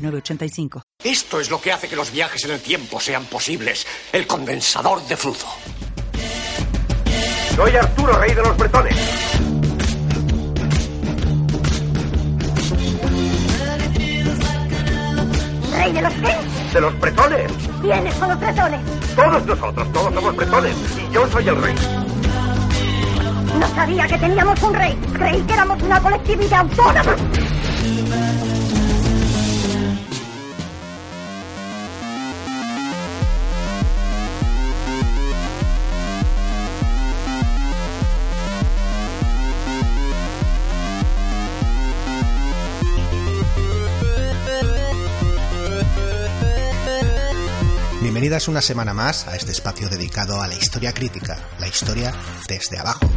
906985. 0.00 0.82
Esto 1.02 1.40
es 1.40 1.50
lo 1.50 1.60
que 1.60 1.72
hace 1.72 1.88
que 1.88 1.96
los 1.96 2.10
viajes 2.10 2.44
en 2.44 2.52
el 2.52 2.60
tiempo 2.60 3.00
sean 3.00 3.24
posibles. 3.26 3.86
El 4.12 4.26
condensador 4.26 5.02
de 5.06 5.16
flujo. 5.16 5.56
Soy 7.56 7.76
Arturo, 7.76 8.12
rey 8.14 8.34
de 8.34 8.42
los 8.42 8.56
bretones. 8.56 8.96
¿Rey 15.72 15.92
de 15.92 16.02
los 16.02 16.12
qué? 16.14 16.36
De 16.74 16.80
los 16.80 17.00
bretones. 17.00 17.52
¿Quiénes 17.82 18.14
son 18.14 18.28
los 18.28 18.40
bretones? 18.40 18.80
Todos 19.16 19.46
nosotros, 19.46 19.92
todos 19.92 20.14
somos 20.14 20.36
bretones. 20.36 20.76
Y 20.96 21.14
yo 21.14 21.28
soy 21.30 21.48
el 21.48 21.62
rey. 21.62 21.74
No 23.58 23.68
sabía 23.74 24.06
que 24.06 24.18
teníamos 24.18 24.62
un 24.62 24.74
rey. 24.74 24.98
Creí 25.14 25.40
que 25.42 25.52
éramos 25.52 25.82
una 25.82 26.00
colectividad 26.00 26.60
autónoma. 26.60 27.16
Bienvenidas 48.10 48.48
una 48.48 48.60
semana 48.60 48.92
más 48.92 49.28
a 49.28 49.36
este 49.36 49.52
espacio 49.52 49.88
dedicado 49.88 50.42
a 50.42 50.48
la 50.48 50.56
historia 50.56 50.92
crítica, 50.92 51.38
la 51.60 51.68
historia 51.68 52.12
desde 52.48 52.76
abajo. 52.76 53.08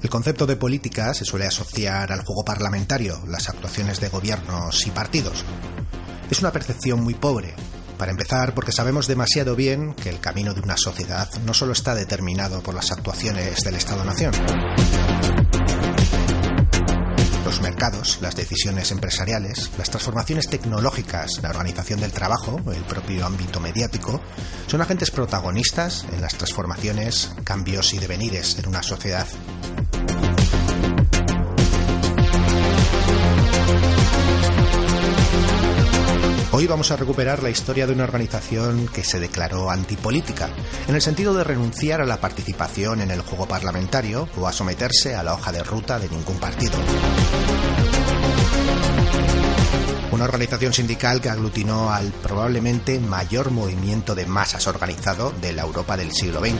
El 0.00 0.08
concepto 0.08 0.46
de 0.46 0.54
política 0.54 1.12
se 1.14 1.24
suele 1.24 1.46
asociar 1.46 2.12
al 2.12 2.24
juego 2.24 2.44
parlamentario, 2.44 3.24
las 3.26 3.48
actuaciones 3.48 3.98
de 3.98 4.08
gobiernos 4.08 4.86
y 4.86 4.90
partidos. 4.92 5.44
Es 6.30 6.38
una 6.38 6.52
percepción 6.52 7.02
muy 7.02 7.14
pobre, 7.14 7.56
para 7.98 8.12
empezar 8.12 8.54
porque 8.54 8.70
sabemos 8.70 9.08
demasiado 9.08 9.56
bien 9.56 9.94
que 9.94 10.10
el 10.10 10.20
camino 10.20 10.54
de 10.54 10.60
una 10.60 10.76
sociedad 10.76 11.28
no 11.44 11.54
solo 11.54 11.72
está 11.72 11.96
determinado 11.96 12.62
por 12.62 12.76
las 12.76 12.92
actuaciones 12.92 13.64
del 13.64 13.74
Estado-Nación 13.74 14.30
los 17.56 17.62
mercados, 17.62 18.18
las 18.20 18.36
decisiones 18.36 18.90
empresariales, 18.90 19.70
las 19.78 19.88
transformaciones 19.88 20.48
tecnológicas, 20.48 21.40
la 21.42 21.50
organización 21.50 22.00
del 22.00 22.12
trabajo, 22.12 22.60
el 22.74 22.82
propio 22.82 23.24
ámbito 23.24 23.60
mediático, 23.60 24.20
son 24.66 24.82
agentes 24.82 25.10
protagonistas 25.10 26.04
en 26.12 26.20
las 26.20 26.34
transformaciones, 26.34 27.32
cambios 27.44 27.94
y 27.94 27.98
devenires 27.98 28.58
en 28.58 28.68
una 28.68 28.82
sociedad. 28.82 29.26
Hoy 36.58 36.66
vamos 36.66 36.90
a 36.90 36.96
recuperar 36.96 37.42
la 37.42 37.50
historia 37.50 37.86
de 37.86 37.92
una 37.92 38.04
organización 38.04 38.88
que 38.88 39.04
se 39.04 39.20
declaró 39.20 39.70
antipolítica, 39.70 40.48
en 40.88 40.94
el 40.94 41.02
sentido 41.02 41.34
de 41.34 41.44
renunciar 41.44 42.00
a 42.00 42.06
la 42.06 42.18
participación 42.18 43.02
en 43.02 43.10
el 43.10 43.20
juego 43.20 43.46
parlamentario 43.46 44.26
o 44.38 44.46
a 44.46 44.54
someterse 44.54 45.14
a 45.14 45.22
la 45.22 45.34
hoja 45.34 45.52
de 45.52 45.62
ruta 45.62 45.98
de 45.98 46.08
ningún 46.08 46.38
partido. 46.38 46.72
Una 50.12 50.24
organización 50.24 50.72
sindical 50.72 51.20
que 51.20 51.28
aglutinó 51.28 51.92
al 51.92 52.10
probablemente 52.10 53.00
mayor 53.00 53.50
movimiento 53.50 54.14
de 54.14 54.24
masas 54.24 54.66
organizado 54.66 55.32
de 55.32 55.52
la 55.52 55.60
Europa 55.60 55.98
del 55.98 56.10
siglo 56.10 56.40
XX, 56.40 56.54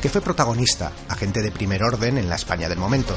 que 0.00 0.08
fue 0.08 0.20
protagonista, 0.20 0.92
agente 1.08 1.42
de 1.42 1.50
primer 1.50 1.82
orden 1.82 2.16
en 2.16 2.28
la 2.28 2.36
España 2.36 2.68
del 2.68 2.78
momento, 2.78 3.16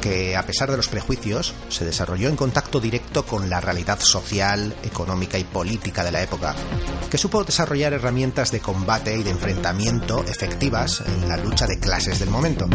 que, 0.00 0.36
a 0.36 0.44
pesar 0.46 0.70
de 0.70 0.76
los 0.76 0.88
prejuicios, 0.88 1.54
se 1.68 1.84
desarrolló 1.84 2.28
en 2.28 2.36
contacto 2.36 2.80
directo 2.80 3.24
con 3.24 3.50
la 3.50 3.60
realidad 3.60 4.00
social, 4.00 4.74
económica 4.82 5.38
y 5.38 5.44
política 5.44 6.02
de 6.04 6.12
la 6.12 6.22
época, 6.22 6.54
que 7.10 7.18
supo 7.18 7.44
desarrollar 7.44 7.92
herramientas 7.92 8.50
de 8.50 8.60
combate 8.60 9.16
y 9.16 9.22
de 9.22 9.30
enfrentamiento 9.30 10.24
efectivas 10.24 11.02
en 11.06 11.28
la 11.28 11.36
lucha 11.36 11.66
de 11.66 11.78
clases 11.78 12.18
del 12.18 12.30
momento. 12.30 12.68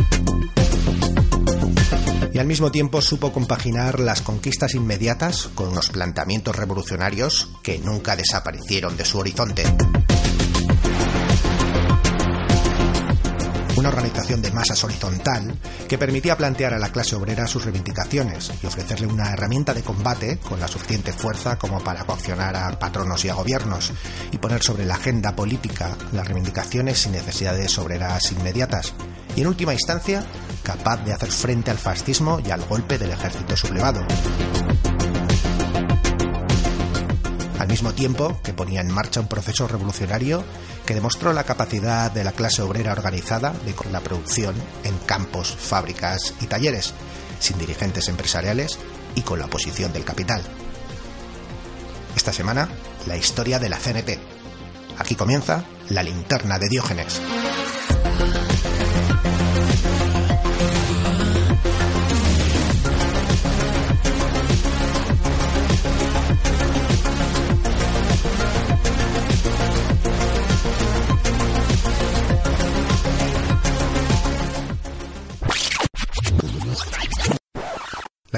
Y 2.34 2.38
al 2.38 2.48
mismo 2.48 2.70
tiempo 2.70 3.02
supo 3.02 3.32
compaginar 3.32 4.00
las 4.00 4.22
conquistas 4.22 4.76
inmediatas 4.76 5.50
con 5.56 5.70
unos 5.70 5.90
planteamientos 5.90 6.56
revolucionarios 6.56 7.50
que 7.64 7.80
nunca 7.80 8.18
desaparecieron 8.18 8.98
de 8.98 9.06
su 9.06 9.20
horizonte. 9.20 9.64
Una 13.86 13.94
organización 13.94 14.42
de 14.42 14.52
masas 14.52 14.84
horizontal 14.84 15.56
que 15.88 16.00
permitía 16.00 16.36
plantear 16.36 16.74
a 16.74 16.80
la 16.80 16.90
clase 16.90 17.16
obrera 17.16 17.46
sus 17.46 17.66
reivindicaciones 17.66 18.52
y 18.64 18.66
ofrecerle 18.66 19.06
una 19.06 19.30
herramienta 19.30 19.76
de 19.76 19.84
combate 19.84 20.40
con 20.40 20.60
la 20.60 20.68
suficiente 20.68 21.14
fuerza 21.14 21.60
como 21.60 21.84
para 21.84 22.04
coaccionar 22.04 22.56
a 22.56 22.80
patronos 22.80 23.24
y 23.26 23.30
a 23.30 23.36
gobiernos 23.36 23.94
y 24.32 24.40
poner 24.40 24.64
sobre 24.64 24.86
la 24.86 24.96
agenda 24.96 25.36
política 25.36 25.96
las 26.14 26.26
reivindicaciones 26.26 26.98
sin 26.98 27.12
necesidades 27.12 27.78
obreras 27.78 28.32
inmediatas. 28.32 28.96
Y 29.36 29.42
en 29.42 29.48
última 29.48 29.74
instancia 29.74 30.26
capaz 30.64 31.06
de 31.06 31.14
hacer 31.14 31.30
frente 31.30 31.70
al 31.70 31.78
fascismo 31.78 32.40
y 32.44 32.50
al 32.50 32.66
golpe 32.66 32.98
del 32.98 33.12
ejército 33.12 33.56
sublevado 33.56 34.04
al 37.66 37.72
mismo 37.72 37.96
tiempo 37.96 38.40
que 38.44 38.54
ponía 38.54 38.82
en 38.82 38.92
marcha 38.92 39.20
un 39.20 39.28
proceso 39.28 39.68
revolucionario 39.68 40.44
que 40.86 40.94
demostró 40.94 41.34
la 41.34 41.46
capacidad 41.46 42.12
de 42.12 42.24
la 42.24 42.32
clase 42.32 42.62
obrera 42.62 42.92
organizada 42.92 43.56
de 43.66 43.74
la 43.92 44.02
producción 44.02 44.54
en 44.84 44.96
campos, 45.00 45.58
fábricas 45.60 46.36
y 46.42 46.46
talleres, 46.46 46.94
sin 47.40 47.58
dirigentes 47.58 48.08
empresariales 48.08 48.78
y 49.16 49.22
con 49.22 49.40
la 49.40 49.48
oposición 49.48 49.92
del 49.94 50.06
capital. 50.06 50.44
Esta 52.16 52.32
semana, 52.32 52.70
la 53.08 53.18
historia 53.18 53.58
de 53.58 53.70
la 53.70 53.80
CNT. 53.80 54.12
Aquí 55.00 55.16
comienza 55.16 55.66
la 55.90 56.04
linterna 56.04 56.60
de 56.60 56.70
Diógenes. 56.70 57.20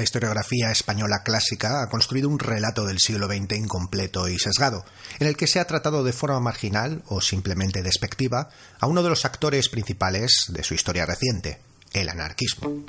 Historiografía 0.08 0.70
española 0.70 1.22
clásica 1.22 1.82
ha 1.82 1.90
construido 1.90 2.30
un 2.30 2.38
relato 2.38 2.86
del 2.86 2.98
siglo 2.98 3.26
XX 3.26 3.58
incompleto 3.58 4.26
y 4.26 4.38
sesgado, 4.38 4.86
en 5.18 5.26
el 5.26 5.36
que 5.36 5.46
se 5.46 5.60
ha 5.60 5.66
tratado 5.66 6.02
de 6.02 6.14
forma 6.14 6.40
marginal 6.40 7.02
o 7.08 7.20
simplemente 7.20 7.82
despectiva 7.82 8.48
a 8.80 8.86
uno 8.86 9.02
de 9.02 9.10
los 9.10 9.26
actores 9.26 9.68
principales 9.68 10.46
de 10.48 10.64
su 10.64 10.72
historia 10.72 11.04
reciente, 11.04 11.58
el 11.92 12.08
anarquismo. 12.08 12.84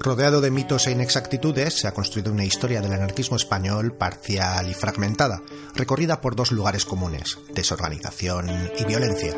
Rodeado 0.00 0.40
de 0.40 0.50
mitos 0.50 0.88
e 0.88 0.90
inexactitudes, 0.90 1.78
se 1.78 1.86
ha 1.86 1.94
construido 1.94 2.32
una 2.32 2.44
historia 2.44 2.80
del 2.80 2.94
anarquismo 2.94 3.36
español 3.36 3.94
parcial 3.94 4.68
y 4.68 4.74
fragmentada, 4.74 5.42
recorrida 5.76 6.20
por 6.20 6.34
dos 6.34 6.50
lugares 6.50 6.84
comunes, 6.84 7.38
desorganización 7.54 8.50
y 8.76 8.84
violencia 8.84 9.36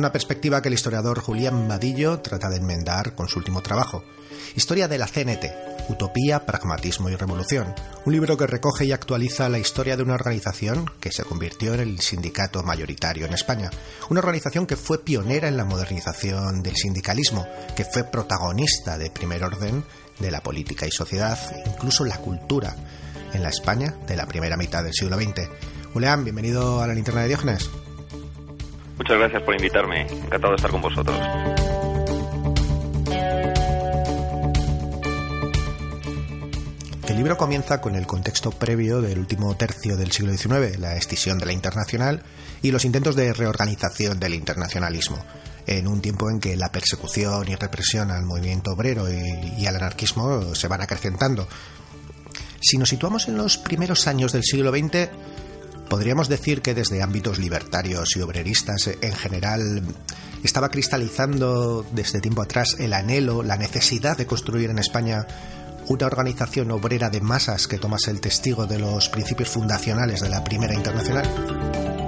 una 0.00 0.12
perspectiva 0.12 0.62
que 0.62 0.68
el 0.68 0.74
historiador 0.74 1.20
Julián 1.20 1.68
Vadillo 1.68 2.20
trata 2.20 2.48
de 2.48 2.56
enmendar 2.56 3.14
con 3.14 3.28
su 3.28 3.38
último 3.38 3.62
trabajo, 3.62 4.02
Historia 4.56 4.88
de 4.88 4.96
la 4.96 5.06
CNT, 5.06 5.44
Utopía, 5.90 6.46
Pragmatismo 6.46 7.10
y 7.10 7.16
Revolución, 7.16 7.74
un 8.06 8.12
libro 8.12 8.36
que 8.38 8.46
recoge 8.46 8.86
y 8.86 8.92
actualiza 8.92 9.50
la 9.50 9.58
historia 9.58 9.96
de 9.98 10.02
una 10.02 10.14
organización 10.14 10.90
que 11.00 11.12
se 11.12 11.22
convirtió 11.24 11.74
en 11.74 11.80
el 11.80 12.00
sindicato 12.00 12.62
mayoritario 12.62 13.26
en 13.26 13.34
España, 13.34 13.70
una 14.08 14.20
organización 14.20 14.66
que 14.66 14.76
fue 14.76 15.04
pionera 15.04 15.48
en 15.48 15.58
la 15.58 15.66
modernización 15.66 16.62
del 16.62 16.76
sindicalismo, 16.76 17.46
que 17.76 17.84
fue 17.84 18.04
protagonista 18.04 18.96
de 18.96 19.10
primer 19.10 19.44
orden 19.44 19.84
de 20.18 20.30
la 20.30 20.42
política 20.42 20.86
y 20.86 20.90
sociedad, 20.90 21.38
incluso 21.66 22.06
la 22.06 22.16
cultura, 22.16 22.74
en 23.34 23.42
la 23.42 23.50
España 23.50 23.94
de 24.08 24.16
la 24.16 24.26
primera 24.26 24.56
mitad 24.56 24.82
del 24.82 24.94
siglo 24.94 25.16
XX. 25.16 25.48
Julián, 25.92 26.24
bienvenido 26.24 26.80
a 26.80 26.86
la 26.86 26.94
linterna 26.94 27.22
de 27.22 27.28
Diógenes. 27.28 27.68
Muchas 29.00 29.16
gracias 29.16 29.42
por 29.44 29.54
invitarme. 29.54 30.02
Encantado 30.02 30.50
de 30.50 30.56
estar 30.56 30.70
con 30.70 30.82
vosotros. 30.82 31.16
El 37.08 37.16
libro 37.16 37.38
comienza 37.38 37.80
con 37.80 37.94
el 37.94 38.06
contexto 38.06 38.50
previo 38.50 39.00
del 39.00 39.18
último 39.18 39.56
tercio 39.56 39.96
del 39.96 40.12
siglo 40.12 40.36
XIX, 40.36 40.78
la 40.78 40.96
escisión 40.96 41.38
de 41.38 41.46
la 41.46 41.52
internacional 41.52 42.22
y 42.60 42.72
los 42.72 42.84
intentos 42.84 43.16
de 43.16 43.32
reorganización 43.32 44.20
del 44.20 44.34
internacionalismo, 44.34 45.16
en 45.66 45.88
un 45.88 46.02
tiempo 46.02 46.28
en 46.28 46.38
que 46.38 46.58
la 46.58 46.70
persecución 46.70 47.48
y 47.48 47.54
represión 47.54 48.10
al 48.10 48.26
movimiento 48.26 48.72
obrero 48.72 49.06
y, 49.10 49.66
al 49.66 49.76
anarquismo 49.76 50.54
se 50.54 50.68
van 50.68 50.82
acrecentando. 50.82 51.48
Si 52.60 52.76
nos 52.76 52.90
situamos 52.90 53.28
en 53.28 53.38
los 53.38 53.56
primeros 53.56 54.06
años 54.06 54.32
del 54.32 54.44
siglo 54.44 54.70
XX, 54.70 55.08
podríamos 55.90 56.28
decir 56.28 56.62
que 56.62 56.72
desde 56.72 57.02
ámbitos 57.02 57.38
libertarios 57.38 58.16
y 58.16 58.22
obreristas 58.22 58.88
en 59.00 59.12
general 59.12 59.82
estaba 60.42 60.70
cristalizando 60.70 61.84
desde 61.92 62.20
tiempo 62.20 62.40
atrás 62.40 62.76
el 62.78 62.94
anhelo, 62.94 63.42
la 63.42 63.56
necesidad 63.58 64.16
de 64.16 64.24
construir 64.24 64.70
en 64.70 64.78
España 64.78 65.26
una 65.88 66.06
organización 66.06 66.70
obrera 66.70 67.10
de 67.10 67.20
masas 67.20 67.66
que 67.66 67.78
tomase 67.78 68.12
el 68.12 68.20
testigo 68.20 68.66
de 68.66 68.78
los 68.78 69.08
principios 69.08 69.50
fundacionales 69.50 70.20
de 70.20 70.30
la 70.30 70.44
Primera 70.44 70.74
Internacional? 70.74 71.99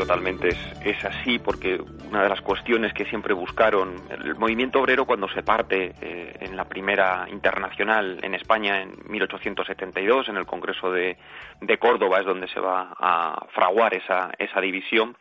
Totalmente. 0.00 0.56
Es, 0.82 1.04
así 1.04 1.38
porque 1.38 1.78
una 2.08 2.22
de 2.22 2.30
las 2.30 2.40
cuestiones 2.40 2.94
que 2.94 3.04
siempre 3.04 3.34
buscaron 3.34 3.96
el 4.08 4.34
movimiento 4.34 4.80
obrero 4.80 5.04
cuando 5.04 5.28
se 5.28 5.42
parte 5.42 5.94
eh, 6.00 6.36
en 6.40 6.56
la 6.56 6.64
primera 6.64 7.26
internacional 7.30 8.18
en 8.22 8.34
España 8.34 8.80
en 8.80 8.94
1872, 9.10 10.30
en 10.30 10.38
el 10.38 10.46
Congreso 10.46 10.90
de, 10.90 11.18
de 11.60 11.78
Córdoba, 11.78 12.20
es 12.20 12.24
donde 12.24 12.48
se 12.48 12.60
va 12.60 12.94
a 12.98 13.44
fraguar 13.52 13.92
esa, 13.92 14.30
esa 14.38 14.62
división 14.62 15.14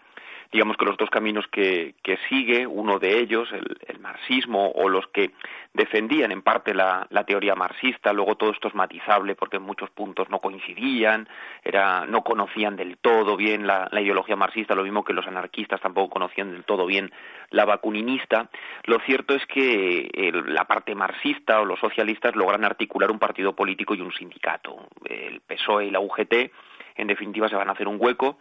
digamos 0.51 0.77
que 0.77 0.85
los 0.85 0.97
dos 0.97 1.09
caminos 1.09 1.45
que, 1.51 1.95
que 2.03 2.17
sigue, 2.27 2.65
uno 2.65 2.97
de 2.97 3.19
ellos, 3.19 3.47
el, 3.51 3.77
el, 3.87 3.99
marxismo, 3.99 4.71
o 4.71 4.89
los 4.89 5.05
que 5.07 5.31
defendían 5.73 6.31
en 6.31 6.41
parte 6.41 6.73
la, 6.73 7.07
teoría 7.27 7.53
marxista, 7.53 8.11
luego 8.13 8.35
todo 8.35 8.49
esto 8.51 8.67
es 8.67 8.73
matizable 8.73 9.35
porque 9.35 9.57
en 9.57 9.63
muchos 9.63 9.91
puntos 9.91 10.27
no 10.29 10.39
coincidían, 10.39 11.29
era, 11.63 12.05
no 12.07 12.23
conocían 12.23 12.75
del 12.75 12.97
todo 12.97 13.37
bien 13.37 13.67
la, 13.67 13.87
la 13.91 14.01
ideología 14.01 14.35
marxista, 14.35 14.73
lo 14.73 14.83
mismo 14.83 15.03
que 15.03 15.13
los 15.13 15.27
anarquistas 15.27 15.81
tampoco 15.81 16.09
conocían 16.09 16.51
del 16.51 16.63
todo 16.63 16.87
bien 16.87 17.11
la 17.51 17.65
vacuninista. 17.65 18.49
Lo 18.85 18.99
cierto 19.01 19.35
es 19.35 19.45
que 19.45 20.09
el, 20.13 20.51
la 20.53 20.65
parte 20.65 20.95
marxista 20.95 21.61
o 21.61 21.65
los 21.65 21.79
socialistas 21.79 22.35
logran 22.35 22.65
articular 22.65 23.11
un 23.11 23.19
partido 23.19 23.53
político 23.53 23.93
y 23.93 24.01
un 24.01 24.11
sindicato. 24.13 24.87
El 25.05 25.41
PSOE 25.41 25.85
y 25.85 25.91
la 25.91 25.99
UGT, 25.99 26.51
en 26.95 27.07
definitiva, 27.07 27.49
se 27.49 27.55
van 27.55 27.69
a 27.69 27.73
hacer 27.73 27.87
un 27.87 27.97
hueco 27.99 28.39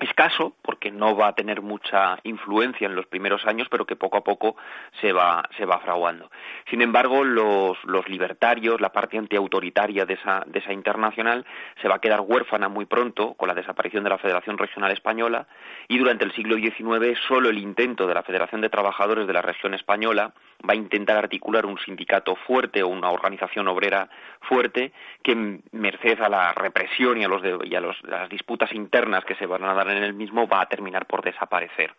escaso 0.00 0.54
porque 0.62 0.90
no 0.90 1.16
va 1.16 1.28
a 1.28 1.34
tener 1.34 1.62
mucha 1.62 2.18
influencia 2.24 2.86
en 2.86 2.94
los 2.94 3.06
primeros 3.06 3.46
años 3.46 3.68
pero 3.70 3.86
que 3.86 3.96
poco 3.96 4.18
a 4.18 4.24
poco 4.24 4.56
se 5.00 5.12
va 5.12 5.48
se 5.56 5.64
va 5.64 5.78
fraguando. 5.78 6.30
Sin 6.68 6.82
embargo 6.82 7.24
los, 7.24 7.82
los 7.84 8.08
libertarios 8.08 8.80
la 8.80 8.92
parte 8.92 9.18
antiautoritaria 9.18 10.04
de 10.04 10.14
esa 10.14 10.44
de 10.46 10.58
esa 10.58 10.72
internacional 10.72 11.46
se 11.80 11.88
va 11.88 11.96
a 11.96 12.00
quedar 12.00 12.20
huérfana 12.20 12.68
muy 12.68 12.84
pronto 12.84 13.34
con 13.34 13.48
la 13.48 13.54
desaparición 13.54 14.04
de 14.04 14.10
la 14.10 14.18
Federación 14.18 14.58
Regional 14.58 14.92
Española 14.92 15.46
y 15.88 15.98
durante 15.98 16.24
el 16.24 16.34
siglo 16.34 16.56
XIX 16.56 17.18
solo 17.26 17.48
el 17.48 17.58
intento 17.58 18.06
de 18.06 18.14
la 18.14 18.22
Federación 18.22 18.60
de 18.60 18.68
Trabajadores 18.68 19.26
de 19.26 19.32
la 19.32 19.42
región 19.42 19.74
española 19.74 20.32
va 20.68 20.72
a 20.72 20.76
intentar 20.76 21.16
articular 21.16 21.66
un 21.66 21.78
sindicato 21.78 22.34
fuerte 22.34 22.82
o 22.82 22.88
una 22.88 23.10
organización 23.10 23.68
obrera 23.68 24.08
fuerte 24.40 24.92
que 25.22 25.60
merced 25.72 26.20
a 26.20 26.28
la 26.28 26.52
represión 26.52 27.18
y 27.18 27.24
a 27.24 27.28
los 27.28 27.42
y 27.64 27.74
a 27.74 27.80
los, 27.80 27.96
las 28.04 28.28
disputas 28.28 28.72
internas 28.72 29.24
que 29.24 29.34
se 29.36 29.46
van 29.46 29.64
a 29.64 29.74
dar 29.74 29.85
en 29.90 30.02
el 30.02 30.14
mismo 30.14 30.46
va 30.46 30.62
a 30.62 30.68
terminar 30.68 31.06
por 31.06 31.22
desaparecer. 31.22 31.94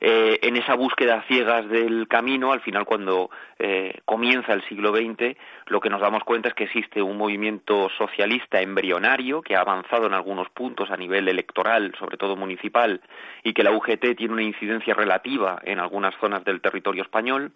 Eh, 0.00 0.38
en 0.42 0.56
esa 0.56 0.74
búsqueda 0.74 1.24
ciegas 1.26 1.68
del 1.68 2.06
camino, 2.08 2.52
al 2.52 2.60
final 2.60 2.84
cuando 2.84 3.30
eh, 3.58 4.00
comienza 4.04 4.52
el 4.52 4.62
siglo 4.68 4.94
XX, 4.94 5.36
lo 5.66 5.80
que 5.80 5.88
nos 5.88 6.00
damos 6.00 6.22
cuenta 6.24 6.48
es 6.48 6.54
que 6.54 6.64
existe 6.64 7.00
un 7.00 7.16
movimiento 7.16 7.88
socialista 7.96 8.60
embrionario 8.60 9.40
que 9.40 9.56
ha 9.56 9.60
avanzado 9.60 10.06
en 10.06 10.14
algunos 10.14 10.50
puntos 10.50 10.90
a 10.90 10.96
nivel 10.96 11.28
electoral, 11.28 11.94
sobre 11.98 12.18
todo 12.18 12.36
municipal, 12.36 13.00
y 13.42 13.54
que 13.54 13.62
la 13.62 13.72
UGT 13.72 14.16
tiene 14.16 14.34
una 14.34 14.42
incidencia 14.42 14.94
relativa 14.94 15.60
en 15.64 15.78
algunas 15.78 16.14
zonas 16.16 16.44
del 16.44 16.60
territorio 16.60 17.02
español, 17.02 17.52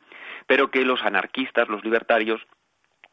pero 0.47 0.71
que 0.71 0.85
los 0.85 1.03
anarquistas, 1.03 1.69
los 1.69 1.85
libertarios, 1.85 2.41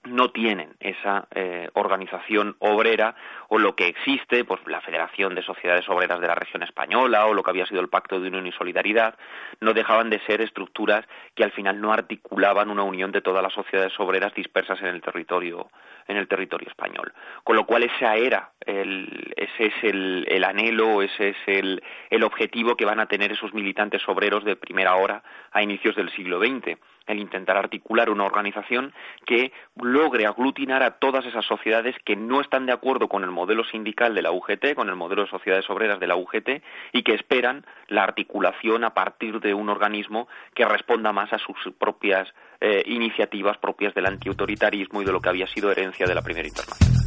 no 0.03 0.31
tienen 0.31 0.75
esa 0.79 1.27
eh, 1.35 1.69
organización 1.73 2.55
obrera 2.59 3.15
o 3.49 3.57
lo 3.57 3.75
que 3.75 3.87
existe, 3.87 4.45
pues 4.45 4.61
la 4.67 4.81
Federación 4.81 5.35
de 5.35 5.41
Sociedades 5.41 5.87
Obreras 5.89 6.19
de 6.19 6.27
la 6.27 6.35
Región 6.35 6.63
Española 6.63 7.25
o 7.25 7.33
lo 7.33 7.43
que 7.43 7.51
había 7.51 7.65
sido 7.65 7.81
el 7.81 7.89
Pacto 7.89 8.19
de 8.19 8.27
Unión 8.27 8.47
y 8.47 8.51
Solidaridad, 8.51 9.15
no 9.59 9.73
dejaban 9.73 10.09
de 10.09 10.19
ser 10.25 10.41
estructuras 10.41 11.05
que 11.35 11.43
al 11.43 11.51
final 11.51 11.81
no 11.81 11.91
articulaban 11.91 12.69
una 12.69 12.83
unión 12.83 13.11
de 13.11 13.21
todas 13.21 13.43
las 13.43 13.53
sociedades 13.53 13.99
obreras 13.99 14.33
dispersas 14.33 14.79
en 14.81 14.87
el 14.87 15.01
territorio 15.01 15.69
en 16.07 16.15
el 16.15 16.29
territorio 16.29 16.69
español. 16.69 17.13
Con 17.43 17.57
lo 17.57 17.65
cual 17.65 17.83
esa 17.83 18.15
era 18.15 18.51
el, 18.65 19.33
ese 19.35 19.65
es 19.65 19.73
el, 19.83 20.25
el 20.29 20.45
anhelo, 20.45 21.01
ese 21.01 21.29
es 21.29 21.37
el, 21.47 21.83
el 22.09 22.23
objetivo 22.23 22.77
que 22.77 22.85
van 22.85 23.01
a 23.01 23.07
tener 23.07 23.33
esos 23.33 23.53
militantes 23.53 24.07
obreros 24.07 24.45
de 24.45 24.55
primera 24.55 24.95
hora 24.95 25.21
a 25.51 25.61
inicios 25.61 25.97
del 25.97 26.09
siglo 26.11 26.39
XX 26.39 26.77
el 27.07 27.19
intentar 27.19 27.57
articular 27.57 28.09
una 28.09 28.25
organización 28.25 28.93
que 29.25 29.51
logre 29.75 30.25
aglutinar 30.25 30.83
a 30.83 30.99
todas 30.99 31.25
esas 31.25 31.45
sociedades 31.45 31.95
que 32.05 32.15
no 32.15 32.41
están 32.41 32.65
de 32.65 32.73
acuerdo 32.73 33.07
con 33.07 33.23
el 33.23 33.31
modelo 33.31 33.63
sindical 33.63 34.13
de 34.13 34.21
la 34.21 34.31
UGT, 34.31 34.75
con 34.75 34.89
el 34.89 34.95
modelo 34.95 35.23
de 35.23 35.29
sociedades 35.29 35.69
obreras 35.69 35.99
de 35.99 36.07
la 36.07 36.15
UGT 36.15 36.61
y 36.93 37.03
que 37.03 37.13
esperan 37.13 37.65
la 37.87 38.03
articulación 38.03 38.83
a 38.83 38.93
partir 38.93 39.39
de 39.39 39.53
un 39.53 39.69
organismo 39.69 40.27
que 40.53 40.65
responda 40.65 41.11
más 41.13 41.31
a 41.33 41.39
sus 41.39 41.57
propias 41.79 42.33
eh, 42.59 42.83
iniciativas 42.87 43.57
propias 43.57 43.93
del 43.93 44.07
antiautoritarismo 44.07 45.01
y 45.01 45.05
de 45.05 45.11
lo 45.11 45.21
que 45.21 45.29
había 45.29 45.47
sido 45.47 45.71
herencia 45.71 46.07
de 46.07 46.15
la 46.15 46.21
Primera 46.21 46.47
Internacional. 46.47 47.06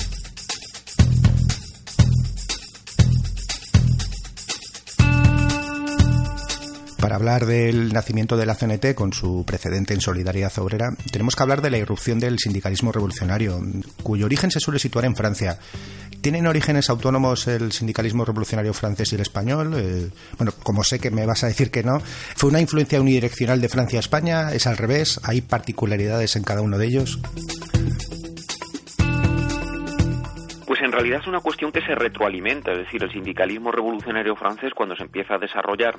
Para 7.00 7.16
hablar 7.16 7.46
del 7.46 7.94
nacimiento 7.94 8.36
de 8.36 8.44
la 8.44 8.54
CNT 8.54 8.94
con 8.94 9.14
su 9.14 9.44
precedente 9.46 9.94
en 9.94 10.02
Solidaridad 10.02 10.52
Obrera, 10.58 10.90
tenemos 11.10 11.34
que 11.34 11.42
hablar 11.42 11.62
de 11.62 11.70
la 11.70 11.78
irrupción 11.78 12.20
del 12.20 12.38
sindicalismo 12.38 12.92
revolucionario, 12.92 13.58
cuyo 14.02 14.26
origen 14.26 14.50
se 14.50 14.60
suele 14.60 14.78
situar 14.78 15.06
en 15.06 15.16
Francia. 15.16 15.58
¿Tienen 16.20 16.46
orígenes 16.46 16.90
autónomos 16.90 17.46
el 17.46 17.72
sindicalismo 17.72 18.26
revolucionario 18.26 18.74
francés 18.74 19.12
y 19.12 19.14
el 19.14 19.22
español? 19.22 19.72
Eh, 19.78 20.10
bueno, 20.36 20.52
como 20.62 20.84
sé 20.84 20.98
que 20.98 21.10
me 21.10 21.24
vas 21.24 21.42
a 21.42 21.46
decir 21.46 21.70
que 21.70 21.82
no, 21.82 22.00
¿fue 22.00 22.50
una 22.50 22.60
influencia 22.60 23.00
unidireccional 23.00 23.62
de 23.62 23.70
Francia 23.70 23.98
a 23.98 24.00
España? 24.00 24.52
¿Es 24.52 24.66
al 24.66 24.76
revés? 24.76 25.20
¿Hay 25.24 25.40
particularidades 25.40 26.36
en 26.36 26.44
cada 26.44 26.60
uno 26.60 26.76
de 26.76 26.86
ellos? 26.86 27.18
Pues 30.66 30.82
en 30.82 30.92
realidad 30.92 31.20
es 31.22 31.26
una 31.26 31.40
cuestión 31.40 31.72
que 31.72 31.80
se 31.80 31.94
retroalimenta, 31.94 32.72
es 32.72 32.78
decir, 32.78 33.02
el 33.02 33.10
sindicalismo 33.10 33.72
revolucionario 33.72 34.36
francés 34.36 34.74
cuando 34.74 34.94
se 34.96 35.04
empieza 35.04 35.36
a 35.36 35.38
desarrollar 35.38 35.98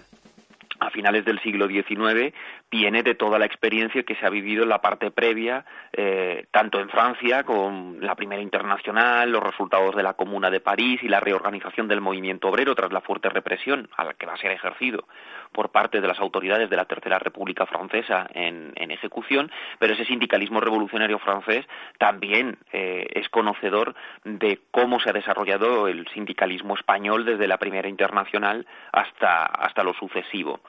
a 0.81 0.89
finales 0.89 1.23
del 1.25 1.39
siglo 1.41 1.67
XIX 1.67 2.33
viene 2.71 3.03
de 3.03 3.13
toda 3.13 3.37
la 3.37 3.45
experiencia 3.45 4.01
que 4.01 4.15
se 4.15 4.25
ha 4.25 4.29
vivido 4.29 4.63
en 4.63 4.69
la 4.69 4.81
parte 4.81 5.11
previa, 5.11 5.63
eh, 5.93 6.47
tanto 6.49 6.79
en 6.79 6.89
Francia 6.89 7.43
con 7.43 7.99
la 8.01 8.15
Primera 8.15 8.41
Internacional, 8.41 9.31
los 9.31 9.43
resultados 9.43 9.95
de 9.95 10.01
la 10.01 10.13
Comuna 10.13 10.49
de 10.49 10.59
París 10.59 10.99
y 11.03 11.07
la 11.07 11.19
reorganización 11.19 11.87
del 11.87 12.01
movimiento 12.01 12.49
obrero 12.49 12.73
tras 12.73 12.91
la 12.91 13.01
fuerte 13.01 13.29
represión 13.29 13.89
a 13.95 14.05
la 14.05 14.13
que 14.15 14.25
va 14.25 14.33
a 14.33 14.37
ser 14.37 14.51
ejercido 14.51 15.05
por 15.51 15.69
parte 15.69 16.01
de 16.01 16.07
las 16.07 16.19
autoridades 16.19 16.69
de 16.69 16.75
la 16.75 16.85
Tercera 16.85 17.19
República 17.19 17.65
Francesa 17.65 18.27
en, 18.33 18.71
ejecución, 18.91 19.51
pero 19.79 19.93
ese 19.93 20.05
sindicalismo 20.05 20.59
revolucionario 20.59 21.17
francés 21.17 21.65
también 21.97 22.57
eh, 22.73 23.07
es 23.13 23.29
conocedor 23.29 23.95
de 24.25 24.59
cómo 24.69 24.99
se 24.99 25.09
ha 25.09 25.13
desarrollado 25.13 25.87
el 25.87 26.07
sindicalismo 26.09 26.75
español 26.75 27.25
desde 27.25 27.47
la 27.47 27.57
Primera 27.57 27.87
Internacional 27.87 28.67
hasta, 28.91 29.45
hasta 29.45 29.83
lo 29.83 29.93
sucesivo. 29.93 30.59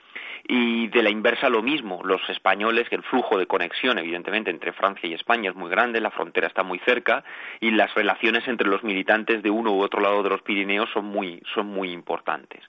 Y 0.47 0.89
de 0.89 1.03
la 1.03 1.11
inversa 1.11 1.49
lo 1.49 1.63
mismo, 1.63 2.01
los 2.05 2.21
españoles, 2.29 2.89
que 2.89 2.97
el 2.97 3.03
flujo 3.03 3.39
de 3.39 3.47
conexión 3.47 3.99
evidentemente 3.99 4.51
entre 4.51 4.73
Francia 4.73 5.09
y 5.09 5.15
España 5.15 5.51
es 5.51 5.57
muy 5.57 5.71
grande, 5.71 6.01
la 6.01 6.11
frontera 6.11 6.47
está 6.47 6.63
muy 6.63 6.79
cerca 6.81 7.25
y 7.61 7.71
las 7.71 7.95
relaciones 7.95 8.47
entre 8.49 8.69
los 8.69 8.83
militantes 8.83 9.43
de 9.43 9.51
uno 9.51 9.73
u 9.73 9.81
otro 9.81 10.01
lado 10.01 10.23
de 10.23 10.31
los 10.31 10.43
Pirineos 10.43 10.91
son 10.93 11.07
muy, 11.07 11.43
son 11.55 11.67
muy 11.67 11.93
importantes. 11.93 12.61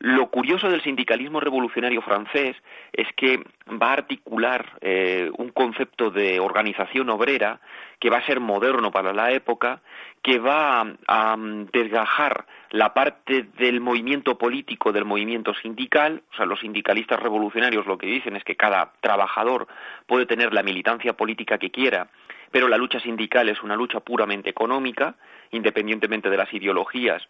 Lo 0.00 0.28
curioso 0.28 0.68
del 0.68 0.82
sindicalismo 0.82 1.40
revolucionario 1.40 2.02
francés 2.02 2.56
es 2.92 3.06
que 3.16 3.42
va 3.80 3.90
a 3.90 3.94
articular 3.94 4.72
eh, 4.80 5.30
un 5.38 5.50
concepto 5.50 6.10
de 6.10 6.40
organización 6.40 7.10
obrera 7.10 7.60
que 8.04 8.10
va 8.10 8.18
a 8.18 8.26
ser 8.26 8.38
moderno 8.38 8.90
para 8.90 9.14
la 9.14 9.32
época, 9.32 9.80
que 10.20 10.38
va 10.38 10.94
a, 11.08 11.36
desgajar 11.72 12.44
la 12.68 12.92
parte 12.92 13.46
del 13.56 13.80
movimiento 13.80 14.36
político 14.36 14.92
del 14.92 15.06
movimiento 15.06 15.54
sindical, 15.54 16.22
o 16.30 16.36
sea, 16.36 16.44
los 16.44 16.60
sindicalistas 16.60 17.18
revolucionarios 17.18 17.86
lo 17.86 17.96
que 17.96 18.06
dicen 18.06 18.36
es 18.36 18.44
que 18.44 18.56
cada 18.56 18.92
trabajador 19.00 19.68
puede 20.06 20.26
tener 20.26 20.52
la 20.52 20.62
militancia 20.62 21.14
política 21.14 21.56
que 21.56 21.70
quiera, 21.70 22.08
pero 22.50 22.68
la 22.68 22.76
lucha 22.76 23.00
sindical 23.00 23.48
es 23.48 23.62
una 23.62 23.74
lucha 23.74 24.00
puramente 24.00 24.50
económica, 24.50 25.14
independientemente 25.50 26.28
de 26.28 26.36
las 26.36 26.52
ideologías 26.52 27.26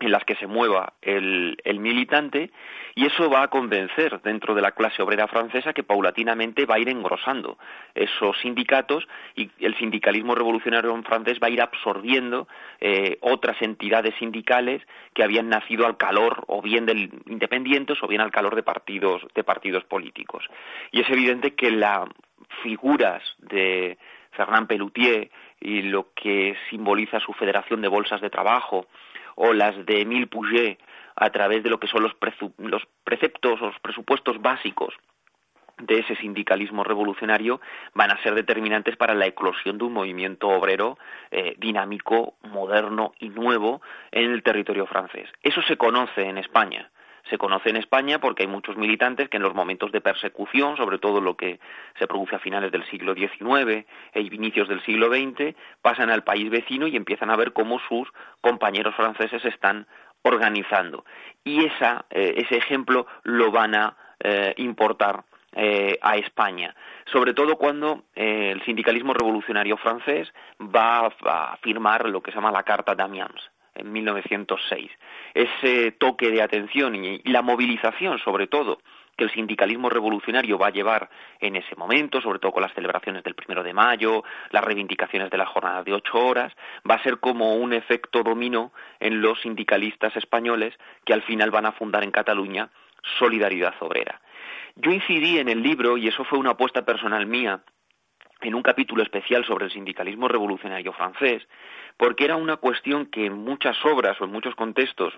en 0.00 0.12
las 0.12 0.24
que 0.24 0.36
se 0.36 0.46
mueva 0.46 0.94
el, 1.02 1.56
militante 1.78 2.50
y 2.94 3.06
eso 3.06 3.30
va 3.30 3.42
a 3.42 3.48
convencer 3.48 4.20
dentro 4.22 4.54
de 4.54 4.62
la 4.62 4.72
clase 4.72 5.02
obrera 5.02 5.28
francesa 5.28 5.72
que 5.72 5.82
paulatinamente 5.82 6.66
va 6.66 6.76
a 6.76 6.78
ir 6.78 6.88
engrosando 6.88 7.58
esos 7.94 8.36
sindicatos 8.40 9.06
y 9.36 9.50
el 9.60 9.76
sindicalismo 9.76 10.34
revolucionario 10.34 10.94
en 10.94 11.04
francés 11.04 11.38
va 11.42 11.46
a 11.46 11.50
ir 11.50 11.62
absorbiendo 11.62 12.48
eh, 12.80 13.18
otras 13.20 13.60
entidades 13.62 14.14
sindicales 14.18 14.82
que 15.14 15.22
habían 15.22 15.48
nacido 15.48 15.86
al 15.86 15.96
calor 15.96 16.44
o 16.48 16.62
bien 16.62 16.86
de 16.86 17.10
independientes 17.26 18.02
o 18.02 18.08
bien 18.08 18.20
al 18.20 18.30
calor 18.30 18.56
de 18.56 18.62
partidos 18.62 19.22
de 19.34 19.44
partidos 19.44 19.84
políticos. 19.84 20.44
Y 20.90 21.00
es 21.00 21.10
evidente 21.10 21.54
que 21.54 21.70
las 21.70 22.08
figuras 22.62 23.22
de 23.38 23.98
Fernand 24.32 24.66
Pelloutier 24.66 25.30
y 25.60 25.82
lo 25.82 26.12
que 26.14 26.56
simboliza 26.70 27.20
su 27.20 27.32
Federación 27.32 27.82
de 27.82 27.88
Bolsas 27.88 28.20
de 28.20 28.30
Trabajo 28.30 28.86
o 29.38 29.52
las 29.52 29.86
de 29.86 30.00
Emile 30.00 30.26
Pouget 30.26 30.78
a 31.14 31.30
través 31.30 31.62
de 31.62 31.70
lo 31.70 31.78
que 31.78 31.86
son 31.86 32.02
los, 32.02 32.14
preceptos 33.04 33.62
o 33.62 33.66
los 33.66 33.80
presupuestos 33.80 34.40
básicos 34.40 34.94
de 35.78 36.00
ese 36.00 36.16
sindicalismo 36.16 36.82
revolucionario 36.82 37.60
van 37.94 38.10
a 38.10 38.20
ser 38.22 38.34
determinantes 38.34 38.96
para 38.96 39.14
la 39.14 39.26
eclosión 39.26 39.78
de 39.78 39.84
un 39.84 39.92
movimiento 39.92 40.48
obrero 40.48 40.98
eh, 41.30 41.54
dinámico, 41.58 42.34
moderno 42.42 43.12
y 43.20 43.28
nuevo 43.28 43.80
en 44.10 44.32
el 44.32 44.42
territorio 44.42 44.86
francés. 44.86 45.28
Eso 45.42 45.62
se 45.62 45.76
conoce 45.76 46.22
en 46.22 46.38
España 46.38 46.90
se 47.28 47.38
conoce 47.38 47.70
en 47.70 47.76
España 47.76 48.18
porque 48.20 48.42
hay 48.42 48.48
muchos 48.48 48.76
militantes 48.76 49.28
que 49.28 49.36
en 49.36 49.42
los 49.42 49.54
momentos 49.54 49.92
de 49.92 50.00
persecución, 50.00 50.76
sobre 50.76 50.98
todo 50.98 51.20
lo 51.20 51.36
que 51.36 51.60
se 51.98 52.06
produce 52.06 52.36
a 52.36 52.40
finales 52.40 52.72
del 52.72 52.84
siglo 52.86 53.14
XIX 53.14 53.86
e 54.12 54.20
inicios 54.20 54.68
del 54.68 54.82
siglo 54.84 55.08
XX, 55.08 55.54
pasan 55.82 56.10
al 56.10 56.24
país 56.24 56.50
vecino 56.50 56.86
y 56.86 56.96
empiezan 56.96 57.30
a 57.30 57.36
ver 57.36 57.52
cómo 57.52 57.78
sus 57.88 58.08
compañeros 58.40 58.94
franceses 58.94 59.44
están 59.44 59.86
organizando. 60.22 61.04
Y 61.44 61.64
eh, 61.64 62.00
ese 62.10 62.56
ejemplo 62.56 63.06
lo 63.22 63.50
van 63.50 63.74
a 63.74 63.96
eh, 64.20 64.54
importar 64.56 65.24
eh, 65.52 65.98
a 66.02 66.16
España, 66.16 66.74
sobre 67.10 67.32
todo 67.32 67.56
cuando 67.56 68.04
el 68.14 68.62
sindicalismo 68.64 69.14
revolucionario 69.14 69.76
francés 69.78 70.28
va 70.60 71.06
a 71.06 71.56
firmar 71.62 72.08
lo 72.08 72.20
que 72.20 72.30
se 72.30 72.36
llama 72.36 72.52
la 72.52 72.64
Carta 72.64 72.94
d'Amiens 72.94 73.50
en 73.78 73.92
1906. 73.92 74.90
Ese 75.34 75.92
toque 75.92 76.30
de 76.30 76.42
atención 76.42 76.94
y 76.94 77.22
la 77.24 77.42
movilización, 77.42 78.18
sobre 78.18 78.46
todo, 78.46 78.78
que 79.18 79.24
el 79.24 79.32
sindicalismo 79.32 79.90
revolucionario 79.90 80.58
va 80.58 80.68
a 80.68 80.72
llevar 80.72 81.10
en 81.40 81.56
ese 81.56 81.74
momento, 81.74 82.20
sobre 82.20 82.38
todo 82.38 82.52
con 82.52 82.62
las 82.62 82.72
celebraciones 82.72 83.24
del 83.24 83.34
primero 83.34 83.64
de 83.64 83.74
mayo, 83.74 84.22
las 84.50 84.62
reivindicaciones 84.62 85.28
de 85.28 85.36
la 85.36 85.46
jornada 85.46 85.82
de 85.82 85.92
ocho 85.92 86.18
horas, 86.18 86.52
va 86.88 86.94
a 86.94 87.02
ser 87.02 87.18
como 87.18 87.56
un 87.56 87.72
efecto 87.72 88.22
dominó 88.22 88.72
en 89.00 89.20
los 89.20 89.40
sindicalistas 89.40 90.16
españoles 90.16 90.72
que 91.04 91.12
al 91.12 91.22
final 91.22 91.50
van 91.50 91.66
a 91.66 91.72
fundar 91.72 92.04
en 92.04 92.12
Cataluña 92.12 92.70
Solidaridad 93.18 93.74
Obrera. 93.80 94.20
Yo 94.76 94.92
incidí 94.92 95.38
en 95.38 95.48
el 95.48 95.62
libro, 95.62 95.98
y 95.98 96.06
eso 96.06 96.22
fue 96.22 96.38
una 96.38 96.50
apuesta 96.50 96.84
personal 96.84 97.26
mía, 97.26 97.60
en 98.40 98.54
un 98.54 98.62
capítulo 98.62 99.02
especial 99.02 99.44
sobre 99.44 99.66
el 99.66 99.72
sindicalismo 99.72 100.28
revolucionario 100.28 100.92
francés, 100.92 101.46
porque 101.96 102.24
era 102.24 102.36
una 102.36 102.56
cuestión 102.56 103.06
que 103.06 103.26
en 103.26 103.34
muchas 103.34 103.76
obras 103.84 104.20
o 104.20 104.24
en 104.24 104.32
muchos 104.32 104.54
contextos 104.54 105.14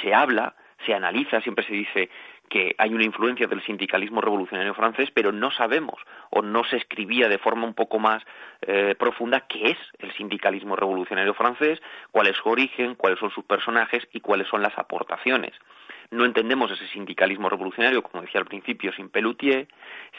se 0.00 0.14
habla, 0.14 0.54
se 0.86 0.94
analiza, 0.94 1.40
siempre 1.40 1.66
se 1.66 1.74
dice 1.74 2.10
que 2.48 2.74
hay 2.76 2.92
una 2.92 3.04
influencia 3.04 3.46
del 3.46 3.62
sindicalismo 3.62 4.20
revolucionario 4.20 4.74
francés, 4.74 5.10
pero 5.14 5.32
no 5.32 5.50
sabemos 5.50 6.00
o 6.30 6.42
no 6.42 6.64
se 6.64 6.76
escribía 6.76 7.28
de 7.28 7.38
forma 7.38 7.66
un 7.66 7.74
poco 7.74 7.98
más 7.98 8.22
eh, 8.60 8.94
profunda 8.98 9.46
qué 9.48 9.70
es 9.70 9.78
el 9.98 10.12
sindicalismo 10.12 10.76
revolucionario 10.76 11.34
francés, 11.34 11.80
cuál 12.10 12.26
es 12.26 12.36
su 12.36 12.48
origen, 12.48 12.94
cuáles 12.94 13.18
son 13.18 13.30
sus 13.30 13.44
personajes 13.44 14.06
y 14.12 14.20
cuáles 14.20 14.48
son 14.48 14.60
las 14.60 14.76
aportaciones 14.78 15.52
no 16.12 16.26
entendemos 16.26 16.70
ese 16.70 16.86
sindicalismo 16.88 17.48
revolucionario, 17.48 18.02
como 18.02 18.22
decía 18.22 18.40
al 18.40 18.46
principio, 18.46 18.92
sin 18.92 19.08
Pelloutier, 19.08 19.66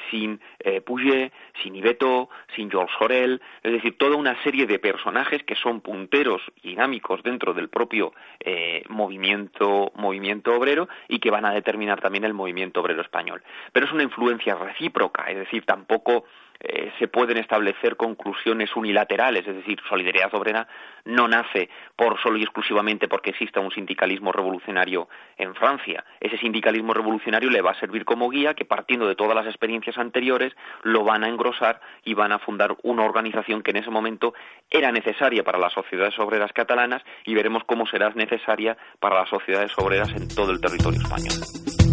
sin 0.10 0.42
eh, 0.60 0.82
Puget, 0.82 1.32
sin 1.62 1.76
Ibeto, 1.76 2.30
sin 2.56 2.70
Georges 2.70 2.96
Sorel, 2.98 3.42
es 3.62 3.72
decir, 3.72 3.98
toda 3.98 4.18
una 4.18 4.42
serie 4.44 4.66
de 4.66 4.80
personajes 4.80 5.44
que 5.44 5.56
son 5.56 5.82
punteros 5.82 6.42
dinámicos 6.64 7.22
dentro 7.24 7.54
del 7.54 7.70
propio 7.70 8.14
eh, 8.40 8.84
movimiento, 8.90 9.92
movimiento 9.96 10.56
obrero 10.56 10.90
y 11.08 11.20
que 11.20 11.30
van 11.30 11.46
a 11.46 11.54
determinar 11.54 12.02
también 12.02 12.24
el 12.26 12.34
movimiento 12.34 12.82
obrero 12.82 13.02
español. 13.02 13.44
Pero 13.72 13.86
es 13.86 13.92
una 13.92 14.04
influencia 14.04 14.56
recíproca, 14.56 15.26
es 15.30 15.38
decir, 15.38 15.64
tampoco 15.64 16.26
eh, 16.64 16.94
se 16.98 17.10
pueden 17.10 17.38
establecer 17.38 17.98
conclusiones 17.98 18.74
unilaterales, 18.76 19.46
es 19.46 19.56
decir, 19.56 19.80
Solidaridad 19.90 20.34
Obrera 20.34 20.66
no 21.04 21.28
nace 21.28 21.70
por 21.98 22.18
solo 22.22 22.38
y 22.38 22.44
exclusivamente 22.44 23.10
porque 23.10 23.32
exista 23.32 23.60
un 23.60 23.72
sindicalismo 23.72 24.32
revolucionario 24.32 25.10
en 25.38 25.54
Francia. 25.56 26.06
Ese 26.22 26.38
sindicalismo 26.38 26.94
revolucionario 26.94 27.50
le 27.50 27.62
va 27.62 27.72
a 27.72 27.80
servir 27.80 28.06
como 28.06 28.30
guía 28.30 28.54
que 28.54 28.64
partiendo 28.64 29.08
de 29.08 29.16
todas 29.16 29.36
las 29.36 29.46
experiencias 29.46 29.98
anteriores 29.98 30.54
lo 30.84 31.04
van 31.04 31.26
a 31.26 31.28
engrosar 31.28 31.82
y 32.06 32.14
van 32.14 32.32
a 32.32 32.40
fundar 32.40 32.78
una 32.84 33.04
organización 33.04 33.62
que 33.62 33.72
en 33.72 33.78
ese 33.78 33.90
momento 33.90 34.34
era 34.70 34.92
necesaria 34.92 35.44
para 35.44 35.60
las 35.60 35.74
sociedades 35.74 36.18
obreras 36.18 36.54
catalanas 36.54 37.04
y 37.26 37.34
veremos 37.34 37.64
cómo 37.66 37.86
será 37.88 38.10
necesaria 38.12 38.78
para 39.02 39.16
las 39.16 39.30
sociedades 39.30 39.72
obreras 39.78 40.10
en 40.16 40.30
todo 40.30 40.52
el 40.52 40.62
territorio 40.62 41.02
español. 41.02 41.93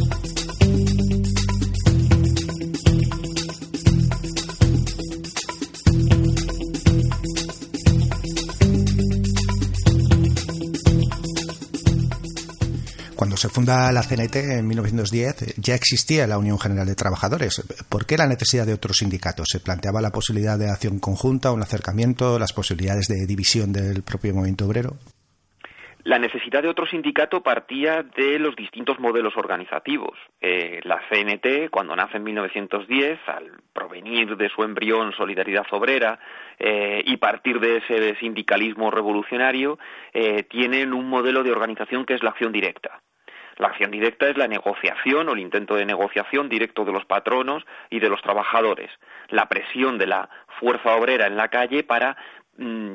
Cuando 13.21 13.37
se 13.37 13.51
funda 13.51 13.93
la 13.93 14.01
CNT 14.01 14.37
en 14.61 14.67
1910 14.67 15.57
ya 15.59 15.75
existía 15.75 16.27
la 16.27 16.39
Unión 16.39 16.59
General 16.59 16.87
de 16.87 16.95
Trabajadores. 16.95 17.61
¿Por 17.91 18.07
qué 18.07 18.17
la 18.17 18.27
necesidad 18.27 18.65
de 18.65 18.73
otros 18.73 18.97
sindicatos? 18.97 19.49
¿Se 19.51 19.61
planteaba 19.61 20.01
la 20.01 20.09
posibilidad 20.09 20.59
de 20.59 20.71
acción 20.71 20.99
conjunta, 21.01 21.53
un 21.53 21.61
acercamiento, 21.61 22.39
las 22.39 22.55
posibilidades 22.55 23.09
de 23.09 23.27
división 23.27 23.75
del 23.75 24.03
propio 24.05 24.33
movimiento 24.33 24.65
obrero? 24.65 24.97
La 26.05 26.19
necesidad 26.19 26.63
de 26.63 26.71
otro 26.71 26.87
sindicato 26.87 27.43
partía 27.43 28.03
de 28.03 28.39
los 28.39 28.57
distintos 28.57 28.99
modelos 28.99 29.37
organizativos. 29.37 30.17
Eh, 30.41 30.81
la 30.85 31.03
CNT, 31.11 31.69
cuando 31.71 31.95
nace 31.95 32.17
en 32.17 32.23
1910, 32.25 33.19
al 33.27 33.51
provenir 33.75 34.35
de 34.39 34.49
su 34.49 34.63
embrión 34.63 35.13
Solidaridad 35.13 35.67
Obrera 35.73 36.19
eh, 36.59 37.03
y 37.05 37.19
partir 37.19 37.61
de 37.61 37.77
ese 37.77 38.17
sindicalismo 38.19 38.91
revolucionario, 38.91 39.79
eh, 40.15 40.43
tienen 40.45 40.95
un 40.95 41.07
modelo 41.07 41.43
de 41.43 41.53
organización 41.53 42.07
que 42.07 42.15
es 42.15 42.23
la 42.23 42.31
acción 42.31 42.51
directa. 42.51 43.03
La 43.61 43.69
acción 43.69 43.91
directa 43.91 44.27
es 44.27 44.39
la 44.39 44.49
negociación 44.49 45.29
o 45.29 45.33
el 45.35 45.39
intento 45.39 45.75
de 45.75 45.85
negociación 45.85 46.49
directo 46.49 46.87
de 46.87 46.93
los 46.93 47.05
patronos 47.05 47.67
y 47.91 48.01
de 48.01 48.09
los 48.09 48.23
trabajadores, 48.23 48.91
la 49.29 49.51
presión 49.51 49.99
de 49.99 50.07
la 50.07 50.31
fuerza 50.59 50.97
obrera 50.97 51.27
en 51.27 51.37
la 51.37 51.49
calle 51.49 51.85
para 51.85 52.17
mm, 52.57 52.95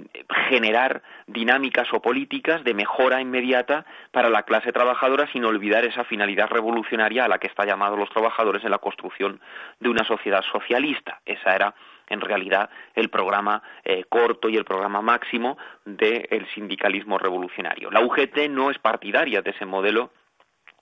generar 0.50 1.03
dinámicas 1.27 1.88
o 1.93 2.01
políticas 2.01 2.63
de 2.63 2.74
mejora 2.74 3.22
inmediata 3.22 3.86
para 4.12 4.27
la 4.29 4.41
clase 4.41 4.72
trabajadora 4.72 5.27
sin 5.31 5.45
olvidar 5.45 5.86
esa 5.86 6.03
finalidad 6.03 6.50
revolucionaria 6.50 7.25
a 7.25 7.27
la 7.27 7.38
que 7.38 7.45
están 7.45 7.67
llamados 7.67 8.00
los 8.00 8.10
trabajadores 8.10 8.63
en 8.63 8.72
la 8.72 8.79
construcción 8.79 9.39
de 9.79 9.89
una 9.89 10.03
sociedad 10.03 10.41
socialista. 10.51 11.22
Esa 11.27 11.55
era 11.55 11.75
en 12.07 12.22
realidad 12.22 12.72
el 12.95 13.10
programa 13.10 13.62
eh, 13.84 14.03
corto 14.10 14.50
y 14.50 14.57
el 14.57 14.65
programa 14.65 15.03
máximo 15.03 15.60
del 15.86 16.48
sindicalismo 16.55 17.19
revolucionario. 17.19 17.91
La 17.91 18.01
UGT 18.01 18.50
no 18.50 18.72
es 18.72 18.79
partidaria 18.79 19.43
de 19.43 19.51
ese 19.51 19.67
modelo 19.67 20.10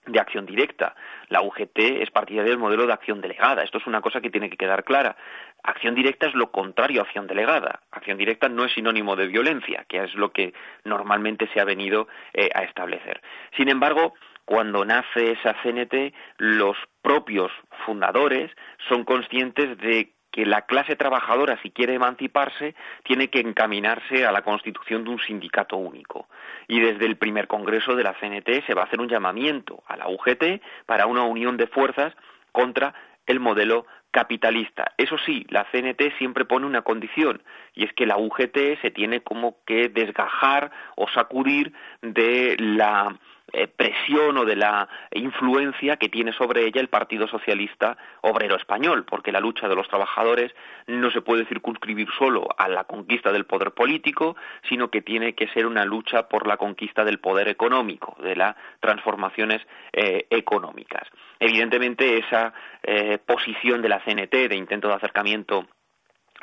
de 0.06 0.20
acción 0.20 0.46
directa. 0.46 0.94
La 1.28 1.42
UGT 1.42 1.78
es 2.02 2.10
partidaria 2.10 2.50
del 2.50 2.58
modelo 2.58 2.86
de 2.86 2.92
acción 2.92 3.20
delegada. 3.20 3.62
Esto 3.62 3.78
es 3.78 3.86
una 3.86 4.00
cosa 4.00 4.20
que 4.20 4.30
tiene 4.30 4.50
que 4.50 4.56
quedar 4.56 4.84
clara. 4.84 5.16
Acción 5.62 5.94
directa 5.94 6.26
es 6.26 6.34
lo 6.34 6.50
contrario 6.50 7.00
a 7.00 7.04
acción 7.04 7.26
delegada. 7.26 7.80
Acción 7.90 8.18
directa 8.18 8.48
no 8.48 8.64
es 8.64 8.72
sinónimo 8.72 9.16
de 9.16 9.26
violencia, 9.26 9.84
que 9.88 10.02
es 10.04 10.14
lo 10.14 10.32
que 10.32 10.52
normalmente 10.84 11.48
se 11.52 11.60
ha 11.60 11.64
venido 11.64 12.08
eh, 12.32 12.50
a 12.54 12.62
establecer. 12.64 13.22
Sin 13.56 13.68
embargo, 13.68 14.14
cuando 14.44 14.84
nace 14.84 15.32
esa 15.32 15.54
CNT, 15.62 16.14
los 16.36 16.76
propios 17.02 17.50
fundadores 17.86 18.50
son 18.88 19.04
conscientes 19.04 19.78
de 19.78 20.12
que 20.34 20.44
la 20.44 20.62
clase 20.62 20.96
trabajadora, 20.96 21.60
si 21.62 21.70
quiere 21.70 21.94
emanciparse, 21.94 22.74
tiene 23.04 23.28
que 23.28 23.38
encaminarse 23.38 24.26
a 24.26 24.32
la 24.32 24.42
constitución 24.42 25.04
de 25.04 25.10
un 25.10 25.20
sindicato 25.20 25.76
único. 25.76 26.26
Y 26.66 26.80
desde 26.80 27.06
el 27.06 27.16
primer 27.16 27.46
congreso 27.46 27.94
de 27.94 28.02
la 28.02 28.14
CNT 28.14 28.66
se 28.66 28.74
va 28.74 28.82
a 28.82 28.84
hacer 28.86 29.00
un 29.00 29.08
llamamiento 29.08 29.84
a 29.86 29.96
la 29.96 30.08
UGT 30.08 30.60
para 30.86 31.06
una 31.06 31.22
unión 31.22 31.56
de 31.56 31.68
fuerzas 31.68 32.12
contra 32.50 32.94
el 33.26 33.38
modelo 33.38 33.86
capitalista. 34.10 34.90
Eso 34.98 35.18
sí, 35.18 35.46
la 35.50 35.66
CNT 35.70 36.18
siempre 36.18 36.44
pone 36.44 36.66
una 36.66 36.82
condición 36.82 37.40
y 37.72 37.84
es 37.84 37.92
que 37.92 38.04
la 38.04 38.16
UGT 38.16 38.80
se 38.82 38.90
tiene 38.90 39.20
como 39.20 39.58
que 39.64 39.88
desgajar 39.88 40.72
o 40.96 41.06
sacudir 41.10 41.72
de 42.02 42.56
la 42.58 43.16
eh, 43.52 43.68
presión 43.68 44.38
o 44.38 44.44
de 44.44 44.56
la 44.56 44.88
influencia 45.12 45.96
que 45.96 46.08
tiene 46.08 46.32
sobre 46.32 46.66
ella 46.66 46.80
el 46.80 46.88
Partido 46.88 47.28
Socialista 47.28 47.96
Obrero 48.22 48.56
Español, 48.56 49.04
porque 49.04 49.32
la 49.32 49.40
lucha 49.40 49.68
de 49.68 49.76
los 49.76 49.86
trabajadores 49.88 50.52
no 50.86 51.10
se 51.10 51.20
puede 51.20 51.46
circunscribir 51.46 52.08
solo 52.18 52.48
a 52.56 52.68
la 52.68 52.84
conquista 52.84 53.32
del 53.32 53.44
poder 53.44 53.72
político, 53.72 54.34
sino 54.68 54.90
que 54.90 55.02
tiene 55.02 55.34
que 55.34 55.48
ser 55.48 55.66
una 55.66 55.84
lucha 55.84 56.28
por 56.28 56.46
la 56.46 56.56
conquista 56.56 57.04
del 57.04 57.20
poder 57.20 57.48
económico, 57.48 58.16
de 58.22 58.34
las 58.34 58.56
transformaciones 58.80 59.60
eh, 59.92 60.26
económicas. 60.30 61.08
Evidentemente, 61.38 62.18
esa 62.18 62.54
eh, 62.82 63.18
posición 63.18 63.82
de 63.82 63.88
la 63.88 64.00
CNT 64.00 64.48
de 64.48 64.56
intento 64.56 64.88
de 64.88 64.94
acercamiento 64.94 65.66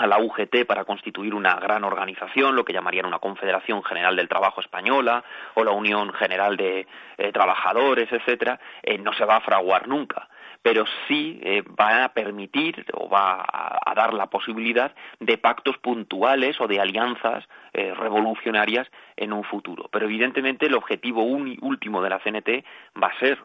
a 0.01 0.07
la 0.07 0.19
UGT 0.19 0.65
para 0.65 0.83
constituir 0.83 1.33
una 1.33 1.55
gran 1.55 1.83
organización, 1.83 2.55
lo 2.55 2.65
que 2.65 2.73
llamarían 2.73 3.05
una 3.05 3.19
Confederación 3.19 3.83
General 3.83 4.15
del 4.15 4.27
Trabajo 4.27 4.59
Española 4.61 5.23
o 5.53 5.63
la 5.63 5.71
Unión 5.71 6.11
General 6.13 6.57
de 6.57 6.87
eh, 7.17 7.31
Trabajadores, 7.31 8.11
etcétera, 8.11 8.59
eh, 8.81 8.97
no 8.97 9.13
se 9.13 9.25
va 9.25 9.37
a 9.37 9.41
fraguar 9.41 9.87
nunca 9.87 10.27
pero 10.63 10.85
sí 11.07 11.39
eh, 11.41 11.63
va 11.63 12.03
a 12.03 12.13
permitir 12.13 12.85
o 12.93 13.09
va 13.09 13.43
a, 13.51 13.95
dar 13.95 14.13
la 14.13 14.27
posibilidad 14.27 14.93
de 15.19 15.39
pactos 15.39 15.75
puntuales 15.79 16.61
o 16.61 16.67
de 16.67 16.79
alianzas 16.79 17.43
revolucionarias 17.73 18.87
en 19.15 19.33
un 19.33 19.43
futuro. 19.43 19.89
Pero 19.91 20.05
evidentemente 20.05 20.67
el 20.67 20.75
objetivo 20.75 21.23
último 21.23 22.03
de 22.03 22.09
la 22.11 22.19
CNT 22.19 22.63
va 23.01 23.07
a 23.07 23.19
ser 23.19 23.39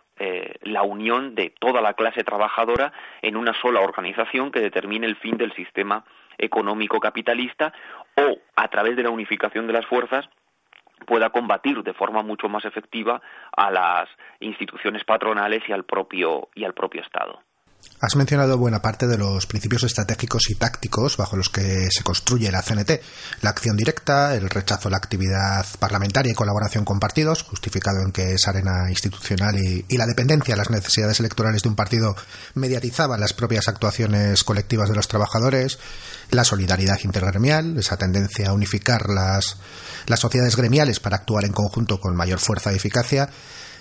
la 0.60 0.82
unión 0.82 1.34
de 1.34 1.54
toda 1.58 1.80
la 1.80 1.94
clase 1.94 2.22
trabajadora 2.22 2.92
en 3.22 3.36
una 3.36 3.54
sola 3.54 3.80
organización 3.80 4.50
que 4.50 4.60
determine 4.60 5.06
el 5.06 5.16
fin 5.16 5.38
del 5.38 5.54
sistema 5.54 6.04
económico 6.38 7.00
capitalista 7.00 7.72
o 8.16 8.38
a 8.56 8.68
través 8.68 8.96
de 8.96 9.02
la 9.02 9.10
unificación 9.10 9.66
de 9.66 9.72
las 9.72 9.86
fuerzas 9.86 10.28
pueda 11.06 11.30
combatir 11.30 11.82
de 11.82 11.92
forma 11.92 12.22
mucho 12.22 12.48
más 12.48 12.64
efectiva 12.64 13.20
a 13.56 13.70
las 13.70 14.08
instituciones 14.40 15.04
patronales 15.04 15.62
y 15.68 15.72
al 15.72 15.84
propio 15.84 16.48
y 16.54 16.64
al 16.64 16.74
propio 16.74 17.02
Estado. 17.02 17.40
Has 17.98 18.14
mencionado 18.14 18.58
buena 18.58 18.82
parte 18.82 19.06
de 19.06 19.16
los 19.16 19.46
principios 19.46 19.82
estratégicos 19.82 20.50
y 20.50 20.54
tácticos 20.54 21.16
bajo 21.16 21.34
los 21.36 21.48
que 21.48 21.88
se 21.90 22.02
construye 22.02 22.52
la 22.52 22.60
CNT. 22.60 23.00
La 23.40 23.50
acción 23.50 23.74
directa, 23.74 24.34
el 24.34 24.50
rechazo 24.50 24.88
a 24.88 24.90
la 24.90 24.98
actividad 24.98 25.64
parlamentaria 25.78 26.30
y 26.30 26.34
colaboración 26.34 26.84
con 26.84 27.00
partidos, 27.00 27.42
justificado 27.42 28.02
en 28.02 28.12
que 28.12 28.34
esa 28.34 28.50
arena 28.50 28.90
institucional 28.90 29.56
y, 29.56 29.96
la 29.96 30.06
dependencia 30.06 30.52
a 30.52 30.58
las 30.58 30.68
necesidades 30.68 31.20
electorales 31.20 31.62
de 31.62 31.70
un 31.70 31.74
partido 31.74 32.14
mediatizaban 32.52 33.18
las 33.18 33.32
propias 33.32 33.66
actuaciones 33.66 34.44
colectivas 34.44 34.90
de 34.90 34.94
los 34.94 35.08
trabajadores, 35.08 35.78
la 36.30 36.44
solidaridad 36.44 37.00
intergremial, 37.02 37.78
esa 37.78 37.96
tendencia 37.96 38.50
a 38.50 38.52
unificar 38.52 39.08
las, 39.08 39.56
las 40.06 40.20
sociedades 40.20 40.56
gremiales 40.56 41.00
para 41.00 41.16
actuar 41.16 41.46
en 41.46 41.52
conjunto 41.52 41.98
con 41.98 42.14
mayor 42.14 42.40
fuerza 42.40 42.74
y 42.74 42.76
eficacia, 42.76 43.30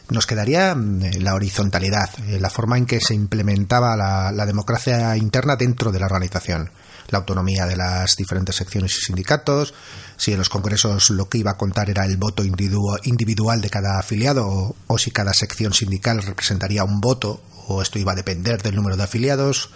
nos 0.10 0.28
quedaría 0.28 0.76
mm, 0.76 1.22
la 1.22 1.34
horizontalidad, 1.34 2.10
eh, 2.28 2.40
la 2.40 2.50
forma 2.50 2.78
en 2.78 2.86
que 2.86 3.00
se 3.00 3.14
implementaba 3.14 3.96
la, 3.96 4.46
democracia 4.46 5.16
interna 5.18 5.56
dentro 5.56 5.92
de 5.92 6.00
la 6.00 6.06
organización, 6.06 6.70
la 7.10 7.20
autonomía 7.20 7.66
de 7.66 7.76
las 7.76 8.16
diferentes 8.16 8.56
secciones 8.56 8.98
y 8.98 9.02
sindicatos, 9.02 9.74
si 10.18 10.32
en 10.32 10.40
los 10.40 10.50
congresos 10.50 11.10
lo 11.10 11.28
que 11.30 11.40
iba 11.40 11.52
a 11.52 11.58
contar 11.58 11.90
era 11.90 12.06
el 12.06 12.18
voto 12.18 12.44
individual 12.44 13.62
de 13.62 13.70
cada 13.70 14.00
afiliado 14.00 14.48
o, 14.48 14.76
o 14.88 14.98
si 14.98 15.12
cada 15.12 15.34
sección 15.34 15.74
sindical 15.74 16.22
representaría 16.24 16.84
un 16.84 17.02
voto 17.02 17.42
o 17.68 17.82
esto 17.82 18.00
iba 18.00 18.12
a 18.12 18.16
depender 18.16 18.62
del 18.62 18.76
número 18.76 18.98
de 18.98 19.04
afiliados. 19.04 19.72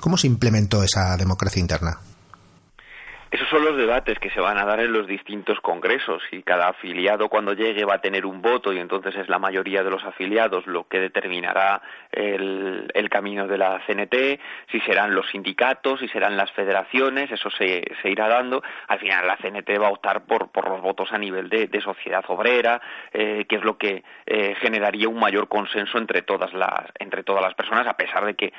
¿Cómo 0.00 0.16
se 0.16 0.26
implementó 0.26 0.82
esa 0.82 1.16
democracia 1.16 1.60
interna? 1.60 1.98
Esos 3.34 3.48
son 3.48 3.64
los 3.64 3.76
debates 3.76 4.16
que 4.20 4.30
se 4.30 4.38
van 4.38 4.58
a 4.58 4.64
dar 4.64 4.78
en 4.78 4.92
los 4.92 5.08
distintos 5.08 5.58
congresos 5.58 6.22
y 6.30 6.44
cada 6.44 6.68
afiliado 6.68 7.28
cuando 7.28 7.52
llegue 7.52 7.84
va 7.84 7.94
a 7.94 8.00
tener 8.00 8.26
un 8.26 8.40
voto 8.40 8.72
y 8.72 8.78
entonces 8.78 9.16
es 9.16 9.28
la 9.28 9.40
mayoría 9.40 9.82
de 9.82 9.90
los 9.90 10.04
afiliados 10.04 10.68
lo 10.68 10.86
que 10.86 11.00
determinará 11.00 11.82
el, 12.12 13.08
camino 13.10 13.48
de 13.48 13.58
la 13.58 13.80
CNT, 13.86 14.40
si 14.70 14.80
serán 14.80 15.16
los 15.16 15.28
sindicatos, 15.30 15.98
si 15.98 16.08
serán 16.08 16.36
las 16.36 16.50
federaciones, 16.52 17.30
eso 17.32 17.50
se, 17.50 17.82
se 18.02 18.10
irá 18.10 18.28
dando. 18.28 18.62
Al 18.86 19.00
final 19.00 19.26
la 19.26 19.36
CNT 19.36 19.80
va 19.80 19.88
a 19.88 19.92
optar 19.92 20.26
por, 20.26 20.52
por 20.52 20.68
los 20.68 20.80
votos 20.80 21.12
a 21.12 21.18
nivel 21.18 21.48
de, 21.48 21.68
sociedad 21.80 22.24
obrera, 22.28 22.80
eh, 23.12 23.46
que 23.48 23.56
es 23.56 23.64
lo 23.64 23.78
que 23.78 24.04
eh, 24.26 24.54
generaría 24.60 25.08
un 25.08 25.18
mayor 25.18 25.48
consenso 25.48 25.98
entre 25.98 26.22
todas 26.22 26.52
las 26.54 26.84
entre 26.98 27.24
todas 27.24 27.42
las 27.42 27.54
personas, 27.54 27.86
a 27.86 27.96
pesar 27.96 28.24
de 28.24 28.34
que 28.34 28.52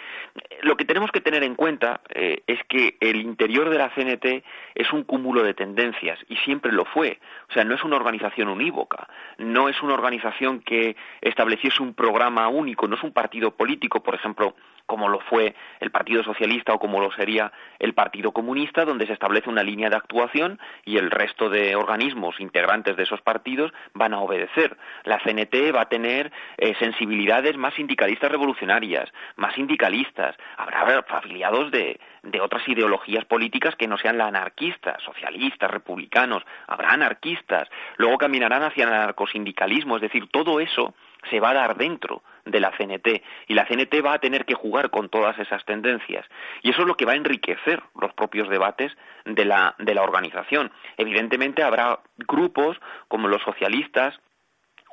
lo 0.62 0.75
que 0.75 0.86
tenemos 0.86 1.12
que 1.12 1.22
tener 1.22 1.44
en 1.44 1.55
cuenta 1.55 2.01
eh, 2.13 2.44
es 2.46 2.60
que 2.67 2.97
el 2.99 3.21
interior 3.21 3.69
de 3.69 3.78
la 3.78 3.89
CNT 3.89 4.43
es 4.75 4.91
un 4.93 5.03
cúmulo 5.03 5.41
de 5.43 5.53
tendencias 5.53 6.19
y 6.27 6.35
siempre 6.38 6.71
lo 6.71 6.85
fue. 6.85 7.19
O 7.49 7.53
sea, 7.53 7.63
no 7.63 7.73
es 7.73 7.83
una 7.83 7.95
organización 7.95 8.49
unívoca, 8.49 9.07
no 9.38 9.69
es 9.69 9.81
una 9.81 9.93
organización 9.93 10.59
que 10.59 10.95
estableciese 11.21 11.81
un 11.81 11.93
programa 11.93 12.47
único, 12.49 12.88
no 12.88 12.95
es 12.95 13.03
un 13.03 13.13
partido 13.13 13.51
político, 13.51 14.03
por 14.03 14.15
ejemplo, 14.15 14.55
como 14.85 15.09
lo 15.09 15.19
fue 15.19 15.55
el 15.79 15.91
Partido 15.91 16.23
Socialista 16.23 16.73
o 16.73 16.79
como 16.79 16.99
lo 16.99 17.11
sería 17.11 17.51
el 17.79 17.93
Partido 17.93 18.31
Comunista, 18.31 18.85
donde 18.85 19.07
se 19.07 19.13
establece 19.13 19.49
una 19.49 19.63
línea 19.63 19.89
de 19.89 19.95
actuación 19.95 20.59
y 20.83 20.97
el 20.97 21.11
resto 21.11 21.49
de 21.49 21.75
organismos 21.75 22.39
integrantes 22.39 22.95
de 22.95 23.03
esos 23.03 23.21
partidos 23.21 23.71
van 23.93 24.13
a 24.13 24.19
obedecer. 24.19 24.77
La 25.03 25.19
CNT 25.19 25.75
va 25.75 25.81
a 25.81 25.89
tener 25.89 26.31
eh, 26.57 26.75
sensibilidades 26.79 27.57
más 27.57 27.73
sindicalistas 27.73 28.31
revolucionarias, 28.31 29.11
más 29.38 29.55
sindicalistas, 29.55 30.35
habrá 30.57 31.05
afiliados 31.09 31.71
de, 31.71 31.99
de 32.25 32.41
otras 32.41 32.67
ideologías 32.67 33.25
políticas 33.25 33.75
que 33.75 33.88
no 33.88 33.97
sean 33.97 34.17
la 34.17 34.27
anarquista, 34.27 34.97
socialistas, 34.99 35.71
republicanos, 35.71 36.43
habrá 36.67 36.89
anarquistas, 36.89 37.69
luego 37.97 38.17
caminarán 38.17 38.63
hacia 38.63 38.85
el 38.85 38.93
anarcosindicalismo, 38.93 39.95
es 39.95 40.01
decir, 40.01 40.27
todo 40.31 40.59
eso 40.59 40.93
se 41.29 41.39
va 41.39 41.51
a 41.51 41.53
dar 41.53 41.77
dentro 41.77 42.21
de 42.45 42.59
la 42.59 42.71
CNT 42.71 43.23
y 43.47 43.53
la 43.53 43.65
CNT 43.65 44.05
va 44.05 44.13
a 44.13 44.19
tener 44.19 44.45
que 44.45 44.53
jugar 44.53 44.91
con 44.91 45.09
todas 45.09 45.38
esas 45.39 45.65
tendencias 45.65 46.25
y 46.61 46.69
eso 46.69 46.81
es 46.81 46.88
lo 46.88 46.95
que 46.95 47.05
va 47.05 47.13
a 47.13 47.17
enriquecer 47.17 47.81
los 47.99 48.13
propios 48.13 48.49
debates 48.49 48.95
de 49.25 49.45
la, 49.45 49.75
de 49.79 49.95
la 49.95 50.03
organización. 50.03 50.71
Evidentemente 50.97 51.63
habrá 51.63 51.99
grupos 52.17 52.79
como 53.07 53.27
los 53.27 53.41
socialistas 53.41 54.19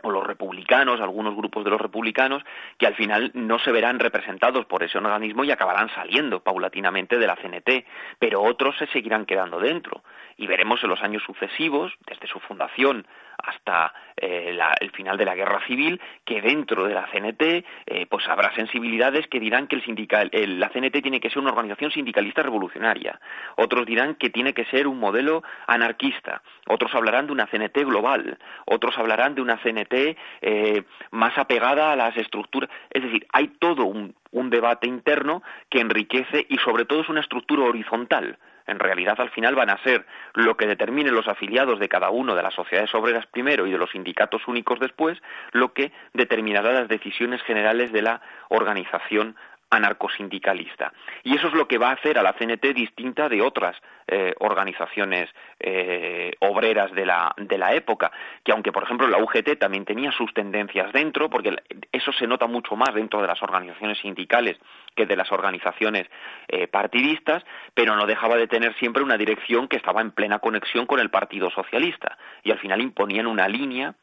o 0.03 0.11
los 0.11 0.27
republicanos, 0.27 1.01
algunos 1.01 1.35
grupos 1.35 1.65
de 1.65 1.71
los 1.71 1.81
republicanos, 1.81 2.43
que 2.79 2.87
al 2.87 2.95
final 2.95 3.31
no 3.35 3.59
se 3.59 3.73
verán 3.73 3.99
representados 3.99 4.67
por 4.67 4.83
ese 4.83 4.99
organismo 4.99 5.45
y 5.45 5.51
acabarán 5.51 5.89
saliendo 5.95 6.41
paulatinamente 6.41 7.19
de 7.19 7.27
la 7.27 7.37
CNT, 7.37 7.87
pero 8.19 8.43
otros 8.43 8.77
se 8.79 8.87
seguirán 8.89 9.27
quedando 9.27 9.61
dentro. 9.61 10.03
Y 10.37 10.47
veremos 10.47 10.83
en 10.83 10.91
los 10.91 11.03
años 11.03 11.23
sucesivos, 11.25 11.93
desde 12.07 12.27
su 12.27 12.41
fundación 12.41 13.07
hasta 13.43 13.93
eh, 14.17 14.57
el 14.81 14.91
final 14.93 15.17
de 15.17 15.25
la 15.25 15.35
guerra 15.35 15.61
civil, 15.67 16.01
que 16.25 16.41
dentro 16.41 16.85
de 16.85 16.95
la 16.95 17.09
CNT 17.11 17.43
eh, 17.43 18.07
pues 18.09 18.29
habrá 18.29 18.55
sensibilidades 18.55 19.27
que 19.29 19.41
dirán 19.41 19.67
que 19.67 19.77
el 19.77 20.61
la 20.61 20.69
CNT 20.69 21.03
tiene 21.03 21.21
que 21.21 21.29
ser 21.29 21.39
una 21.39 21.51
organización 21.51 21.91
sindicalista 21.91 22.43
revolucionaria, 22.43 23.21
otros 23.57 23.87
dirán 23.87 24.15
que 24.15 24.31
tiene 24.31 24.55
que 24.55 24.65
ser 24.67 24.87
un 24.87 24.99
modelo 24.99 25.43
anarquista, 25.67 26.43
otros 26.69 26.95
hablarán 26.95 27.27
de 27.27 27.33
una 27.33 27.47
CNT 27.47 27.79
global, 27.85 28.39
otros 28.67 28.97
hablarán 28.99 29.35
de 29.35 29.43
una 29.43 29.59
CNT 29.59 30.17
eh, 30.41 30.83
más 31.11 31.37
apegada 31.37 31.93
a 31.93 31.97
las 31.97 32.17
estructuras, 32.17 32.71
es 32.91 33.03
decir, 33.03 33.27
hay 33.33 33.49
todo 33.59 33.87
un 33.87 34.51
debate 34.51 34.87
interno 34.87 35.43
que 35.69 35.81
enriquece 35.81 36.47
y 36.49 36.59
sobre 36.59 36.85
todo 36.85 37.03
es 37.03 37.09
una 37.09 37.21
estructura 37.21 37.65
horizontal 37.65 38.39
en 38.67 38.79
realidad 38.79 39.21
al 39.21 39.31
final 39.31 39.55
van 39.55 39.71
a 39.71 39.83
ser 39.83 40.07
lo 40.35 40.57
que 40.57 40.67
determinen 40.67 41.15
los 41.15 41.29
afiliados 41.29 41.79
de 41.79 41.89
cada 41.89 42.11
uno 42.11 42.35
de 42.35 42.43
las 42.43 42.55
sociedades 42.55 42.95
obreras 42.95 43.27
primero 43.27 43.67
y 43.67 43.73
de 43.73 43.79
los 43.79 43.91
sindicatos 43.91 44.47
únicos 44.49 44.79
después, 44.81 45.19
lo 45.53 45.73
que 45.73 45.93
determinará 46.13 46.73
las 46.73 46.89
decisiones 46.89 47.43
generales 47.43 47.93
de 47.93 48.03
la 48.03 48.21
organización 48.49 49.37
anarcosindicalista. 49.73 50.93
Y 51.25 51.35
eso 51.35 51.49
es 51.49 51.55
lo 51.55 51.67
que 51.67 51.79
va 51.79 51.89
a 51.89 51.95
hacer 51.95 52.19
a 52.19 52.23
la 52.23 52.35
CNT 52.35 52.75
distinta 52.75 53.29
de 53.31 53.41
otras 53.41 53.75
eh, 54.07 54.35
organizaciones 54.41 55.31
eh, 55.59 56.33
obreras 56.41 56.93
de 56.93 57.07
la, 57.07 57.35
de 57.39 57.57
la 57.57 57.73
época, 57.73 58.13
que 58.45 58.53
aunque 58.53 58.71
por 58.71 58.83
ejemplo 58.83 59.09
la 59.09 59.17
UGT 59.17 59.59
también 59.59 59.87
tenía 59.87 60.13
sus 60.13 60.35
tendencias 60.35 60.93
dentro, 60.93 61.31
porque 61.31 61.57
eso 61.91 62.13
se 62.13 62.27
nota 62.27 62.47
mucho 62.47 62.77
más 62.77 62.95
dentro 62.95 63.23
de 63.23 63.29
las 63.29 63.43
organizaciones 63.43 63.99
sindicales 63.99 64.59
que 64.95 65.07
de 65.07 65.17
las 65.17 65.33
organizaciones 65.33 66.07
eh, 66.49 66.67
partidistas, 66.67 67.43
pero 67.73 67.97
no 67.97 68.05
dejaba 68.05 68.37
de 68.37 68.49
tener 68.49 68.77
siempre 68.77 69.03
una 69.03 69.17
dirección 69.17 69.69
que 69.69 69.79
estaba 69.79 70.03
en 70.03 70.11
plena 70.11 70.39
conexión 70.39 70.85
con 70.85 71.01
el 71.01 71.09
Partido 71.09 71.51
Socialista 71.51 72.19
y 72.43 72.51
al 72.51 72.59
final 72.59 72.83
imponían 72.83 73.27
una 73.27 73.49
línea 73.49 73.95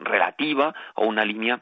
relativa 0.00 0.74
o 0.94 1.06
una 1.06 1.24
línea 1.24 1.60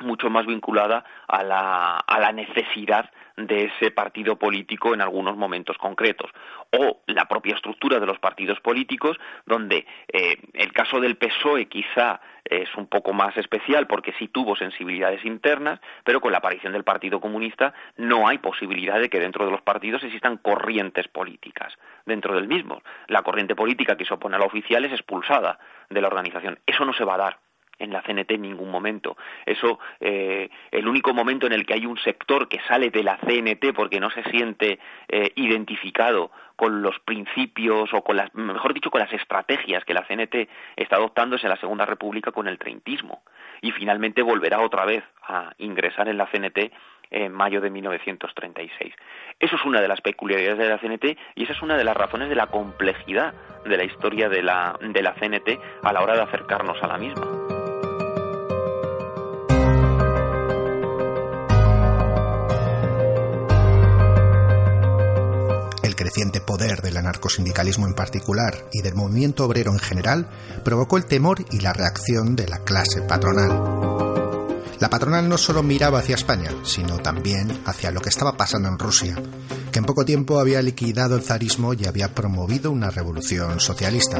mucho 0.00 0.30
más 0.30 0.46
vinculada 0.46 1.04
a 1.28 1.42
la, 1.42 1.96
a 1.96 2.20
la 2.20 2.32
necesidad 2.32 3.10
de 3.36 3.64
ese 3.64 3.90
partido 3.90 4.36
político 4.36 4.94
en 4.94 5.00
algunos 5.00 5.36
momentos 5.36 5.78
concretos. 5.78 6.30
O 6.72 7.00
la 7.06 7.26
propia 7.26 7.54
estructura 7.54 7.98
de 7.98 8.06
los 8.06 8.18
partidos 8.18 8.60
políticos 8.60 9.18
donde 9.46 9.86
eh, 10.12 10.36
el 10.54 10.72
caso 10.72 11.00
del 11.00 11.16
PSOE 11.16 11.66
quizá 11.66 12.20
es 12.44 12.74
un 12.76 12.86
poco 12.86 13.12
más 13.12 13.36
especial 13.36 13.86
porque 13.86 14.12
sí 14.18 14.28
tuvo 14.28 14.56
sensibilidades 14.56 15.24
internas 15.24 15.80
pero 16.04 16.20
con 16.20 16.32
la 16.32 16.38
aparición 16.38 16.72
del 16.72 16.84
Partido 16.84 17.20
Comunista 17.20 17.74
no 17.96 18.26
hay 18.28 18.38
posibilidad 18.38 18.98
de 18.98 19.08
que 19.08 19.20
dentro 19.20 19.44
de 19.44 19.50
los 19.50 19.62
partidos 19.62 20.02
existan 20.02 20.38
corrientes 20.38 21.08
políticas 21.08 21.74
dentro 22.06 22.34
del 22.34 22.48
mismo. 22.48 22.82
La 23.08 23.22
corriente 23.22 23.54
política 23.54 23.96
que 23.96 24.04
se 24.04 24.14
opone 24.14 24.36
a 24.36 24.38
la 24.38 24.46
oficial 24.46 24.84
es 24.84 24.92
expulsada 24.92 25.58
de 25.88 26.00
la 26.00 26.08
organización. 26.08 26.58
Eso 26.66 26.84
no 26.84 26.92
se 26.92 27.04
va 27.04 27.14
a 27.14 27.18
dar 27.18 27.49
en 27.80 27.92
la 27.92 28.02
CNT 28.02 28.30
en 28.32 28.42
ningún 28.42 28.70
momento. 28.70 29.16
Eso, 29.44 29.80
eh, 30.00 30.48
el 30.70 30.86
único 30.86 31.12
momento 31.12 31.46
en 31.46 31.52
el 31.52 31.66
que 31.66 31.74
hay 31.74 31.86
un 31.86 31.98
sector 31.98 32.48
que 32.48 32.60
sale 32.68 32.90
de 32.90 33.02
la 33.02 33.18
CNT 33.18 33.74
porque 33.74 33.98
no 33.98 34.10
se 34.10 34.22
siente 34.30 34.78
eh, 35.08 35.32
identificado 35.34 36.30
con 36.54 36.82
los 36.82 36.98
principios 37.00 37.92
o 37.94 38.02
con 38.02 38.16
las, 38.16 38.34
mejor 38.34 38.74
dicho, 38.74 38.90
con 38.90 39.00
las 39.00 39.12
estrategias 39.12 39.84
que 39.84 39.94
la 39.94 40.06
CNT 40.06 40.48
está 40.76 40.96
adoptando 40.96 41.36
es 41.36 41.42
en 41.42 41.50
la 41.50 41.56
Segunda 41.56 41.86
República 41.86 42.32
con 42.32 42.46
el 42.46 42.58
treintismo. 42.58 43.22
Y 43.62 43.72
finalmente 43.72 44.22
volverá 44.22 44.60
otra 44.60 44.84
vez 44.84 45.02
a 45.26 45.54
ingresar 45.58 46.08
en 46.08 46.18
la 46.18 46.26
CNT 46.26 46.70
en 47.10 47.32
mayo 47.32 47.60
de 47.60 47.70
1936. 47.70 48.94
Eso 49.38 49.56
es 49.56 49.64
una 49.64 49.80
de 49.80 49.88
las 49.88 50.00
peculiaridades 50.00 50.58
de 50.58 50.68
la 50.68 50.78
CNT 50.78 51.18
y 51.34 51.44
esa 51.44 51.52
es 51.54 51.62
una 51.62 51.76
de 51.76 51.84
las 51.84 51.96
razones 51.96 52.28
de 52.28 52.36
la 52.36 52.46
complejidad 52.46 53.34
de 53.64 53.76
la 53.76 53.84
historia 53.84 54.28
de 54.28 54.42
la, 54.42 54.76
de 54.80 55.02
la 55.02 55.14
CNT 55.14 55.58
a 55.82 55.92
la 55.92 56.02
hora 56.02 56.14
de 56.14 56.22
acercarnos 56.22 56.80
a 56.82 56.86
la 56.86 56.98
misma. 56.98 57.59
Creciente 66.10 66.40
poder 66.40 66.82
del 66.82 66.96
anarcosindicalismo 66.96 67.86
en 67.86 67.94
particular 67.94 68.66
y 68.72 68.82
del 68.82 68.96
movimiento 68.96 69.44
obrero 69.44 69.70
en 69.70 69.78
general 69.78 70.28
provocó 70.64 70.96
el 70.96 71.04
temor 71.04 71.44
y 71.52 71.60
la 71.60 71.72
reacción 71.72 72.34
de 72.34 72.48
la 72.48 72.58
clase 72.64 73.00
patronal. 73.02 74.26
La 74.80 74.90
patronal 74.90 75.28
no 75.28 75.38
solo 75.38 75.62
miraba 75.62 76.00
hacia 76.00 76.16
España, 76.16 76.50
sino 76.64 76.98
también 76.98 77.62
hacia 77.64 77.92
lo 77.92 78.00
que 78.00 78.08
estaba 78.08 78.36
pasando 78.36 78.68
en 78.68 78.80
Rusia, 78.80 79.22
que 79.70 79.78
en 79.78 79.84
poco 79.84 80.04
tiempo 80.04 80.40
había 80.40 80.60
liquidado 80.62 81.14
el 81.14 81.22
zarismo 81.22 81.74
y 81.74 81.86
había 81.86 82.12
promovido 82.12 82.72
una 82.72 82.90
revolución 82.90 83.60
socialista. 83.60 84.16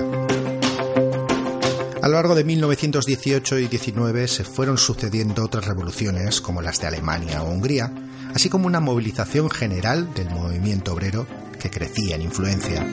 A 2.03 2.09
lo 2.09 2.14
largo 2.14 2.37
de 2.37 2.44
1918 2.44 3.59
y 3.59 3.66
19 3.66 4.29
se 4.29 4.44
fueron 4.44 4.79
sucediendo 4.79 5.44
otras 5.44 5.66
revoluciones 5.66 6.40
como 6.40 6.62
las 6.62 6.81
de 6.81 6.87
Alemania 6.87 7.42
o 7.42 7.50
Hungría, 7.50 7.92
así 8.33 8.48
como 8.48 8.68
una 8.68 8.79
movilización 8.79 9.50
general 9.50 10.14
del 10.14 10.31
movimiento 10.31 10.92
obrero 10.92 11.26
que 11.61 11.70
crecía 11.70 12.16
en 12.16 12.23
influencia. 12.23 12.85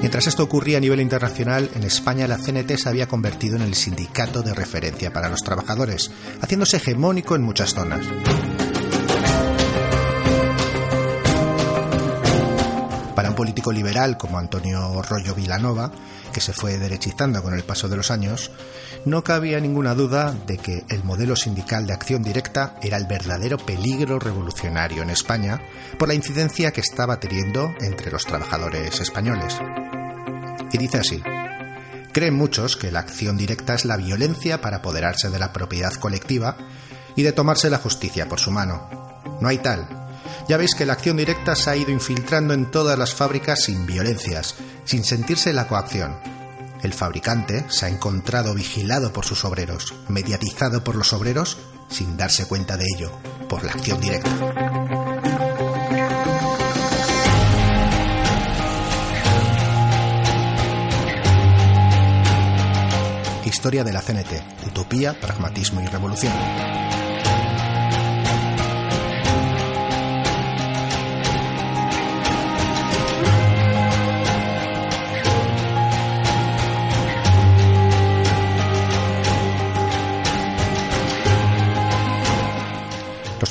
Mientras 0.00 0.28
esto 0.28 0.44
ocurría 0.44 0.78
a 0.78 0.80
nivel 0.80 1.00
internacional, 1.00 1.68
en 1.74 1.82
España 1.82 2.28
la 2.28 2.38
CNT 2.38 2.76
se 2.76 2.88
había 2.88 3.08
convertido 3.08 3.56
en 3.56 3.62
el 3.62 3.74
sindicato 3.74 4.42
de 4.42 4.54
referencia 4.54 5.12
para 5.12 5.28
los 5.28 5.42
trabajadores, 5.42 6.12
haciéndose 6.40 6.76
hegemónico 6.76 7.34
en 7.34 7.42
muchas 7.42 7.74
zonas. 7.74 8.06
Político 13.36 13.70
liberal 13.70 14.16
como 14.18 14.38
Antonio 14.38 15.00
Rollo 15.02 15.36
Vilanova, 15.36 15.92
que 16.32 16.40
se 16.40 16.52
fue 16.52 16.78
derechizando 16.78 17.40
con 17.42 17.54
el 17.54 17.62
paso 17.62 17.88
de 17.88 17.96
los 17.96 18.10
años, 18.10 18.50
no 19.04 19.22
cabía 19.22 19.60
ninguna 19.60 19.94
duda 19.94 20.34
de 20.46 20.58
que 20.58 20.84
el 20.88 21.04
modelo 21.04 21.36
sindical 21.36 21.86
de 21.86 21.92
acción 21.92 22.24
directa 22.24 22.74
era 22.82 22.96
el 22.96 23.06
verdadero 23.06 23.58
peligro 23.58 24.18
revolucionario 24.18 25.04
en 25.04 25.10
España 25.10 25.60
por 25.98 26.08
la 26.08 26.14
incidencia 26.14 26.72
que 26.72 26.80
estaba 26.80 27.20
teniendo 27.20 27.72
entre 27.80 28.10
los 28.10 28.26
trabajadores 28.26 29.00
españoles. 29.00 29.56
Y 30.72 30.78
dice 30.78 30.98
así, 30.98 31.22
creen 32.12 32.34
muchos 32.34 32.76
que 32.76 32.90
la 32.90 33.00
acción 33.00 33.36
directa 33.36 33.74
es 33.74 33.84
la 33.84 33.96
violencia 33.96 34.60
para 34.60 34.78
apoderarse 34.78 35.30
de 35.30 35.38
la 35.38 35.52
propiedad 35.52 35.94
colectiva 35.94 36.56
y 37.14 37.22
de 37.22 37.32
tomarse 37.32 37.70
la 37.70 37.78
justicia 37.78 38.28
por 38.28 38.40
su 38.40 38.50
mano. 38.50 38.88
No 39.40 39.48
hay 39.48 39.58
tal. 39.58 40.05
Ya 40.48 40.56
veis 40.56 40.74
que 40.74 40.86
la 40.86 40.94
acción 40.94 41.16
directa 41.16 41.54
se 41.56 41.70
ha 41.70 41.76
ido 41.76 41.90
infiltrando 41.90 42.54
en 42.54 42.70
todas 42.70 42.98
las 42.98 43.14
fábricas 43.14 43.64
sin 43.64 43.86
violencias, 43.86 44.56
sin 44.84 45.04
sentirse 45.04 45.52
la 45.52 45.68
coacción. 45.68 46.16
El 46.82 46.92
fabricante 46.92 47.64
se 47.68 47.86
ha 47.86 47.88
encontrado 47.88 48.54
vigilado 48.54 49.12
por 49.12 49.24
sus 49.24 49.44
obreros, 49.44 49.94
mediatizado 50.08 50.84
por 50.84 50.94
los 50.94 51.12
obreros 51.12 51.58
sin 51.88 52.16
darse 52.16 52.46
cuenta 52.46 52.76
de 52.76 52.84
ello, 52.96 53.10
por 53.48 53.64
la 53.64 53.72
acción 53.72 54.00
directa. 54.00 54.30
Historia 63.44 63.84
de 63.84 63.92
la 63.92 64.02
CNT, 64.02 64.66
Utopía, 64.66 65.18
Pragmatismo 65.18 65.80
y 65.80 65.86
Revolución. 65.86 66.32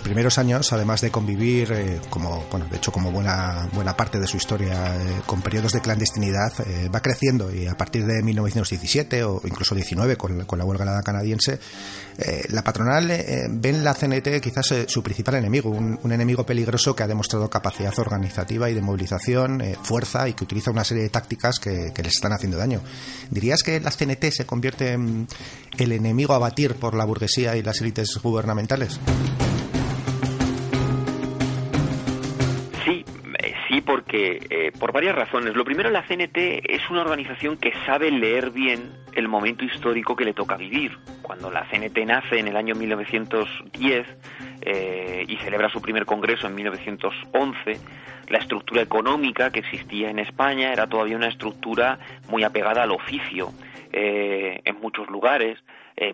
Primeros 0.05 0.37
años, 0.37 0.71
además 0.71 1.01
de 1.01 1.09
convivir, 1.09 1.71
eh, 1.71 1.99
como, 2.11 2.45
bueno, 2.51 2.67
de 2.69 2.77
hecho, 2.77 2.91
como 2.91 3.11
buena, 3.11 3.67
buena 3.73 3.97
parte 3.97 4.19
de 4.19 4.27
su 4.27 4.37
historia, 4.37 4.95
eh, 4.95 5.21
con 5.25 5.41
periodos 5.41 5.71
de 5.71 5.81
clandestinidad, 5.81 6.53
eh, 6.59 6.89
va 6.93 7.01
creciendo 7.01 7.51
y 7.51 7.65
a 7.65 7.75
partir 7.75 8.05
de 8.05 8.21
1917 8.21 9.23
o 9.23 9.41
incluso 9.45 9.73
19 9.73 10.15
con, 10.15 10.45
con 10.45 10.59
la 10.59 10.65
huelga 10.65 11.01
canadiense, 11.01 11.59
la 12.49 12.63
patronal 12.63 13.07
ve 13.07 13.69
en 13.69 13.83
la 13.83 13.93
CNT 13.93 14.39
quizás 14.41 14.73
su 14.87 15.03
principal 15.03 15.35
enemigo, 15.35 15.69
un, 15.69 16.11
enemigo 16.11 16.45
peligroso 16.45 16.95
que 16.95 17.03
ha 17.03 17.07
demostrado 17.07 17.49
capacidad 17.49 17.97
organizativa 17.99 18.69
y 18.69 18.73
de 18.73 18.81
movilización, 18.81 19.61
fuerza 19.83 20.29
y 20.29 20.33
que 20.33 20.45
utiliza 20.45 20.71
una 20.71 20.85
serie 20.85 21.03
de 21.03 21.09
tácticas 21.09 21.59
que, 21.59 21.91
que 21.93 22.03
les 22.03 22.13
están 22.13 22.31
haciendo 22.31 22.57
daño. 22.57 22.81
¿Dirías 23.31 23.63
que 23.63 23.81
la 23.81 23.91
CNT 23.91 24.31
se 24.31 24.45
convierte 24.45 24.93
en 24.93 25.27
el 25.77 25.91
enemigo 25.91 26.33
a 26.33 26.39
batir 26.39 26.75
por 26.75 26.93
la 26.93 27.03
burguesía 27.03 27.57
y 27.57 27.63
las 27.63 27.81
élites 27.81 28.17
gubernamentales? 28.23 28.99
Eh, 34.15 34.71
por 34.79 34.91
varias 34.91 35.15
razones. 35.15 35.55
Lo 35.55 35.65
primero, 35.65 35.89
la 35.89 36.03
CNT 36.03 36.37
es 36.69 36.89
una 36.89 37.01
organización 37.01 37.57
que 37.57 37.73
sabe 37.85 38.11
leer 38.11 38.51
bien 38.51 38.91
el 39.13 39.27
momento 39.27 39.63
histórico 39.65 40.15
que 40.15 40.25
le 40.25 40.33
toca 40.33 40.57
vivir. 40.57 40.97
Cuando 41.21 41.49
la 41.51 41.65
CNT 41.69 41.97
nace 42.05 42.39
en 42.39 42.47
el 42.47 42.55
año 42.55 42.75
1910 42.75 44.07
eh, 44.61 45.25
y 45.27 45.37
celebra 45.37 45.69
su 45.69 45.81
primer 45.81 46.05
congreso 46.05 46.47
en 46.47 46.55
1911, 46.55 47.79
la 48.29 48.37
estructura 48.39 48.81
económica 48.81 49.51
que 49.51 49.59
existía 49.59 50.09
en 50.09 50.19
España 50.19 50.71
era 50.71 50.87
todavía 50.87 51.15
una 51.15 51.27
estructura 51.27 51.99
muy 52.29 52.43
apegada 52.43 52.83
al 52.83 52.91
oficio 52.91 53.51
eh, 53.91 54.61
en 54.65 54.79
muchos 54.79 55.09
lugares. 55.09 55.59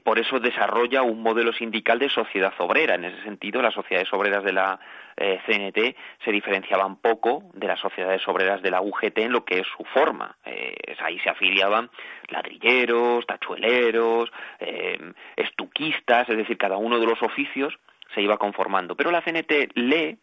Por 0.03 0.19
eso 0.19 0.39
desarrolla 0.39 1.01
un 1.01 1.23
modelo 1.23 1.53
sindical 1.53 1.97
de 1.97 2.09
sociedad 2.09 2.53
obrera. 2.59 2.95
En 2.95 3.05
ese 3.05 3.21
sentido, 3.23 3.61
las 3.61 3.73
sociedades 3.73 4.11
obreras 4.13 4.43
de 4.43 4.53
la 4.53 4.79
eh, 5.17 5.39
CNT 5.45 5.95
se 6.23 6.31
diferenciaban 6.31 6.95
poco 6.95 7.43
de 7.53 7.67
las 7.67 7.79
sociedades 7.79 8.27
obreras 8.27 8.61
de 8.61 8.71
la 8.71 8.81
UGT 8.81 9.19
en 9.19 9.31
lo 9.31 9.45
que 9.45 9.59
es 9.59 9.67
su 9.77 9.83
forma. 9.85 10.35
Eh, 10.45 10.75
ahí 10.99 11.19
se 11.19 11.29
afiliaban 11.29 11.89
ladrilleros, 12.29 13.25
tachueleros, 13.27 14.31
eh, 14.59 14.97
estuquistas, 15.35 16.29
es 16.29 16.37
decir, 16.37 16.57
cada 16.57 16.77
uno 16.77 16.99
de 16.99 17.05
los 17.05 17.21
oficios 17.21 17.77
se 18.13 18.21
iba 18.21 18.37
conformando. 18.37 18.95
Pero 18.95 19.11
la 19.11 19.21
CNT 19.21 19.71
lee 19.75 20.17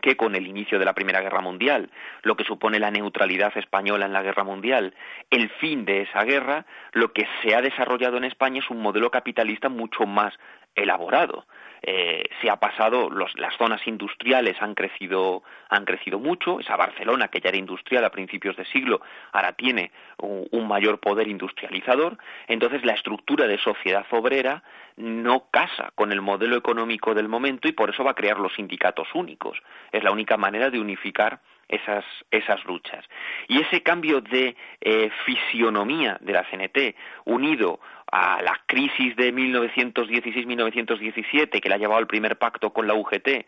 que 0.00 0.16
con 0.16 0.34
el 0.34 0.46
inicio 0.46 0.78
de 0.78 0.84
la 0.84 0.94
Primera 0.94 1.20
Guerra 1.20 1.40
Mundial, 1.40 1.90
lo 2.22 2.36
que 2.36 2.44
supone 2.44 2.78
la 2.78 2.90
neutralidad 2.90 3.56
española 3.56 4.06
en 4.06 4.12
la 4.12 4.22
Guerra 4.22 4.44
Mundial, 4.44 4.94
el 5.30 5.50
fin 5.50 5.84
de 5.84 6.02
esa 6.02 6.24
guerra, 6.24 6.66
lo 6.92 7.12
que 7.12 7.26
se 7.42 7.54
ha 7.54 7.62
desarrollado 7.62 8.16
en 8.16 8.24
España 8.24 8.60
es 8.60 8.70
un 8.70 8.80
modelo 8.80 9.10
capitalista 9.10 9.68
mucho 9.68 10.06
más 10.06 10.34
elaborado. 10.74 11.46
Eh, 11.82 12.28
se 12.40 12.50
ha 12.50 12.56
pasado, 12.56 13.08
las 13.10 13.56
zonas 13.56 13.86
industriales 13.86 14.56
han 14.60 14.74
crecido, 14.74 15.42
han 15.68 15.84
crecido 15.84 16.18
mucho, 16.18 16.60
esa 16.60 16.76
Barcelona 16.76 17.28
que 17.28 17.40
ya 17.40 17.50
era 17.50 17.58
industrial 17.58 18.04
a 18.04 18.10
principios 18.10 18.56
de 18.56 18.64
siglo, 18.66 19.00
ahora 19.32 19.52
tiene 19.52 19.92
un, 20.18 20.68
mayor 20.68 21.00
poder 21.00 21.28
industrializador, 21.28 22.18
entonces 22.46 22.84
la 22.84 22.92
estructura 22.92 23.46
de 23.46 23.58
sociedad 23.58 24.04
obrera 24.10 24.62
no 24.96 25.46
casa 25.50 25.92
con 25.94 26.12
el 26.12 26.20
modelo 26.20 26.56
económico 26.56 27.14
del 27.14 27.28
momento 27.28 27.68
y 27.68 27.72
por 27.72 27.88
eso 27.88 28.04
va 28.04 28.10
a 28.10 28.14
crear 28.14 28.38
los 28.38 28.52
sindicatos 28.54 29.08
únicos. 29.14 29.58
Es 29.92 30.02
la 30.02 30.10
única 30.10 30.36
manera 30.36 30.68
de 30.68 30.78
unificar 30.78 31.40
esas, 31.68 32.04
esas 32.30 32.64
luchas. 32.64 33.04
Y 33.46 33.60
ese 33.60 33.82
cambio 33.82 34.20
de 34.20 34.56
eh, 34.80 35.10
fisionomía 35.24 36.18
de 36.20 36.32
la 36.32 36.44
CNT, 36.44 36.96
unido 37.24 37.80
a 38.10 38.40
la 38.42 38.60
crisis 38.66 39.14
de 39.16 39.32
1916-1917, 39.34 41.60
que 41.60 41.68
le 41.68 41.74
ha 41.74 41.78
llevado 41.78 41.98
al 41.98 42.06
primer 42.06 42.38
pacto 42.38 42.72
con 42.72 42.86
la 42.86 42.94
UGT, 42.94 43.44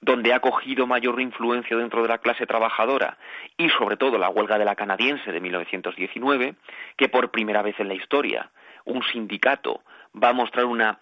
donde 0.00 0.32
ha 0.32 0.38
cogido 0.40 0.86
mayor 0.86 1.20
influencia 1.20 1.76
dentro 1.76 2.02
de 2.02 2.08
la 2.08 2.18
clase 2.18 2.46
trabajadora, 2.46 3.18
y 3.56 3.68
sobre 3.70 3.96
todo 3.96 4.18
la 4.18 4.28
huelga 4.28 4.58
de 4.58 4.64
la 4.64 4.76
canadiense 4.76 5.32
de 5.32 5.40
1919, 5.40 6.54
que 6.96 7.08
por 7.08 7.30
primera 7.30 7.62
vez 7.62 7.80
en 7.80 7.88
la 7.88 7.94
historia 7.94 8.50
un 8.84 9.02
sindicato 9.02 9.82
va 10.14 10.28
a 10.28 10.32
mostrar 10.32 10.66
una 10.66 11.00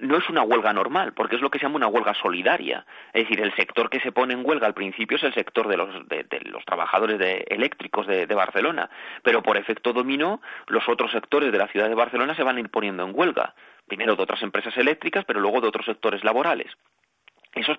no 0.00 0.16
es 0.16 0.28
una 0.28 0.42
huelga 0.42 0.72
normal, 0.72 1.12
porque 1.12 1.36
es 1.36 1.42
lo 1.42 1.50
que 1.50 1.58
se 1.58 1.64
llama 1.64 1.76
una 1.76 1.88
huelga 1.88 2.14
solidaria. 2.14 2.84
Es 3.12 3.24
decir, 3.24 3.40
el 3.40 3.54
sector 3.54 3.88
que 3.90 4.00
se 4.00 4.12
pone 4.12 4.34
en 4.34 4.44
huelga 4.44 4.66
al 4.66 4.74
principio 4.74 5.16
es 5.16 5.22
el 5.22 5.34
sector 5.34 5.68
de 5.68 5.76
los, 5.76 6.08
de, 6.08 6.26
los 6.44 6.64
trabajadores 6.64 7.18
de, 7.18 7.44
eléctricos 7.48 8.06
de, 8.06 8.26
de, 8.26 8.34
Barcelona, 8.34 8.90
pero 9.22 9.42
por 9.42 9.56
efecto 9.56 9.92
dominó, 9.92 10.40
los 10.66 10.88
otros 10.88 11.10
sectores 11.12 11.52
de 11.52 11.58
la 11.58 11.68
ciudad 11.68 11.88
de 11.88 11.94
Barcelona 11.94 12.34
se 12.34 12.42
van 12.42 12.56
a 12.56 12.60
ir 12.60 12.70
poniendo 12.70 13.04
en 13.04 13.12
huelga. 13.14 13.54
Primero 13.86 14.16
de 14.16 14.22
otras 14.22 14.42
empresas 14.42 14.76
eléctricas, 14.76 15.24
pero 15.24 15.40
luego 15.40 15.60
de 15.60 15.68
otros 15.68 15.86
sectores 15.86 16.24
laborales. 16.24 16.70
Eso, 17.52 17.74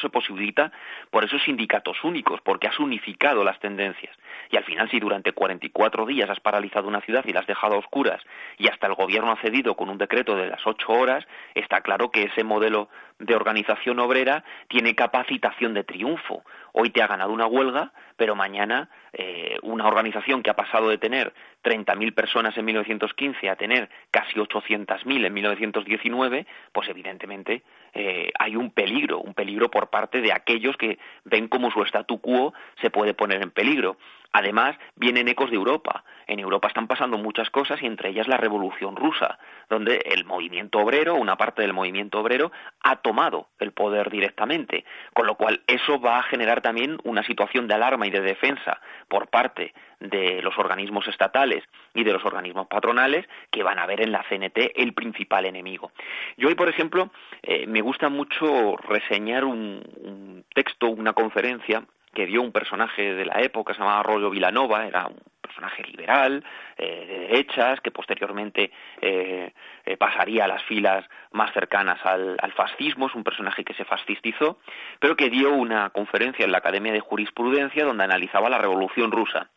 se 0.00 0.08
posibilita 0.08 0.72
por 1.10 1.24
esos 1.24 1.42
sindicatos 1.42 2.02
únicos, 2.04 2.40
porque 2.40 2.68
has 2.68 2.78
unificado 2.78 3.44
las 3.44 3.60
tendencias. 3.60 4.16
Y 4.50 4.56
al 4.56 4.64
final, 4.64 4.90
si 4.90 4.98
durante 4.98 5.32
44 5.32 6.06
días 6.06 6.30
has 6.30 6.40
paralizado 6.40 6.88
una 6.88 7.02
ciudad 7.02 7.24
y 7.26 7.32
la 7.32 7.40
has 7.40 7.46
dejado 7.46 7.74
a 7.74 7.78
oscuras 7.78 8.22
y 8.56 8.68
hasta 8.68 8.86
el 8.86 8.94
gobierno 8.94 9.32
ha 9.32 9.36
cedido 9.36 9.76
con 9.76 9.90
un 9.90 9.98
decreto 9.98 10.36
de 10.36 10.48
las 10.48 10.66
ocho 10.66 10.92
horas, 10.92 11.26
está 11.54 11.82
claro 11.82 12.10
que 12.10 12.24
ese 12.24 12.44
modelo 12.44 12.88
de 13.18 13.34
organización 13.34 13.98
obrera 13.98 14.42
tiene 14.68 14.94
capacitación 14.94 15.74
de 15.74 15.84
triunfo. 15.84 16.42
Hoy 16.72 16.88
te 16.88 17.02
ha 17.02 17.06
ganado 17.06 17.32
una 17.32 17.46
huelga, 17.46 17.92
pero 18.16 18.34
mañana 18.34 18.88
eh, 19.12 19.58
una 19.62 19.86
organización 19.86 20.42
que 20.42 20.50
ha 20.50 20.56
pasado 20.56 20.88
de 20.88 20.96
tener 20.96 21.34
30.000 21.62 22.14
personas 22.14 22.56
en 22.56 22.64
1915 22.64 23.50
a 23.50 23.56
tener 23.56 23.90
casi 24.10 24.34
800.000 24.36 25.26
en 25.26 25.34
1919, 25.34 26.46
pues 26.72 26.88
evidentemente 26.88 27.62
eh, 27.94 28.30
hay 28.38 28.56
un 28.56 28.70
peligro, 28.70 29.20
un 29.20 29.34
peligro 29.34 29.70
por 29.70 29.88
parte 29.90 30.20
de 30.20 30.32
aquellos 30.32 30.76
que 30.76 30.98
ven 31.24 31.48
cómo 31.48 31.70
su 31.70 31.82
statu 31.82 32.20
quo 32.20 32.54
se 32.80 32.90
puede 32.90 33.14
poner 33.14 33.42
en 33.42 33.50
peligro. 33.50 33.96
Además, 34.32 34.76
vienen 34.94 35.26
ecos 35.26 35.50
de 35.50 35.56
Europa. 35.56 36.04
En 36.28 36.38
Europa 36.38 36.68
están 36.68 36.86
pasando 36.86 37.18
muchas 37.18 37.50
cosas 37.50 37.82
y 37.82 37.86
entre 37.86 38.10
ellas 38.10 38.28
la 38.28 38.36
Revolución 38.36 38.94
Rusa, 38.94 39.40
donde 39.68 39.96
el 40.04 40.24
movimiento 40.24 40.78
obrero, 40.78 41.16
una 41.16 41.36
parte 41.36 41.62
del 41.62 41.72
movimiento 41.72 42.20
obrero, 42.20 42.52
ha 42.80 42.96
tomado 42.96 43.48
el 43.58 43.72
poder 43.72 44.08
directamente. 44.08 44.84
Con 45.14 45.26
lo 45.26 45.34
cual, 45.34 45.62
eso 45.66 46.00
va 46.00 46.18
a 46.18 46.22
generar 46.22 46.60
también 46.60 46.98
una 47.02 47.24
situación 47.24 47.66
de 47.66 47.74
alarma 47.74 48.06
y 48.06 48.10
de 48.10 48.20
defensa 48.20 48.80
por 49.08 49.28
parte 49.28 49.74
de 50.00 50.40
los 50.42 50.58
organismos 50.58 51.06
estatales 51.06 51.62
y 51.94 52.04
de 52.04 52.12
los 52.12 52.24
organismos 52.24 52.66
patronales 52.66 53.28
que 53.50 53.62
van 53.62 53.78
a 53.78 53.86
ver 53.86 54.00
en 54.00 54.12
la 54.12 54.24
CNT 54.28 54.72
el 54.74 54.94
principal 54.94 55.44
enemigo. 55.46 55.92
Yo 56.36 56.48
hoy, 56.48 56.54
por 56.54 56.68
ejemplo, 56.68 57.10
eh, 57.42 57.66
me 57.66 57.82
gusta 57.82 58.08
mucho 58.08 58.76
reseñar 58.76 59.44
un, 59.44 60.44
texto, 60.54 60.88
una 60.88 61.12
conferencia 61.12 61.84
que 62.14 62.26
dio 62.26 62.42
un 62.42 62.50
personaje 62.50 63.14
de 63.14 63.24
la 63.24 63.40
época, 63.40 63.72
se 63.72 63.80
llamaba 63.80 64.02
Rollo 64.02 64.30
Vilanova, 64.30 64.84
era 64.84 65.06
un 65.06 65.20
personaje 65.40 65.82
liberal, 65.84 66.44
eh, 66.76 67.06
de 67.06 67.18
derechas, 67.20 67.80
que 67.80 67.90
posteriormente 67.90 68.72
eh, 69.00 69.52
eh, 69.84 69.96
pasaría 69.96 70.44
a 70.44 70.48
las 70.48 70.62
filas 70.64 71.04
más 71.32 71.52
cercanas 71.52 72.04
al, 72.04 72.36
al, 72.40 72.52
fascismo, 72.52 73.06
es 73.06 73.14
un 73.14 73.22
personaje 73.22 73.64
que 73.64 73.74
se 73.74 73.84
fascistizó, 73.84 74.58
pero 74.98 75.16
que 75.16 75.30
dio 75.30 75.52
una 75.52 75.90
conferencia 75.90 76.44
en 76.44 76.52
la 76.52 76.58
Academia 76.58 76.92
de 76.92 77.00
Jurisprudencia 77.00 77.84
donde 77.84 78.04
analizaba 78.04 78.50
la 78.50 78.58
Revolución 78.58 79.12
Rusa. 79.12 79.48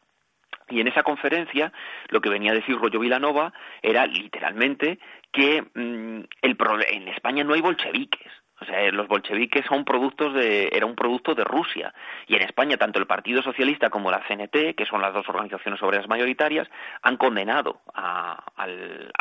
Y 0.69 0.79
en 0.81 0.87
esa 0.87 1.03
conferencia 1.03 1.71
lo 2.09 2.21
que 2.21 2.29
venía 2.29 2.51
a 2.51 2.55
decir 2.55 2.77
Rollo 2.77 2.99
Vilanova 2.99 3.53
era 3.81 4.05
literalmente 4.05 4.99
que 5.31 5.61
mm, 5.61 6.21
en 6.41 7.07
España 7.07 7.43
no 7.43 7.53
hay 7.53 7.61
bolcheviques. 7.61 8.42
O 8.61 8.65
sea, 8.65 8.91
los 8.91 9.07
bolcheviques 9.07 9.65
son 9.65 9.83
productos 9.83 10.33
de, 10.33 10.69
era 10.71 10.85
un 10.85 10.95
producto 10.95 11.35
de 11.35 11.43
Rusia. 11.43 11.93
Y 12.27 12.35
en 12.35 12.43
España, 12.43 12.77
tanto 12.77 12.99
el 12.99 13.07
Partido 13.07 13.41
Socialista 13.41 13.89
como 13.89 14.11
la 14.11 14.23
CNT, 14.27 14.75
que 14.75 14.85
son 14.85 15.01
las 15.01 15.13
dos 15.13 15.27
organizaciones 15.27 15.81
obreras 15.81 16.07
mayoritarias, 16.07 16.69
han 17.01 17.17
condenado 17.17 17.81
a, 17.93 18.43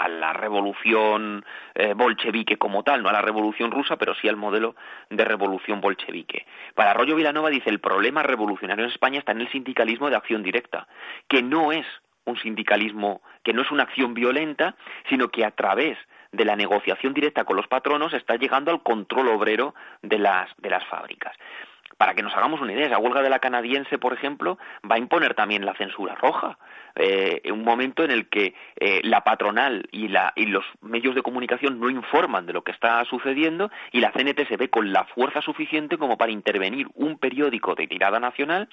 la 0.08 0.32
revolución 0.34 1.44
eh, 1.74 1.94
bolchevique 1.94 2.58
como 2.58 2.82
tal, 2.82 3.02
no 3.02 3.08
a 3.08 3.12
la 3.12 3.22
revolución 3.22 3.70
rusa, 3.70 3.96
pero 3.96 4.14
sí 4.14 4.28
al 4.28 4.36
modelo 4.36 4.76
de 5.10 5.24
revolución 5.24 5.80
bolchevique. 5.80 6.46
Para 6.74 6.90
Arroyo 6.90 7.16
Vilanova 7.16 7.50
dice, 7.50 7.70
el 7.70 7.80
problema 7.80 8.22
revolucionario 8.22 8.84
en 8.84 8.90
España 8.90 9.18
está 9.18 9.32
en 9.32 9.40
el 9.40 9.50
sindicalismo 9.50 10.10
de 10.10 10.16
acción 10.16 10.42
directa, 10.42 10.86
que 11.26 11.42
no 11.42 11.72
es 11.72 11.86
un 12.24 12.36
sindicalismo, 12.38 13.22
que 13.42 13.52
no 13.52 13.62
es 13.62 13.70
una 13.70 13.84
acción 13.84 14.14
violenta, 14.14 14.76
sino 15.08 15.28
que 15.28 15.44
a 15.44 15.50
través 15.50 15.98
de 16.32 16.44
la 16.44 16.56
negociación 16.56 17.14
directa 17.14 17.44
con 17.44 17.56
los 17.56 17.68
patronos 17.68 18.12
está 18.14 18.36
llegando 18.36 18.70
al 18.70 18.82
control 18.82 19.28
obrero 19.28 19.74
de 20.02 20.18
las, 20.18 20.50
de 20.58 20.70
las 20.70 20.84
fábricas. 20.86 21.36
Para 21.98 22.14
que 22.14 22.22
nos 22.22 22.34
hagamos 22.34 22.60
una 22.60 22.72
idea, 22.72 22.88
la 22.88 22.98
huelga 22.98 23.22
de 23.22 23.30
la 23.30 23.38
canadiense, 23.38 23.98
por 23.98 24.12
ejemplo, 24.12 24.58
va 24.90 24.96
a 24.96 24.98
imponer 24.98 25.34
también 25.34 25.64
la 25.64 25.74
censura 25.74 26.14
roja. 26.16 26.58
Eh, 26.96 27.42
un 27.52 27.62
momento 27.62 28.02
en 28.02 28.10
el 28.10 28.28
que 28.28 28.54
eh, 28.76 29.00
la 29.04 29.22
patronal 29.22 29.86
y, 29.92 30.08
la, 30.08 30.32
y 30.34 30.46
los 30.46 30.64
medios 30.80 31.14
de 31.14 31.22
comunicación 31.22 31.78
no 31.78 31.88
informan 31.88 32.44
de 32.44 32.52
lo 32.52 32.62
que 32.62 32.72
está 32.72 33.04
sucediendo 33.04 33.70
y 33.92 34.00
la 34.00 34.10
CNT 34.10 34.48
se 34.48 34.56
ve 34.56 34.68
con 34.68 34.92
la 34.92 35.04
fuerza 35.04 35.40
suficiente 35.42 35.96
como 35.96 36.18
para 36.18 36.32
intervenir 36.32 36.88
un 36.94 37.18
periódico 37.18 37.74
de 37.74 37.86
tirada 37.86 38.18
nacional 38.18 38.68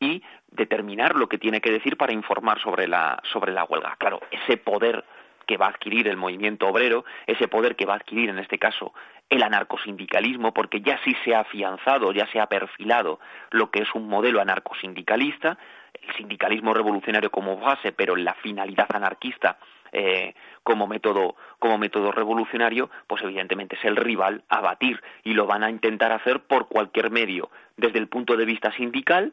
y 0.00 0.22
determinar 0.50 1.16
lo 1.16 1.28
que 1.28 1.38
tiene 1.38 1.60
que 1.60 1.70
decir 1.70 1.96
para 1.96 2.12
informar 2.12 2.60
sobre 2.60 2.88
la, 2.88 3.20
sobre 3.30 3.52
la 3.52 3.64
huelga. 3.64 3.96
Claro, 3.98 4.20
ese 4.30 4.56
poder 4.56 5.04
que 5.50 5.56
va 5.56 5.66
a 5.66 5.70
adquirir 5.70 6.06
el 6.06 6.16
movimiento 6.16 6.68
obrero, 6.68 7.04
ese 7.26 7.48
poder 7.48 7.74
que 7.74 7.84
va 7.84 7.94
a 7.94 7.96
adquirir 7.96 8.30
en 8.30 8.38
este 8.38 8.56
caso 8.56 8.94
el 9.28 9.42
anarcosindicalismo, 9.42 10.54
porque 10.54 10.80
ya 10.80 11.00
sí 11.02 11.12
se 11.24 11.34
ha 11.34 11.40
afianzado, 11.40 12.12
ya 12.12 12.28
se 12.28 12.38
ha 12.38 12.46
perfilado 12.46 13.18
lo 13.50 13.68
que 13.72 13.80
es 13.80 13.88
un 13.96 14.06
modelo 14.08 14.40
anarcosindicalista, 14.40 15.58
el 15.92 16.14
sindicalismo 16.14 16.72
revolucionario 16.72 17.32
como 17.32 17.56
base, 17.56 17.90
pero 17.90 18.14
la 18.14 18.34
finalidad 18.34 18.86
anarquista 18.94 19.58
eh, 19.90 20.34
como 20.62 20.86
método 20.86 21.34
como 21.58 21.78
método 21.78 22.12
revolucionario, 22.12 22.88
pues 23.08 23.20
evidentemente 23.24 23.74
es 23.74 23.84
el 23.84 23.96
rival 23.96 24.44
a 24.48 24.60
batir 24.60 25.02
y 25.24 25.34
lo 25.34 25.48
van 25.48 25.64
a 25.64 25.70
intentar 25.70 26.12
hacer 26.12 26.42
por 26.44 26.68
cualquier 26.68 27.10
medio, 27.10 27.50
desde 27.76 27.98
el 27.98 28.06
punto 28.06 28.36
de 28.36 28.44
vista 28.44 28.70
sindical, 28.70 29.32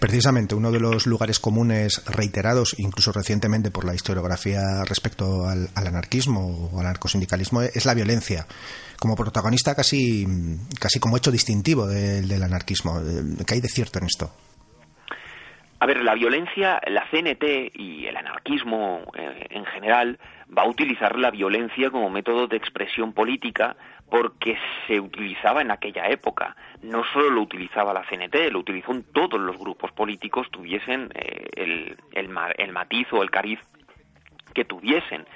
Precisamente 0.00 0.54
uno 0.54 0.70
de 0.70 0.80
los 0.80 1.06
lugares 1.06 1.38
comunes 1.40 2.04
reiterados, 2.06 2.74
incluso 2.78 3.12
recientemente 3.12 3.70
por 3.70 3.84
la 3.84 3.94
historiografía 3.94 4.84
respecto 4.88 5.48
al, 5.48 5.68
anarquismo 5.74 6.70
o 6.72 6.80
al 6.80 6.86
anarcosindicalismo, 6.86 7.62
es 7.62 7.86
la 7.86 7.94
violencia, 7.94 8.46
como 8.98 9.16
protagonista 9.16 9.74
casi, 9.74 10.26
casi 10.80 11.00
como 11.00 11.16
hecho 11.16 11.30
distintivo 11.30 11.86
del 11.86 12.42
anarquismo. 12.42 13.00
¿Qué 13.46 13.54
hay 13.54 13.60
de 13.60 13.68
cierto 13.68 13.98
en 13.98 14.06
esto? 14.06 14.30
A 15.78 15.86
ver, 15.86 16.02
la 16.02 16.14
violencia, 16.14 16.80
la 16.86 17.04
CNT 17.10 17.74
y 17.74 18.06
el 18.06 18.16
anarquismo 18.16 19.02
eh, 19.14 19.46
en 19.50 19.66
general 19.66 20.18
va 20.56 20.62
a 20.62 20.68
utilizar 20.68 21.18
la 21.18 21.30
violencia 21.30 21.90
como 21.90 22.08
método 22.08 22.46
de 22.46 22.56
expresión 22.56 23.12
política 23.12 23.76
porque 24.10 24.56
se 24.86 25.00
utilizaba 25.00 25.62
en 25.62 25.70
aquella 25.70 26.08
época. 26.08 26.56
No 26.82 27.02
solo 27.12 27.30
lo 27.30 27.42
utilizaba 27.42 27.92
la 27.92 28.04
CNT, 28.04 28.52
lo 28.52 28.60
utilizó 28.60 28.92
en 28.92 29.04
todos 29.12 29.40
los 29.40 29.58
grupos 29.58 29.92
políticos 29.92 30.48
tuviesen 30.50 31.10
eh, 31.14 31.48
el, 31.56 31.96
el, 32.12 32.30
el 32.56 32.72
matiz 32.72 33.08
o 33.12 33.22
el 33.22 33.30
cariz 33.30 33.58
que 34.54 34.64
tuviesen 34.64 35.26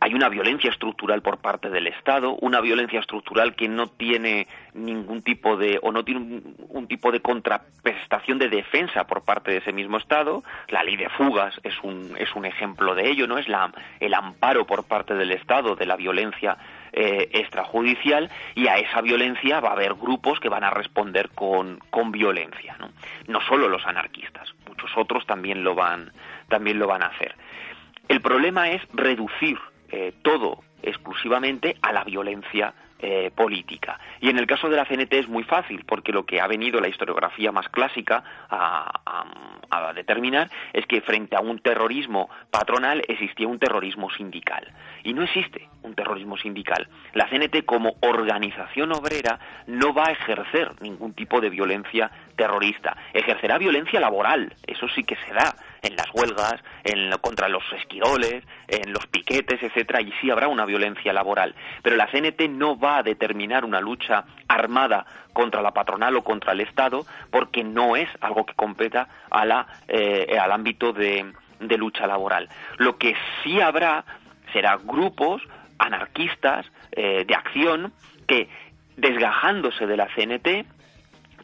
hay 0.00 0.14
una 0.14 0.28
violencia 0.28 0.70
estructural 0.70 1.22
por 1.22 1.38
parte 1.38 1.70
del 1.70 1.86
Estado, 1.86 2.36
una 2.40 2.60
violencia 2.60 3.00
estructural 3.00 3.54
que 3.54 3.68
no 3.68 3.88
tiene 3.88 4.46
ningún 4.74 5.22
tipo 5.22 5.56
de 5.56 5.78
o 5.82 5.90
no 5.90 6.04
tiene 6.04 6.42
un, 6.68 6.86
tipo 6.86 7.10
de 7.10 7.20
contraprestación 7.20 8.38
de 8.38 8.48
defensa 8.48 9.04
por 9.04 9.24
parte 9.24 9.50
de 9.50 9.58
ese 9.58 9.72
mismo 9.72 9.96
Estado. 9.96 10.44
La 10.68 10.84
ley 10.84 10.96
de 10.96 11.08
fugas 11.08 11.54
es 11.62 11.74
un 11.82 12.14
es 12.18 12.34
un 12.34 12.44
ejemplo 12.44 12.94
de 12.94 13.08
ello, 13.10 13.26
no 13.26 13.38
es 13.38 13.48
la 13.48 13.72
el 14.00 14.14
amparo 14.14 14.66
por 14.66 14.84
parte 14.84 15.14
del 15.14 15.32
Estado 15.32 15.76
de 15.76 15.86
la 15.86 15.96
violencia 15.96 16.56
eh, 16.98 17.28
extrajudicial 17.32 18.30
y 18.54 18.68
a 18.68 18.78
esa 18.78 19.02
violencia 19.02 19.60
va 19.60 19.68
a 19.68 19.72
haber 19.72 19.94
grupos 19.94 20.40
que 20.40 20.48
van 20.48 20.64
a 20.64 20.70
responder 20.70 21.28
con, 21.28 21.78
con 21.90 22.10
violencia, 22.10 22.74
¿no? 22.78 22.88
no 23.28 23.40
solo 23.42 23.68
los 23.68 23.86
anarquistas, 23.86 24.54
muchos 24.66 24.90
otros 24.96 25.26
también 25.26 25.62
lo 25.62 25.74
van 25.74 26.10
también 26.48 26.78
lo 26.78 26.86
van 26.86 27.02
a 27.02 27.08
hacer. 27.08 27.34
El 28.08 28.22
problema 28.22 28.70
es 28.70 28.80
reducir 28.94 29.58
eh, 29.90 30.14
todo 30.22 30.62
exclusivamente 30.82 31.76
a 31.82 31.92
la 31.92 32.02
violencia 32.02 32.72
eh, 32.98 33.30
política. 33.34 34.00
Y 34.20 34.30
en 34.30 34.38
el 34.38 34.46
caso 34.46 34.68
de 34.68 34.76
la 34.76 34.86
CNT 34.86 35.12
es 35.12 35.28
muy 35.28 35.44
fácil, 35.44 35.84
porque 35.86 36.12
lo 36.12 36.24
que 36.24 36.40
ha 36.40 36.46
venido 36.46 36.80
la 36.80 36.88
historiografía 36.88 37.52
más 37.52 37.68
clásica 37.68 38.24
a, 38.48 39.00
a 39.70 39.92
determinar 39.92 40.50
es 40.72 40.86
que 40.86 41.00
frente 41.00 41.36
a 41.36 41.40
un 41.40 41.58
terrorismo 41.58 42.30
patronal 42.50 43.02
existía 43.08 43.48
un 43.48 43.58
terrorismo 43.58 44.10
sindical. 44.10 44.72
Y 45.04 45.12
no 45.12 45.22
existe 45.22 45.68
un 45.82 45.94
terrorismo 45.94 46.36
sindical. 46.36 46.88
La 47.12 47.28
CNT 47.28 47.64
como 47.64 47.94
organización 48.00 48.92
obrera 48.92 49.38
no 49.66 49.92
va 49.92 50.06
a 50.08 50.12
ejercer 50.12 50.72
ningún 50.80 51.14
tipo 51.14 51.40
de 51.40 51.50
violencia 51.50 52.10
terrorista. 52.36 52.96
Ejercerá 53.12 53.58
violencia 53.58 54.00
laboral, 54.00 54.54
eso 54.66 54.88
sí 54.88 55.04
que 55.04 55.16
se 55.16 55.32
da 55.32 55.54
en 55.82 55.96
las 55.96 56.06
huelgas, 56.12 56.56
en, 56.84 57.10
contra 57.20 57.48
los 57.48 57.64
esquiroles, 57.72 58.44
en 58.68 58.92
los 58.92 59.06
piquetes, 59.06 59.62
etcétera, 59.62 60.00
y 60.02 60.12
sí 60.20 60.30
habrá 60.30 60.48
una 60.48 60.64
violencia 60.64 61.12
laboral. 61.12 61.54
Pero 61.82 61.96
la 61.96 62.06
CNT 62.06 62.48
no 62.48 62.78
va 62.78 62.98
a 62.98 63.02
determinar 63.02 63.64
una 63.64 63.80
lucha 63.80 64.24
armada 64.48 65.06
contra 65.32 65.62
la 65.62 65.72
patronal 65.72 66.16
o 66.16 66.24
contra 66.24 66.52
el 66.52 66.60
Estado, 66.60 67.04
porque 67.30 67.62
no 67.64 67.96
es 67.96 68.08
algo 68.20 68.46
que 68.46 68.54
competa 68.54 69.08
a 69.30 69.44
la, 69.44 69.66
eh, 69.88 70.38
al 70.40 70.52
ámbito 70.52 70.92
de, 70.92 71.32
de 71.60 71.76
lucha 71.76 72.06
laboral. 72.06 72.48
Lo 72.78 72.96
que 72.96 73.14
sí 73.42 73.60
habrá 73.60 74.04
será 74.52 74.78
grupos 74.82 75.42
anarquistas 75.78 76.66
eh, 76.92 77.24
de 77.26 77.34
acción 77.34 77.92
que, 78.26 78.48
desgajándose 78.96 79.86
de 79.86 79.96
la 79.96 80.08
CNT, 80.14 80.66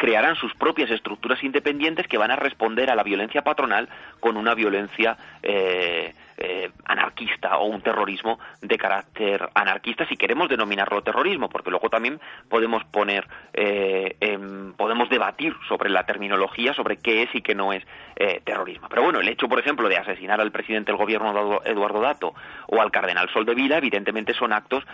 crearán 0.03 0.35
sus 0.35 0.53
propias 0.55 0.91
estructuras 0.91 1.45
independientes 1.45 2.09
que 2.09 2.19
van 2.19 2.33
a 2.33 2.35
responder 2.35 2.91
a 2.91 2.97
la 2.97 3.05
violencia 3.05 3.43
patronal 3.43 3.89
con 4.19 4.37
una 4.37 4.53
violencia 4.53 5.17
eh, 5.45 6.13
eh, 6.39 6.73
anarquista 6.87 7.57
o 7.59 7.67
un 7.67 7.83
terrorismo 7.83 8.41
de 8.61 8.79
carácter 8.79 9.49
anarquista, 9.55 10.05
si 10.09 10.17
queremos 10.17 10.49
denominarlo 10.49 11.05
terrorismo, 11.05 11.49
porque 11.49 11.71
luego 11.71 11.89
también 11.89 12.19
podemos 12.49 12.83
poner, 12.87 13.29
eh, 13.53 14.17
podemos 14.77 15.09
debatir 15.09 15.55
sobre 15.69 15.89
la 15.89 16.05
terminología, 16.05 16.75
sobre 16.75 16.97
qué 16.97 17.23
es 17.23 17.33
y 17.37 17.41
qué 17.41 17.55
no 17.55 17.73
es 17.73 17.85
terrorismo. 18.45 18.89
Pero 18.89 19.03
bueno, 19.03 19.21
el 19.21 19.29
hecho, 19.29 19.49
por 19.49 19.61
ejemplo, 19.61 19.89
de 19.89 19.99
asesinar 19.99 20.41
al 20.41 20.51
presidente 20.51 20.91
del 20.91 20.99
gobierno 20.99 21.61
Eduardo 21.65 22.01
Dato 22.01 22.35
o 22.67 22.81
al 22.81 22.91
cardenal 22.91 23.29
Sol 23.31 23.47
de 23.47 23.55
Vila, 23.55 23.79
evidentemente 23.79 24.35
son 24.35 24.53
actos, 24.53 24.85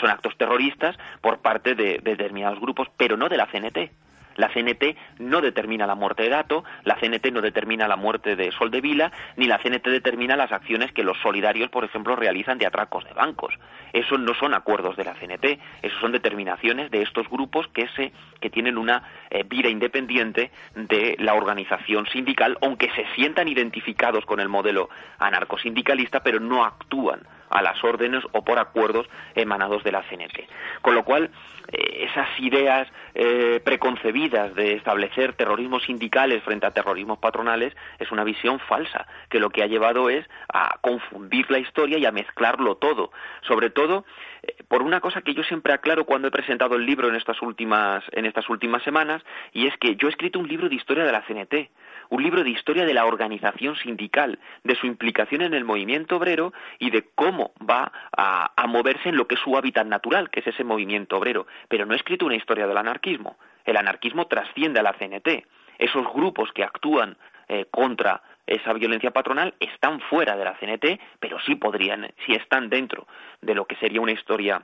son 0.00 0.08
actos 0.08 0.36
terroristas 0.38 0.96
por 1.20 1.40
parte 1.40 1.74
de 1.74 1.98
determinados 2.02 2.60
grupos, 2.60 2.88
pero 2.96 3.18
no 3.18 3.28
de 3.28 3.36
la 3.36 3.46
CNT. 3.46 4.07
La 4.38 4.48
CNT 4.48 4.96
no 5.18 5.40
determina 5.40 5.86
la 5.86 5.96
muerte 5.96 6.22
de 6.22 6.28
Dato, 6.30 6.64
la 6.84 6.94
CNT 6.94 7.32
no 7.32 7.42
determina 7.42 7.88
la 7.88 7.96
muerte 7.96 8.36
de 8.36 8.52
Sol 8.52 8.70
de 8.70 8.80
Vila, 8.80 9.12
ni 9.36 9.46
la 9.46 9.58
CNT 9.58 9.88
determina 9.88 10.36
las 10.36 10.52
acciones 10.52 10.92
que 10.92 11.02
los 11.02 11.18
solidarios, 11.18 11.70
por 11.70 11.84
ejemplo, 11.84 12.14
realizan 12.14 12.56
de 12.56 12.66
atracos 12.66 13.04
de 13.04 13.12
bancos. 13.12 13.52
Esos 13.92 14.20
no 14.20 14.34
son 14.34 14.54
acuerdos 14.54 14.96
de 14.96 15.04
la 15.04 15.14
CNT, 15.14 15.58
esos 15.82 16.00
son 16.00 16.12
determinaciones 16.12 16.90
de 16.92 17.02
estos 17.02 17.28
grupos 17.28 17.66
que, 17.68 17.88
se, 17.88 18.12
que 18.40 18.48
tienen 18.48 18.78
una 18.78 19.02
eh, 19.28 19.42
vida 19.42 19.68
independiente 19.68 20.52
de 20.76 21.16
la 21.18 21.34
organización 21.34 22.06
sindical, 22.06 22.56
aunque 22.62 22.90
se 22.92 23.06
sientan 23.16 23.48
identificados 23.48 24.24
con 24.24 24.38
el 24.38 24.48
modelo 24.48 24.88
anarcosindicalista, 25.18 26.20
pero 26.20 26.38
no 26.38 26.64
actúan 26.64 27.20
a 27.50 27.62
las 27.62 27.82
órdenes 27.84 28.24
o 28.32 28.42
por 28.42 28.58
acuerdos 28.58 29.06
emanados 29.34 29.84
de 29.84 29.92
la 29.92 30.02
CNT. 30.02 30.48
Con 30.82 30.94
lo 30.94 31.04
cual, 31.04 31.30
eh, 31.70 32.06
esas 32.10 32.28
ideas 32.40 32.88
eh, 33.14 33.60
preconcebidas 33.62 34.54
de 34.54 34.74
establecer 34.74 35.34
terrorismos 35.34 35.84
sindicales 35.84 36.42
frente 36.42 36.66
a 36.66 36.70
terrorismos 36.70 37.18
patronales 37.18 37.76
es 37.98 38.10
una 38.10 38.24
visión 38.24 38.58
falsa, 38.60 39.06
que 39.28 39.40
lo 39.40 39.50
que 39.50 39.62
ha 39.62 39.66
llevado 39.66 40.08
es 40.08 40.26
a 40.52 40.78
confundir 40.80 41.50
la 41.50 41.58
historia 41.58 41.98
y 41.98 42.06
a 42.06 42.12
mezclarlo 42.12 42.76
todo. 42.76 43.10
Sobre 43.42 43.70
todo, 43.70 44.04
eh, 44.42 44.56
por 44.68 44.82
una 44.82 45.00
cosa 45.00 45.22
que 45.22 45.34
yo 45.34 45.42
siempre 45.42 45.72
aclaro 45.72 46.04
cuando 46.04 46.28
he 46.28 46.30
presentado 46.30 46.76
el 46.76 46.86
libro 46.86 47.08
en 47.08 47.16
estas 47.16 47.40
últimas, 47.42 48.04
en 48.12 48.24
estas 48.24 48.48
últimas 48.48 48.82
semanas, 48.82 49.22
y 49.52 49.66
es 49.66 49.76
que 49.78 49.96
yo 49.96 50.08
he 50.08 50.10
escrito 50.10 50.38
un 50.38 50.48
libro 50.48 50.68
de 50.68 50.76
historia 50.76 51.04
de 51.04 51.12
la 51.12 51.22
CNT 51.22 51.70
un 52.10 52.22
libro 52.22 52.42
de 52.42 52.50
historia 52.50 52.84
de 52.84 52.94
la 52.94 53.04
organización 53.04 53.76
sindical, 53.76 54.38
de 54.64 54.74
su 54.74 54.86
implicación 54.86 55.42
en 55.42 55.54
el 55.54 55.64
movimiento 55.64 56.16
obrero 56.16 56.52
y 56.78 56.90
de 56.90 57.08
cómo 57.14 57.52
va 57.68 57.92
a, 58.16 58.66
moverse 58.66 59.08
en 59.08 59.16
lo 59.16 59.26
que 59.26 59.34
es 59.34 59.40
su 59.40 59.56
hábitat 59.56 59.86
natural, 59.86 60.30
que 60.30 60.40
es 60.40 60.46
ese 60.46 60.64
movimiento 60.64 61.16
obrero. 61.16 61.46
Pero 61.68 61.86
no 61.86 61.94
he 61.94 61.96
escrito 61.96 62.26
una 62.26 62.36
historia 62.36 62.66
del 62.66 62.76
anarquismo. 62.76 63.38
El 63.64 63.76
anarquismo 63.76 64.26
trasciende 64.26 64.80
a 64.80 64.82
la 64.82 64.92
CNT. 64.92 65.46
Esos 65.78 66.06
grupos 66.12 66.52
que 66.52 66.64
actúan 66.64 67.16
eh, 67.48 67.66
contra 67.70 68.22
esa 68.46 68.72
violencia 68.72 69.10
patronal 69.10 69.54
están 69.60 70.00
fuera 70.00 70.36
de 70.36 70.44
la 70.44 70.54
CNT, 70.58 71.00
pero 71.20 71.38
sí 71.40 71.54
podrían, 71.54 72.12
sí 72.26 72.32
están 72.32 72.68
dentro 72.68 73.06
de 73.40 73.54
lo 73.54 73.66
que 73.66 73.76
sería 73.76 74.00
una 74.00 74.12
historia 74.12 74.62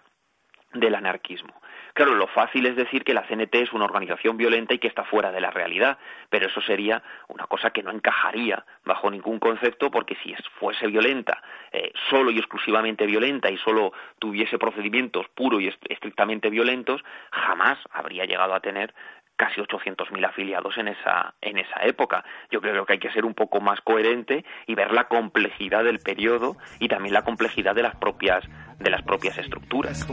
del 0.72 0.94
anarquismo. 0.94 1.54
Claro, 1.94 2.16
lo 2.16 2.26
fácil 2.26 2.66
es 2.66 2.74
decir 2.74 3.04
que 3.04 3.14
la 3.14 3.22
CNT 3.22 3.54
es 3.54 3.72
una 3.72 3.85
organización 3.85 4.37
violenta 4.37 4.74
y 4.74 4.80
que 4.80 4.88
está 4.88 5.04
fuera 5.04 5.30
de 5.30 5.40
la 5.40 5.52
realidad, 5.52 5.96
pero 6.28 6.48
eso 6.48 6.61
sería 6.61 7.00
una 7.28 7.46
cosa 7.46 7.70
que 7.70 7.85
no 7.85 7.92
encajaría 7.92 8.66
bajo 8.85 9.09
ningún 9.09 9.38
concepto 9.38 9.92
porque 9.92 10.16
si 10.16 10.35
fuese 10.59 10.88
violenta, 10.88 11.40
eh, 11.70 11.92
solo 12.11 12.33
y 12.33 12.38
exclusivamente 12.38 13.07
violenta 13.07 13.48
y 13.48 13.59
solo 13.59 13.92
tuviese 14.18 14.59
procedimientos 14.59 15.28
puros 15.37 15.62
y 15.62 15.72
estrictamente 15.88 16.50
violentos, 16.50 17.00
jamás 17.30 17.78
habría 17.92 18.24
llegado 18.24 18.54
a 18.54 18.61
tener 18.61 18.92
casi 19.37 19.61
800.000 19.61 20.27
afiliados 20.27 20.77
en 20.79 20.88
esa, 20.88 21.35
en 21.40 21.59
esa 21.59 21.83
época. 21.83 22.25
Yo 22.51 22.61
creo 22.61 22.87
que 22.87 22.94
hay 22.94 22.99
que 22.99 23.11
ser 23.11 23.25
un 23.25 23.35
poco 23.35 23.61
más 23.61 23.81
coherente 23.81 24.44
y 24.66 24.75
ver 24.75 24.92
la 24.92 25.09
complejidad 25.09 25.85
del 25.85 25.99
periodo 25.99 26.57
y 26.79 26.88
también 26.88 27.14
la 27.14 27.23
complejidad 27.23 27.75
de 27.75 27.83
las 27.83 27.97
propias, 27.97 28.44
de 28.79 28.90
las 28.90 29.03
propias 29.03 29.38
estructuras. 29.38 30.05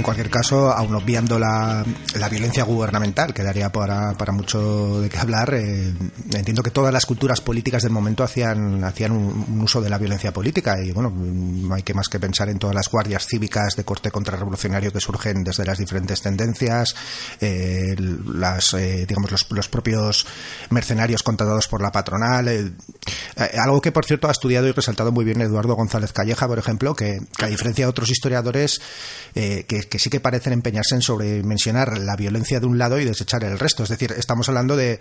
En 0.00 0.04
cualquier 0.04 0.30
caso, 0.30 0.72
aun 0.72 0.94
obviando 0.94 1.38
la, 1.38 1.84
la 2.18 2.28
violencia 2.30 2.64
gubernamental, 2.64 3.34
que 3.34 3.42
daría 3.42 3.70
para, 3.70 4.14
para 4.14 4.32
mucho 4.32 5.02
de 5.02 5.10
qué 5.10 5.18
hablar, 5.18 5.52
eh, 5.52 5.92
entiendo 6.32 6.62
que 6.62 6.70
todas 6.70 6.90
las 6.90 7.04
culturas 7.04 7.42
políticas 7.42 7.82
del 7.82 7.92
momento 7.92 8.24
hacían, 8.24 8.82
hacían 8.82 9.12
un, 9.12 9.60
uso 9.60 9.82
de 9.82 9.90
la 9.90 9.98
violencia 9.98 10.32
política 10.32 10.82
y, 10.82 10.92
bueno, 10.92 11.10
no 11.14 11.74
hay 11.74 11.82
que 11.82 11.92
más 11.92 12.08
que 12.08 12.18
pensar 12.18 12.48
en 12.48 12.58
todas 12.58 12.74
las 12.74 12.88
guardias 12.88 13.26
cívicas 13.26 13.76
de 13.76 13.84
corte 13.84 14.10
contrarrevolucionario 14.10 14.90
que 14.90 15.00
surgen 15.00 15.44
desde 15.44 15.66
las 15.66 15.76
diferentes 15.76 16.22
tendencias, 16.22 16.96
eh, 17.38 17.94
las, 17.98 18.72
eh, 18.72 19.04
digamos, 19.06 19.30
los, 19.30 19.50
los, 19.50 19.68
propios 19.68 20.26
mercenarios 20.70 21.22
contratados 21.22 21.68
por 21.68 21.82
la 21.82 21.92
patronal. 21.92 22.74
algo 23.58 23.82
que, 23.82 23.92
por 23.92 24.06
cierto, 24.06 24.28
ha 24.28 24.32
estudiado 24.32 24.66
y 24.66 24.72
resaltado 24.72 25.12
muy 25.12 25.26
bien 25.26 25.42
Eduardo 25.42 25.74
González 25.74 26.14
Calleja, 26.14 26.48
por 26.48 26.58
ejemplo, 26.58 26.94
que, 26.94 27.18
que 27.36 27.44
a 27.44 27.48
diferencia 27.48 27.84
de 27.84 27.90
otros 27.90 28.08
historiadores, 28.08 28.80
que 29.34 29.89
que, 29.90 29.98
sí 29.98 30.08
que 30.08 30.20
parecen 30.20 30.54
empeñarse 30.54 30.94
en 30.94 31.02
sobremencionar 31.02 31.98
la 31.98 32.16
violencia 32.16 32.60
de 32.60 32.66
un 32.66 32.78
lado 32.78 32.98
y 32.98 33.04
desechar 33.04 33.44
el 33.44 33.58
resto. 33.58 33.82
Es 33.82 33.90
decir, 33.90 34.12
estamos 34.12 34.48
hablando 34.48 34.76
de, 34.76 34.98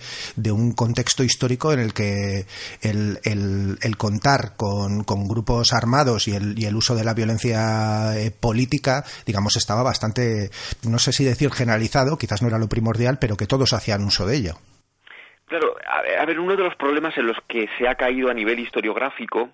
un 0.51 0.73
contexto 0.73 1.23
histórico 1.23 1.71
en 1.71 1.79
el 1.79 1.93
que 1.93 2.45
el, 2.81 3.97
contar 3.97 4.55
con, 4.57 5.05
grupos 5.05 5.71
armados 5.73 6.27
y 6.27 6.35
el, 6.35 6.61
el, 6.61 6.75
uso 6.75 6.95
de 6.95 7.03
la 7.03 7.13
violencia 7.13 8.17
eh, 8.17 8.31
política, 8.31 9.03
digamos, 9.25 9.55
estaba 9.55 9.83
bastante, 9.83 10.49
no 10.83 10.99
sé 10.99 11.13
si 11.13 11.23
decir 11.23 11.51
generalizado, 11.51 12.17
quizás 12.17 12.41
no 12.41 12.47
era 12.47 12.57
lo 12.57 12.67
primordial, 12.67 13.17
pero 13.19 13.37
que 13.37 13.45
todos 13.45 13.73
hacían 13.73 14.03
uso 14.03 14.25
de 14.25 14.35
ello. 14.35 14.55
Claro, 15.45 15.75
a 16.19 16.25
ver, 16.25 16.39
uno 16.39 16.55
de 16.55 16.63
los 16.63 16.75
problemas 16.75 17.17
en 17.17 17.25
los 17.25 17.37
que 17.47 17.67
se 17.77 17.87
ha 17.87 17.95
caído 17.95 18.29
a 18.29 18.33
nivel 18.33 18.59
historiográfico 18.59 19.49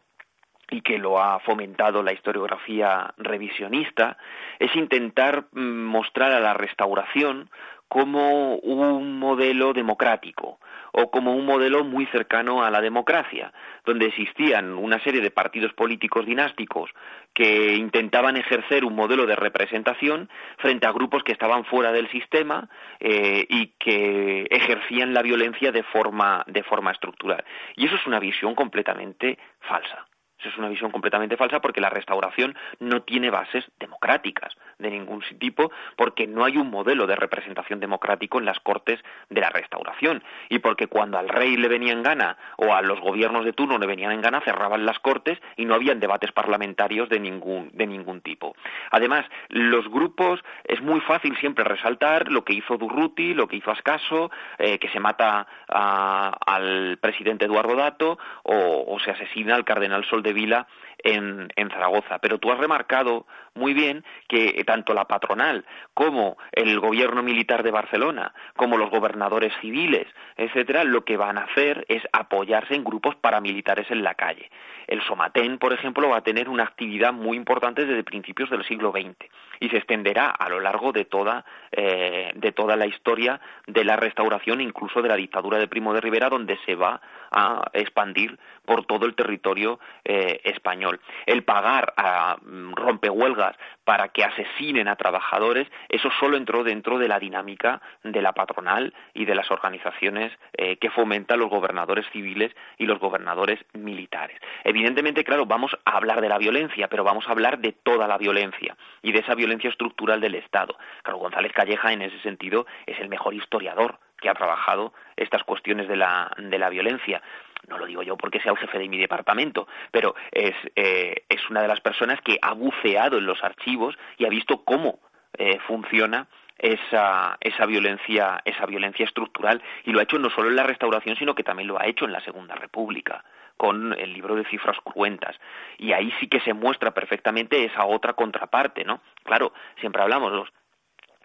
y 0.69 0.81
que 0.81 0.97
lo 0.97 1.21
ha 1.21 1.39
fomentado 1.39 2.01
la 2.01 2.13
historiografía 2.13 3.13
revisionista, 3.17 4.17
es 4.59 4.75
intentar 4.75 5.45
mm, 5.51 5.83
mostrar 5.85 6.31
a 6.31 6.39
la 6.39 6.53
restauración 6.53 7.49
como 7.87 8.55
un 8.55 9.19
modelo 9.19 9.73
democrático 9.73 10.59
o 10.91 11.11
como 11.11 11.35
un 11.35 11.45
modelo 11.45 11.83
muy 11.83 12.05
cercano 12.07 12.63
a 12.63 12.71
la 12.71 12.81
democracia, 12.81 13.51
donde 13.85 14.07
existían 14.07 14.73
una 14.73 15.01
serie 15.03 15.21
de 15.21 15.29
partidos 15.29 15.73
políticos 15.73 16.25
dinásticos 16.25 16.89
que 17.33 17.75
intentaban 17.75 18.37
ejercer 18.37 18.85
un 18.85 18.95
modelo 18.95 19.25
de 19.25 19.35
representación 19.35 20.29
frente 20.57 20.87
a 20.87 20.93
grupos 20.93 21.23
que 21.23 21.33
estaban 21.33 21.65
fuera 21.65 21.91
del 21.91 22.09
sistema 22.09 22.69
eh, 22.99 23.45
y 23.49 23.73
que 23.77 24.47
ejercían 24.49 25.13
la 25.13 25.21
violencia 25.21 25.71
de 25.71 25.83
forma, 25.83 26.43
de 26.47 26.63
forma 26.63 26.91
estructural. 26.91 27.43
Y 27.75 27.85
eso 27.87 27.95
es 27.95 28.07
una 28.07 28.19
visión 28.19 28.55
completamente 28.55 29.37
falsa 29.59 30.07
Es 30.45 30.57
una 30.57 30.69
visión 30.69 30.91
completamente 30.91 31.37
falsa 31.37 31.59
porque 31.59 31.81
la 31.81 31.89
restauración 31.89 32.55
no 32.79 33.01
tiene 33.01 33.29
bases 33.29 33.65
democráticas 33.79 34.55
de 34.79 34.91
ningún 34.91 35.23
tipo 35.39 35.71
porque 35.95 36.27
no 36.27 36.43
hay 36.43 36.57
un 36.57 36.69
modelo 36.69 37.07
de 37.07 37.15
representación 37.15 37.79
democrático 37.79 38.39
en 38.39 38.45
las 38.45 38.59
cortes 38.59 38.99
de 39.29 39.41
la 39.41 39.49
restauración 39.49 40.23
y 40.49 40.59
porque 40.59 40.87
cuando 40.87 41.17
al 41.17 41.29
rey 41.29 41.57
le 41.57 41.67
venía 41.67 41.93
en 41.93 42.03
gana 42.03 42.37
o 42.57 42.73
a 42.73 42.81
los 42.81 42.99
gobiernos 42.99 43.45
de 43.45 43.53
turno 43.53 43.77
le 43.77 43.87
venían 43.87 44.11
en 44.11 44.21
gana 44.21 44.41
cerraban 44.41 44.85
las 44.85 44.99
cortes 44.99 45.39
y 45.55 45.65
no 45.65 45.75
habían 45.75 45.99
debates 45.99 46.31
parlamentarios 46.31 47.09
de 47.09 47.19
ningún 47.19 47.69
de 47.73 47.87
ningún 47.87 48.21
tipo. 48.21 48.55
Además, 48.91 49.25
los 49.49 49.87
grupos 49.89 50.43
es 50.63 50.81
muy 50.81 50.99
fácil 51.01 51.37
siempre 51.37 51.63
resaltar 51.63 52.31
lo 52.31 52.43
que 52.43 52.53
hizo 52.53 52.77
Durruti, 52.77 53.33
lo 53.33 53.47
que 53.47 53.57
hizo 53.57 53.71
Ascaso, 53.71 54.31
eh, 54.57 54.79
que 54.79 54.89
se 54.89 54.99
mata 54.99 55.47
al 55.67 56.97
presidente 57.01 57.45
Eduardo 57.45 57.75
Dato 57.75 58.17
o, 58.43 58.97
se 59.03 59.11
asesina 59.11 59.55
al 59.55 59.65
cardenal 59.65 60.05
Sol 60.05 60.23
de 60.23 60.33
Vila 60.35 60.67
en, 61.05 61.69
Zaragoza. 61.71 62.19
Pero 62.19 62.37
tú 62.37 62.51
has 62.51 62.59
remarcado 62.59 63.25
muy 63.53 63.73
bien 63.73 64.03
que 64.27 64.63
tanto 64.65 64.93
la 64.93 65.05
patronal 65.05 65.65
como 65.93 66.37
el 66.51 66.79
gobierno 66.79 67.23
militar 67.23 67.63
de 67.63 67.71
Barcelona, 67.71 68.33
como 68.55 68.77
los 68.77 68.89
gobernadores 68.89 69.53
civiles, 69.61 70.07
etcétera, 70.35 70.83
lo 70.83 71.05
que 71.05 71.17
van 71.17 71.37
a 71.37 71.43
hacer 71.45 71.85
es 71.89 72.03
apoyarse 72.11 72.75
en 72.75 72.83
grupos 72.83 73.15
paramilitares 73.15 73.89
en 73.89 74.03
la 74.03 74.15
calle. 74.15 74.49
El 74.87 75.01
Somatén, 75.01 75.57
por 75.57 75.73
ejemplo, 75.73 76.09
va 76.09 76.17
a 76.17 76.23
tener 76.23 76.49
una 76.49 76.63
actividad 76.63 77.13
muy 77.13 77.37
importante 77.37 77.85
desde 77.85 78.03
principios 78.03 78.49
del 78.49 78.65
siglo 78.65 78.91
XX 78.91 79.29
y 79.59 79.69
se 79.69 79.77
extenderá 79.77 80.29
a 80.29 80.49
lo 80.49 80.59
largo 80.59 80.91
de 80.91 81.05
toda, 81.05 81.45
eh, 81.71 82.31
de 82.35 82.51
toda 82.51 82.75
la 82.75 82.85
historia 82.85 83.39
de 83.67 83.83
la 83.83 83.95
restauración, 83.95 84.61
incluso 84.61 85.01
de 85.01 85.09
la 85.09 85.15
dictadura 85.15 85.57
de 85.57 85.67
Primo 85.67 85.93
de 85.93 86.01
Rivera, 86.01 86.29
donde 86.29 86.57
se 86.65 86.75
va 86.75 87.01
a 87.31 87.63
expandir 87.73 88.37
por 88.65 88.85
todo 88.85 89.05
el 89.05 89.15
territorio 89.15 89.79
eh, 90.03 90.41
español. 90.43 90.99
El 91.25 91.43
pagar 91.43 91.93
a 91.97 92.37
mm, 92.41 92.73
rompehuelgas 92.73 93.55
para 93.83 94.09
que 94.09 94.23
asesinen 94.23 94.87
a 94.87 94.95
trabajadores, 94.95 95.67
eso 95.89 96.09
solo 96.19 96.37
entró 96.37 96.63
dentro 96.63 96.97
de 96.97 97.07
la 97.07 97.19
dinámica 97.19 97.81
de 98.03 98.21
la 98.21 98.33
patronal 98.33 98.93
y 99.13 99.25
de 99.25 99.35
las 99.35 99.49
organizaciones 99.51 100.31
eh, 100.57 100.77
que 100.77 100.89
fomentan 100.89 101.39
los 101.39 101.49
gobernadores 101.49 102.05
civiles 102.11 102.51
y 102.77 102.85
los 102.85 102.99
gobernadores 102.99 103.59
militares. 103.73 104.39
Evidentemente, 104.63 105.23
claro, 105.23 105.45
vamos 105.45 105.77
a 105.85 105.97
hablar 105.97 106.21
de 106.21 106.29
la 106.29 106.37
violencia, 106.37 106.87
pero 106.87 107.03
vamos 107.03 107.27
a 107.27 107.31
hablar 107.31 107.59
de 107.59 107.71
toda 107.71 108.07
la 108.07 108.17
violencia 108.17 108.75
y 109.01 109.11
de 109.11 109.19
esa 109.19 109.35
violencia 109.35 109.69
estructural 109.69 110.19
del 110.19 110.35
Estado. 110.35 110.75
Claro, 111.03 111.19
González 111.19 111.53
Calleja, 111.53 111.93
en 111.93 112.01
ese 112.01 112.19
sentido, 112.21 112.65
es 112.85 112.99
el 112.99 113.09
mejor 113.09 113.33
historiador 113.33 113.99
que 114.19 114.29
ha 114.29 114.33
trabajado 114.33 114.93
estas 115.17 115.43
cuestiones 115.43 115.87
de 115.87 115.95
la, 115.95 116.31
de 116.37 116.57
la 116.57 116.69
violencia 116.69 117.21
no 117.67 117.77
lo 117.77 117.85
digo 117.85 118.03
yo 118.03 118.17
porque 118.17 118.39
sea 118.39 118.51
el 118.51 118.57
jefe 118.57 118.79
de 118.79 118.89
mi 118.89 118.97
departamento, 118.97 119.67
pero 119.91 120.15
es, 120.31 120.55
eh, 120.75 121.25
es 121.29 121.49
una 121.49 121.61
de 121.61 121.67
las 121.67 121.81
personas 121.81 122.19
que 122.21 122.37
ha 122.41 122.53
buceado 122.53 123.17
en 123.17 123.25
los 123.25 123.43
archivos 123.43 123.95
y 124.17 124.25
ha 124.25 124.29
visto 124.29 124.63
cómo 124.63 124.99
eh, 125.37 125.59
funciona 125.67 126.27
esa, 126.57 127.37
esa 127.41 127.65
violencia 127.65 128.41
esa 128.45 128.65
violencia 128.65 129.05
estructural. 129.05 129.61
Y 129.83 129.91
lo 129.91 129.99
ha 129.99 130.03
hecho 130.03 130.17
no 130.17 130.29
solo 130.29 130.49
en 130.49 130.55
la 130.55 130.63
restauración 130.63 131.15
sino 131.17 131.35
que 131.35 131.43
también 131.43 131.67
lo 131.67 131.79
ha 131.79 131.87
hecho 131.87 132.05
en 132.05 132.13
la 132.13 132.21
Segunda 132.21 132.55
República 132.55 133.23
con 133.57 133.93
el 133.93 134.13
libro 134.13 134.35
de 134.35 134.45
cifras 134.45 134.77
cruentas. 134.83 135.35
Y 135.77 135.93
ahí 135.93 136.11
sí 136.19 136.27
que 136.27 136.41
se 136.41 136.53
muestra 136.53 136.91
perfectamente 136.91 137.63
esa 137.63 137.85
otra 137.85 138.13
contraparte 138.13 138.83
no 138.83 139.01
claro 139.23 139.53
siempre 139.79 140.01
hablamos 140.01 140.31
los 140.31 140.49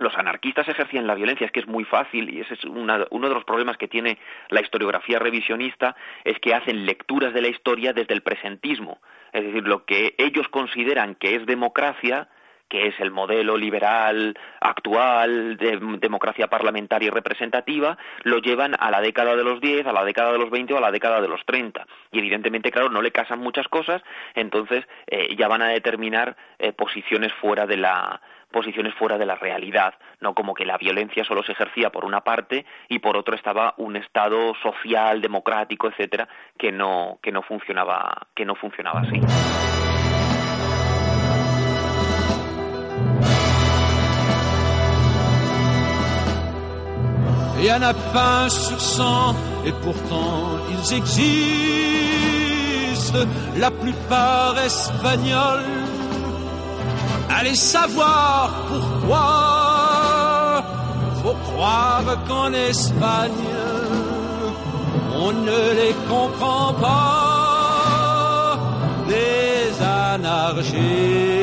los 0.01 0.17
anarquistas 0.17 0.67
ejercían 0.69 1.07
la 1.07 1.15
violencia, 1.15 1.47
es 1.47 1.53
que 1.53 1.61
es 1.61 1.69
muy 1.69 1.85
fácil 1.85 2.35
y 2.35 2.41
ese 2.41 2.55
es 2.55 2.65
uno 2.65 3.29
de 3.29 3.35
los 3.35 3.45
problemas 3.45 3.77
que 3.77 3.87
tiene 3.87 4.19
la 4.49 4.61
historiografía 4.61 5.19
revisionista, 5.19 5.95
es 6.25 6.39
que 6.41 6.55
hacen 6.55 6.87
lecturas 6.87 7.33
de 7.35 7.43
la 7.43 7.49
historia 7.49 7.93
desde 7.93 8.15
el 8.15 8.23
presentismo, 8.23 8.99
es 9.33 9.45
decir, 9.45 9.63
lo 9.67 9.85
que 9.85 10.15
ellos 10.19 10.49
consideran 10.49 11.15
que 11.15 11.37
es 11.37 11.47
democracia, 11.47 12.29
que 12.71 12.87
es 12.87 12.95
el 13.01 13.11
modelo 13.11 13.59
liberal 13.59 14.39
actual 14.61 15.57
de 15.57 15.79
democracia 15.99 16.47
parlamentaria 16.47 17.09
y 17.09 17.11
representativa, 17.11 17.99
lo 18.23 18.39
llevan 18.39 18.77
a 18.79 18.91
la 18.91 19.01
década 19.01 19.37
de 19.37 19.43
los 19.43 19.61
10, 19.61 19.87
a 19.87 19.93
la 19.93 20.05
década 20.05 20.33
de 20.33 20.39
los 20.39 20.51
20 20.51 20.73
o 20.73 20.79
a 20.79 20.81
la 20.81 20.93
década 20.93 21.21
de 21.21 21.29
los 21.29 21.45
30. 21.45 21.85
Y 22.13 22.21
evidentemente, 22.21 22.71
claro, 22.71 22.89
no 22.89 23.03
le 23.03 23.11
casan 23.11 23.41
muchas 23.41 23.67
cosas, 23.67 24.03
entonces 24.35 24.87
eh, 25.09 25.35
ya 25.37 25.49
van 25.49 25.63
a 25.63 25.69
determinar 25.69 26.37
eh, 26.59 26.73
posiciones 26.73 27.33
fuera 27.35 27.67
de 27.67 27.77
la 27.77 28.21
posiciones 28.53 28.95
fuera 28.95 29.17
de 29.17 29.27
la 29.27 29.37
realidad, 29.37 29.95
no 30.21 30.35
como 30.35 30.55
que 30.55 30.65
la 30.65 30.77
violencia 30.77 31.23
solo 31.25 31.45
se 31.45 31.53
ejercía 31.53 31.91
por 31.91 32.05
una 32.05 32.23
parte 32.23 32.67
y 32.89 32.99
por 32.99 33.17
otro 33.17 33.37
estaba 33.37 33.75
un 33.77 33.95
estado 33.95 34.55
social, 34.57 35.21
democrático, 35.21 35.89
etcétera, 35.89 36.29
que 36.59 36.73
no 36.73 37.21
que 37.23 37.31
no 37.31 37.43
funcionaba 37.43 38.27
que 38.35 38.45
no 38.45 38.57
funcionaba 38.57 39.03
así. 39.03 39.21
Il 47.61 47.67
y 47.67 47.73
en 47.73 47.83
a 47.83 47.93
pas 47.93 48.49
sur 48.49 48.81
cent, 48.81 49.35
et 49.67 49.73
pourtant 49.85 50.59
ils 50.73 50.95
existent, 50.95 51.19
la 53.59 53.71
plupart 53.71 54.59
espagnols 54.59 55.81
Allez 57.41 57.55
savoir 57.55 58.51
pourquoi. 58.69 60.65
Faut 61.23 61.37
croire 61.53 62.25
qu'en 62.27 62.53
Espagne, 62.53 63.31
on 65.15 65.33
ne 65.33 65.75
les 65.81 65.95
comprend 66.09 66.75
pas, 66.75 68.59
les 69.09 69.83
anarchistes. 69.83 71.40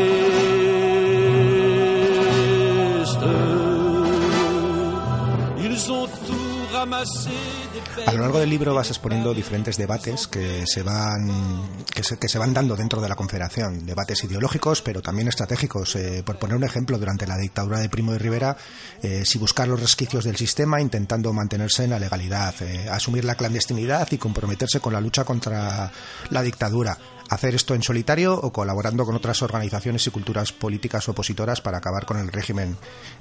A 6.77 8.13
lo 8.13 8.21
largo 8.21 8.39
del 8.39 8.51
libro 8.51 8.75
vas 8.75 8.89
exponiendo 8.89 9.33
diferentes 9.33 9.77
debates 9.77 10.27
que 10.27 10.63
se 10.67 10.83
van 10.83 11.87
que 11.91 12.27
se, 12.27 12.37
van 12.37 12.53
dando 12.53 12.75
dentro 12.75 13.01
de 13.01 13.09
la 13.09 13.15
Confederación, 13.15 13.83
debates 13.83 14.23
ideológicos, 14.23 14.83
pero 14.83 15.01
también 15.01 15.27
estratégicos. 15.27 15.95
Eh, 15.95 16.21
por 16.23 16.37
poner 16.37 16.55
un 16.55 16.63
ejemplo, 16.63 16.99
durante 16.99 17.25
la 17.25 17.35
dictadura 17.35 17.79
de 17.79 17.89
Primo 17.89 18.11
de 18.11 18.19
Rivera, 18.19 18.55
eh, 19.01 19.25
si 19.25 19.39
buscar 19.39 19.67
los 19.67 19.79
resquicios 19.79 20.23
del 20.23 20.35
sistema, 20.35 20.79
intentando 20.79 21.33
mantenerse 21.33 21.85
en 21.85 21.89
la 21.89 21.99
legalidad, 21.99 22.53
eh, 22.61 22.87
asumir 22.91 23.25
la 23.25 23.33
clandestinidad 23.33 24.07
y 24.11 24.19
comprometerse 24.19 24.79
con 24.79 24.93
la 24.93 25.01
lucha 25.01 25.23
contra 25.23 25.91
la 26.29 26.41
dictadura 26.43 26.97
hacer 27.29 27.55
esto 27.55 27.75
en 27.75 27.83
solitario 27.83 28.39
o 28.39 28.53
colaborando 28.53 29.05
con 29.05 29.13
otras 29.13 29.41
organizaciones 29.41 30.07
y 30.07 30.11
culturas 30.11 30.53
políticas 30.53 31.09
opositoras 31.09 31.59
para 31.59 31.79
acabar 31.79 32.05
con 32.05 32.17
el 32.17 32.31
régimen. 32.31 32.77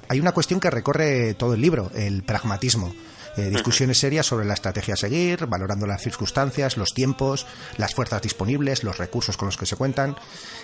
Hay 0.07 0.21
una 0.21 0.31
cuestión 0.31 0.61
que 0.61 0.69
recorre 0.69 1.33
todo 1.33 1.55
el 1.55 1.61
libro, 1.61 1.91
el 1.93 2.23
pragmatismo. 2.23 2.93
Eh, 3.37 3.49
discusiones 3.49 3.99
serias 3.99 4.25
sobre 4.25 4.45
la 4.45 4.55
estrategia 4.55 4.95
a 4.95 4.97
seguir, 4.97 5.45
valorando 5.45 5.85
las 5.85 6.01
circunstancias, 6.01 6.75
los 6.75 6.93
tiempos, 6.93 7.45
las 7.77 7.93
fuerzas 7.93 8.21
disponibles, 8.21 8.83
los 8.83 8.97
recursos 8.97 9.37
con 9.37 9.45
los 9.47 9.57
que 9.57 9.67
se 9.67 9.75
cuentan. 9.75 10.15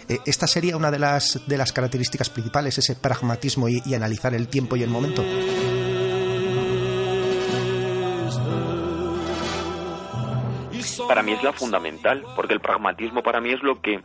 Eh, 0.09 0.17
esta 0.25 0.47
sería 0.47 0.75
una 0.75 0.89
de 0.89 0.97
las, 0.97 1.39
de 1.45 1.57
las 1.57 1.71
características 1.71 2.31
principales, 2.31 2.79
ese 2.79 2.95
pragmatismo 2.95 3.69
y, 3.69 3.83
y 3.85 3.93
analizar 3.93 4.33
el 4.33 4.47
tiempo 4.47 4.75
y 4.75 4.81
el 4.81 4.89
momento. 4.89 5.23
Para 11.07 11.21
mí 11.21 11.33
es 11.33 11.43
la 11.43 11.53
fundamental, 11.53 12.23
porque 12.35 12.53
el 12.53 12.59
pragmatismo 12.59 13.21
para 13.21 13.39
mí 13.39 13.51
es 13.51 13.61
lo 13.61 13.81
que 13.81 14.01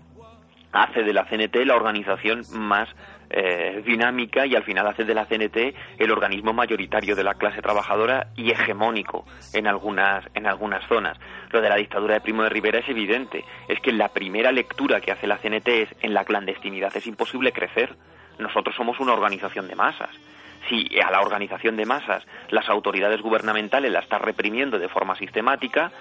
hace 0.73 1.03
de 1.03 1.12
la 1.12 1.25
CNT 1.25 1.57
la 1.64 1.75
organización 1.75 2.43
más 2.53 2.89
eh, 3.31 3.83
dinámica 3.85 4.47
y 4.47 4.55
al 4.57 4.64
final 4.64 4.87
hace 4.87 5.05
de 5.05 5.14
la 5.14 5.26
CNT 5.26 5.57
el 5.99 6.11
organismo 6.11 6.53
mayoritario 6.53 7.14
de 7.14 7.24
la 7.24 7.35
clase 7.35 7.61
trabajadora 7.61 8.29
y 8.37 8.51
hegemónico 8.51 9.26
en 9.53 9.66
algunas, 9.66 10.24
en 10.35 10.47
algunas 10.47 10.87
zonas. 10.89 11.18
Lo 11.51 11.61
de 11.61 11.68
la 11.68 11.76
dictadura 11.76 12.14
de 12.14 12.20
Primo 12.20 12.43
de 12.43 12.49
Rivera 12.49 12.79
es 12.79 12.89
evidente, 12.89 13.45
es 13.68 13.81
que 13.81 13.93
la 13.93 14.09
primera 14.09 14.53
lectura 14.53 15.01
que 15.01 15.12
hace 15.12 15.26
la 15.26 15.39
CNT 15.39 15.68
es 15.68 15.89
en 16.01 16.14
la 16.14 16.24
clandestinidad 16.24 16.97
es 16.97 17.07
imposible 17.07 17.53
crecer. 17.53 17.95
Nosotros 18.39 18.74
somos 18.76 19.01
una 19.01 19.12
organización 19.12 19.68
de 19.68 19.74
masas 19.74 20.11
si 20.68 20.89
a 21.01 21.11
la 21.11 21.20
organización 21.20 21.76
de 21.76 21.87
masas 21.87 22.26
las 22.51 22.68
autoridades 22.68 23.20
gubernamentales 23.20 23.93
la 23.93 24.01
están 24.01 24.20
reprimiendo 24.20 24.79
de 24.79 24.89
forma 24.89 25.16
sistemática 25.16 25.93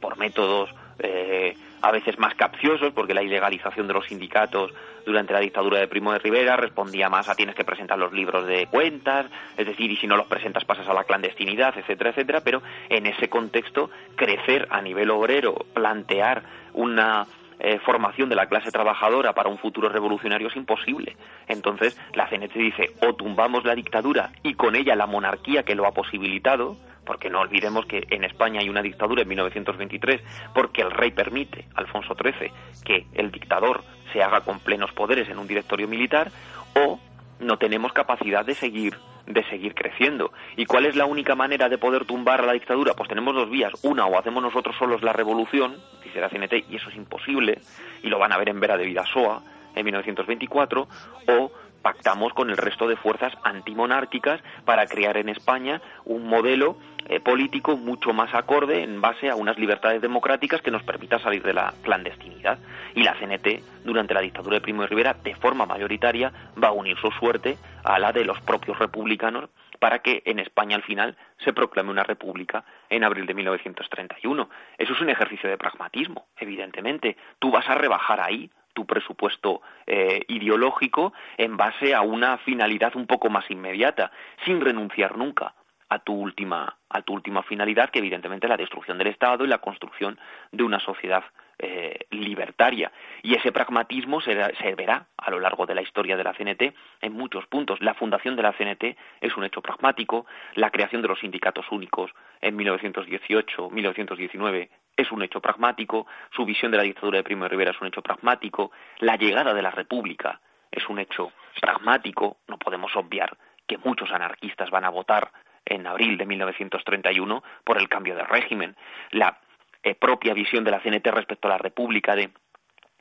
por 0.00 0.18
métodos 0.18 0.70
eh, 0.98 1.56
a 1.82 1.90
veces 1.90 2.18
más 2.18 2.34
capciosos, 2.34 2.92
porque 2.92 3.14
la 3.14 3.22
ilegalización 3.22 3.86
de 3.86 3.94
los 3.94 4.06
sindicatos 4.06 4.72
durante 5.04 5.32
la 5.32 5.40
dictadura 5.40 5.78
de 5.78 5.88
Primo 5.88 6.12
de 6.12 6.18
Rivera 6.18 6.56
respondía 6.56 7.08
más 7.08 7.28
a 7.28 7.34
tienes 7.34 7.54
que 7.54 7.64
presentar 7.64 7.98
los 7.98 8.12
libros 8.12 8.46
de 8.46 8.66
cuentas, 8.66 9.26
es 9.56 9.66
decir, 9.66 9.90
y 9.90 9.96
si 9.96 10.06
no 10.06 10.16
los 10.16 10.26
presentas 10.26 10.64
pasas 10.64 10.88
a 10.88 10.94
la 10.94 11.04
clandestinidad, 11.04 11.76
etcétera, 11.78 12.10
etcétera, 12.10 12.40
pero 12.40 12.62
en 12.88 13.06
ese 13.06 13.28
contexto 13.28 13.90
crecer 14.16 14.66
a 14.70 14.80
nivel 14.82 15.10
obrero, 15.10 15.54
plantear 15.74 16.42
una 16.74 17.26
eh, 17.58 17.78
formación 17.78 18.28
de 18.28 18.36
la 18.36 18.46
clase 18.46 18.70
trabajadora 18.70 19.32
para 19.32 19.48
un 19.48 19.58
futuro 19.58 19.88
revolucionario 19.88 20.48
es 20.48 20.56
imposible. 20.56 21.16
Entonces, 21.48 21.98
la 22.14 22.28
CNT 22.28 22.54
dice, 22.54 22.90
o 23.02 23.14
tumbamos 23.14 23.64
la 23.64 23.74
dictadura 23.74 24.30
y 24.42 24.54
con 24.54 24.76
ella 24.76 24.94
la 24.94 25.06
monarquía 25.06 25.62
que 25.62 25.74
lo 25.74 25.86
ha 25.86 25.92
posibilitado, 25.92 26.76
porque 27.04 27.30
no 27.30 27.40
olvidemos 27.40 27.86
que 27.86 28.04
en 28.10 28.24
España 28.24 28.60
hay 28.60 28.68
una 28.68 28.82
dictadura 28.82 29.22
en 29.22 29.28
1923 29.28 30.20
porque 30.54 30.82
el 30.82 30.90
rey 30.90 31.12
permite, 31.12 31.66
Alfonso 31.74 32.14
XIII, 32.14 32.50
que 32.84 33.06
el 33.14 33.30
dictador 33.30 33.84
se 34.12 34.22
haga 34.22 34.42
con 34.42 34.60
plenos 34.60 34.92
poderes 34.92 35.28
en 35.28 35.38
un 35.38 35.46
directorio 35.46 35.88
militar, 35.88 36.30
o 36.74 36.98
no 37.40 37.58
tenemos 37.58 37.92
capacidad 37.92 38.44
de 38.44 38.54
seguir 38.54 38.96
de 39.26 39.44
seguir 39.44 39.74
creciendo. 39.74 40.32
¿Y 40.56 40.66
cuál 40.66 40.86
es 40.86 40.96
la 40.96 41.04
única 41.04 41.34
manera 41.34 41.68
de 41.68 41.78
poder 41.78 42.04
tumbar 42.04 42.40
a 42.40 42.46
la 42.46 42.52
dictadura? 42.52 42.94
Pues 42.94 43.08
tenemos 43.08 43.34
dos 43.34 43.50
vías. 43.50 43.72
Una, 43.82 44.06
o 44.06 44.18
hacemos 44.18 44.42
nosotros 44.42 44.76
solos 44.78 45.02
la 45.02 45.12
revolución, 45.12 45.76
dice 46.04 46.20
la 46.20 46.28
CNT, 46.28 46.70
y 46.70 46.76
eso 46.76 46.88
es 46.88 46.96
imposible, 46.96 47.60
y 48.02 48.08
lo 48.08 48.18
van 48.18 48.32
a 48.32 48.38
ver 48.38 48.48
en 48.48 48.60
Vera 48.60 48.76
de 48.76 48.86
Vidasoa 48.86 49.42
en 49.74 49.84
1924, 49.84 50.88
o 51.28 51.52
pactamos 51.86 52.34
con 52.34 52.50
el 52.50 52.56
resto 52.56 52.88
de 52.88 52.96
fuerzas 52.96 53.32
antimonárquicas 53.44 54.40
para 54.64 54.88
crear 54.88 55.16
en 55.18 55.28
España 55.28 55.80
un 56.04 56.26
modelo 56.26 56.76
eh, 57.08 57.20
político 57.20 57.76
mucho 57.76 58.12
más 58.12 58.34
acorde 58.34 58.82
en 58.82 59.00
base 59.00 59.30
a 59.30 59.36
unas 59.36 59.56
libertades 59.56 60.02
democráticas 60.02 60.60
que 60.62 60.72
nos 60.72 60.82
permita 60.82 61.20
salir 61.20 61.44
de 61.44 61.54
la 61.54 61.72
clandestinidad. 61.82 62.58
Y 62.96 63.04
la 63.04 63.14
CNT, 63.14 63.84
durante 63.84 64.14
la 64.14 64.20
dictadura 64.20 64.56
de 64.56 64.62
Primo 64.62 64.82
de 64.82 64.88
Rivera, 64.88 65.14
de 65.22 65.36
forma 65.36 65.64
mayoritaria, 65.64 66.32
va 66.60 66.68
a 66.68 66.72
unir 66.72 66.96
su 66.98 67.08
suerte 67.12 67.56
a 67.84 68.00
la 68.00 68.10
de 68.10 68.24
los 68.24 68.40
propios 68.40 68.76
republicanos 68.80 69.48
para 69.78 70.00
que 70.00 70.24
en 70.26 70.40
España 70.40 70.74
al 70.74 70.82
final 70.82 71.16
se 71.38 71.52
proclame 71.52 71.90
una 71.90 72.02
república 72.02 72.64
en 72.90 73.04
abril 73.04 73.26
de 73.26 73.34
1931. 73.34 74.50
Eso 74.76 74.92
es 74.92 75.00
un 75.00 75.10
ejercicio 75.10 75.48
de 75.48 75.56
pragmatismo, 75.56 76.26
evidentemente. 76.36 77.16
Tú 77.38 77.52
vas 77.52 77.68
a 77.68 77.76
rebajar 77.76 78.20
ahí 78.20 78.50
tu 78.76 78.84
presupuesto 78.84 79.62
eh, 79.86 80.20
ideológico 80.28 81.14
en 81.38 81.56
base 81.56 81.94
a 81.94 82.02
una 82.02 82.36
finalidad 82.36 82.94
un 82.94 83.06
poco 83.06 83.30
más 83.30 83.50
inmediata, 83.50 84.12
sin 84.44 84.60
renunciar 84.60 85.16
nunca 85.16 85.54
a 85.88 86.00
tu 86.00 86.12
última 86.12 86.76
a 86.90 87.00
tu 87.02 87.14
última 87.14 87.42
finalidad, 87.42 87.88
que 87.90 88.00
evidentemente 88.00 88.46
es 88.46 88.50
la 88.50 88.58
destrucción 88.58 88.98
del 88.98 89.08
Estado 89.08 89.44
y 89.44 89.48
la 89.48 89.58
construcción 89.58 90.18
de 90.52 90.62
una 90.62 90.78
sociedad 90.78 91.24
eh, 91.58 91.98
libertaria. 92.10 92.92
Y 93.22 93.34
ese 93.34 93.50
pragmatismo 93.50 94.20
se, 94.20 94.34
se, 94.56 94.74
verá 94.74 95.06
a 95.16 95.30
lo 95.30 95.40
largo 95.40 95.64
de 95.66 95.74
la 95.74 95.80
historia 95.82 96.16
de 96.16 96.24
la 96.24 96.34
CNT 96.34 96.74
en 97.00 97.14
muchos 97.14 97.46
puntos. 97.46 97.80
La 97.80 97.94
fundación 97.94 98.36
de 98.36 98.42
la 98.42 98.52
CNT 98.52 98.96
es 99.20 99.36
un 99.36 99.44
hecho 99.44 99.62
pragmático, 99.62 100.26
la 100.54 100.70
creación 100.70 101.02
de 101.02 101.08
los 101.08 101.18
sindicatos 101.20 101.66
únicos 101.70 102.10
en 102.40 102.56
1918-1919 102.58 104.68
es 104.96 105.12
un 105.12 105.22
hecho 105.22 105.40
pragmático, 105.40 106.06
su 106.34 106.44
visión 106.44 106.70
de 106.70 106.78
la 106.78 106.84
dictadura 106.84 107.18
de 107.18 107.24
Primo 107.24 107.44
de 107.44 107.50
Rivera 107.50 107.70
es 107.72 107.80
un 107.80 107.88
hecho 107.88 108.02
pragmático, 108.02 108.72
la 108.98 109.16
llegada 109.16 109.52
de 109.52 109.62
la 109.62 109.70
República 109.70 110.40
es 110.70 110.88
un 110.88 110.98
hecho 110.98 111.32
pragmático, 111.60 112.38
no 112.48 112.58
podemos 112.58 112.94
obviar 112.96 113.36
que 113.66 113.78
muchos 113.78 114.10
anarquistas 114.10 114.70
van 114.70 114.84
a 114.84 114.90
votar 114.90 115.30
en 115.64 115.86
abril 115.86 116.16
de 116.16 116.26
1931 116.26 117.42
por 117.64 117.78
el 117.78 117.88
cambio 117.88 118.14
de 118.14 118.22
régimen. 118.22 118.76
La 119.10 119.38
eh, 119.82 119.94
propia 119.94 120.32
visión 120.32 120.64
de 120.64 120.70
la 120.70 120.80
CNT 120.80 121.06
respecto 121.08 121.48
a 121.48 121.52
la 121.52 121.58
República 121.58 122.14
de 122.14 122.30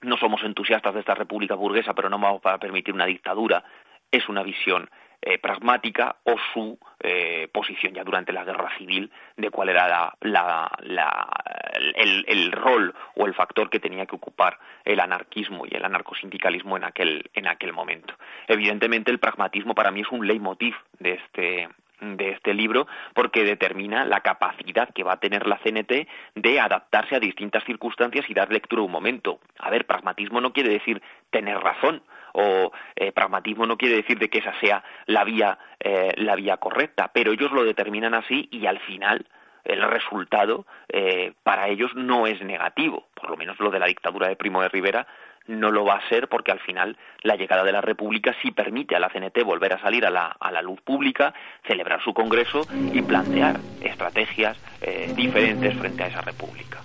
no 0.01 0.17
somos 0.17 0.43
entusiastas 0.43 0.93
de 0.93 0.99
esta 0.99 1.15
República 1.15 1.55
burguesa, 1.55 1.93
pero 1.93 2.09
no 2.09 2.19
vamos 2.19 2.41
a 2.43 2.57
permitir 2.57 2.93
una 2.93 3.05
dictadura, 3.05 3.63
es 4.11 4.27
una 4.29 4.43
visión 4.43 4.89
eh, 5.22 5.39
pragmática 5.39 6.18
o 6.24 6.36
su 6.53 6.78
eh, 6.99 7.47
posición 7.51 7.93
ya 7.93 8.03
durante 8.03 8.32
la 8.32 8.43
guerra 8.43 8.70
civil 8.78 9.11
de 9.38 9.49
cuál 9.49 9.70
era 9.70 10.13
el, 10.22 12.26
el, 12.28 12.51
rol 12.51 12.93
o 13.16 13.26
el 13.26 13.34
factor 13.34 13.70
que 13.70 13.80
tenía 13.80 14.05
que 14.05 14.16
ocupar 14.16 14.59
el 14.84 14.99
anarquismo 14.99 15.66
y 15.66 15.76
el 15.76 15.86
anarcosindicalismo 15.86 16.78
en 16.78 16.84
aquel, 16.84 17.30
en 17.34 17.47
aquel 17.47 17.74
momento. 17.74 18.13
Evidentemente 18.47 19.11
el 19.11 19.20
pragmatismo 19.20 19.74
para 19.74 19.91
mí 19.91 20.01
es 20.01 20.11
un 20.11 20.28
leitmotiv 20.28 20.76
de 20.99 21.13
este, 21.13 21.70
de 22.01 22.32
este 22.32 22.53
libro 22.53 22.88
porque 23.13 23.43
determina 23.43 24.05
la 24.05 24.22
capacidad 24.22 24.89
que 24.93 25.03
va 25.03 25.13
a 25.13 25.20
tener 25.20 25.47
la 25.47 25.57
CNT 25.57 26.07
de 26.36 26.59
adaptarse 26.59 27.16
a 27.16 27.20
distintas 27.20 27.63
circunstancias 27.63 28.26
y 28.30 28.34
dar 28.34 28.51
lectura 28.51 28.82
a 28.82 28.86
un 28.86 28.91
momento. 28.91 29.39
A 29.59 29.70
ver, 29.70 29.86
pragmatismo 29.86 30.41
no 30.41 30.53
quiere 30.53 30.70
decir 30.70 31.01
tener 31.30 31.57
razón 31.57 32.03
o 32.36 32.71
eh, 32.95 33.11
pragmatismo 33.11 33.65
no 33.65 33.77
quiere 33.77 33.95
decir 33.95 34.19
de 34.19 34.29
que 34.29 34.39
esa 34.39 34.53
sea 34.59 34.83
la 35.05 35.23
vía 35.23 35.57
eh, 35.79 36.13
la 36.17 36.36
vía 36.36 36.57
correcta, 36.57 37.11
pero 37.13 37.31
ellos 37.31 37.51
lo 37.51 37.63
determinan 37.63 38.13
así 38.13 38.47
y 38.51 38.65
al 38.65 38.79
final 38.79 39.25
el 39.63 39.81
resultado 39.81 40.65
eh, 40.89 41.33
para 41.43 41.69
ellos 41.69 41.91
no 41.95 42.27
es 42.27 42.41
negativo, 42.41 43.07
por 43.15 43.29
lo 43.29 43.38
menos 43.38 43.59
lo 43.59 43.71
de 43.71 43.79
la 43.79 43.88
dictadura 43.88 44.27
de 44.27 44.36
Primo 44.36 44.61
de 44.61 44.69
Rivera 44.69 45.07
no 45.47 45.71
lo 45.71 45.86
va 45.86 45.95
a 45.95 46.09
ser 46.09 46.27
porque 46.27 46.51
al 46.51 46.59
final 46.59 46.97
la 47.21 47.36
llegada 47.36 47.63
de 47.63 47.71
la 47.71 47.81
República 47.81 48.36
sí 48.41 48.51
permite 48.51 48.95
a 48.95 48.99
la 48.99 49.09
CNT 49.09 49.43
volver 49.43 49.73
a 49.73 49.79
salir 49.79 50.05
a 50.05 50.09
la, 50.09 50.36
a 50.39 50.51
la 50.51 50.61
luz 50.61 50.81
pública, 50.81 51.33
celebrar 51.67 52.01
su 52.03 52.13
Congreso 52.13 52.61
y 52.93 53.01
plantear 53.01 53.59
estrategias 53.81 54.57
eh, 54.81 55.11
diferentes 55.15 55.75
frente 55.77 56.03
a 56.03 56.07
esa 56.07 56.21
República. 56.21 56.81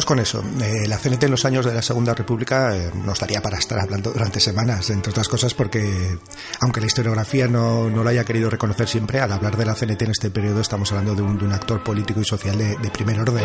Con 0.00 0.18
eso. 0.18 0.42
Eh, 0.62 0.88
la 0.88 0.96
CNT 0.96 1.24
en 1.24 1.30
los 1.30 1.44
años 1.44 1.66
de 1.66 1.74
la 1.74 1.82
Segunda 1.82 2.14
República 2.14 2.74
eh, 2.74 2.90
nos 3.04 3.20
daría 3.20 3.42
para 3.42 3.58
estar 3.58 3.78
hablando 3.78 4.10
durante 4.10 4.40
semanas, 4.40 4.88
entre 4.90 5.10
otras 5.10 5.28
cosas 5.28 5.54
porque, 5.54 6.18
aunque 6.60 6.80
la 6.80 6.86
historiografía 6.86 7.46
no, 7.46 7.90
no 7.90 8.02
lo 8.02 8.08
haya 8.08 8.24
querido 8.24 8.48
reconocer 8.48 8.88
siempre, 8.88 9.20
al 9.20 9.30
hablar 9.30 9.56
de 9.56 9.66
la 9.66 9.74
CNT 9.74 10.02
en 10.02 10.10
este 10.10 10.30
periodo 10.30 10.60
estamos 10.60 10.90
hablando 10.92 11.14
de 11.14 11.22
un, 11.22 11.52
actor 11.52 11.84
político 11.84 12.20
y 12.20 12.24
social 12.24 12.56
de, 12.56 12.76
de 12.76 12.90
primer 12.90 13.20
orden. 13.20 13.44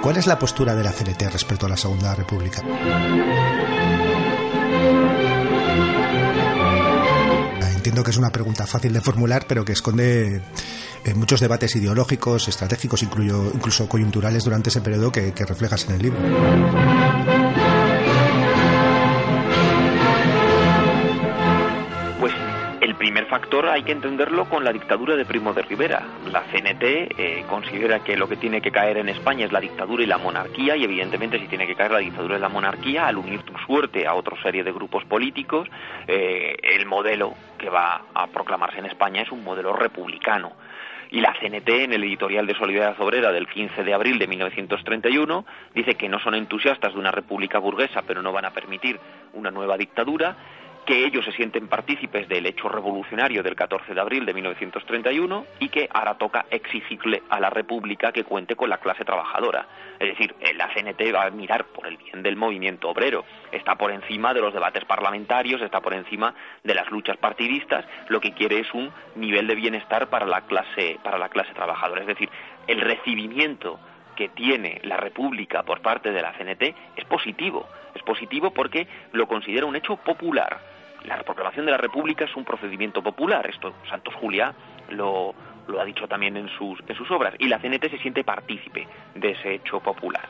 ¿Cuál 0.00 0.16
es 0.16 0.28
la 0.28 0.38
postura 0.38 0.76
de 0.76 0.84
la 0.84 0.92
CNT 0.92 1.22
respecto 1.32 1.66
a 1.66 1.68
la 1.68 1.76
Segunda 1.76 2.14
República? 2.14 2.62
Entiendo 7.74 8.04
que 8.04 8.10
es 8.10 8.16
una 8.16 8.30
pregunta 8.30 8.66
fácil 8.66 8.92
de 8.92 9.00
formular, 9.00 9.46
pero 9.48 9.64
que 9.64 9.72
esconde 9.72 10.40
eh, 11.04 11.14
muchos 11.14 11.40
debates 11.40 11.76
ideológicos, 11.76 12.48
estratégicos, 12.48 13.02
incluso, 13.02 13.88
coyunturales 13.88 14.44
durante 14.44 14.70
ese 14.70 14.80
periodo 14.80 15.12
que 15.12 15.32
reflejas 15.46 15.86
en 15.88 15.94
el 15.94 16.02
libro. 16.02 17.27
Factor 23.58 23.74
hay 23.74 23.82
que 23.82 23.92
entenderlo 23.92 24.44
con 24.48 24.62
la 24.62 24.72
dictadura 24.72 25.16
de 25.16 25.24
Primo 25.24 25.52
de 25.52 25.62
Rivera. 25.62 26.02
La 26.30 26.42
CNT 26.42 26.82
eh, 26.82 27.44
considera 27.48 28.00
que 28.04 28.16
lo 28.16 28.28
que 28.28 28.36
tiene 28.36 28.60
que 28.60 28.70
caer 28.70 28.98
en 28.98 29.08
España 29.08 29.46
es 29.46 29.52
la 29.52 29.58
dictadura 29.58 30.02
y 30.02 30.06
la 30.06 30.18
monarquía, 30.18 30.76
y 30.76 30.84
evidentemente 30.84 31.40
si 31.40 31.48
tiene 31.48 31.66
que 31.66 31.74
caer 31.74 31.90
la 31.90 31.98
dictadura 31.98 32.36
y 32.36 32.40
la 32.40 32.48
monarquía, 32.48 33.08
al 33.08 33.16
unir 33.16 33.42
tu 33.42 33.56
suerte 33.66 34.06
a 34.06 34.14
otra 34.14 34.40
serie 34.42 34.62
de 34.62 34.70
grupos 34.70 35.04
políticos, 35.06 35.68
eh, 36.06 36.54
el 36.62 36.86
modelo 36.86 37.34
que 37.58 37.68
va 37.68 38.02
a 38.14 38.28
proclamarse 38.28 38.78
en 38.78 38.86
España 38.86 39.22
es 39.22 39.32
un 39.32 39.42
modelo 39.42 39.72
republicano 39.72 40.52
y 41.10 41.20
la 41.20 41.32
CNT, 41.40 41.68
en 41.68 41.94
el 41.94 42.04
editorial 42.04 42.46
de 42.46 42.54
Solidaridad 42.54 43.00
Obrera 43.00 43.32
del 43.32 43.48
15 43.48 43.82
de 43.82 43.94
abril 43.94 44.18
de 44.18 44.26
1931, 44.26 45.44
dice 45.74 45.94
que 45.94 46.08
no 46.08 46.20
son 46.20 46.34
entusiastas 46.34 46.92
de 46.92 46.98
una 46.98 47.10
república 47.10 47.58
burguesa, 47.58 48.02
pero 48.06 48.20
no 48.20 48.30
van 48.30 48.44
a 48.44 48.50
permitir 48.50 49.00
una 49.32 49.50
nueva 49.50 49.78
dictadura 49.78 50.36
que 50.88 51.04
ellos 51.04 51.22
se 51.22 51.32
sienten 51.32 51.68
partícipes 51.68 52.26
del 52.30 52.46
hecho 52.46 52.66
revolucionario 52.66 53.42
del 53.42 53.54
14 53.54 53.92
de 53.92 54.00
abril 54.00 54.24
de 54.24 54.32
1931 54.32 55.44
y 55.60 55.68
que 55.68 55.86
ahora 55.92 56.16
toca 56.16 56.46
exigirle 56.50 57.24
a 57.28 57.38
la 57.38 57.50
República 57.50 58.10
que 58.10 58.24
cuente 58.24 58.56
con 58.56 58.70
la 58.70 58.78
clase 58.78 59.04
trabajadora. 59.04 59.66
Es 59.98 60.08
decir, 60.08 60.34
la 60.56 60.72
CNT 60.72 61.14
va 61.14 61.24
a 61.24 61.30
mirar 61.30 61.66
por 61.66 61.86
el 61.86 61.98
bien 61.98 62.22
del 62.22 62.36
movimiento 62.36 62.88
obrero, 62.88 63.26
está 63.52 63.74
por 63.74 63.90
encima 63.90 64.32
de 64.32 64.40
los 64.40 64.54
debates 64.54 64.86
parlamentarios, 64.86 65.60
está 65.60 65.82
por 65.82 65.92
encima 65.92 66.34
de 66.64 66.74
las 66.74 66.90
luchas 66.90 67.18
partidistas, 67.18 67.84
lo 68.08 68.18
que 68.18 68.32
quiere 68.32 68.60
es 68.60 68.72
un 68.72 68.90
nivel 69.14 69.46
de 69.46 69.56
bienestar 69.56 70.08
para 70.08 70.24
la 70.24 70.46
clase, 70.46 70.98
para 71.04 71.18
la 71.18 71.28
clase 71.28 71.52
trabajadora. 71.52 72.00
Es 72.00 72.06
decir, 72.06 72.30
el 72.66 72.80
recibimiento 72.80 73.78
que 74.16 74.30
tiene 74.30 74.80
la 74.84 74.96
República 74.96 75.64
por 75.64 75.82
parte 75.82 76.12
de 76.12 76.22
la 76.22 76.32
CNT 76.32 76.62
es 76.96 77.04
positivo. 77.04 77.68
Es 77.94 78.02
positivo 78.04 78.52
porque 78.52 78.88
lo 79.12 79.26
considera 79.28 79.66
un 79.66 79.76
hecho 79.76 79.96
popular 79.96 80.77
la 81.04 81.22
proclamación 81.22 81.66
de 81.66 81.72
la 81.72 81.78
República 81.78 82.24
es 82.24 82.36
un 82.36 82.44
procedimiento 82.44 83.02
popular. 83.02 83.46
Esto 83.48 83.74
Santos 83.88 84.14
Julia 84.14 84.54
lo, 84.90 85.34
lo 85.68 85.80
ha 85.80 85.84
dicho 85.84 86.08
también 86.08 86.36
en 86.36 86.48
sus, 86.48 86.80
en 86.86 86.96
sus 86.96 87.10
obras. 87.10 87.34
Y 87.38 87.48
la 87.48 87.58
CNT 87.58 87.90
se 87.90 87.98
siente 87.98 88.24
partícipe 88.24 88.88
de 89.14 89.30
ese 89.30 89.54
hecho 89.54 89.80
popular. 89.80 90.26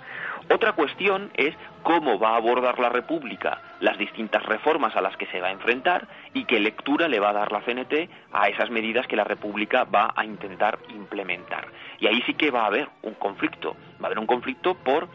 Otra 0.50 0.72
cuestión 0.72 1.30
es 1.34 1.54
cómo 1.82 2.18
va 2.18 2.30
a 2.30 2.36
abordar 2.36 2.78
la 2.78 2.88
República 2.88 3.60
las 3.80 3.98
distintas 3.98 4.42
reformas 4.44 4.96
a 4.96 5.02
las 5.02 5.16
que 5.16 5.26
se 5.26 5.40
va 5.40 5.48
a 5.48 5.52
enfrentar 5.52 6.08
y 6.32 6.44
qué 6.44 6.58
lectura 6.58 7.06
le 7.06 7.20
va 7.20 7.30
a 7.30 7.34
dar 7.34 7.52
la 7.52 7.60
CNT 7.60 8.08
a 8.32 8.48
esas 8.48 8.70
medidas 8.70 9.06
que 9.06 9.16
la 9.16 9.24
República 9.24 9.84
va 9.84 10.12
a 10.16 10.24
intentar 10.24 10.78
implementar. 10.88 11.68
Y 12.00 12.06
ahí 12.06 12.22
sí 12.22 12.34
que 12.34 12.50
va 12.50 12.62
a 12.62 12.66
haber 12.66 12.88
un 13.02 13.14
conflicto. 13.14 13.76
Va 14.00 14.04
a 14.04 14.06
haber 14.06 14.18
un 14.18 14.26
conflicto 14.26 14.74
por 14.74 15.08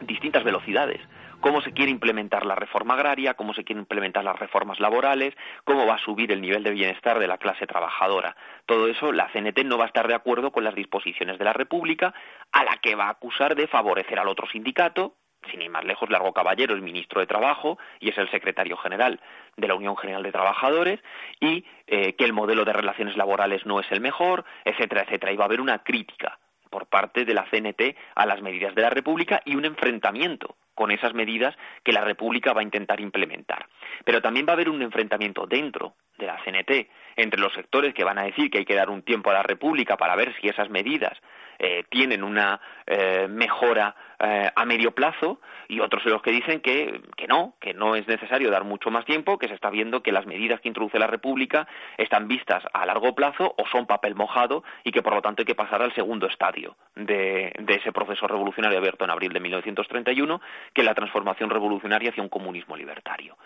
distintas 0.00 0.44
velocidades 0.44 1.00
cómo 1.40 1.60
se 1.62 1.72
quiere 1.72 1.90
implementar 1.90 2.44
la 2.44 2.54
reforma 2.54 2.94
agraria, 2.94 3.34
cómo 3.34 3.54
se 3.54 3.64
quieren 3.64 3.82
implementar 3.82 4.24
las 4.24 4.38
reformas 4.38 4.80
laborales, 4.80 5.34
cómo 5.64 5.86
va 5.86 5.94
a 5.94 6.04
subir 6.04 6.32
el 6.32 6.40
nivel 6.40 6.62
de 6.62 6.70
bienestar 6.70 7.18
de 7.18 7.28
la 7.28 7.38
clase 7.38 7.66
trabajadora. 7.66 8.36
Todo 8.66 8.88
eso 8.88 9.12
la 9.12 9.30
CNT 9.32 9.64
no 9.64 9.78
va 9.78 9.84
a 9.84 9.88
estar 9.88 10.08
de 10.08 10.14
acuerdo 10.14 10.50
con 10.50 10.64
las 10.64 10.74
disposiciones 10.74 11.38
de 11.38 11.44
la 11.44 11.52
República, 11.52 12.14
a 12.52 12.64
la 12.64 12.76
que 12.76 12.94
va 12.94 13.06
a 13.06 13.10
acusar 13.10 13.54
de 13.54 13.66
favorecer 13.66 14.18
al 14.18 14.28
otro 14.28 14.46
sindicato, 14.48 15.14
sin 15.50 15.62
ir 15.62 15.70
más 15.70 15.84
lejos, 15.84 16.10
Largo 16.10 16.32
Caballero, 16.32 16.74
el 16.74 16.82
ministro 16.82 17.20
de 17.20 17.26
Trabajo, 17.26 17.78
y 18.00 18.10
es 18.10 18.18
el 18.18 18.30
secretario 18.30 18.76
general 18.76 19.20
de 19.56 19.68
la 19.68 19.76
Unión 19.76 19.96
General 19.96 20.22
de 20.22 20.32
Trabajadores, 20.32 21.00
y 21.40 21.64
eh, 21.86 22.14
que 22.14 22.24
el 22.24 22.32
modelo 22.32 22.64
de 22.64 22.72
relaciones 22.72 23.16
laborales 23.16 23.64
no 23.64 23.80
es 23.80 23.90
el 23.92 24.00
mejor, 24.00 24.44
etcétera, 24.64 25.02
etcétera. 25.02 25.32
Y 25.32 25.36
va 25.36 25.44
a 25.44 25.46
haber 25.46 25.60
una 25.60 25.78
crítica 25.84 26.38
por 26.70 26.86
parte 26.86 27.24
de 27.24 27.34
la 27.34 27.46
CNT 27.50 27.96
a 28.14 28.26
las 28.26 28.42
medidas 28.42 28.74
de 28.74 28.82
la 28.82 28.90
República 28.90 29.40
y 29.44 29.54
un 29.54 29.64
enfrentamiento 29.64 30.56
con 30.78 30.92
esas 30.92 31.12
medidas 31.12 31.56
que 31.82 31.90
la 31.90 32.04
República 32.04 32.52
va 32.52 32.60
a 32.60 32.62
intentar 32.62 33.00
implementar. 33.00 33.66
Pero 34.04 34.22
también 34.22 34.46
va 34.46 34.52
a 34.52 34.54
haber 34.54 34.70
un 34.70 34.80
enfrentamiento 34.80 35.44
dentro 35.44 35.94
de 36.16 36.26
la 36.26 36.38
CNT 36.44 36.88
entre 37.16 37.40
los 37.40 37.52
sectores 37.52 37.92
que 37.94 38.04
van 38.04 38.16
a 38.16 38.22
decir 38.22 38.48
que 38.48 38.58
hay 38.58 38.64
que 38.64 38.76
dar 38.76 38.88
un 38.88 39.02
tiempo 39.02 39.30
a 39.30 39.32
la 39.32 39.42
República 39.42 39.96
para 39.96 40.14
ver 40.14 40.32
si 40.40 40.46
esas 40.46 40.70
medidas 40.70 41.18
eh, 41.58 41.82
tienen 41.90 42.22
una 42.22 42.60
eh, 42.86 43.26
mejora 43.28 43.92
eh, 44.20 44.50
a 44.54 44.64
medio 44.64 44.92
plazo 44.92 45.40
y 45.68 45.80
otros 45.80 46.04
de 46.04 46.10
los 46.10 46.22
que 46.22 46.32
dicen 46.32 46.60
que, 46.60 47.02
que 47.16 47.28
no, 47.28 47.54
que 47.60 47.72
no 47.72 47.94
es 47.94 48.06
necesario 48.08 48.50
dar 48.50 48.64
mucho 48.64 48.90
más 48.90 49.04
tiempo, 49.04 49.38
que 49.38 49.48
se 49.48 49.54
está 49.54 49.70
viendo 49.70 50.02
que 50.02 50.12
las 50.12 50.26
medidas 50.26 50.60
que 50.60 50.68
introduce 50.68 50.98
la 50.98 51.06
República 51.06 51.68
están 51.96 52.26
vistas 52.26 52.64
a 52.72 52.84
largo 52.84 53.14
plazo 53.14 53.54
o 53.56 53.66
son 53.68 53.86
papel 53.86 54.14
mojado 54.14 54.64
y 54.82 54.90
que 54.90 55.02
por 55.02 55.14
lo 55.14 55.22
tanto 55.22 55.42
hay 55.42 55.46
que 55.46 55.54
pasar 55.54 55.82
al 55.82 55.94
segundo 55.94 56.26
estadio 56.26 56.76
de, 56.96 57.52
de 57.58 57.74
ese 57.74 57.92
proceso 57.92 58.26
revolucionario 58.26 58.78
abierto 58.78 59.04
en 59.04 59.10
abril 59.10 59.32
de 59.32 59.40
1931, 59.40 60.40
que 60.72 60.80
es 60.80 60.86
la 60.86 60.94
transformación 60.94 61.50
revolucionaria 61.50 62.10
hacia 62.10 62.22
un 62.22 62.28
comunismo 62.28 62.76
libertario. 62.76 63.36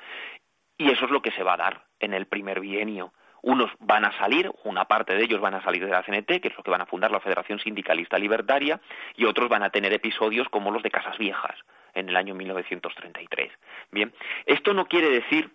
Y 0.78 0.90
eso 0.90 1.04
es 1.04 1.10
lo 1.10 1.22
que 1.22 1.32
se 1.32 1.42
va 1.42 1.54
a 1.54 1.58
dar 1.58 1.84
en 2.00 2.14
el 2.14 2.26
primer 2.26 2.60
bienio 2.60 3.12
unos 3.42 3.70
van 3.80 4.04
a 4.04 4.16
salir, 4.18 4.50
una 4.64 4.84
parte 4.86 5.14
de 5.14 5.24
ellos 5.24 5.40
van 5.40 5.54
a 5.54 5.62
salir 5.62 5.84
de 5.84 5.90
la 5.90 6.02
CNT, 6.02 6.40
que 6.40 6.48
es 6.48 6.56
lo 6.56 6.62
que 6.62 6.70
van 6.70 6.80
a 6.80 6.86
fundar 6.86 7.10
la 7.10 7.20
Federación 7.20 7.58
Sindicalista 7.58 8.18
Libertaria, 8.18 8.80
y 9.16 9.24
otros 9.24 9.48
van 9.48 9.62
a 9.62 9.70
tener 9.70 9.92
episodios 9.92 10.48
como 10.48 10.70
los 10.70 10.82
de 10.82 10.90
Casas 10.90 11.18
Viejas 11.18 11.56
en 11.94 12.08
el 12.08 12.16
año 12.16 12.34
1933. 12.34 13.50
Bien, 13.90 14.12
esto 14.46 14.72
no 14.72 14.86
quiere 14.86 15.10
decir 15.10 15.50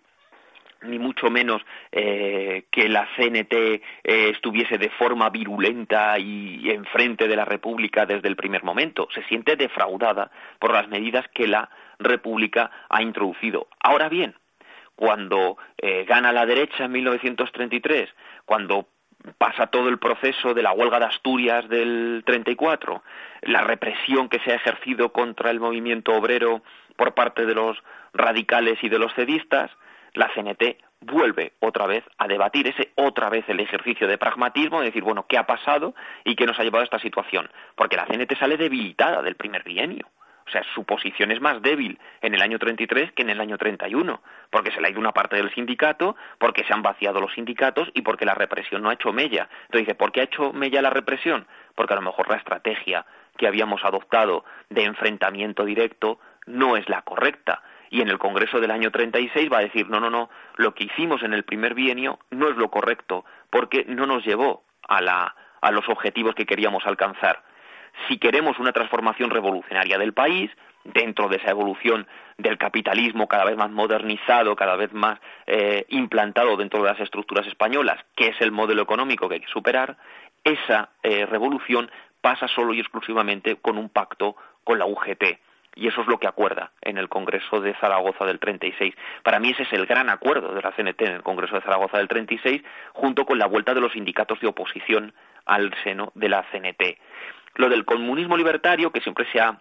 ni 0.82 0.98
mucho 0.98 1.28
menos 1.28 1.62
eh, 1.90 2.66
que 2.70 2.88
la 2.88 3.08
CNT 3.16 3.52
eh, 3.52 3.80
estuviese 4.04 4.78
de 4.78 4.90
forma 4.90 5.28
virulenta 5.30 6.18
y 6.18 6.70
enfrente 6.70 7.26
de 7.26 7.34
la 7.34 7.44
República 7.44 8.06
desde 8.06 8.28
el 8.28 8.36
primer 8.36 8.62
momento. 8.62 9.08
Se 9.12 9.24
siente 9.24 9.56
defraudada 9.56 10.30
por 10.60 10.72
las 10.72 10.88
medidas 10.88 11.26
que 11.34 11.48
la 11.48 11.68
República 11.98 12.70
ha 12.88 13.02
introducido. 13.02 13.66
Ahora 13.80 14.08
bien, 14.08 14.36
cuando 14.98 15.56
eh, 15.76 16.04
gana 16.08 16.32
la 16.32 16.44
derecha 16.44 16.86
en 16.86 16.90
1933, 16.90 18.10
cuando 18.44 18.88
pasa 19.38 19.68
todo 19.68 19.88
el 19.88 20.00
proceso 20.00 20.54
de 20.54 20.62
la 20.64 20.72
huelga 20.72 20.98
de 20.98 21.04
Asturias 21.04 21.68
del 21.68 22.24
34, 22.26 23.04
la 23.42 23.60
represión 23.62 24.28
que 24.28 24.40
se 24.40 24.50
ha 24.50 24.56
ejercido 24.56 25.12
contra 25.12 25.52
el 25.52 25.60
movimiento 25.60 26.14
obrero 26.14 26.62
por 26.96 27.14
parte 27.14 27.46
de 27.46 27.54
los 27.54 27.78
radicales 28.12 28.82
y 28.82 28.88
de 28.88 28.98
los 28.98 29.14
cedistas, 29.14 29.70
la 30.14 30.32
CNT 30.34 30.82
vuelve 31.00 31.52
otra 31.60 31.86
vez 31.86 32.02
a 32.18 32.26
debatir 32.26 32.66
ese 32.66 32.90
otra 32.96 33.28
vez 33.28 33.48
el 33.48 33.60
ejercicio 33.60 34.08
de 34.08 34.18
pragmatismo, 34.18 34.80
de 34.80 34.86
decir, 34.86 35.04
bueno, 35.04 35.26
¿qué 35.28 35.38
ha 35.38 35.46
pasado 35.46 35.94
y 36.24 36.34
qué 36.34 36.44
nos 36.44 36.58
ha 36.58 36.64
llevado 36.64 36.80
a 36.80 36.86
esta 36.86 36.98
situación? 36.98 37.48
Porque 37.76 37.96
la 37.96 38.06
CNT 38.06 38.36
sale 38.36 38.56
debilitada 38.56 39.22
del 39.22 39.36
primer 39.36 39.62
bienio. 39.62 40.08
O 40.48 40.50
sea, 40.50 40.62
su 40.74 40.84
posición 40.84 41.30
es 41.30 41.42
más 41.42 41.60
débil 41.60 41.98
en 42.22 42.34
el 42.34 42.40
año 42.40 42.58
33 42.58 43.12
que 43.12 43.22
en 43.22 43.28
el 43.28 43.40
año 43.40 43.58
31, 43.58 44.22
porque 44.50 44.72
se 44.72 44.80
le 44.80 44.88
ha 44.88 44.90
ido 44.90 45.00
una 45.00 45.12
parte 45.12 45.36
del 45.36 45.52
sindicato, 45.52 46.16
porque 46.38 46.64
se 46.64 46.72
han 46.72 46.80
vaciado 46.82 47.20
los 47.20 47.34
sindicatos 47.34 47.90
y 47.92 48.00
porque 48.00 48.24
la 48.24 48.34
represión 48.34 48.82
no 48.82 48.88
ha 48.88 48.94
hecho 48.94 49.12
mella. 49.12 49.48
Entonces 49.66 49.86
dice, 49.86 49.94
¿por 49.94 50.10
qué 50.10 50.20
ha 50.20 50.24
hecho 50.24 50.54
mella 50.54 50.80
la 50.80 50.88
represión? 50.88 51.46
Porque 51.74 51.92
a 51.92 51.96
lo 51.96 52.02
mejor 52.02 52.30
la 52.30 52.36
estrategia 52.36 53.04
que 53.36 53.46
habíamos 53.46 53.84
adoptado 53.84 54.44
de 54.70 54.84
enfrentamiento 54.84 55.66
directo 55.66 56.18
no 56.46 56.76
es 56.76 56.88
la 56.88 57.02
correcta. 57.02 57.62
Y 57.90 58.00
en 58.00 58.08
el 58.08 58.18
Congreso 58.18 58.58
del 58.58 58.70
año 58.70 58.90
36 58.90 59.50
va 59.52 59.58
a 59.58 59.62
decir, 59.62 59.88
no, 59.88 60.00
no, 60.00 60.08
no, 60.08 60.30
lo 60.56 60.74
que 60.74 60.84
hicimos 60.84 61.22
en 61.22 61.34
el 61.34 61.44
primer 61.44 61.74
bienio 61.74 62.18
no 62.30 62.48
es 62.48 62.56
lo 62.56 62.70
correcto, 62.70 63.26
porque 63.50 63.84
no 63.86 64.06
nos 64.06 64.24
llevó 64.24 64.62
a, 64.88 65.02
la, 65.02 65.34
a 65.60 65.70
los 65.70 65.86
objetivos 65.90 66.34
que 66.34 66.46
queríamos 66.46 66.86
alcanzar 66.86 67.42
si 68.06 68.18
queremos 68.18 68.58
una 68.58 68.72
transformación 68.72 69.30
revolucionaria 69.30 69.98
del 69.98 70.12
país, 70.12 70.50
dentro 70.84 71.28
de 71.28 71.36
esa 71.36 71.50
evolución 71.50 72.06
del 72.36 72.58
capitalismo 72.58 73.26
cada 73.26 73.44
vez 73.44 73.56
más 73.56 73.70
modernizado, 73.70 74.56
cada 74.56 74.76
vez 74.76 74.92
más 74.92 75.18
eh, 75.46 75.84
implantado 75.88 76.56
dentro 76.56 76.82
de 76.82 76.90
las 76.90 77.00
estructuras 77.00 77.46
españolas, 77.46 77.98
que 78.16 78.28
es 78.28 78.40
el 78.40 78.52
modelo 78.52 78.82
económico 78.82 79.28
que 79.28 79.36
hay 79.36 79.40
que 79.40 79.52
superar, 79.52 79.96
esa 80.44 80.90
eh, 81.02 81.26
revolución 81.26 81.90
pasa 82.20 82.48
solo 82.48 82.72
y 82.74 82.80
exclusivamente 82.80 83.56
con 83.56 83.76
un 83.76 83.88
pacto 83.88 84.36
con 84.64 84.78
la 84.78 84.86
UGT. 84.86 85.38
Y 85.74 85.86
eso 85.86 86.00
es 86.00 86.08
lo 86.08 86.18
que 86.18 86.26
acuerda 86.26 86.72
en 86.80 86.98
el 86.98 87.08
Congreso 87.08 87.60
de 87.60 87.74
Zaragoza 87.74 88.24
del 88.24 88.40
36. 88.40 88.94
Para 89.22 89.38
mí 89.38 89.50
ese 89.50 89.62
es 89.62 89.72
el 89.72 89.86
gran 89.86 90.10
acuerdo 90.10 90.52
de 90.52 90.62
la 90.62 90.72
CNT 90.72 91.02
en 91.02 91.14
el 91.14 91.22
Congreso 91.22 91.54
de 91.54 91.62
Zaragoza 91.62 91.98
del 91.98 92.08
36, 92.08 92.62
junto 92.94 93.24
con 93.24 93.38
la 93.38 93.46
vuelta 93.46 93.74
de 93.74 93.80
los 93.80 93.92
sindicatos 93.92 94.40
de 94.40 94.48
oposición 94.48 95.12
al 95.44 95.72
seno 95.84 96.10
de 96.16 96.28
la 96.28 96.44
CNT 96.50 96.98
lo 97.58 97.68
del 97.68 97.84
comunismo 97.84 98.36
libertario, 98.36 98.90
que 98.90 99.00
siempre 99.00 99.26
se 99.30 99.40
ha 99.40 99.60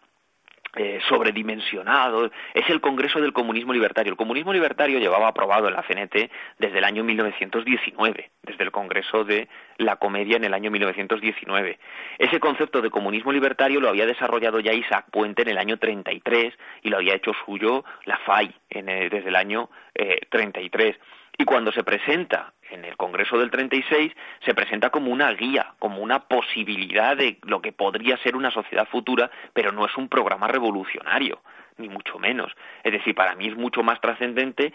eh, 0.76 1.00
sobredimensionado, 1.10 2.30
es 2.54 2.70
el 2.70 2.80
Congreso 2.80 3.20
del 3.20 3.34
Comunismo 3.34 3.74
Libertario. 3.74 4.12
El 4.12 4.18
comunismo 4.18 4.54
libertario 4.54 5.00
llevaba 5.00 5.30
aprobado 5.30 5.68
en 5.68 5.74
la 5.74 5.82
CNT 5.82 6.30
desde 6.60 6.78
el 6.78 6.84
año 6.84 7.04
1919, 7.04 8.30
desde 8.44 8.64
el 8.64 8.72
Congreso 8.72 9.24
de 9.24 9.48
la 9.78 9.96
Comedia 9.96 10.38
en 10.38 10.44
el 10.44 10.54
año 10.54 10.70
1919. 10.70 11.80
Ese 12.20 12.40
concepto 12.40 12.82
de 12.82 12.92
comunismo 12.92 13.32
libertario 13.32 13.82
lo 13.82 13.90
había 13.90 14.06
desarrollado 14.06 14.60
ya 14.60 14.74
Isaac 14.74 15.06
Puente 15.12 15.42
en 15.42 15.50
el 15.50 15.58
año 15.58 15.78
33 15.78 16.54
y 16.84 16.90
lo 16.90 16.98
había 16.98 17.16
hecho 17.16 17.32
suyo 17.46 17.84
la 18.06 18.20
FAI 18.20 18.54
desde 18.70 19.30
el 19.30 19.36
año 19.36 19.72
eh, 19.96 20.20
33. 20.30 20.96
Y 21.38 21.46
cuando 21.46 21.72
se 21.72 21.84
presenta 21.84 22.54
en 22.72 22.84
el 22.84 22.98
Congreso 22.98 23.38
del 23.38 23.52
36, 23.52 24.12
se 24.44 24.56
presenta 24.56 24.90
como 24.90 25.12
una 25.12 25.32
guía, 25.34 25.74
como 25.78 26.02
una 26.02 26.28
posibilidad 26.28 27.16
de 27.16 27.38
lo 27.44 27.62
que 27.62 27.72
podría 27.72 28.18
ser 28.18 28.36
una 28.36 28.52
sociedad 28.52 28.88
futura, 28.88 29.30
pero 29.54 29.72
no 29.72 29.86
es 29.86 29.96
un 29.98 30.10
programa 30.10 30.48
revolucionario, 30.48 31.42
ni 31.78 31.90
mucho 31.90 32.18
menos. 32.18 32.52
Es 32.84 32.92
decir, 32.92 33.14
para 33.14 33.36
mí 33.36 33.48
es 33.48 33.56
mucho 33.56 33.84
más 33.84 34.02
trascendente 34.02 34.74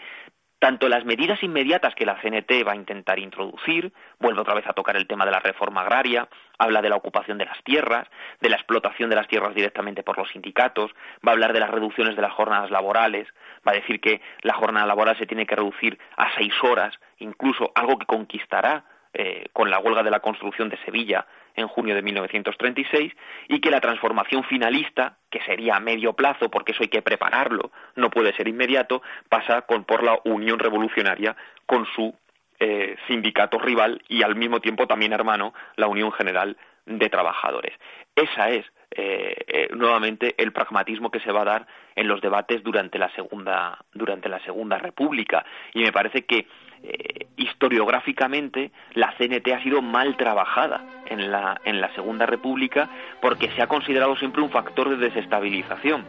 tanto 0.63 0.87
las 0.87 1.03
medidas 1.03 1.43
inmediatas 1.43 1.93
que 1.93 2.05
la 2.05 2.15
CNT 2.21 2.65
va 2.65 2.71
a 2.71 2.77
intentar 2.77 3.19
introducir, 3.19 3.91
vuelve 4.17 4.39
otra 4.39 4.53
vez 4.53 4.65
a 4.65 4.71
tocar 4.71 4.95
el 4.95 5.07
tema 5.07 5.25
de 5.25 5.31
la 5.31 5.41
reforma 5.41 5.81
agraria, 5.81 6.29
habla 6.57 6.81
de 6.81 6.87
la 6.87 6.95
ocupación 6.95 7.37
de 7.37 7.43
las 7.43 7.61
tierras, 7.65 8.07
de 8.39 8.47
la 8.47 8.55
explotación 8.55 9.09
de 9.09 9.17
las 9.17 9.27
tierras 9.27 9.53
directamente 9.53 10.03
por 10.03 10.17
los 10.17 10.29
sindicatos, 10.29 10.91
va 11.15 11.31
a 11.31 11.33
hablar 11.33 11.51
de 11.51 11.59
las 11.59 11.69
reducciones 11.69 12.15
de 12.15 12.21
las 12.21 12.31
jornadas 12.31 12.71
laborales, 12.71 13.27
va 13.67 13.73
a 13.73 13.75
decir 13.75 13.99
que 13.99 14.21
la 14.41 14.53
jornada 14.53 14.85
laboral 14.85 15.17
se 15.17 15.25
tiene 15.25 15.45
que 15.45 15.57
reducir 15.57 15.99
a 16.15 16.33
seis 16.37 16.53
horas, 16.63 16.97
incluso 17.19 17.73
algo 17.75 17.99
que 17.99 18.05
conquistará 18.05 18.85
eh, 19.13 19.47
con 19.51 19.69
la 19.69 19.79
huelga 19.79 20.01
de 20.01 20.11
la 20.11 20.21
construcción 20.21 20.69
de 20.69 20.77
Sevilla 20.85 21.25
en 21.55 21.67
junio 21.67 21.95
de 21.95 22.01
1936 22.01 23.13
y 23.47 23.59
que 23.59 23.71
la 23.71 23.81
transformación 23.81 24.43
finalista, 24.43 25.17
que 25.29 25.41
sería 25.41 25.75
a 25.75 25.79
medio 25.79 26.13
plazo, 26.13 26.49
porque 26.49 26.71
eso 26.71 26.83
hay 26.83 26.89
que 26.89 27.01
prepararlo, 27.01 27.71
no 27.95 28.09
puede 28.09 28.33
ser 28.35 28.47
inmediato, 28.47 29.01
pasa 29.29 29.63
con, 29.63 29.83
por 29.85 30.03
la 30.03 30.19
Unión 30.25 30.59
Revolucionaria 30.59 31.35
con 31.65 31.85
su 31.95 32.13
eh, 32.59 32.95
sindicato 33.07 33.57
rival 33.59 34.01
y 34.07 34.23
al 34.23 34.35
mismo 34.35 34.59
tiempo 34.59 34.87
también 34.87 35.13
hermano, 35.13 35.53
la 35.75 35.87
Unión 35.87 36.11
General 36.11 36.55
de 36.85 37.09
Trabajadores. 37.09 37.73
Esa 38.15 38.49
es 38.49 38.65
eh, 38.95 39.35
eh, 39.47 39.69
nuevamente 39.73 40.35
el 40.37 40.51
pragmatismo 40.51 41.09
que 41.09 41.19
se 41.19 41.31
va 41.31 41.41
a 41.41 41.45
dar 41.45 41.67
en 41.95 42.07
los 42.07 42.21
debates 42.21 42.61
durante 42.61 42.99
la 42.99 43.09
segunda 43.15 43.79
durante 43.91 44.29
la 44.29 44.39
segunda 44.41 44.77
república 44.77 45.43
y 45.73 45.81
me 45.81 45.91
parece 45.91 46.25
que 46.25 46.47
eh, 46.83 47.27
historiográficamente 47.37 48.71
la 48.93 49.13
CNT 49.17 49.47
ha 49.53 49.63
sido 49.63 49.81
mal 49.81 50.17
trabajada 50.17 50.85
en 51.05 51.31
la 51.31 51.59
en 51.65 51.81
la 51.81 51.93
segunda 51.95 52.25
república 52.25 52.89
porque 53.21 53.49
se 53.51 53.61
ha 53.61 53.67
considerado 53.67 54.15
siempre 54.17 54.41
un 54.41 54.49
factor 54.49 54.89
de 54.89 54.97
desestabilización. 54.97 56.05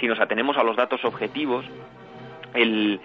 Si 0.00 0.06
nos 0.06 0.20
atenemos 0.20 0.56
a 0.56 0.62
los 0.62 0.76
datos 0.76 1.04
objetivos 1.04 1.64
el, 2.54 3.00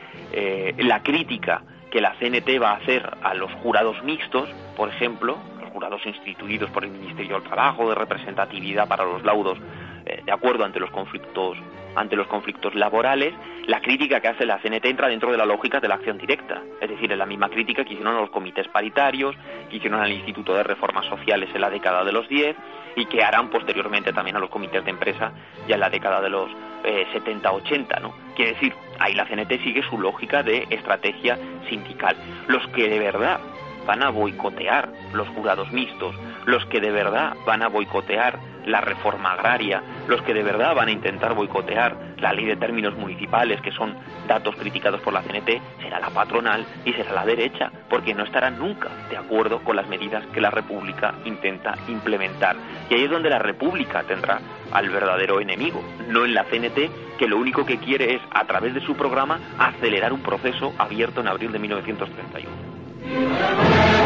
la 0.77 1.03
crítica 1.03 1.63
que 1.89 2.01
la 2.01 2.15
CNT 2.15 2.61
va 2.61 2.71
a 2.71 2.77
hacer 2.77 3.09
a 3.21 3.33
los 3.33 3.51
jurados 3.53 4.01
mixtos 4.03 4.49
por 4.75 4.89
ejemplo 4.89 5.37
jurados 5.71 6.05
instituidos 6.05 6.69
por 6.69 6.83
el 6.83 6.91
Ministerio 6.91 7.35
del 7.35 7.43
Trabajo, 7.43 7.89
de 7.89 7.95
representatividad 7.95 8.87
para 8.87 9.05
los 9.05 9.23
laudos 9.23 9.57
eh, 10.05 10.21
de 10.25 10.31
acuerdo 10.31 10.65
ante 10.65 10.79
los 10.79 10.91
conflictos 10.91 11.57
ante 11.93 12.15
los 12.15 12.27
conflictos 12.27 12.73
laborales, 12.73 13.33
la 13.67 13.81
crítica 13.81 14.21
que 14.21 14.29
hace 14.29 14.45
la 14.45 14.59
CNT 14.59 14.85
entra 14.85 15.09
dentro 15.09 15.29
de 15.29 15.37
la 15.37 15.45
lógica 15.45 15.81
de 15.81 15.89
la 15.89 15.95
acción 15.95 16.17
directa, 16.17 16.61
es 16.79 16.89
decir, 16.89 17.11
es 17.11 17.17
la 17.17 17.25
misma 17.25 17.49
crítica 17.49 17.83
que 17.83 17.93
hicieron 17.95 18.15
los 18.15 18.29
comités 18.29 18.65
paritarios, 18.69 19.35
que 19.69 19.75
hicieron 19.75 19.99
al 19.99 20.09
Instituto 20.09 20.53
de 20.53 20.63
Reformas 20.63 21.05
Sociales 21.07 21.49
en 21.53 21.59
la 21.59 21.69
década 21.69 22.05
de 22.05 22.13
los 22.13 22.29
10 22.29 22.55
y 22.95 23.05
que 23.07 23.21
harán 23.23 23.49
posteriormente 23.49 24.13
también 24.13 24.37
a 24.37 24.39
los 24.39 24.49
comités 24.49 24.85
de 24.85 24.91
empresa 24.91 25.33
ya 25.67 25.75
en 25.75 25.81
la 25.81 25.89
década 25.89 26.21
de 26.21 26.29
los 26.29 26.49
70-80, 26.81 28.01
¿no? 28.01 28.13
Quiere 28.35 28.53
decir, 28.53 28.73
ahí 28.99 29.13
la 29.13 29.25
CNT 29.25 29.61
sigue 29.63 29.83
su 29.83 29.99
lógica 29.99 30.43
de 30.43 30.65
estrategia 30.69 31.37
sindical. 31.69 32.15
Los 32.47 32.65
que 32.69 32.89
de 32.89 32.99
verdad 32.99 33.39
van 33.85 34.03
a 34.03 34.09
boicotear 34.09 34.89
los 35.13 35.27
jurados 35.29 35.71
mixtos, 35.71 36.15
los 36.45 36.65
que 36.65 36.79
de 36.79 36.91
verdad 36.91 37.35
van 37.45 37.61
a 37.61 37.67
boicotear 37.67 38.39
la 38.65 38.81
reforma 38.81 39.33
agraria, 39.33 39.81
los 40.07 40.21
que 40.21 40.33
de 40.33 40.43
verdad 40.43 40.75
van 40.75 40.89
a 40.89 40.91
intentar 40.91 41.33
boicotear 41.33 41.95
la 42.17 42.33
ley 42.33 42.45
de 42.45 42.55
términos 42.55 42.95
municipales, 42.95 43.61
que 43.61 43.71
son 43.71 43.95
datos 44.27 44.55
criticados 44.55 45.01
por 45.01 45.13
la 45.13 45.21
CNT, 45.21 45.81
será 45.81 45.99
la 45.99 46.09
patronal 46.09 46.65
y 46.85 46.93
será 46.93 47.13
la 47.13 47.25
derecha, 47.25 47.71
porque 47.89 48.13
no 48.13 48.23
estarán 48.23 48.59
nunca 48.59 48.89
de 49.09 49.17
acuerdo 49.17 49.63
con 49.63 49.75
las 49.75 49.87
medidas 49.87 50.25
que 50.27 50.41
la 50.41 50.51
República 50.51 51.15
intenta 51.25 51.75
implementar. 51.87 52.55
Y 52.89 52.95
ahí 52.95 53.03
es 53.05 53.09
donde 53.09 53.29
la 53.29 53.39
República 53.39 54.03
tendrá 54.03 54.39
al 54.71 54.89
verdadero 54.89 55.41
enemigo, 55.41 55.81
no 56.07 56.25
en 56.25 56.33
la 56.33 56.43
CNT, 56.43 57.17
que 57.17 57.27
lo 57.27 57.37
único 57.37 57.65
que 57.65 57.77
quiere 57.77 58.15
es, 58.15 58.21
a 58.31 58.45
través 58.45 58.73
de 58.73 58.81
su 58.81 58.95
programa, 58.95 59.39
acelerar 59.57 60.13
un 60.13 60.21
proceso 60.21 60.73
abierto 60.77 61.21
en 61.21 61.27
abril 61.27 61.51
de 61.51 61.59
1931. 61.59 62.70
Amen. 63.13 64.00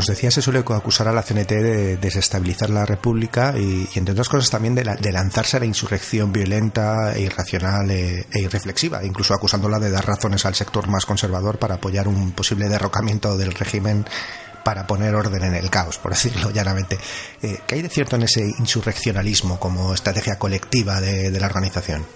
Nos 0.00 0.06
decía, 0.06 0.30
se 0.30 0.40
suele 0.40 0.60
acusar 0.60 1.08
a 1.08 1.12
la 1.12 1.22
CNT 1.22 1.50
de 1.50 1.96
desestabilizar 1.98 2.70
la 2.70 2.86
República 2.86 3.52
y, 3.54 3.86
entre 3.96 4.12
otras 4.12 4.30
cosas 4.30 4.48
también 4.48 4.74
de, 4.74 5.12
lanzarse 5.12 5.58
a 5.58 5.60
la 5.60 5.66
insurrección 5.66 6.32
violenta 6.32 7.14
e 7.14 7.20
irracional 7.20 7.90
e, 7.90 8.20
e, 8.32 8.40
irreflexiva, 8.40 9.04
incluso 9.04 9.34
acusándola 9.34 9.78
de 9.78 9.90
dar 9.90 10.06
razones 10.06 10.46
al 10.46 10.54
sector 10.54 10.88
más 10.88 11.04
conservador 11.04 11.58
para 11.58 11.74
apoyar 11.74 12.08
un 12.08 12.32
posible 12.32 12.70
derrocamiento 12.70 13.36
del 13.36 13.52
régimen 13.52 14.06
para 14.64 14.86
poner 14.86 15.14
orden 15.14 15.44
en 15.44 15.54
el 15.54 15.68
caos, 15.68 15.98
por 15.98 16.12
decirlo 16.16 16.50
llanamente. 16.50 16.96
Eh, 17.42 17.58
¿Qué 17.66 17.74
hay 17.74 17.82
de 17.82 17.90
cierto 17.90 18.16
en 18.16 18.22
ese 18.22 18.40
insurreccionalismo 18.58 19.60
como 19.60 19.92
estrategia 19.92 20.38
colectiva 20.38 21.02
de, 21.02 21.30
de 21.30 21.40
la 21.40 21.46
organización? 21.46 22.06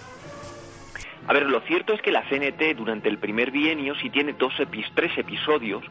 A 1.26 1.34
ver, 1.34 1.42
lo 1.42 1.60
cierto 1.60 1.92
es 1.92 2.00
que 2.00 2.12
la 2.12 2.22
CNT 2.30 2.78
durante 2.78 3.10
el 3.10 3.18
primer 3.18 3.50
bienio 3.50 3.94
sí 4.00 4.08
tiene 4.08 4.32
dos 4.32 4.54
tres 4.94 5.18
episodios 5.18 5.84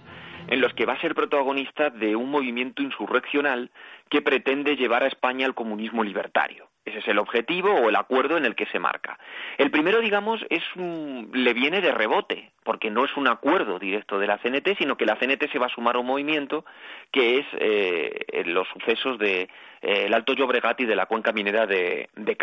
en 0.48 0.62
los 0.62 0.74
que 0.74 0.86
va 0.86 0.94
a 0.94 1.02
ser 1.02 1.16
protagonista 1.16 1.90
de 1.90 2.16
un 2.16 2.30
movimiento 2.30 2.82
insurreccional 2.82 3.72
que 4.10 4.22
pretende 4.22 4.76
llevar 4.76 5.04
a 5.04 5.08
España 5.08 5.46
al 5.46 5.56
comunismo 5.56 6.04
libertario. 6.04 6.68
Ese 6.86 7.00
es 7.00 7.08
el 7.08 7.18
objetivo 7.18 7.72
o 7.72 7.90
el 7.90 7.96
acuerdo 7.96 8.38
en 8.38 8.46
el 8.46 8.56
que 8.56 8.66
se 8.66 8.78
marca. 8.78 9.18
El 9.58 9.72
primero, 9.72 10.02
digamos, 10.02 10.42
es 10.50 10.64
le 10.76 11.54
viene 11.54 11.80
de 11.80 11.92
rebote, 11.92 12.52
porque 12.64 12.90
no 12.90 13.06
es 13.06 13.16
un 13.16 13.28
acuerdo 13.28 13.80
directo 13.80 14.20
de 14.20 14.28
la 14.28 14.38
CNT, 14.38 14.78
sino 14.78 14.98
que 14.98 15.06
la 15.06 15.16
CNT 15.16 15.50
se 15.52 15.60
va 15.60 15.68
a 15.68 15.74
sumar 15.74 15.96
a 15.96 16.00
un 16.00 16.08
movimiento 16.08 16.66
que 17.12 17.40
es 17.40 17.46
eh, 17.54 18.44
los 18.48 18.68
sucesos 18.68 19.18
del 19.18 19.48
de, 19.82 20.06
eh, 20.08 20.12
Alto 20.14 20.34
Llobregat 20.34 20.82
y 20.82 20.86
de 20.86 20.96
la 20.96 21.06
cuenca 21.06 21.32
minera 21.32 21.66
de, 21.66 22.10
de. 22.16 22.38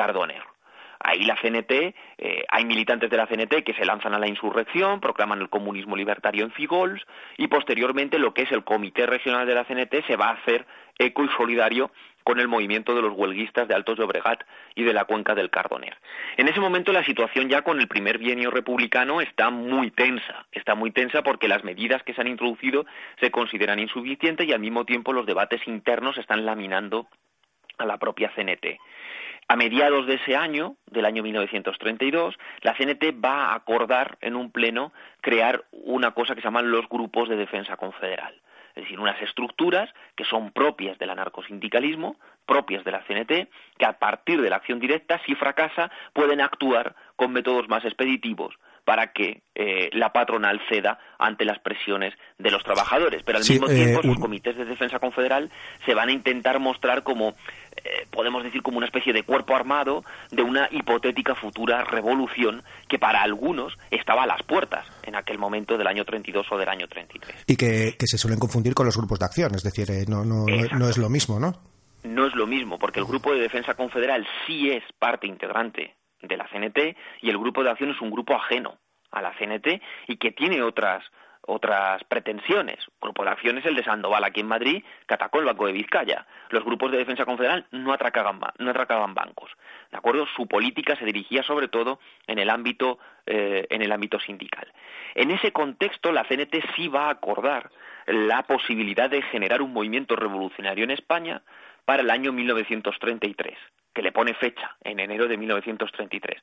Ahí 1.03 1.22
la 1.22 1.36
CNT, 1.36 1.94
eh, 2.18 2.44
hay 2.48 2.64
militantes 2.66 3.09
de 3.09 3.16
la 3.16 3.26
CNT 3.26 3.64
que 3.64 3.72
se 3.72 3.86
lanzan 3.86 4.12
a 4.12 4.18
la 4.18 4.28
insurrección, 4.28 5.01
proclaman 5.01 5.40
el 5.40 5.48
comunismo 5.48 5.96
libertario 5.96 6.44
en 6.44 6.53
Figols 6.53 7.03
y 7.38 7.48
posteriormente 7.48 8.18
lo 8.18 8.34
que 8.34 8.42
es 8.42 8.53
el 8.53 8.64
Comité 8.64 9.07
Regional 9.07 9.46
de 9.46 9.55
la 9.55 9.64
CNT 9.64 10.07
se 10.07 10.16
va 10.16 10.28
a 10.28 10.34
hacer 10.34 10.66
eco 10.98 11.24
y 11.24 11.28
solidario 11.28 11.90
con 12.22 12.38
el 12.38 12.48
movimiento 12.48 12.94
de 12.94 13.03
los 13.03 13.14
huelguistas 13.16 13.66
de 13.66 13.74
Altos 13.74 13.98
Llobregat 13.98 14.44
y 14.74 14.84
de 14.84 14.92
la 14.92 15.05
cuenca 15.05 15.34
del 15.34 15.48
Cardoner. 15.48 15.96
En 16.36 16.48
ese 16.48 16.61
momento 16.61 16.92
la 16.92 17.05
situación 17.05 17.48
ya 17.48 17.62
con 17.62 17.80
el 17.80 17.88
primer 17.88 18.18
bienio 18.18 18.51
republicano 18.51 19.22
está 19.22 19.51
muy 19.51 19.90
tensa, 19.90 20.46
está 20.53 20.74
muy 20.74 20.90
tensa 20.90 21.22
porque 21.22 21.48
las 21.48 21.64
medidas 21.64 22.03
que 22.03 22.12
se 22.12 22.20
han 22.20 22.28
introducido 22.28 22.84
se 23.20 23.30
consideran 23.30 23.78
insuficientes 23.78 24.46
y 24.46 24.53
al 24.53 24.61
mismo 24.61 24.84
tiempo 24.84 25.12
los 25.12 25.26
debates 25.26 25.66
internos 25.66 26.18
están 26.18 26.44
laminando 26.44 27.07
a 27.78 27.86
la 27.86 27.96
propia 27.96 28.30
CNT. 28.34 28.78
A 29.51 29.57
mediados 29.57 30.07
de 30.07 30.14
ese 30.14 30.36
año, 30.36 30.76
del 30.86 31.05
año 31.07 31.24
1932, 31.24 32.38
la 32.61 32.72
CNT 32.76 33.03
va 33.20 33.46
a 33.46 33.57
acordar 33.57 34.16
en 34.20 34.36
un 34.36 34.53
pleno 34.53 34.92
crear 35.20 35.64
una 35.72 36.12
cosa 36.12 36.36
que 36.36 36.40
se 36.40 36.46
llaman 36.46 36.70
los 36.70 36.88
grupos 36.88 37.28
de 37.28 37.34
defensa 37.34 37.76
confederal. 37.76 38.40
Es 38.76 38.84
decir, 38.84 39.01
unas 39.01 39.20
estructuras 39.20 39.92
que 40.14 40.24
son 40.24 40.53
propias 40.53 41.01
del 41.01 41.11
anarcosindicalismo, 41.11 42.14
propias 42.46 42.84
de 42.84 42.92
la 42.92 43.03
CNT, 43.03 43.51
que 43.76 43.86
a 43.86 43.98
partir 43.98 44.40
de 44.40 44.51
la 44.51 44.55
acción 44.55 44.78
directa, 44.78 45.20
si 45.26 45.34
fracasa, 45.34 45.90
pueden 46.12 46.40
actuar 46.40 46.94
con 47.16 47.32
métodos 47.32 47.68
más 47.68 47.84
expeditivos 47.84 48.55
para 48.85 49.12
que 49.12 49.43
eh, 49.55 49.91
la 49.93 50.12
patronal 50.12 50.61
ceda 50.68 50.99
ante 51.18 51.45
las 51.45 51.59
presiones 51.59 52.14
de 52.39 52.51
los 52.51 52.62
trabajadores. 52.62 53.22
Pero 53.24 53.39
al 53.39 53.45
mismo 53.45 53.66
tiempo, 53.66 54.01
eh, 54.01 54.07
los 54.07 54.18
comités 54.18 54.57
de 54.57 54.64
defensa 54.64 54.99
confederal 54.99 55.51
se 55.85 55.95
van 55.95 56.09
a 56.09 56.12
intentar 56.12 56.59
mostrar 56.61 57.03
como, 57.03 57.35
eh, 57.76 58.07
podemos 58.11 58.43
decir, 58.43 58.62
como 58.62 58.78
una 58.78 58.87
especie 58.87 59.12
de 59.12 59.22
cuerpo 59.22 59.55
armado 59.55 60.05
de 60.31 60.43
una 60.43 60.68
hipotética 60.70 61.35
futura 61.35 61.85
revolución 61.85 62.62
que 62.89 62.99
para 62.99 63.22
algunos 63.22 63.76
estaba 63.91 64.24
a 64.24 64.26
las 64.26 64.43
puertas 64.43 64.87
en 65.03 65.14
aquel 65.14 65.39
momento 65.39 65.76
del 65.76 65.87
año 65.87 66.05
32 66.05 66.47
o 66.51 66.57
del 66.57 66.68
año 66.68 66.89
33. 66.89 67.45
Y 67.47 67.57
que, 67.57 67.95
se 68.01 68.18
suelen 68.18 68.39
confundir 68.41 68.74
con 68.74 68.87
los 68.87 68.97
grupos 68.97 69.18
de 69.18 69.26
acción, 69.26 69.55
es 69.55 69.62
decir, 69.62 69.89
no, 70.09 70.24
no, 70.24 70.47
no 70.47 70.89
es 70.89 70.99
lo 70.99 71.09
mismo, 71.09 71.39
¿no? 71.39 71.55
No 72.03 72.26
es 72.26 72.35
lo 72.35 72.47
mismo, 72.47 72.78
porque 72.78 72.99
el 72.99 73.05
grupo 73.05 73.33
de 73.33 73.41
defensa 73.41 73.74
confederal 73.74 74.26
sí 74.47 74.70
es 74.70 74.83
parte 74.99 75.26
integrante 75.26 75.95
de 76.23 76.37
la 76.37 76.49
CNT 76.49 76.97
y 77.23 77.31
el 77.31 77.39
grupo 77.39 77.62
de 77.62 77.71
acción 77.71 77.91
es 77.91 78.01
un 78.01 78.11
grupo 78.11 78.35
ajeno 78.35 78.79
a 79.11 79.23
la 79.23 79.33
CNT 79.33 79.81
y 80.09 80.16
que 80.16 80.33
tiene 80.33 80.62
otras 80.62 81.05
otras 81.47 82.05
pretensiones. 82.05 82.79
El 82.79 83.01
grupo 83.01 83.25
de 83.25 83.31
acción 83.31 83.59
es 83.59 83.66
el 83.66 83.75
de 83.75 83.83
Sandoval 83.83 84.23
aquí 84.25 84.41
en 84.41 84.47
Madrid, 84.47 84.85
que 85.07 85.14
atacó 85.14 85.43
Banco 85.43 85.66
de 85.66 85.73
Vizcaya. 85.73 86.27
Los 86.51 86.64
grupos 86.64 86.93
de 86.93 86.99
defensa 86.99 87.25
confederal 87.25 87.66
no 87.71 87.93
atracaban, 87.93 88.41
no 88.59 88.71
atracaban 88.71 89.14
bancos. 89.14 89.51
¿De 89.91 89.97
acuerdo? 89.97 90.27
Su 90.37 90.47
política 90.47 90.97
se 90.97 91.05
dirigía 91.05 91.43
sobre 91.43 91.68
todo 91.68 91.99
en 92.27 92.39
el 92.39 92.51
ámbito, 92.51 92.99
eh, 93.27 93.66
en 93.71 93.83
el 93.83 93.91
ámbito 93.91 94.21
sindical. 94.21 94.71
En 95.14 95.31
ese 95.31 95.51
contexto, 95.51 96.12
la 96.12 96.25
CNT 96.25 96.62
sí 96.77 96.89
va 96.89 97.07
a 97.07 97.11
acordar 97.11 97.71
la 98.07 98.43
posibilidad 98.43 99.11
de 99.11 99.23
generar 99.23 99.62
un 99.62 99.73
movimiento 99.73 100.16
revolucionario 100.16 100.85
en 100.85 100.91
España 100.91 101.43
para 101.85 102.03
el 102.03 102.11
año 102.11 102.33
1933 102.33 103.57
que 103.95 104.03
le 104.03 104.12
pone 104.12 104.34
fecha 104.34 104.76
en 104.82 105.01
enero 105.01 105.26
de 105.26 105.36
1933. 105.36 106.41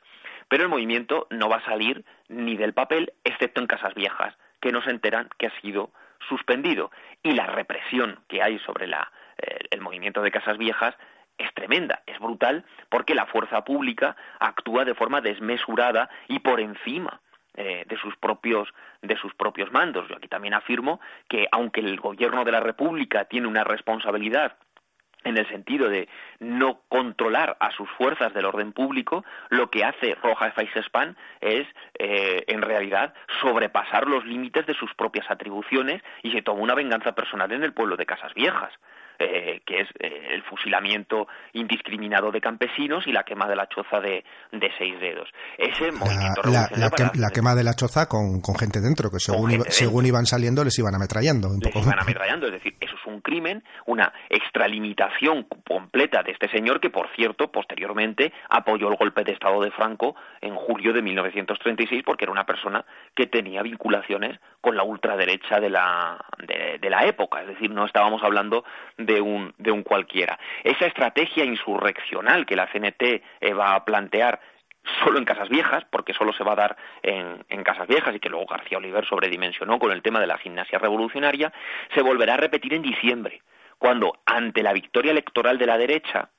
Pero 0.49 0.63
el 0.63 0.69
movimiento 0.69 1.27
no 1.29 1.49
va 1.49 1.57
a 1.57 1.65
salir 1.65 2.05
ni 2.29 2.55
del 2.55 2.73
papel, 2.73 3.13
excepto 3.23 3.61
en 3.61 3.67
Casas 3.67 3.93
Viejas, 3.95 4.35
que 4.61 4.71
no 4.71 4.81
se 4.81 4.91
enteran 4.91 5.29
que 5.37 5.47
ha 5.47 5.61
sido 5.61 5.91
suspendido. 6.27 6.91
Y 7.23 7.31
la 7.31 7.47
represión 7.47 8.19
que 8.27 8.41
hay 8.41 8.59
sobre 8.59 8.87
la, 8.87 9.11
eh, 9.37 9.59
el 9.71 9.81
movimiento 9.81 10.21
de 10.21 10.31
Casas 10.31 10.57
Viejas 10.57 10.95
es 11.37 11.53
tremenda, 11.53 12.01
es 12.05 12.17
brutal, 12.19 12.65
porque 12.89 13.13
la 13.13 13.27
fuerza 13.27 13.63
pública 13.63 14.15
actúa 14.39 14.85
de 14.85 14.95
forma 14.95 15.21
desmesurada 15.21 16.09
y 16.27 16.39
por 16.39 16.59
encima 16.59 17.21
eh, 17.55 17.85
de 17.87 17.97
sus 17.97 18.15
propios 18.17 18.69
de 19.01 19.15
sus 19.17 19.33
propios 19.35 19.71
mandos. 19.71 20.07
Yo 20.07 20.15
aquí 20.15 20.27
también 20.27 20.53
afirmo 20.53 20.99
que 21.27 21.47
aunque 21.51 21.81
el 21.81 21.99
gobierno 21.99 22.43
de 22.43 22.51
la 22.51 22.59
República 22.59 23.25
tiene 23.25 23.47
una 23.47 23.63
responsabilidad 23.63 24.57
en 25.27 25.37
el 25.37 25.47
sentido 25.49 25.89
de 25.89 26.07
no 26.39 26.79
controlar 26.87 27.57
a 27.59 27.71
sus 27.71 27.89
fuerzas 27.91 28.33
del 28.33 28.45
orden 28.45 28.71
público, 28.71 29.25
lo 29.49 29.69
que 29.69 29.83
hace 29.83 30.15
Roja 30.15 30.51
Faisespan 30.51 31.17
es, 31.41 31.67
eh, 31.99 32.43
en 32.47 32.61
realidad, 32.61 33.13
sobrepasar 33.41 34.07
los 34.07 34.25
límites 34.25 34.65
de 34.65 34.73
sus 34.73 34.93
propias 34.93 35.29
atribuciones 35.29 36.01
y 36.23 36.31
se 36.31 36.41
toma 36.41 36.61
una 36.61 36.75
venganza 36.75 37.11
personal 37.11 37.51
en 37.51 37.63
el 37.63 37.73
pueblo 37.73 37.97
de 37.97 38.05
Casas 38.05 38.33
Viejas. 38.33 38.71
Eh, 39.19 39.61
que 39.65 39.81
es 39.81 39.87
eh, 39.99 40.29
el 40.31 40.43
fusilamiento 40.43 41.27
indiscriminado 41.53 42.31
de 42.31 42.41
campesinos 42.41 43.05
y 43.07 43.11
la 43.11 43.23
quema 43.23 43.47
de 43.47 43.55
la 43.55 43.67
choza 43.67 43.99
de, 43.99 44.23
de 44.51 44.71
seis 44.77 44.99
dedos. 44.99 45.29
Ese 45.57 45.91
movimiento 45.91 46.41
la, 46.45 46.69
la, 47.15 47.29
quema 47.29 47.55
de 47.55 47.63
la 47.63 47.73
choza 47.73 48.07
con, 48.07 48.41
con 48.41 48.55
gente 48.55 48.79
dentro, 48.79 49.09
que 49.09 49.19
según, 49.19 49.63
según 49.69 50.05
iban 50.05 50.25
saliendo 50.25 50.63
les 50.63 50.77
iban 50.79 50.95
ametrallando. 50.95 51.47
Un 51.49 51.59
les 51.59 51.75
iban 51.75 51.99
ametrallando, 51.99 52.47
es 52.47 52.53
decir, 52.53 52.75
eso 52.79 52.95
es 52.95 53.05
un 53.07 53.21
crimen, 53.21 53.63
una 53.85 54.11
extralimitación 54.29 55.47
completa 55.67 56.23
de 56.23 56.31
este 56.31 56.49
señor 56.49 56.79
que, 56.79 56.89
por 56.89 57.09
cierto, 57.15 57.51
posteriormente 57.51 58.33
apoyó 58.49 58.89
el 58.89 58.97
golpe 58.97 59.23
de 59.23 59.33
Estado 59.33 59.61
de 59.61 59.71
Franco 59.71 60.15
en 60.41 60.55
julio 60.55 60.93
de 60.93 61.01
1936 61.01 62.03
porque 62.05 62.25
era 62.25 62.31
una 62.31 62.45
persona 62.45 62.85
que 63.15 63.27
tenía 63.27 63.61
vinculaciones 63.61 64.39
con 64.61 64.75
la 64.75 64.83
ultraderecha 64.83 65.59
de 65.59 65.69
la, 65.69 66.17
de, 66.45 66.89
la 66.89 67.05
época, 67.05 67.41
es 67.41 67.47
decir, 67.47 67.69
no 67.71 67.85
estábamos 67.85 68.23
hablando 68.23 68.63
de 68.97 69.06
un, 69.21 69.53
de 69.57 69.71
un 69.71 69.83
cualquiera. 69.83 70.39
Esa 70.63 70.85
estrategia 70.85 71.43
insurreccional 71.45 72.45
que 72.45 72.55
la 72.55 72.67
CNT 72.67 73.01
eh, 73.01 73.53
va 73.53 73.75
a 73.75 73.85
plantear 73.85 74.39
solo 75.03 75.19
en 75.19 75.25
Casas 75.25 75.49
Viejas, 75.49 75.83
porque 75.89 76.13
solo 76.13 76.33
se 76.33 76.43
va 76.43 76.53
a 76.53 76.55
dar 76.55 76.77
en, 77.01 77.43
en, 77.49 77.63
Casas 77.63 77.87
Viejas 77.87 78.15
y 78.15 78.19
que 78.19 78.29
luego 78.29 78.45
García 78.45 78.77
Oliver 78.77 79.05
sobredimensionó 79.05 79.79
con 79.79 79.91
el 79.91 80.01
tema 80.01 80.19
de 80.19 80.27
la 80.27 80.37
gimnasia 80.37 80.79
revolucionaria, 80.79 81.51
se 81.93 82.01
volverá 82.01 82.35
a 82.35 82.37
repetir 82.37 82.73
en 82.73 82.81
diciembre, 82.81 83.41
cuando 83.77 84.13
ante 84.25 84.63
la 84.63 84.73
victoria 84.73 85.11
electoral 85.11 85.57
de 85.57 85.65
la 85.65 85.77
derecha 85.77 86.29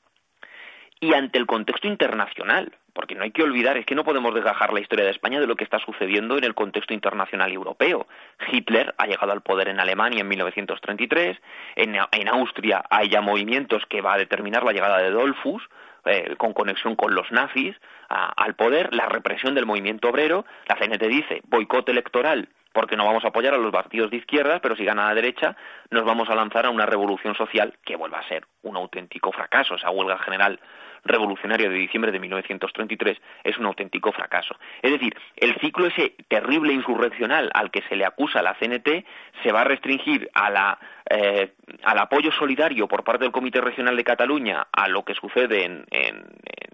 y 1.00 1.14
ante 1.14 1.38
el 1.38 1.46
contexto 1.46 1.86
internacional, 1.86 2.72
porque 2.98 3.14
no 3.14 3.22
hay 3.22 3.30
que 3.30 3.44
olvidar, 3.44 3.76
es 3.76 3.86
que 3.86 3.94
no 3.94 4.02
podemos 4.02 4.34
desgajar 4.34 4.72
la 4.72 4.80
historia 4.80 5.04
de 5.04 5.12
España 5.12 5.38
de 5.38 5.46
lo 5.46 5.54
que 5.54 5.62
está 5.62 5.78
sucediendo 5.78 6.36
en 6.36 6.42
el 6.42 6.56
contexto 6.56 6.92
internacional 6.92 7.52
europeo. 7.52 8.08
Hitler 8.50 8.92
ha 8.98 9.06
llegado 9.06 9.30
al 9.30 9.40
poder 9.40 9.68
en 9.68 9.78
Alemania 9.78 10.22
en 10.22 10.26
1933, 10.26 11.38
en, 11.76 11.96
en 12.10 12.28
Austria 12.28 12.82
hay 12.90 13.08
ya 13.08 13.20
movimientos 13.20 13.84
que 13.88 14.00
va 14.00 14.14
a 14.14 14.18
determinar 14.18 14.64
la 14.64 14.72
llegada 14.72 14.98
de 14.98 15.12
Dollfuss, 15.12 15.62
eh, 16.06 16.34
con 16.38 16.52
conexión 16.52 16.96
con 16.96 17.14
los 17.14 17.30
nazis 17.30 17.76
al 18.08 18.56
poder, 18.56 18.92
la 18.92 19.06
represión 19.06 19.54
del 19.54 19.64
movimiento 19.64 20.08
obrero, 20.08 20.44
la 20.66 20.74
CNT 20.74 21.02
dice 21.04 21.40
boicot 21.44 21.88
electoral 21.90 22.48
porque 22.72 22.96
no 22.96 23.06
vamos 23.06 23.24
a 23.24 23.28
apoyar 23.28 23.54
a 23.54 23.58
los 23.58 23.72
partidos 23.72 24.10
de 24.10 24.18
izquierda, 24.18 24.60
pero 24.60 24.76
si 24.76 24.84
gana 24.84 25.06
la 25.06 25.14
derecha, 25.14 25.56
nos 25.90 26.04
vamos 26.04 26.28
a 26.30 26.34
lanzar 26.34 26.66
a 26.66 26.70
una 26.70 26.86
revolución 26.86 27.34
social 27.34 27.74
que 27.84 27.96
vuelva 27.96 28.18
a 28.18 28.28
ser 28.28 28.44
un 28.62 28.76
auténtico 28.76 29.32
fracaso. 29.32 29.74
Esa 29.74 29.90
huelga 29.90 30.18
general 30.18 30.60
revolucionaria 31.08 31.68
de 31.68 31.76
diciembre 31.76 32.12
de 32.12 32.20
1933 32.20 33.18
es 33.44 33.58
un 33.58 33.66
auténtico 33.66 34.12
fracaso. 34.12 34.56
Es 34.82 34.92
decir, 34.92 35.14
el 35.36 35.56
ciclo 35.60 35.86
ese 35.86 36.14
terrible 36.28 36.72
insurreccional 36.72 37.50
al 37.54 37.70
que 37.70 37.82
se 37.88 37.96
le 37.96 38.04
acusa 38.04 38.42
la 38.42 38.54
CNT 38.54 39.04
se 39.42 39.52
va 39.52 39.62
a 39.62 39.64
restringir 39.64 40.30
a 40.34 40.50
la, 40.50 40.78
eh, 41.10 41.52
al 41.84 41.98
apoyo 41.98 42.30
solidario 42.32 42.86
por 42.86 43.04
parte 43.04 43.24
del 43.24 43.32
Comité 43.32 43.60
Regional 43.60 43.96
de 43.96 44.04
Cataluña 44.04 44.66
a 44.72 44.88
lo 44.88 45.04
que 45.04 45.14
sucede 45.14 45.64
en, 45.64 45.84
en, 45.90 46.24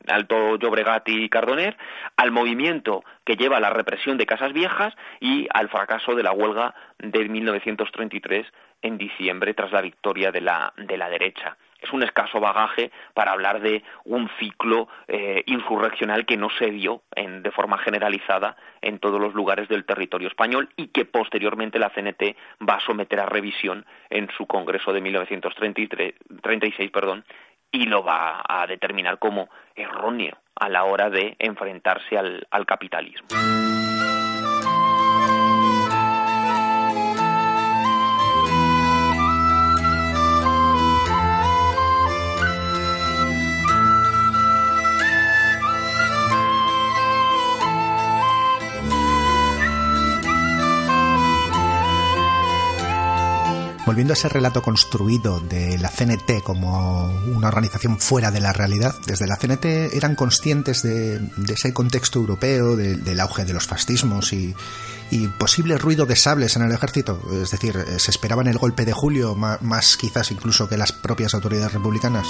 Alto 0.07 0.57
Llobregat 0.57 1.09
y 1.09 1.31
Cardoner, 1.31 1.79
al 2.19 2.31
movimiento 2.31 3.05
que 3.25 3.37
lleva 3.37 3.57
a 3.57 3.61
la 3.61 3.71
represión 3.71 4.19
de 4.19 4.27
Casas 4.27 4.53
Viejas 4.53 4.95
y 5.19 5.47
al 5.55 5.71
fracaso 5.71 6.15
de 6.15 6.23
la 6.23 6.33
huelga 6.33 6.75
de 6.99 7.27
1933 7.27 8.47
en 8.83 8.99
diciembre 8.99 9.55
tras 9.55 9.73
la 9.73 9.81
victoria 9.81 10.31
de 10.31 10.43
la, 10.43 10.75
de 10.77 10.99
la 10.99 11.09
derecha 11.09 11.57
es 11.85 11.93
un 11.93 12.03
escaso 12.03 12.41
bagaje 12.41 12.91
para 13.15 13.33
hablar 13.33 13.61
de 13.61 13.83
un 14.05 14.29
ciclo 14.39 14.89
eh, 15.09 15.43
insurreccional 15.47 16.27
que 16.27 16.37
no 16.37 16.49
se 16.59 16.71
dio 16.71 17.03
en, 17.15 17.43
de 17.43 17.51
forma 17.51 17.79
generalizada 17.79 18.57
en 18.81 18.99
todos 18.99 19.21
los 19.21 19.35
lugares 19.35 19.69
del 19.69 19.85
territorio 19.85 20.29
español 20.29 20.71
y 20.77 20.89
que 20.89 21.05
posteriormente 21.05 21.79
la 21.79 21.91
CNT 21.91 22.37
va 22.69 22.75
a 22.75 22.81
someter 22.81 23.21
a 23.21 23.27
revisión 23.27 23.85
en 24.11 24.29
su 24.37 24.47
Congreso 24.47 24.93
de 24.93 25.01
1936 25.01 26.91
perdón, 26.91 27.25
y 27.71 27.87
lo 27.87 28.03
va 28.03 28.43
a 28.49 28.67
determinar 28.67 29.19
como 29.19 29.49
erróneo 29.75 30.39
a 30.55 30.69
la 30.69 30.85
hora 30.85 31.11
de 31.11 31.37
enfrentarse 31.39 32.17
al 32.17 32.67
capitalismo. 32.67 33.27
Volviendo 53.95 54.13
a 54.13 54.19
ese 54.19 54.29
relato 54.29 54.61
construido 54.61 55.39
de 55.39 55.79
la 55.79 55.89
CNT 55.89 56.43
como 56.43 57.05
una 57.29 57.47
organización 57.47 58.01
fuera 58.01 58.33
de 58.33 58.41
la 58.41 58.53
realidad, 58.53 58.93
desde 59.07 59.29
la 59.29 59.37
CNT 59.37 59.95
eran 59.95 60.17
conscientes 60.17 60.83
de, 60.83 61.21
ese 61.49 61.73
contexto 61.73 62.19
europeo, 62.19 62.75
del 62.75 63.21
auge 63.21 63.45
de 63.45 63.53
los 63.53 63.69
fascismos 63.69 64.33
y, 64.33 64.53
posible 65.39 65.79
ruido 65.79 66.07
de 66.07 66.17
sables 66.17 66.57
en 66.57 66.63
el 66.63 66.73
ejército. 66.73 67.21
Es 67.41 67.53
decir, 67.53 67.77
se 67.99 68.11
esperaban 68.11 68.49
el 68.49 68.59
golpe 68.59 68.85
de 68.85 68.93
julio 68.93 69.37
más, 69.37 69.97
quizás 69.97 70.33
incluso 70.33 70.69
que 70.69 70.77
las 70.77 70.91
propias 70.91 71.33
autoridades 71.33 71.73
republicanas. 71.73 72.27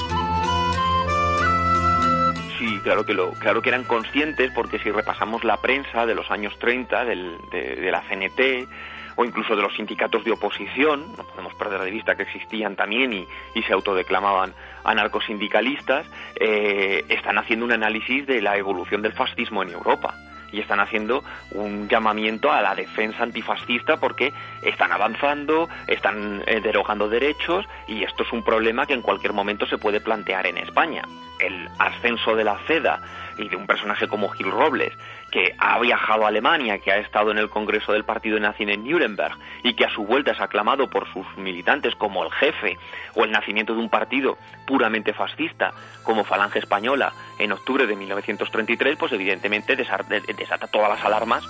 Sí, 2.58 2.78
claro 2.82 3.06
que, 3.06 3.14
lo, 3.14 3.32
claro 3.32 3.62
que 3.62 3.70
eran 3.70 3.84
conscientes 3.84 4.52
porque 4.54 4.78
si 4.80 4.90
repasamos 4.90 5.44
la 5.44 5.62
prensa 5.62 6.04
de 6.04 6.14
los 6.14 6.30
años 6.30 6.52
30 6.58 7.06
de, 7.06 7.16
de 7.50 7.90
la 7.90 8.02
CNT, 8.02 8.68
o 9.16 9.24
incluso 9.24 9.54
de 9.56 9.62
los 9.62 9.74
sindicatos 9.74 10.24
de 10.24 10.32
oposición, 10.32 11.12
no 11.16 11.24
podemos 11.24 11.54
perder 11.54 11.80
de 11.80 11.90
vista 11.90 12.14
que 12.14 12.24
existían 12.24 12.76
también 12.76 13.12
y, 13.12 13.26
se 13.64 13.72
autodeclamaban 13.72 14.52
anarcosindicalistas, 14.84 16.06
eh, 16.36 17.02
están 17.08 17.38
haciendo 17.38 17.64
un 17.64 17.72
análisis 17.72 18.26
de 18.26 18.42
la 18.42 18.58
evolución 18.58 19.00
del 19.00 19.14
fascismo 19.14 19.62
en 19.62 19.70
Europa 19.70 20.14
y 20.54 20.60
están 20.60 20.78
haciendo 20.78 21.24
un 21.50 21.88
llamamiento 21.88 22.52
a 22.52 22.62
la 22.62 22.74
defensa 22.74 23.24
antifascista 23.24 23.96
porque 23.96 24.32
están 24.62 24.92
avanzando, 24.92 25.68
están 25.88 26.44
eh, 26.46 26.60
derogando 26.60 27.08
derechos 27.08 27.66
y 27.88 28.04
esto 28.04 28.22
es 28.22 28.32
un 28.32 28.44
problema 28.44 28.86
que 28.86 28.94
en 28.94 29.02
cualquier 29.02 29.32
momento 29.32 29.66
se 29.66 29.78
puede 29.78 30.00
plantear 30.00 30.46
en 30.46 30.58
España. 30.58 31.02
El 31.40 31.68
ascenso 31.78 32.36
de 32.36 32.44
la 32.44 32.58
CEDA 32.66 33.00
y 33.39 33.49
de 33.49 33.57
un 33.57 33.66
personaje 33.66 34.09
como 34.09 34.28
Gil 34.30 34.51
Robles, 34.51 34.93
que 35.30 35.55
ha 35.59 35.78
viajado 35.80 36.24
a 36.24 36.28
Alemania, 36.28 36.78
que 36.78 36.93
ha 36.93 36.99
estado 36.99 37.30
en 37.30 37.39
el 37.39 37.51
Congreso 37.51 37.93
del 37.93 38.05
Partido 38.05 38.39
Nazi 38.39 38.64
en 38.64 38.85
Nuremberg 38.85 39.37
y 39.62 39.74
que 39.74 39.85
a 39.85 39.91
su 39.91 40.05
vuelta 40.05 40.32
es 40.32 40.41
aclamado 40.41 40.89
por 40.89 41.12
sus 41.12 41.26
militantes 41.37 41.95
como 41.97 42.24
el 42.24 42.32
jefe 42.32 42.78
o 43.14 43.24
el 43.24 43.30
nacimiento 43.30 43.74
de 43.74 43.80
un 43.80 43.89
partido 43.89 44.39
puramente 44.66 45.12
fascista 45.12 45.72
como 46.03 46.24
Falange 46.24 46.59
Española 46.59 47.12
en 47.39 47.53
octubre 47.53 47.87
de 47.87 47.97
1933, 47.97 48.97
pues 48.97 49.12
evidentemente 49.12 49.76
desata 49.76 50.66
todas 50.68 50.91
las 50.91 51.05
alarmas 51.05 51.45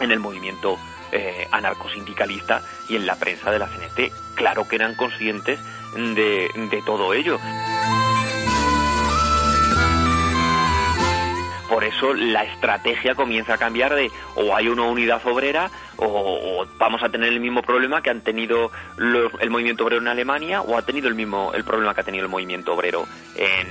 en 0.00 0.10
el 0.10 0.20
movimiento 0.20 0.78
eh, 1.12 1.48
anarcosindicalista 1.50 2.62
y 2.88 2.96
en 2.96 3.06
la 3.06 3.16
prensa 3.16 3.50
de 3.50 3.58
la 3.58 3.66
CNT. 3.66 4.12
Claro 4.34 4.68
que 4.68 4.76
eran 4.76 4.94
conscientes 4.94 5.58
de, 5.94 6.50
de 6.70 6.82
todo 6.84 7.14
ello. 7.14 7.38
Por 11.68 11.84
eso 11.84 12.14
la 12.14 12.44
estrategia 12.44 13.14
comienza 13.14 13.54
a 13.54 13.58
cambiar 13.58 13.94
de 13.94 14.10
o 14.36 14.56
hay 14.56 14.68
una 14.68 14.82
unidad 14.82 15.24
obrera 15.26 15.70
o, 15.96 16.66
vamos 16.78 17.02
a 17.02 17.08
tener 17.08 17.28
el 17.32 17.40
mismo 17.40 17.62
problema 17.62 18.02
que 18.02 18.10
han 18.10 18.22
tenido 18.22 18.70
el 18.98 19.50
movimiento 19.50 19.84
obrero 19.84 20.00
en 20.00 20.08
Alemania 20.08 20.62
o 20.62 20.76
ha 20.76 20.82
tenido 20.82 21.08
el 21.08 21.14
mismo 21.14 21.52
el 21.54 21.64
problema 21.64 21.94
que 21.94 22.00
ha 22.00 22.04
tenido 22.04 22.24
el 22.24 22.30
movimiento 22.30 22.74
obrero 22.74 23.06
en, 23.36 23.66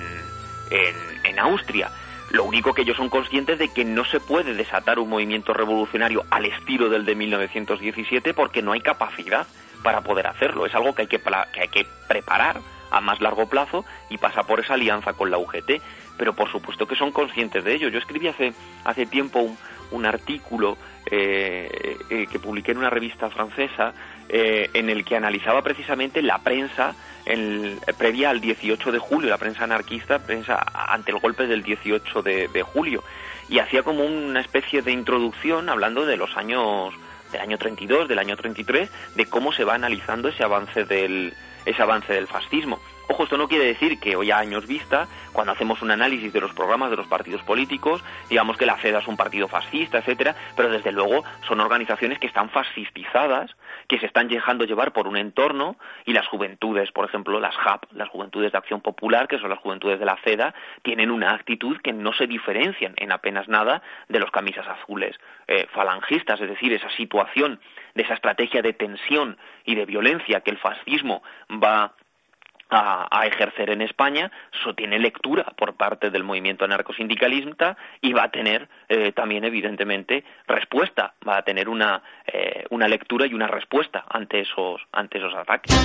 en, 1.24 1.39
Austria. 1.39 1.91
Lo 2.32 2.43
único 2.43 2.74
que 2.74 2.82
ellos 2.82 2.98
son 2.98 3.10
conscientes 3.10 3.60
de 3.60 3.72
que 3.72 3.86
no 3.86 4.04
se 4.04 4.20
puede 4.20 4.54
desatar 4.56 4.98
un 5.00 5.08
movimiento 5.08 5.54
revolucionario 5.54 6.26
al 6.32 6.45
estilo 6.45 6.89
del 6.89 7.06
de 7.06 7.16
1917 7.16 8.34
porque 8.34 8.62
no 8.62 8.74
hay 8.74 8.82
capacidad 8.82 9.45
para 9.84 10.02
poder 10.02 10.28
hacerlo. 10.28 10.66
Es 10.66 10.74
algo 10.74 10.95
que 10.95 11.04
hay 11.04 11.08
que, 11.08 11.20
que, 11.20 11.62
hay 11.62 11.68
que 11.68 11.86
preparar 12.08 12.60
a 12.92 13.02
más 13.02 13.22
largo 13.22 13.48
plazo 13.48 13.86
y 14.10 14.18
pasa 14.18 14.44
por 14.44 14.60
esa 14.60 14.76
alianza 14.76 15.14
con 15.14 15.32
la 15.32 15.38
UGT 15.38 15.82
pero 16.18 16.34
por 16.34 16.52
supuesto 16.52 16.88
que 16.88 16.96
son 16.96 17.12
conscientes 17.12 17.64
de 17.64 17.76
ello. 17.76 17.90
Yo 17.90 18.00
escribí 18.00 18.28
hace, 18.28 18.54
hace 18.84 19.06
tiempo 19.06 19.40
un, 19.40 19.58
un 19.92 20.06
artículo 20.06 20.78
eh, 21.10 21.98
eh, 22.10 22.28
que 22.30 22.40
publiqué 22.40 22.72
en 22.72 22.80
una 22.80 22.90
revista 22.90 23.30
francesa 23.30 23.94
eh, 24.28 24.70
en 24.74 24.90
el 24.90 25.06
que 25.06 25.16
analizaba 25.16 25.62
precisamente 25.62 26.22
la 26.22 26.40
prensa 26.40 26.96
en, 27.26 27.80
previa 27.98 28.30
al 28.30 28.42
18 28.42 28.92
de 28.92 29.00
julio, 29.00 29.30
la 29.30 29.38
prensa 29.38 29.64
anarquista, 29.64 30.20
prensa 30.20 30.66
ante 30.74 31.12
el 31.12 31.20
golpe 31.20 31.48
del 31.48 31.64
18 31.64 32.22
de, 32.24 32.48
de 32.48 32.64
julio, 32.64 33.04
y 33.50 33.60
hacía 33.60 33.84
como 33.84 34.04
una 34.04 34.42
especie 34.42 34.82
de 34.82 34.92
introducción 34.92 35.70
hablando 35.70 36.06
de 36.06 36.18
los 36.18 36.36
años 36.36 36.94
del 37.32 37.42
año 37.42 37.58
32, 37.58 38.08
del 38.08 38.20
año 38.20 38.38
33, 38.38 38.90
de 39.16 39.26
cómo 39.26 39.52
se 39.52 39.66
va 39.66 39.76
analizando 39.76 40.30
ese 40.30 40.44
avance 40.44 40.86
del 40.86 41.34
ese 41.68 41.82
avance 41.82 42.13
del 42.13 42.28
fascismo. 42.28 42.80
Ojo, 43.09 43.24
esto 43.24 43.38
no 43.38 43.47
quiere 43.47 43.65
decir 43.65 43.99
que 43.99 44.18
hoy 44.18 44.32
a 44.32 44.38
años 44.38 44.68
vista, 44.68 45.07
cuando 45.32 45.53
hacemos 45.53 45.82
un 45.82 45.91
análisis 45.91 46.34
de 46.34 46.41
los 46.41 46.53
programas 46.53 46.89
de 46.89 46.97
los 46.97 47.07
partidos 47.07 47.41
políticos, 47.43 48.03
digamos 48.30 48.57
que 48.57 48.65
la 48.65 48.78
CEDA 48.78 48.99
es 48.99 49.07
un 49.07 49.15
partido 49.15 49.47
fascista, 49.47 49.99
etcétera, 49.99 50.36
pero 50.57 50.70
desde 50.70 50.91
luego 50.91 51.24
son 51.47 51.61
organizaciones 51.61 52.20
que 52.20 52.28
están 52.28 52.49
fascistizadas, 52.49 53.55
que 53.88 53.97
se 53.99 54.07
están 54.07 54.28
dejando 54.28 54.65
llevar 54.65 54.91
por 54.91 55.07
un 55.07 55.15
entorno 55.15 55.78
y 56.05 56.11
las 56.11 56.28
juventudes, 56.28 56.91
por 56.91 57.05
ejemplo, 57.05 57.39
las 57.39 57.55
JAP, 57.55 57.86
las 57.93 58.09
Juventudes 58.09 58.51
de 58.51 58.57
Acción 58.57 58.82
Popular, 58.82 59.30
que 59.30 59.39
son 59.39 59.49
las 59.49 59.59
juventudes 59.59 59.99
de 59.99 60.05
la 60.05 60.18
CEDA, 60.24 60.53
tienen 60.82 61.09
una 61.09 61.34
actitud 61.34 61.78
que 61.82 61.93
no 61.93 62.11
se 62.11 62.28
diferencian 62.28 62.93
en 62.97 63.13
apenas 63.13 63.47
nada 63.47 63.82
de 64.09 64.20
los 64.20 64.32
camisas 64.32 64.68
azules 64.68 65.15
eh, 65.47 65.65
falangistas, 65.72 66.41
es 66.41 66.49
decir, 66.49 66.74
esa 66.74 66.89
situación 66.91 67.61
de 67.98 68.04
esa 68.04 68.14
estrategia 68.14 68.62
de 68.62 68.74
tensión 68.74 69.38
y 69.66 69.76
de 69.76 69.86
violencia 69.86 70.41
que 70.41 70.52
el 70.52 70.58
fascismo 70.58 71.24
va 71.52 71.93
a, 72.70 73.26
ejercer 73.26 73.70
en 73.70 73.82
España, 73.82 74.32
eso 74.54 74.74
tiene 74.74 75.00
lectura 75.00 75.45
por 75.58 75.76
parte 75.76 76.10
del 76.10 76.24
movimiento 76.24 76.66
anarcosindicalista 76.66 77.78
y 78.02 78.14
va 78.14 78.24
a 78.24 78.32
tener 78.32 78.68
eh, 78.89 79.12
también, 79.14 79.45
evidentemente, 79.45 80.24
respuesta, 80.48 81.14
va 81.28 81.38
a 81.38 81.41
tener 81.43 81.70
una, 81.70 82.02
eh, 82.26 82.66
una 82.70 82.88
lectura 82.88 83.26
y 83.26 83.34
una 83.34 83.48
respuesta 83.48 84.06
ante 84.10 84.41
esos, 84.41 84.82
ante 84.91 85.18
esos 85.18 85.34
ataques. 85.34 85.76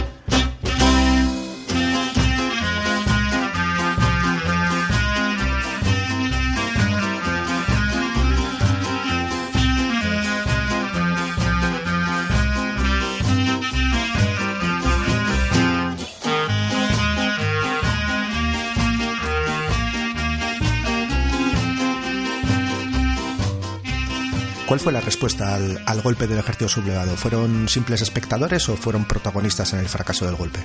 ¿Cuál 24.73 24.81
fue 24.81 24.93
la 24.95 25.03
respuesta 25.03 25.55
al, 25.55 26.01
golpe 26.01 26.27
del 26.27 26.39
ejército 26.39 26.67
sublevado? 26.67 27.15
¿Fueron 27.15 27.69
simples 27.69 28.01
espectadores 28.01 28.71
o 28.71 28.77
fueron 28.79 29.05
protagonistas 29.05 29.75
en 29.75 29.81
el 29.81 29.87
fracaso 29.87 30.25
del 30.25 30.35
golpe? 30.35 30.61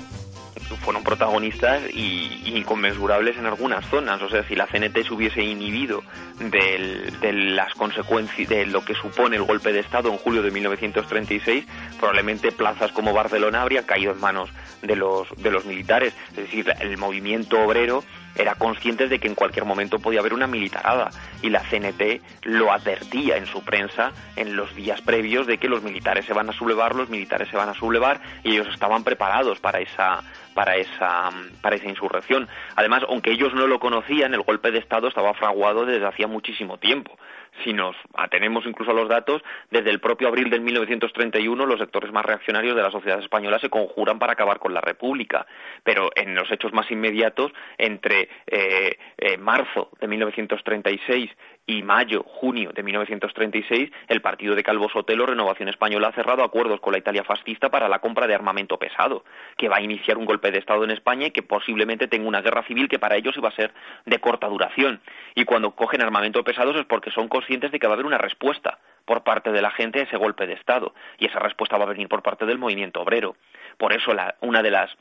fueron 0.82 1.02
protagonistas 1.02 1.82
y, 1.92 2.54
inconmensurables 2.56 3.36
en 3.36 3.44
algunas 3.44 3.84
zonas. 3.90 4.22
O 4.22 4.30
sea, 4.30 4.42
si 4.48 4.54
la 4.54 4.66
CNT 4.66 5.06
se 5.06 5.12
hubiese 5.12 5.42
inhibido 5.42 6.02
de 6.38 7.32
las 7.34 7.74
consecuencias 7.74 8.48
de 8.48 8.64
lo 8.64 8.82
que 8.82 8.94
supone 8.94 9.36
el 9.36 9.42
golpe 9.42 9.74
de 9.74 9.80
Estado 9.80 10.08
en 10.08 10.16
julio 10.16 10.40
de 10.40 10.52
1936, 10.52 11.66
probablemente 11.98 12.50
plazas 12.50 12.92
como 12.92 13.12
Barcelona 13.12 13.60
habrían 13.60 13.84
caído 13.84 14.12
en 14.12 14.20
manos 14.20 14.48
de 14.80 14.96
los, 14.96 15.28
de 15.36 15.50
los 15.50 15.66
militares. 15.66 16.14
Es 16.30 16.36
decir, 16.36 16.72
el 16.80 16.96
movimiento 16.96 17.60
obrero 17.60 18.02
era 18.38 18.54
consciente 18.54 19.08
de 19.08 19.18
que 19.18 19.28
en 19.28 19.34
cualquier 19.34 19.64
momento 19.64 19.98
podía 19.98 20.20
haber 20.20 20.32
una 20.32 20.46
militarada 20.46 21.10
y 21.42 21.50
la 21.50 21.60
CNT 21.60 22.22
lo 22.44 22.72
advertía 22.72 23.36
en 23.36 23.46
su 23.46 23.62
prensa 23.62 24.12
en 24.36 24.56
los 24.56 24.74
días 24.74 25.02
previos 25.02 25.46
de 25.46 25.58
que 25.58 25.68
los 25.68 25.82
militares 25.82 26.24
se 26.24 26.32
van 26.32 26.48
a 26.48 26.52
sublevar, 26.52 26.94
los 26.94 27.10
militares 27.10 27.48
se 27.48 27.56
van 27.56 27.68
a 27.68 27.74
sublevar 27.74 28.20
y 28.44 28.52
ellos 28.52 28.68
estaban 28.72 29.04
preparados 29.04 29.58
para 29.60 29.80
esa 29.80 30.22
para 30.54 30.76
esa 30.76 31.30
para 31.60 31.76
esa 31.76 31.88
insurrección. 31.88 32.48
Además, 32.76 33.02
aunque 33.08 33.32
ellos 33.32 33.52
no 33.54 33.66
lo 33.66 33.78
conocían, 33.78 34.34
el 34.34 34.42
golpe 34.42 34.70
de 34.70 34.78
estado 34.78 35.08
estaba 35.08 35.34
fraguado 35.34 35.84
desde 35.84 36.06
hacía 36.06 36.26
muchísimo 36.26 36.78
tiempo 36.78 37.18
si 37.64 37.72
nos 37.72 37.96
atenemos 38.14 38.66
incluso 38.66 38.90
a 38.90 38.94
los 38.94 39.08
datos, 39.08 39.42
desde 39.70 39.90
el 39.90 40.00
propio 40.00 40.28
abril 40.28 40.50
de 40.50 40.60
1931 40.60 41.66
los 41.66 41.78
sectores 41.78 42.12
más 42.12 42.24
reaccionarios 42.24 42.76
de 42.76 42.82
la 42.82 42.90
sociedad 42.90 43.18
española 43.18 43.58
se 43.58 43.70
conjuran 43.70 44.18
para 44.18 44.32
acabar 44.32 44.58
con 44.58 44.74
la 44.74 44.80
República. 44.80 45.46
Pero 45.82 46.10
en 46.14 46.34
los 46.34 46.50
hechos 46.50 46.72
más 46.72 46.90
inmediatos, 46.90 47.52
entre 47.76 48.28
eh, 48.46 48.98
eh, 49.18 49.36
marzo 49.38 49.90
de 50.00 50.08
1936 50.08 51.30
y 51.68 51.82
mayo, 51.82 52.24
junio 52.26 52.70
de 52.74 52.82
1936, 52.82 53.92
el 54.08 54.22
partido 54.22 54.54
de 54.54 54.62
Calvo 54.62 54.88
Sotelo, 54.88 55.26
Renovación 55.26 55.68
Española, 55.68 56.08
ha 56.08 56.12
cerrado 56.12 56.42
acuerdos 56.42 56.80
con 56.80 56.92
la 56.92 56.98
Italia 56.98 57.24
fascista 57.24 57.68
para 57.68 57.90
la 57.90 57.98
compra 57.98 58.26
de 58.26 58.34
armamento 58.34 58.78
pesado, 58.78 59.22
que 59.58 59.68
va 59.68 59.76
a 59.76 59.82
iniciar 59.82 60.16
un 60.16 60.24
golpe 60.24 60.50
de 60.50 60.58
Estado 60.58 60.82
en 60.84 60.90
España 60.90 61.26
y 61.26 61.30
que 61.30 61.42
posiblemente 61.42 62.08
tenga 62.08 62.26
una 62.26 62.40
guerra 62.40 62.62
civil 62.62 62.88
que 62.88 62.98
para 62.98 63.16
ellos 63.16 63.36
iba 63.36 63.50
a 63.50 63.54
ser 63.54 63.74
de 64.06 64.18
corta 64.18 64.48
duración. 64.48 65.02
Y 65.34 65.44
cuando 65.44 65.72
cogen 65.72 66.00
armamento 66.00 66.42
pesado 66.42 66.70
es 66.70 66.86
porque 66.86 67.10
son 67.10 67.28
conscientes 67.28 67.70
de 67.70 67.78
que 67.78 67.86
va 67.86 67.92
a 67.92 67.96
haber 67.96 68.06
una 68.06 68.18
respuesta 68.18 68.78
por 69.04 69.22
parte 69.22 69.52
de 69.52 69.60
la 69.60 69.70
gente 69.70 70.00
a 70.00 70.04
ese 70.04 70.16
golpe 70.16 70.46
de 70.46 70.54
Estado, 70.54 70.94
y 71.18 71.26
esa 71.26 71.38
respuesta 71.38 71.76
va 71.76 71.84
a 71.84 71.88
venir 71.88 72.08
por 72.08 72.22
parte 72.22 72.46
del 72.46 72.58
movimiento 72.58 73.02
obrero. 73.02 73.36
Por 73.76 73.92
eso 73.92 74.12
una 74.40 74.62
de 74.62 74.70
las 74.70 74.96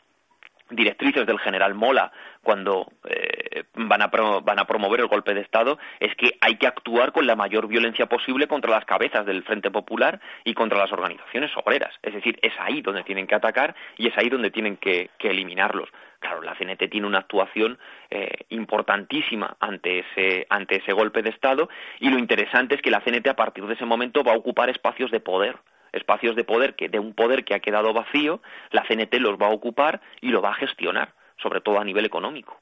directrices 0.70 1.26
del 1.26 1.40
general 1.40 1.74
Mola 1.74 2.12
cuando 2.44 2.92
eh, 3.10 3.64
van, 3.76 4.02
a 4.02 4.08
van 4.08 4.60
a 4.60 4.66
promover 4.66 5.02
el 5.02 5.08
golpe 5.08 5.34
de 5.34 5.42
Estado 5.42 5.78
es 6.00 6.16
que 6.16 6.38
hay 6.42 6.56
que 6.56 6.68
actuar 6.68 7.12
con 7.12 7.28
la 7.28 7.36
mayor 7.36 7.68
violencia 7.68 8.06
posible 8.06 8.48
contra 8.48 8.72
las 8.72 8.86
cabezas 8.86 9.26
del 9.26 9.44
Frente 9.44 9.72
Popular 9.72 10.20
y 10.44 10.54
contra 10.54 10.78
las 10.78 10.92
organizaciones 10.92 11.52
obreras. 11.58 11.94
Es 12.02 12.14
decir, 12.14 12.40
es 12.42 12.54
ahí 12.60 12.82
donde 12.82 13.04
tienen 13.04 13.28
que 13.28 13.36
atacar 13.36 13.76
y 13.98 14.08
es 14.08 14.18
ahí 14.18 14.30
donde 14.30 14.52
tienen 14.52 14.78
que, 14.78 15.10
eliminarlos. 15.20 15.90
Claro, 16.20 16.42
la 16.42 16.56
CNT 16.56 16.90
tiene 16.90 17.06
una 17.06 17.20
actuación 17.20 17.78
eh, 18.10 18.46
importantísima 18.50 19.58
ante 19.60 20.00
ese, 20.00 20.48
ante 20.50 20.78
ese 20.78 20.94
golpe 20.94 21.22
de 21.22 21.30
Estado 21.30 21.70
y 22.00 22.10
lo 22.10 22.18
interesante 22.18 22.76
es 22.76 22.82
que 22.82 22.92
la 22.92 23.02
CNT 23.02 23.28
a 23.28 23.36
partir 23.36 23.66
de 23.66 23.74
ese 23.74 23.86
momento 23.86 24.24
va 24.24 24.34
a 24.34 24.38
ocupar 24.38 24.70
espacios 24.70 25.12
de 25.12 25.20
poder 25.20 25.58
espacios 25.98 26.36
de 26.36 26.44
poder 26.44 26.76
que 26.76 26.90
de 26.90 27.00
un 27.00 27.14
poder 27.14 27.44
que 27.44 27.56
ha 27.56 27.60
quedado 27.60 27.94
vacío, 27.94 28.42
la 28.72 28.84
CNT 28.88 29.16
los 29.16 29.38
va 29.38 29.48
a 29.48 29.54
ocupar 29.54 30.02
y 30.22 30.30
lo 30.30 30.42
va 30.42 30.52
a 30.52 30.56
gestionar, 30.56 31.14
sobre 31.42 31.62
todo 31.62 31.80
a 31.80 31.84
nivel 31.84 32.06
económico. 32.06 32.58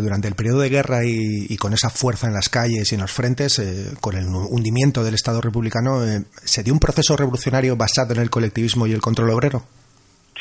Durante 0.00 0.28
el 0.28 0.34
periodo 0.34 0.60
de 0.60 0.68
guerra 0.68 1.04
y, 1.04 1.56
con 1.56 1.72
esa 1.72 1.90
fuerza 1.90 2.26
en 2.26 2.34
las 2.34 2.48
calles 2.48 2.90
y 2.90 2.94
en 2.94 3.00
los 3.00 3.12
frentes, 3.12 3.58
eh, 3.58 3.94
con 4.00 4.16
el 4.16 4.26
hundimiento 4.26 5.02
del 5.04 5.14
Estado 5.14 5.40
republicano, 5.40 6.04
eh, 6.04 6.22
¿se 6.44 6.62
dio 6.62 6.72
un 6.72 6.78
proceso 6.78 7.16
revolucionario 7.16 7.76
basado 7.76 8.14
en 8.14 8.20
el 8.20 8.30
colectivismo 8.30 8.86
y 8.86 8.92
el 8.92 9.00
control 9.00 9.30
obrero? 9.30 9.62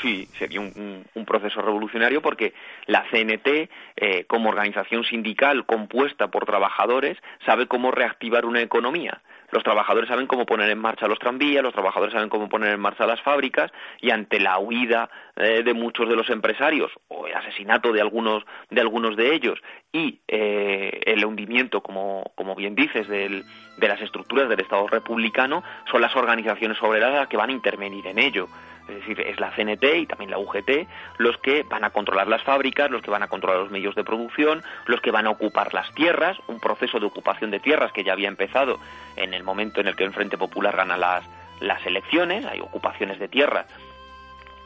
Sí, 0.01 0.28
sería 0.38 0.59
un, 0.59 1.05
un, 1.15 1.26
proceso 1.26 1.61
revolucionario 1.61 2.21
porque 2.21 2.53
la 2.86 3.05
CNT, 3.09 3.69
eh, 3.95 4.26
como 4.28 4.49
organización 4.49 5.03
sindical 5.03 5.65
compuesta 5.65 6.28
por 6.28 6.45
trabajadores, 6.45 7.17
sabe 7.45 7.67
cómo 7.67 7.91
reactivar 7.91 8.45
una 8.45 8.61
economía 8.61 9.21
los 9.51 9.63
trabajadores 9.63 10.09
saben 10.09 10.27
cómo 10.27 10.45
poner 10.45 10.69
en 10.69 10.79
marcha 10.79 11.07
los 11.07 11.19
tranvías, 11.19 11.63
los 11.63 11.73
trabajadores 11.73 12.13
saben 12.13 12.29
cómo 12.29 12.49
poner 12.49 12.73
en 12.73 12.79
marcha 12.79 13.05
las 13.05 13.21
fábricas 13.21 13.71
y 14.01 14.11
ante 14.11 14.39
la 14.39 14.59
huida 14.59 15.09
eh, 15.35 15.63
de 15.63 15.73
muchos 15.73 16.07
de 16.09 16.15
los 16.15 16.29
empresarios 16.29 16.91
o 17.07 17.27
el 17.27 17.33
asesinato 17.33 17.91
de 17.91 18.01
algunos 18.01 18.43
de 18.69 18.81
algunos 18.81 19.15
de 19.15 19.33
ellos 19.33 19.59
y 19.91 20.19
eh, 20.27 21.01
el 21.05 21.23
hundimiento, 21.25 21.81
como, 21.81 22.31
como 22.35 22.55
bien 22.55 22.75
dices, 22.75 23.07
del, 23.07 23.45
de 23.77 23.87
las 23.87 24.01
estructuras 24.01 24.49
del 24.49 24.59
Estado 24.59 24.87
republicano, 24.87 25.63
son 25.89 26.01
las 26.01 26.15
organizaciones 26.15 26.81
obreras 26.81 27.13
las 27.13 27.27
que 27.27 27.37
van 27.37 27.49
a 27.49 27.53
intervenir 27.53 28.05
en 28.07 28.19
ello. 28.19 28.47
Es 28.88 28.95
decir, 28.95 29.19
es 29.21 29.39
la 29.39 29.51
CNT 29.51 29.83
y 29.95 30.05
también 30.05 30.31
la 30.31 30.38
UGT 30.38 30.88
los 31.17 31.38
que 31.38 31.63
van 31.63 31.83
a 31.83 31.89
controlar 31.89 32.27
las 32.27 32.43
fábricas, 32.43 32.91
los 32.91 33.01
que 33.01 33.11
van 33.11 33.23
a 33.23 33.27
controlar 33.27 33.59
los 33.59 33.71
medios 33.71 33.95
de 33.95 34.03
producción, 34.03 34.63
los 34.86 35.01
que 35.01 35.11
van 35.11 35.27
a 35.27 35.31
ocupar 35.31 35.73
las 35.73 35.91
tierras, 35.93 36.38
un 36.47 36.59
proceso 36.59 36.99
de 36.99 37.05
ocupación 37.05 37.51
de 37.51 37.59
tierras 37.59 37.91
que 37.91 38.03
ya 38.03 38.13
había 38.13 38.27
empezado 38.27 38.79
en 39.15 39.33
el 39.33 39.43
momento 39.43 39.81
en 39.81 39.88
el 39.88 39.95
que 39.95 40.03
el 40.03 40.13
Frente 40.13 40.38
Popular 40.38 40.75
gana 40.75 40.97
las, 40.97 41.25
las 41.59 41.86
elecciones, 41.86 42.45
hay 42.45 42.59
ocupaciones 42.59 43.19
de 43.19 43.27
tierras 43.27 43.65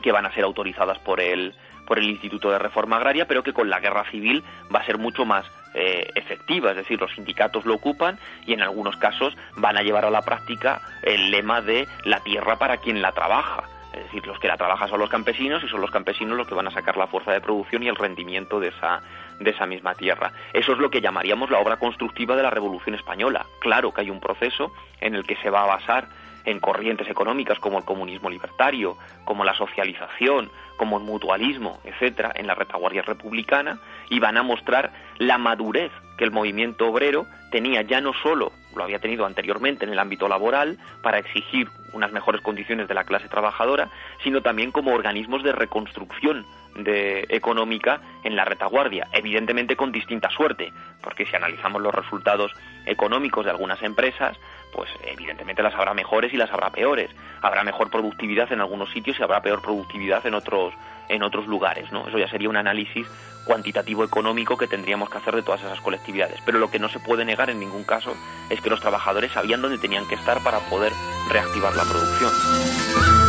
que 0.01 0.11
van 0.11 0.25
a 0.25 0.33
ser 0.33 0.43
autorizadas 0.43 0.99
por 0.99 1.19
el, 1.19 1.53
por 1.85 1.99
el 1.99 2.09
Instituto 2.09 2.51
de 2.51 2.59
Reforma 2.59 2.97
Agraria, 2.97 3.27
pero 3.27 3.43
que 3.43 3.53
con 3.53 3.69
la 3.69 3.79
guerra 3.79 4.09
civil 4.11 4.43
va 4.73 4.79
a 4.79 4.85
ser 4.85 4.97
mucho 4.97 5.25
más 5.25 5.45
eh, 5.73 6.09
efectiva, 6.15 6.71
es 6.71 6.77
decir, 6.77 6.99
los 6.99 7.13
sindicatos 7.13 7.65
lo 7.65 7.75
ocupan 7.75 8.17
y 8.45 8.53
en 8.53 8.61
algunos 8.61 8.97
casos 8.97 9.35
van 9.55 9.77
a 9.77 9.83
llevar 9.83 10.05
a 10.05 10.09
la 10.09 10.23
práctica 10.23 10.81
el 11.03 11.31
lema 11.31 11.61
de 11.61 11.87
la 12.05 12.21
tierra 12.21 12.57
para 12.57 12.77
quien 12.77 13.01
la 13.01 13.11
trabaja. 13.11 13.63
Es 13.93 14.03
decir, 14.03 14.25
los 14.27 14.39
que 14.39 14.47
la 14.47 14.57
trabajan 14.57 14.87
son 14.87 14.99
los 14.99 15.09
campesinos 15.09 15.63
y 15.63 15.67
son 15.67 15.81
los 15.81 15.91
campesinos 15.91 16.37
los 16.37 16.47
que 16.47 16.55
van 16.55 16.67
a 16.67 16.71
sacar 16.71 16.95
la 16.95 17.07
fuerza 17.07 17.31
de 17.31 17.41
producción 17.41 17.83
y 17.83 17.87
el 17.87 17.95
rendimiento 17.95 18.59
de 18.59 18.67
esa, 18.69 19.01
de 19.39 19.49
esa 19.49 19.65
misma 19.65 19.95
tierra. 19.95 20.31
Eso 20.53 20.73
es 20.73 20.77
lo 20.77 20.91
que 20.91 21.01
llamaríamos 21.01 21.49
la 21.49 21.59
obra 21.59 21.77
constructiva 21.77 22.35
de 22.35 22.43
la 22.43 22.51
Revolución 22.51 22.95
Española. 22.95 23.45
Claro 23.59 23.91
que 23.91 24.01
hay 24.01 24.09
un 24.09 24.19
proceso 24.19 24.71
en 25.01 25.15
el 25.15 25.25
que 25.25 25.35
se 25.37 25.49
va 25.49 25.63
a 25.63 25.67
basar 25.67 26.07
en 26.45 26.59
corrientes 26.59 27.09
económicas 27.09 27.59
como 27.59 27.77
el 27.77 27.85
comunismo 27.85 28.29
libertario, 28.29 28.97
como 29.25 29.43
la 29.43 29.53
socialización, 29.53 30.49
como 30.77 30.97
el 30.97 31.03
mutualismo, 31.03 31.79
etcétera, 31.83 32.31
en 32.35 32.47
la 32.47 32.55
retaguardia 32.55 33.01
republicana, 33.01 33.79
y 34.09 34.19
van 34.19 34.37
a 34.37 34.43
mostrar 34.43 34.91
la 35.17 35.37
madurez 35.37 35.91
que 36.17 36.23
el 36.23 36.31
movimiento 36.31 36.87
obrero 36.87 37.25
tenía 37.51 37.81
ya 37.81 38.01
no 38.01 38.13
solo, 38.13 38.51
lo 38.75 38.83
había 38.83 38.99
tenido 38.99 39.25
anteriormente 39.25 39.85
en 39.85 39.91
el 39.91 39.99
ámbito 39.99 40.27
laboral, 40.27 40.77
para 41.01 41.19
exigir 41.19 41.69
unas 41.93 42.11
mejores 42.11 42.41
condiciones 42.41 42.87
de 42.87 42.93
la 42.93 43.03
clase 43.03 43.27
trabajadora, 43.27 43.89
sino 44.23 44.41
también 44.41 44.71
como 44.71 44.93
organismos 44.93 45.43
de 45.43 45.51
reconstrucción 45.51 46.45
de 46.75 47.25
económica 47.29 48.01
en 48.23 48.35
la 48.35 48.45
retaguardia, 48.45 49.07
evidentemente 49.11 49.75
con 49.75 49.91
distinta 49.91 50.29
suerte, 50.29 50.71
porque 51.01 51.25
si 51.25 51.35
analizamos 51.35 51.81
los 51.81 51.93
resultados 51.93 52.51
económicos 52.85 53.45
de 53.45 53.51
algunas 53.51 53.81
empresas, 53.83 54.37
pues 54.73 54.89
evidentemente 55.03 55.63
las 55.63 55.73
habrá 55.75 55.93
mejores 55.93 56.33
y 56.33 56.37
las 56.37 56.51
habrá 56.51 56.69
peores. 56.69 57.09
Habrá 57.41 57.63
mejor 57.63 57.89
productividad 57.89 58.51
en 58.51 58.61
algunos 58.61 58.91
sitios 58.91 59.19
y 59.19 59.23
habrá 59.23 59.41
peor 59.41 59.61
productividad 59.61 60.25
en 60.25 60.33
otros 60.33 60.73
en 61.09 61.23
otros 61.23 61.47
lugares, 61.47 61.91
¿no? 61.91 62.07
Eso 62.07 62.19
ya 62.19 62.29
sería 62.29 62.49
un 62.49 62.57
análisis 62.57 63.07
cuantitativo 63.43 64.03
económico 64.03 64.57
que 64.57 64.67
tendríamos 64.67 65.09
que 65.09 65.17
hacer 65.17 65.35
de 65.35 65.41
todas 65.41 65.61
esas 65.61 65.81
colectividades. 65.81 66.39
Pero 66.45 66.59
lo 66.59 66.69
que 66.69 66.77
no 66.77 66.87
se 66.87 66.99
puede 66.99 67.25
negar 67.25 67.49
en 67.49 67.59
ningún 67.59 67.83
caso 67.83 68.15
es 68.51 68.61
que 68.61 68.69
los 68.69 68.79
trabajadores 68.79 69.31
sabían 69.31 69.61
dónde 69.61 69.79
tenían 69.79 70.07
que 70.07 70.13
estar 70.13 70.41
para 70.43 70.59
poder 70.69 70.93
reactivar 71.31 71.75
la 71.75 71.83
producción. 71.83 73.28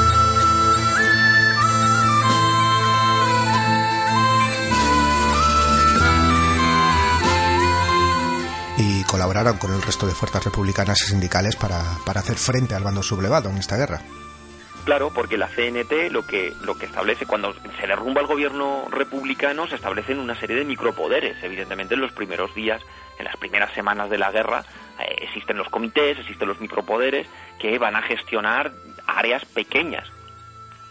Colaboraron 9.11 9.59
con 9.59 9.75
el 9.75 9.83
resto 9.83 10.07
de 10.07 10.15
fuerzas 10.15 10.45
republicanas 10.45 11.03
y 11.03 11.07
sindicales 11.07 11.57
para, 11.57 11.83
para 12.07 12.21
hacer 12.21 12.37
frente 12.37 12.77
al 12.77 12.85
bando 12.85 13.03
sublevado 13.03 13.51
en 13.51 13.57
esta 13.57 13.77
guerra. 13.77 14.03
Claro, 14.85 15.11
porque 15.13 15.37
la 15.37 15.49
CNT 15.49 16.13
lo 16.13 16.25
que, 16.25 16.55
lo 16.63 16.79
que 16.79 16.87
establece, 16.87 17.27
cuando 17.27 17.53
se 17.53 17.87
derrumba 17.89 18.21
el 18.21 18.29
gobierno 18.29 18.87
republicano, 18.89 19.67
se 19.67 19.75
establecen 19.75 20.21
una 20.21 20.39
serie 20.39 20.55
de 20.55 20.65
micropoderes. 20.65 21.43
Evidentemente, 21.43 21.95
en 21.95 22.03
los 22.03 22.13
primeros 22.13 22.55
días, 22.55 22.81
en 23.19 23.25
las 23.25 23.37
primeras 23.37 23.75
semanas 23.75 24.11
de 24.11 24.19
la 24.19 24.31
guerra, 24.31 24.65
eh, 25.01 25.17
existen 25.23 25.59
los 25.59 25.69
comités, 25.69 26.17
existen 26.17 26.47
los 26.47 26.61
micropoderes 26.61 27.27
que 27.59 27.81
van 27.81 27.97
a 27.97 28.03
gestionar 28.03 28.71
áreas 29.09 29.45
pequeñas, 29.45 30.09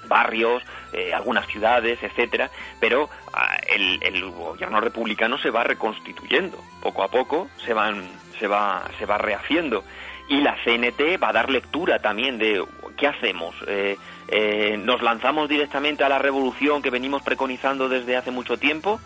barrios, 0.10 0.62
eh, 0.91 1.14
algunas 1.14 1.47
ciudades, 1.47 2.01
etcétera, 2.01 2.51
pero 2.80 3.10
ah, 3.34 3.57
el, 3.70 4.30
gobierno 4.32 4.82
republicano 4.82 5.38
se 5.38 5.49
va 5.49 5.64
reconstituyendo 5.64 6.62
poco 6.82 7.03
a 7.03 7.07
poco, 7.07 7.47
se 7.66 7.74
van, 7.74 8.10
se 8.39 8.47
va, 8.47 8.84
se 8.97 9.05
va 9.05 9.18
rehaciendo 9.18 9.86
y 10.28 10.41
la 10.41 10.55
CNT 10.64 11.22
va 11.22 11.30
a 11.30 11.34
dar 11.34 11.49
lectura 11.49 11.99
también 11.99 12.38
de 12.38 12.64
¿qué 12.97 13.07
hacemos? 13.07 13.55
Eh, 13.68 13.97
eh, 14.28 14.78
¿Nos 14.78 15.01
lanzamos 15.01 15.49
directamente 15.49 16.03
a 16.03 16.10
la 16.10 16.20
revolución 16.20 16.82
que 16.82 16.89
venimos 16.89 17.22
preconizando 17.24 17.88
desde 17.88 18.18
hace 18.18 18.32
mucho 18.32 18.57
tiempo? 18.57 18.99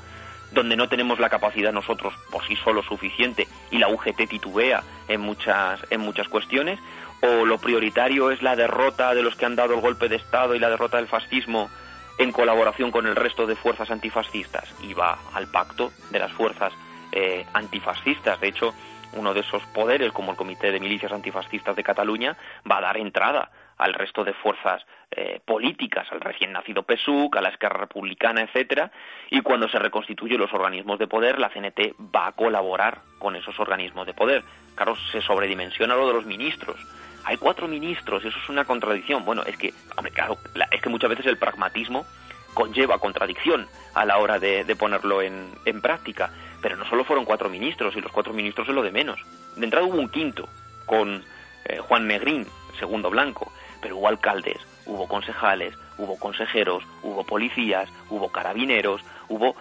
donde 0.51 0.75
no 0.75 0.87
tenemos 0.87 1.19
la 1.19 1.29
capacidad 1.29 1.73
nosotros 1.73 2.13
por 2.31 2.45
sí 2.45 2.55
solo 2.57 2.83
suficiente 2.83 3.47
y 3.71 3.79
la 3.79 3.87
UGT 3.87 4.27
titubea 4.29 4.83
en 5.07 5.19
muchas 5.19 5.79
en 5.89 6.01
muchas 6.01 6.27
cuestiones 6.27 6.79
o 7.24 7.45
lo 7.45 7.57
prioritario 7.57 8.32
es 8.32 8.41
la 8.41 8.55
derrota 8.55 9.13
de 9.13 9.24
los 9.24 9.36
que 9.36 9.45
han 9.45 9.55
dado 9.55 9.74
el 9.74 9.82
golpe 9.82 10.09
de 10.09 10.17
estado 10.17 10.55
y 10.55 10.59
la 10.59 10.69
derrota 10.69 10.97
del 10.97 11.07
fascismo 11.07 11.69
en 12.17 12.32
colaboración 12.32 12.91
con 12.91 13.07
el 13.07 13.15
resto 13.15 13.47
de 13.47 13.55
fuerzas 13.55 13.89
antifascistas 13.89 14.76
y 14.82 14.93
va 14.93 15.17
al 15.34 15.47
pacto 15.47 15.91
de 16.11 16.19
las 16.19 16.32
fuerzas 16.32 16.74
eh, 17.11 17.45
antifascistas 17.53 18.39
de 18.39 18.47
hecho 18.49 18.74
uno 19.15 19.34
de 19.34 19.41
esos 19.41 19.63
poderes, 19.67 20.11
como 20.11 20.32
el 20.32 20.38
Comité 20.38 20.71
de 20.71 20.80
Milicias 20.80 21.11
Antifascistas 21.11 21.76
de 21.76 21.84
Cataluña, 21.84 22.36
va 22.69 22.78
a 22.78 22.82
dar 22.82 22.97
entrada 22.97 23.51
al 23.78 23.93
resto 23.93 24.24
de 24.24 24.34
fuerzas 24.34 24.84
eh, 25.11 25.39
políticas, 25.45 26.07
al 26.11 26.21
recién 26.21 26.51
nacido 26.51 26.84
PSUC, 26.84 27.36
a 27.36 27.41
la 27.41 27.49
Esquerra 27.49 27.80
Republicana, 27.80 28.41
etcétera, 28.41 28.91
y 29.30 29.41
cuando 29.41 29.67
se 29.67 29.80
reconstituyen 29.80 30.39
los 30.39 30.53
organismos 30.53 30.99
de 30.99 31.07
poder, 31.07 31.39
la 31.39 31.49
CNT 31.49 31.95
va 32.15 32.28
a 32.28 32.32
colaborar 32.32 32.99
con 33.19 33.36
esos 33.36 33.59
organismos 33.59 34.05
de 34.05 34.13
poder. 34.13 34.43
Claro, 34.76 34.95
se 35.11 35.21
sobredimensiona 35.21 35.95
lo 35.95 36.07
de 36.07 36.13
los 36.13 36.26
ministros. 36.26 36.78
Hay 37.26 37.38
cuatro 37.38 37.67
ministros, 37.67 38.26
eso 38.26 38.38
es 38.38 38.49
una 38.49 38.65
contradicción. 38.65 39.24
Bueno, 39.26 39.43
es 39.43 39.57
que, 39.57 39.74
hombre, 39.95 40.11
claro, 40.11 40.38
es 40.71 40.82
que 40.82 40.89
muchas 40.89 41.09
veces 41.09 41.26
el 41.26 41.38
pragmatismo 41.38 42.05
conlleva 42.53 42.99
contradicción 42.99 43.67
a 43.93 44.05
la 44.05 44.17
hora 44.17 44.39
de, 44.39 44.76
ponerlo 44.76 45.21
en, 45.21 45.49
en 45.65 45.82
práctica. 45.82 46.32
Pero 46.61 46.76
no 46.78 46.86
solo 46.86 47.03
fueron 47.03 47.26
cuatro 47.26 47.49
ministros, 47.49 47.95
y 47.95 48.01
los 48.01 48.11
cuatro 48.11 48.34
ministros 48.34 48.67
es 48.67 48.76
lo 48.76 48.84
de 48.84 48.91
menos. 48.91 49.19
De 49.55 49.63
entrada 49.63 49.86
hubo 49.86 49.97
un 49.97 50.09
quinto, 50.09 50.47
con 50.86 51.24
eh, 51.65 51.80
Juan 51.80 52.07
Negrín, 52.07 52.47
segundo 52.80 53.09
blanco, 53.09 53.51
pero 53.82 53.97
hubo 53.97 54.07
alcaldes, 54.07 54.57
hubo 54.86 55.07
concejales, 55.07 55.76
hubo 55.97 56.17
consejeros, 56.17 56.84
hubo 57.01 57.24
policías, 57.24 57.89
hubo 58.09 58.30
carabineros, 58.32 59.01
hubo 59.30 59.55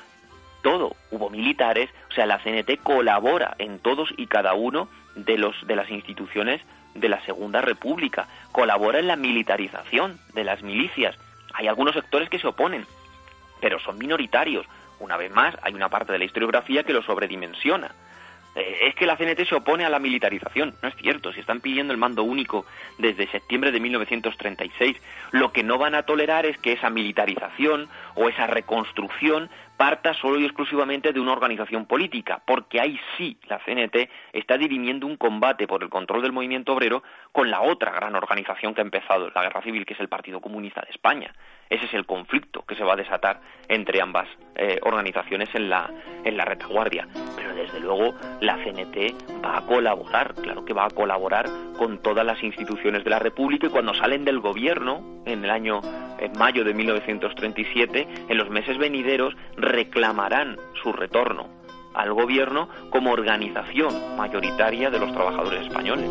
todo, 0.63 0.97
hubo 1.11 1.31
militares, 1.31 1.91
o 2.11 2.15
sea, 2.15 2.27
la 2.27 2.39
CNT 2.39 2.83
colabora 2.83 3.55
en 3.59 3.79
todos 3.79 4.13
y 4.17 4.27
cada 4.27 4.55
uno 4.55 4.89
de 5.15 5.37
los 5.39 5.55
de 5.67 5.77
las 5.77 5.91
instituciones 5.91 6.61
de 6.95 7.09
la 7.09 7.20
Segunda 7.24 7.61
República, 7.61 8.26
colabora 8.53 8.99
en 8.99 9.07
la 9.07 9.16
militarización 9.16 10.18
de 10.34 10.45
las 10.45 10.62
milicias. 10.62 11.16
Hay 11.55 11.68
algunos 11.68 11.95
sectores 11.95 12.28
que 12.28 12.38
se 12.38 12.47
oponen, 12.47 12.86
pero 13.61 13.78
son 13.80 13.99
minoritarios. 13.99 14.66
Una 14.99 15.16
vez 15.16 15.32
más, 15.32 15.57
hay 15.62 15.74
una 15.74 15.88
parte 15.88 16.12
de 16.12 16.18
la 16.18 16.24
historiografía 16.24 16.84
que 16.84 16.93
lo 16.93 17.03
sobredimensiona. 17.03 17.90
Eh, 18.55 18.88
es 18.88 18.95
que 18.95 19.07
la 19.07 19.16
CNT 19.16 19.49
se 19.49 19.55
opone 19.55 19.84
a 19.84 19.88
la 19.88 19.99
militarización. 19.99 20.74
No 20.82 20.88
es 20.88 20.95
cierto, 20.97 21.32
si 21.32 21.40
están 21.40 21.61
pidiendo 21.61 21.93
el 21.93 21.99
mando 21.99 22.22
único 22.22 22.66
desde 22.99 23.30
septiembre 23.30 23.72
de 23.72 23.80
1936, 23.80 24.97
lo 25.30 25.53
que 25.53 25.62
no 25.62 25.78
van 25.78 25.95
a 25.95 26.03
tolerar 26.03 26.45
es 26.45 26.59
que 26.59 26.72
esa 26.72 26.90
militarización 26.90 27.88
o 28.14 28.28
esa 28.28 28.47
reconstrucción 28.47 29.49
parta 29.83 30.14
solo 30.14 30.39
y 30.39 30.45
exclusivamente 30.45 31.12
de 31.12 31.18
una 31.18 31.33
organización 31.33 31.87
política, 31.87 32.41
porque 32.47 32.80
ahí 32.80 33.01
sí 33.18 33.37
la 33.49 33.59
CNT 33.59 34.09
está 34.33 34.57
dirimiendo 34.57 35.09
un 35.09 35.16
combate 35.16 35.66
por 35.66 35.83
el 35.83 35.89
control 35.89 36.22
del 36.22 36.30
movimiento 36.30 36.72
obrero 36.72 37.03
con 37.33 37.51
la 37.51 37.62
otra 37.62 37.91
gran 37.91 38.14
organización 38.14 38.74
que 38.74 38.80
ha 38.80 38.85
empezado 38.85 39.33
la 39.35 39.43
guerra 39.43 39.61
civil, 39.61 39.85
que 39.85 39.95
es 39.95 40.01
el 40.01 40.09
Partido 40.09 40.41
Comunista 40.41 40.83
de 40.83 40.91
España. 40.93 41.35
Ese 41.68 41.87
es 41.87 41.95
el 41.95 42.07
conflicto 42.07 42.62
que 42.62 42.76
se 42.76 42.85
va 42.85 42.93
a 42.93 42.97
desatar 42.97 43.41
entre 43.66 44.01
ambas 44.01 44.28
eh, 44.55 44.78
organizaciones 44.83 45.49
en 45.55 45.68
la, 45.68 45.91
en 46.22 46.37
la 46.37 46.45
retaguardia. 46.45 47.09
Pero 47.35 47.53
desde 47.53 47.80
luego 47.80 48.14
la 48.41 48.59
CNT 48.59 49.43
va 49.45 49.59
a 49.59 49.66
colaborar, 49.66 50.35
claro 50.35 50.64
que 50.64 50.74
va 50.74 50.85
a 50.85 50.91
colaborar 50.91 51.47
con 51.76 52.01
todas 52.01 52.24
las 52.24 52.41
instituciones 52.45 53.03
de 53.03 53.11
la 53.11 53.18
República 53.18 53.66
y 53.66 53.70
cuando 53.70 53.95
salen 53.95 54.24
del 54.24 54.39
gobierno 54.39 55.22
en 55.26 55.43
el 55.43 55.51
año 55.51 55.80
en 56.22 56.39
mayo 56.39 56.62
de 56.62 56.72
1937, 56.72 58.07
en 58.28 58.39
los 58.39 58.49
meses 58.49 58.78
venideros 58.78 59.35
reclamarán 59.73 60.59
su 60.83 60.93
retorno 60.93 61.49
al 61.95 62.12
gobierno 62.12 62.68
como 62.91 63.11
organización 63.11 64.16
mayoritaria 64.16 64.91
de 64.91 64.99
los 64.99 65.12
trabajadores 65.12 65.66
españoles. 65.66 66.09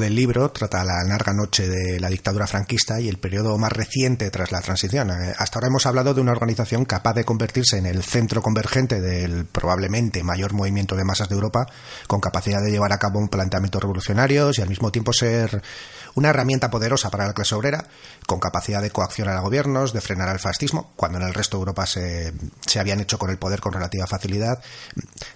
Del 0.00 0.16
libro 0.16 0.50
trata 0.50 0.82
la 0.82 1.04
larga 1.06 1.32
noche 1.32 1.68
de 1.68 2.00
la 2.00 2.08
dictadura 2.08 2.46
franquista 2.46 3.00
y 3.00 3.08
el 3.08 3.18
periodo 3.18 3.56
más 3.58 3.72
reciente 3.72 4.30
tras 4.30 4.50
la 4.50 4.60
transición. 4.60 5.10
Eh, 5.10 5.34
hasta 5.38 5.58
ahora 5.58 5.68
hemos 5.68 5.86
hablado 5.86 6.14
de 6.14 6.20
una 6.20 6.32
organización 6.32 6.84
capaz 6.84 7.14
de 7.14 7.24
convertirse 7.24 7.78
en 7.78 7.86
el 7.86 8.02
centro 8.02 8.42
convergente 8.42 9.00
del 9.00 9.44
probablemente 9.44 10.24
mayor 10.24 10.52
movimiento 10.52 10.96
de 10.96 11.04
masas 11.04 11.28
de 11.28 11.36
Europa, 11.36 11.66
con 12.08 12.20
capacidad 12.20 12.60
de 12.60 12.72
llevar 12.72 12.92
a 12.92 12.98
cabo 12.98 13.20
un 13.20 13.28
planteamiento 13.28 13.78
revolucionario 13.78 14.50
y 14.56 14.60
al 14.60 14.68
mismo 14.68 14.90
tiempo 14.90 15.12
ser 15.12 15.62
una 16.14 16.30
herramienta 16.30 16.70
poderosa 16.70 17.10
para 17.10 17.26
la 17.26 17.34
clase 17.34 17.54
obrera, 17.54 17.84
con 18.26 18.40
capacidad 18.40 18.82
de 18.82 18.90
coaccionar 18.90 19.36
a 19.36 19.40
gobiernos, 19.40 19.92
de 19.92 20.00
frenar 20.00 20.28
al 20.28 20.38
fascismo, 20.38 20.92
cuando 20.96 21.18
en 21.18 21.24
el 21.24 21.34
resto 21.34 21.56
de 21.56 21.62
Europa 21.62 21.86
se, 21.86 22.32
se 22.60 22.80
habían 22.80 23.00
hecho 23.00 23.18
con 23.18 23.30
el 23.30 23.38
poder 23.38 23.60
con 23.60 23.72
relativa 23.72 24.06
facilidad. 24.06 24.62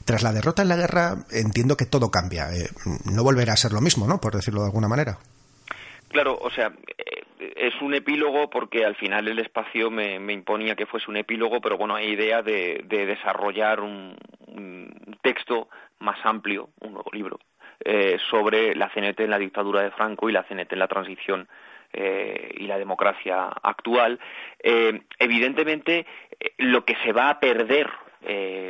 Tras 0.04 0.22
la 0.22 0.32
derrota 0.32 0.62
en 0.62 0.68
la 0.68 0.76
guerra, 0.76 1.16
entiendo 1.30 1.76
que 1.76 1.86
todo 1.86 2.10
cambia. 2.10 2.52
Eh, 2.52 2.68
no 3.12 3.22
volverá 3.22 3.52
a 3.52 3.56
ser 3.56 3.72
lo 3.72 3.80
mismo, 3.80 4.06
¿no? 4.06 4.20
Por 4.20 4.34
decirlo 4.34 4.60
de 4.60 4.66
alguna 4.66 4.88
manera. 4.88 5.18
Claro, 6.08 6.38
o 6.40 6.50
sea, 6.50 6.72
eh, 6.96 7.24
es 7.56 7.74
un 7.82 7.94
epílogo 7.94 8.48
porque 8.48 8.84
al 8.84 8.94
final 8.94 9.26
el 9.28 9.38
espacio 9.40 9.90
me, 9.90 10.16
imponía 10.32 10.76
que 10.76 10.86
fuese 10.86 11.10
un 11.10 11.16
epílogo, 11.16 11.60
pero 11.60 11.76
bueno, 11.76 11.96
hay 11.96 12.12
idea 12.12 12.42
de, 12.42 12.84
desarrollar 12.88 13.80
un, 13.80 14.16
texto 15.22 15.68
más 15.98 16.18
amplio, 16.24 16.68
un 16.80 16.92
nuevo 16.92 17.10
libro, 17.12 17.38
eh, 17.80 18.18
sobre 18.30 18.74
la 18.74 18.88
CNT 18.90 19.20
en 19.20 19.30
la 19.30 19.38
dictadura 19.38 19.82
de 19.82 19.90
Franco 19.90 20.28
y 20.28 20.32
la 20.32 20.44
CNT 20.44 20.72
en 20.72 20.78
la 20.78 20.88
transición 20.88 21.48
eh, 21.92 22.50
y 22.56 22.66
la 22.66 22.78
democracia 22.78 23.48
actual. 23.62 24.18
Eh, 24.62 25.02
evidentemente, 25.18 26.06
lo 26.58 26.84
que 26.84 26.96
se 27.04 27.12
va 27.12 27.30
a 27.30 27.40
perder 27.40 27.90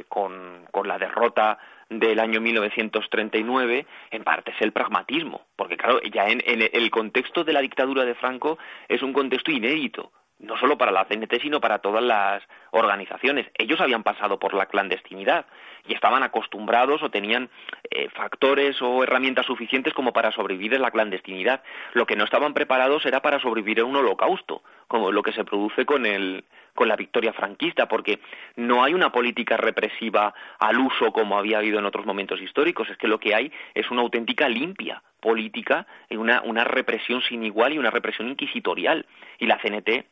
con, 0.09 0.67
la 0.85 0.99
derrota 0.99 1.59
del 1.89 2.19
año 2.19 2.41
1939 2.41 3.87
en 4.11 4.25
parte 4.25 4.51
es 4.51 4.61
el 4.61 4.73
pragmatismo, 4.73 5.43
porque 5.55 5.77
claro, 5.77 6.01
ya 6.13 6.27
en, 6.27 6.43
el 6.45 6.91
contexto 6.91 7.45
de 7.45 7.53
la 7.53 7.61
dictadura 7.61 8.05
de 8.05 8.17
Franco 8.17 8.59
es 8.89 9.01
un 9.01 9.13
contexto 9.13 9.53
inédito 9.53 10.11
no 10.39 10.57
solo 10.59 10.77
para 10.77 10.93
la 10.93 11.05
CNT, 11.05 11.41
sino 11.41 11.61
para 11.61 11.79
todas 11.79 12.03
las 12.03 12.43
organizaciones. 12.71 13.47
Ellos 13.57 13.81
habían 13.81 14.03
pasado 14.03 14.39
por 14.39 14.55
la 14.55 14.67
clandestinidad 14.67 15.47
y 15.87 15.95
estaban 15.95 16.23
acostumbrados 16.23 17.03
o 17.03 17.11
tenían 17.11 17.49
eh, 17.91 18.09
factores 18.11 18.81
o 18.83 19.03
herramientas 19.03 19.47
suficientes 19.47 19.95
como 19.95 20.13
para 20.13 20.33
sobrevivir 20.33 20.75
en 20.75 20.83
la 20.83 20.91
clandestinidad. 20.91 21.63
Lo 21.93 22.07
que 22.07 22.17
no 22.17 22.25
estaban 22.25 22.55
preparados 22.55 23.07
era 23.07 23.21
para 23.21 23.41
sobrevivir 23.41 23.81
en 23.81 23.87
un 23.87 23.97
holocausto, 23.97 24.63
como 24.89 25.13
lo 25.13 25.23
que 25.23 25.33
se 25.33 25.45
produce 25.45 25.87
con 25.87 26.07
el 26.07 26.45
con 26.75 26.89
la 26.89 26.97
victoria 26.97 27.33
franquista, 27.33 27.87
porque 27.87 28.19
no 28.57 28.83
hay 28.83 28.95
una 28.95 29.13
política 29.13 29.57
represiva 29.57 30.35
al 30.59 30.77
uso 30.79 31.13
como 31.13 31.39
había 31.39 31.59
habido 31.59 31.79
en 31.79 31.85
otros 31.85 32.05
momentos 32.05 32.41
históricos, 32.41 32.91
es 32.91 32.97
que 32.97 33.07
lo 33.07 33.21
que 33.21 33.33
hay 33.33 33.53
es 33.75 33.89
una 33.93 34.03
auténtica 34.03 34.49
limpia 34.49 35.01
política, 35.21 35.87
una, 36.11 36.43
una 36.43 36.65
represión 36.65 37.23
sin 37.23 37.45
igual 37.45 37.73
y 37.73 37.79
una 37.79 37.91
represión 37.91 38.29
inquisitorial. 38.29 39.07
Y 39.39 39.47
la 39.47 39.59
CNT 39.59 40.05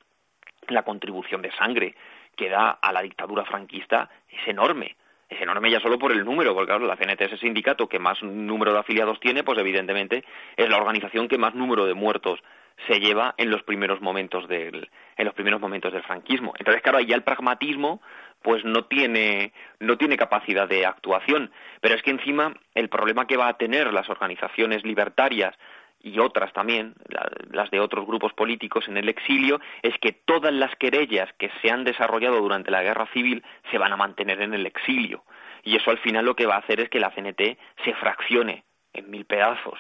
la 0.69 0.83
contribución 0.83 1.43
de 1.43 1.53
sangre 1.53 1.95
que 2.37 2.49
da 2.49 2.71
a 2.71 2.93
la 2.93 3.03
dictadura 3.03 3.45
franquista 3.45 4.09
es 4.29 4.47
enorme. 4.49 4.97
Es 5.29 5.41
enorme 5.41 5.71
ya 5.71 5.81
solo 5.81 5.99
por 5.99 6.13
el 6.13 6.25
número, 6.25 6.55
porque 6.55 6.69
claro, 6.69 6.87
la 6.87 6.97
CNT 6.97 7.23
es 7.23 7.33
el 7.33 7.41
sindicato 7.41 7.89
que 7.89 7.99
más 7.99 8.23
número 8.23 8.73
de 8.73 8.81
afiliados 8.81 9.19
tiene, 9.19 9.43
pues 9.43 9.59
evidentemente 9.59 10.25
es 10.57 10.69
la 10.69 10.77
organización 10.77 11.27
que 11.27 11.39
más 11.39 11.55
número 11.55 11.87
de 11.87 11.95
muertos 11.95 12.41
se 12.87 13.01
lleva 13.01 13.35
en 13.37 13.51
los 13.51 13.63
primeros 13.63 14.01
momentos 14.01 14.49
del 14.49 14.91
en 15.17 15.25
los 15.25 15.35
primeros 15.35 15.61
momentos 15.61 15.93
del 15.93 16.03
franquismo. 16.03 16.53
Entonces, 16.59 16.83
claro, 16.83 16.99
ahí 16.99 17.07
ya 17.07 17.17
el 17.17 17.23
pragmatismo 17.23 18.01
pues 18.43 18.65
no 18.65 18.85
tiene 18.85 19.53
no 19.79 19.97
tiene 19.97 20.17
capacidad 20.17 20.69
de 20.69 20.85
actuación, 20.85 21.51
pero 21.81 21.95
es 21.95 22.03
que 22.03 22.11
encima 22.11 22.55
el 22.75 22.89
problema 22.89 23.27
que 23.27 23.37
va 23.37 23.49
a 23.49 23.57
tener 23.57 23.93
las 23.93 24.09
organizaciones 24.11 24.85
libertarias 24.85 25.55
y 26.03 26.19
otras 26.19 26.53
también, 26.53 26.95
las 27.51 27.71
de 27.71 27.81
otros 27.81 28.07
grupos 28.07 28.33
políticos 28.33 28.87
en 28.89 28.97
el 28.97 29.09
exilio, 29.09 29.61
es 29.83 29.95
que 29.99 30.13
todas 30.13 30.53
las 30.53 30.75
querellas 30.77 31.33
que 31.39 31.51
se 31.61 31.71
han 31.71 31.85
desarrollado 31.85 32.41
durante 32.41 32.71
la 32.71 32.83
guerra 32.83 33.07
civil 33.13 33.43
se 33.71 33.79
van 33.79 33.93
a 33.93 33.97
mantener 33.97 34.41
en 34.43 34.55
el 34.55 34.67
exilio. 34.67 35.25
Y 35.63 35.77
eso 35.77 35.91
al 35.91 35.99
final 35.99 36.25
lo 36.25 36.35
que 36.35 36.47
va 36.47 36.57
a 36.57 36.59
hacer 36.59 36.81
es 36.81 36.89
que 36.89 37.01
la 37.01 37.11
CNT 37.11 37.59
se 37.85 37.95
fraccione 37.95 38.65
en 38.93 39.11
mil 39.11 39.25
pedazos 39.25 39.79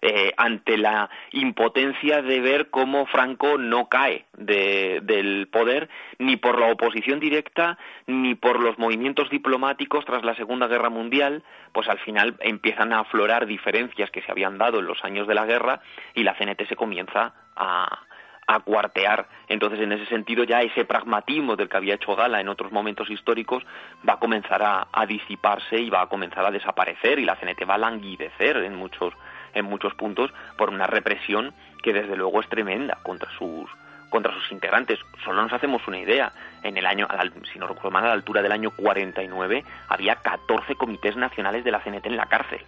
eh, 0.00 0.32
ante 0.36 0.78
la 0.78 1.10
impotencia 1.32 2.22
de 2.22 2.40
ver 2.40 2.70
cómo 2.70 3.06
Franco 3.06 3.58
no 3.58 3.88
cae 3.88 4.26
del 4.32 5.48
poder 5.48 5.88
ni 6.18 6.36
por 6.36 6.60
la 6.60 6.70
oposición 6.70 7.20
directa 7.20 7.78
ni 8.06 8.34
por 8.34 8.60
los 8.60 8.78
movimientos 8.78 9.28
diplomáticos 9.30 10.04
tras 10.04 10.24
la 10.24 10.34
Segunda 10.36 10.68
Guerra 10.68 10.90
Mundial, 10.90 11.42
pues 11.72 11.88
al 11.88 11.98
final 11.98 12.36
empiezan 12.40 12.92
a 12.92 13.00
aflorar 13.00 13.46
diferencias 13.46 14.10
que 14.10 14.22
se 14.22 14.30
habían 14.30 14.58
dado 14.58 14.78
en 14.78 14.86
los 14.86 15.02
años 15.04 15.26
de 15.26 15.34
la 15.34 15.46
guerra 15.46 15.80
y 16.14 16.22
la 16.22 16.34
CNT 16.34 16.68
se 16.68 16.76
comienza 16.76 17.34
a, 17.56 18.06
a 18.48 18.60
cuartear. 18.60 19.28
Entonces, 19.46 19.78
en 19.80 19.92
ese 19.92 20.06
sentido, 20.06 20.42
ya 20.42 20.62
ese 20.62 20.84
pragmatismo 20.86 21.54
del 21.54 21.68
que 21.68 21.76
había 21.76 21.94
hecho 21.94 22.16
gala 22.16 22.40
en 22.40 22.48
otros 22.48 22.72
momentos 22.72 23.10
históricos 23.10 23.62
va 24.08 24.14
a 24.14 24.18
comenzar 24.18 24.62
a, 24.62 24.88
a, 24.90 25.06
disiparse 25.06 25.78
y 25.78 25.90
va 25.90 26.02
a 26.02 26.06
comenzar 26.06 26.44
a 26.46 26.50
desaparecer 26.50 27.18
y 27.18 27.24
la 27.24 27.36
CNT 27.36 27.68
va 27.68 27.74
a 27.74 27.78
languidecer 27.78 28.56
en 28.56 28.74
muchos 28.74 29.12
en 29.58 29.66
muchos 29.66 29.94
puntos 29.94 30.30
por 30.56 30.70
una 30.70 30.86
represión 30.86 31.52
que 31.82 31.92
desde 31.92 32.16
luego 32.16 32.40
es 32.40 32.48
tremenda 32.48 32.98
contra 33.02 33.30
sus 33.38 33.68
contra 34.10 34.32
sus 34.32 34.50
integrantes. 34.52 34.98
Solo 35.22 35.42
nos 35.42 35.52
hacemos 35.52 35.86
una 35.86 35.98
idea. 35.98 36.32
En 36.62 36.78
el 36.78 36.86
año, 36.86 37.06
si 37.52 37.58
no 37.58 37.66
recuerdo 37.66 37.90
mal, 37.90 38.04
a 38.04 38.08
la 38.08 38.14
altura 38.14 38.40
del 38.40 38.52
año 38.52 38.70
49 38.70 39.64
había 39.88 40.16
14 40.16 40.74
comités 40.76 41.14
nacionales 41.16 41.62
de 41.62 41.70
la 41.70 41.80
CNT 41.80 42.06
en 42.06 42.16
la 42.16 42.26
cárcel. 42.26 42.60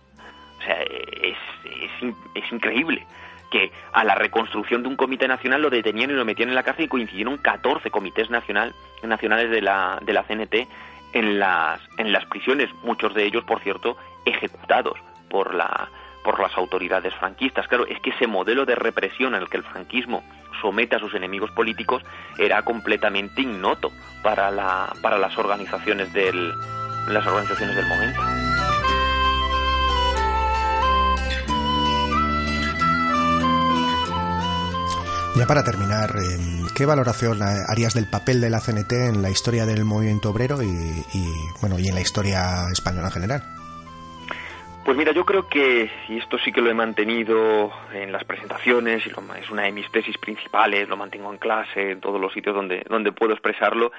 O 0.59 0.63
sea, 0.63 0.83
es, 0.83 1.39
es, 1.65 2.15
es 2.35 2.53
increíble 2.53 3.07
que 3.51 3.73
a 3.93 4.05
la 4.05 4.15
reconstrucción 4.15 4.83
de 4.83 4.89
un 4.89 4.97
comité 4.97 5.27
nacional 5.27 5.63
lo 5.63 5.71
detenían 5.71 6.11
y 6.11 6.15
lo 6.15 6.25
metían 6.25 6.51
en 6.51 6.55
la 6.55 6.63
cárcel 6.63 6.85
y 6.85 6.89
coincidieron 6.89 7.37
14 7.39 7.91
comités 7.91 8.31
nacional, 8.31 8.75
nacionales 9.03 9.51
de 9.51 9.61
la, 9.61 9.99
de 10.03 10.13
la 10.13 10.23
CNT 10.23 10.69
en 11.13 11.39
las, 11.39 11.81
en 11.99 12.13
las 12.13 12.25
prisiones, 12.27 12.73
muchos 12.83 13.15
de 13.15 13.25
ellos, 13.25 13.45
por 13.45 13.61
cierto, 13.61 13.97
ejecutados 14.25 14.99
por 15.29 15.55
la, 15.55 15.89
por 16.25 16.41
las 16.41 16.57
autoridades 16.57 17.15
franquistas. 17.15 17.67
Claro, 17.69 17.87
es 17.87 18.01
que 18.01 18.11
ese 18.11 18.27
modelo 18.27 18.67
de 18.67 18.75
represión 18.75 19.35
al 19.35 19.49
que 19.49 19.57
el 19.57 19.65
franquismo 19.65 20.23
somete 20.61 20.97
a 20.97 20.99
sus 20.99 21.15
enemigos 21.15 21.51
políticos 21.53 22.03
era 22.39 22.63
completamente 22.63 23.43
ignoto 23.43 23.91
para, 24.23 24.51
la, 24.51 24.93
para 25.03 25.19
las 25.19 25.37
organizaciones 25.39 26.13
del 26.13 26.53
las 27.09 27.27
organizaciones 27.27 27.77
del 27.77 27.87
momento. 27.87 28.21
Ya 35.37 35.47
para 35.47 35.65
terminar, 35.65 36.15
em, 36.17 36.67
¿qué 36.75 36.85
valoración 36.85 37.41
harías 37.43 37.95
del 37.95 38.07
papel 38.07 38.41
de 38.41 38.51
la 38.51 38.61
CNT 38.61 38.93
en 38.93 39.23
la 39.23 39.31
historia 39.31 39.65
del 39.65 39.85
movimiento 39.85 40.31
obrero 40.31 40.63
y 40.63 41.03
bueno 41.61 41.79
y 41.79 41.89
en 41.89 41.95
la 41.95 42.03
historia 42.03 42.67
española 42.71 43.09
en 43.09 43.13
general? 43.13 43.60
Pues 44.85 44.97
mira, 44.97 45.13
yo 45.13 45.25
creo 45.25 45.49
que, 45.49 45.91
y 46.09 46.19
esto 46.19 46.39
sí 46.39 46.53
que 46.53 46.61
lo 46.61 46.71
he 46.71 46.75
mantenido 46.75 47.71
en 47.93 48.11
las 48.11 48.25
presentaciones, 48.25 49.07
y 49.07 49.11
es 49.11 49.51
una 49.51 49.63
de 49.65 49.73
mis 49.73 49.91
tesis 49.93 50.17
principales, 50.19 50.89
lo 50.89 50.97
mantengo 50.97 51.31
en 51.31 51.39
clase, 51.39 51.93
en 51.93 52.01
todos 52.01 52.21
los 52.21 52.33
sitios 52.33 52.55
donde, 52.55 52.85
donde 52.89 53.13
puedo 53.13 53.33
expresarlo, 53.33 53.93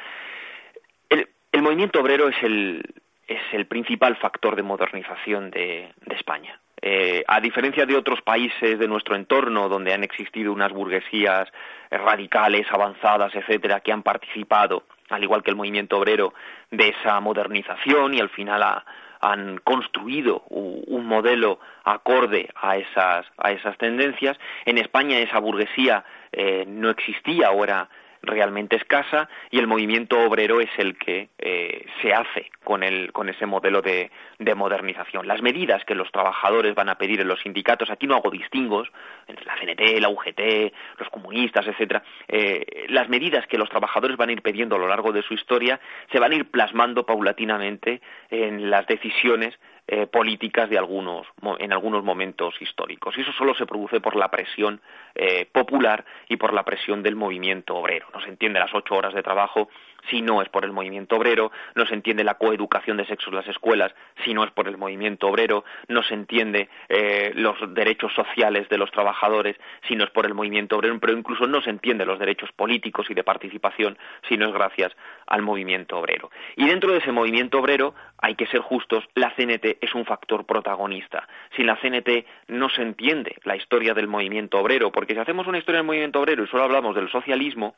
el, 1.09 1.61
movimiento 1.61 1.99
obrero 1.99 2.29
es 2.29 2.35
el, 2.41 2.83
es 3.27 3.41
el 3.51 3.67
principal 3.67 4.15
factor 4.17 4.55
de 4.55 4.63
modernización 4.63 5.51
de, 5.51 5.93
de 6.05 6.15
España. 6.15 6.59
Eh, 6.81 7.23
a 7.27 7.39
diferencia 7.39 7.85
de 7.85 7.95
otros 7.95 8.21
países 8.23 8.79
de 8.79 8.87
nuestro 8.87 9.15
entorno, 9.15 9.69
donde 9.69 9.93
han 9.93 10.03
existido 10.03 10.51
unas 10.51 10.71
burguesías 10.71 11.47
radicales, 11.91 12.65
avanzadas, 12.71 13.35
etcétera, 13.35 13.81
que 13.81 13.91
han 13.91 14.01
participado, 14.01 14.85
al 15.09 15.23
igual 15.23 15.43
que 15.43 15.51
el 15.51 15.57
movimiento 15.57 15.97
obrero, 15.97 16.33
de 16.71 16.89
esa 16.89 17.19
modernización 17.19 18.15
y 18.15 18.19
al 18.19 18.29
final 18.29 18.63
a 18.63 18.85
han 19.22 19.60
construido 19.60 20.43
un 20.49 21.06
modelo 21.06 21.60
acorde 21.84 22.49
a 22.56 22.77
esas, 22.77 23.26
a 23.38 23.52
esas 23.52 23.77
tendencias. 23.77 24.38
En 24.65 24.77
España 24.77 25.19
esa 25.19 25.39
burguesía 25.39 26.03
eh, 26.31 26.65
no 26.68 26.89
existía 26.89 27.52
o 27.52 27.64
era 27.64 27.88
realmente 28.22 28.76
escasa 28.76 29.30
y 29.49 29.60
el 29.60 29.68
movimiento 29.68 30.19
obrero 30.19 30.61
es 30.61 30.69
el 30.77 30.98
que 30.98 31.30
eh, 31.39 31.85
se 32.02 32.14
hace 32.14 32.52
con, 32.64 32.84
el, 32.84 33.11
con 33.11 33.30
ese 33.30 33.45
modelo 33.45 33.81
de, 33.81 34.11
de, 34.38 34.56
modernización. 34.56 35.27
Las 35.27 35.41
medidas 35.41 35.84
que 35.85 35.95
los 35.95 36.11
trabajadores 36.11 36.76
van 36.76 36.89
a 36.89 36.95
pedir 36.95 37.22
en 37.22 37.27
los 37.27 37.41
sindicatos, 37.41 37.89
aquí 37.89 38.07
no 38.07 38.15
hago 38.15 38.30
distingos 38.30 38.89
entre 39.27 39.45
la 39.45 39.56
CNT, 39.56 39.99
la 39.99 40.10
UGT, 40.10 40.73
los 40.99 41.10
comunistas, 41.10 41.68
etcétera, 41.68 42.03
eh, 42.27 42.85
las 42.89 43.10
medidas 43.10 43.48
que 43.48 43.57
los 43.57 43.69
trabajadores 43.69 44.18
van 44.18 44.30
a 44.30 44.34
ir 44.34 44.41
pidiendo 44.41 44.76
a 44.76 44.80
lo 44.80 44.88
largo 44.88 45.11
de 45.11 45.23
su 45.23 45.34
historia 45.34 45.80
se 46.11 46.19
van 46.19 46.31
a 46.31 46.35
ir 46.35 46.49
plasmando 46.49 47.06
paulatinamente 47.06 48.02
en 48.30 48.69
las 48.69 48.85
decisiones 48.88 49.57
eh, 49.93 50.07
políticas 50.07 50.69
de 50.69 50.77
algunos, 50.77 51.27
en 51.59 51.73
algunos 51.73 52.01
momentos 52.01 52.55
históricos. 52.61 53.13
Y 53.18 53.22
eso 53.23 53.34
solo 53.34 53.53
se 53.53 53.65
produce 53.65 53.99
por 53.99 54.15
la 54.15 54.31
presión 54.31 54.80
eh, 55.15 55.45
popular 55.51 56.05
y 56.30 56.38
por 56.38 56.53
la 56.53 56.63
presión 56.63 57.03
del 57.03 57.18
movimiento 57.18 57.76
obrero. 57.76 58.07
No 58.13 58.22
se 58.22 58.30
entiende 58.30 58.61
las 58.61 58.73
ocho 58.73 58.95
horas 58.95 59.13
de 59.13 59.22
trabajo 59.22 59.68
si 60.10 60.22
no 60.22 60.41
es 60.41 60.49
por 60.49 60.65
el 60.65 60.72
movimiento 60.72 61.15
obrero, 61.15 61.52
no 61.76 61.86
se 61.86 61.94
entiende 61.94 62.23
la 62.23 62.36
coeducación 62.36 62.98
de 62.98 63.06
sexo 63.06 63.30
en 63.30 63.36
las 63.36 63.48
escuelas 63.48 63.94
si 64.23 64.34
no 64.34 64.44
es 64.44 64.52
por 64.52 64.68
el 64.68 64.78
movimiento 64.78 65.28
obrero, 65.28 65.64
no 65.88 66.03
se 66.03 66.14
entiende 66.14 66.69
eh, 66.90 67.32
los 67.36 67.57
derechos 67.73 68.14
sociales 68.14 68.69
de 68.69 68.78
los 68.78 68.91
trabajadores 68.91 69.56
si 69.88 69.95
no 69.95 70.03
es 70.03 70.10
por 70.10 70.26
el 70.26 70.34
movimiento 70.34 70.78
obrero, 70.78 70.99
pero 70.99 71.18
incluso 71.18 71.48
no 71.48 71.61
se 71.61 71.69
entiende 71.69 72.06
los 72.06 72.19
derechos 72.19 72.52
políticos 72.52 73.07
y 73.10 73.14
de 73.14 73.23
participación 73.23 73.98
si 74.28 74.38
no 74.38 74.48
es 74.48 74.53
gracias 74.53 74.91
al 75.28 75.41
movimiento 75.41 75.98
obrero. 75.98 76.32
Y 76.56 76.68
dentro 76.68 76.91
de 76.91 76.99
ese 76.99 77.11
movimiento 77.11 77.60
obrero, 77.60 77.94
hay 78.18 78.36
que 78.36 78.48
ser 78.48 78.61
justos, 78.61 79.03
la 79.15 79.34
CNT 79.36 79.78
es 79.82 79.95
un 79.95 80.06
factor 80.06 80.45
protagonista. 80.45 81.28
Sin 81.56 81.65
la 81.65 81.78
CNT 81.78 82.26
no 82.48 82.69
se 82.69 82.82
entiende 82.82 83.36
la 83.44 83.56
historia 83.56 83.94
del 83.94 84.07
movimiento 84.07 84.60
obrero, 84.60 84.91
porque 84.91 85.14
si 85.14 85.19
hacemos 85.19 85.48
una 85.48 85.57
historia 85.57 85.80
del 85.80 85.88
movimiento 85.88 86.19
obrero 86.19 86.44
y 86.44 86.48
solo 86.48 86.64
hablamos 86.64 86.95
del 86.95 87.10
socialismo, 87.10 87.76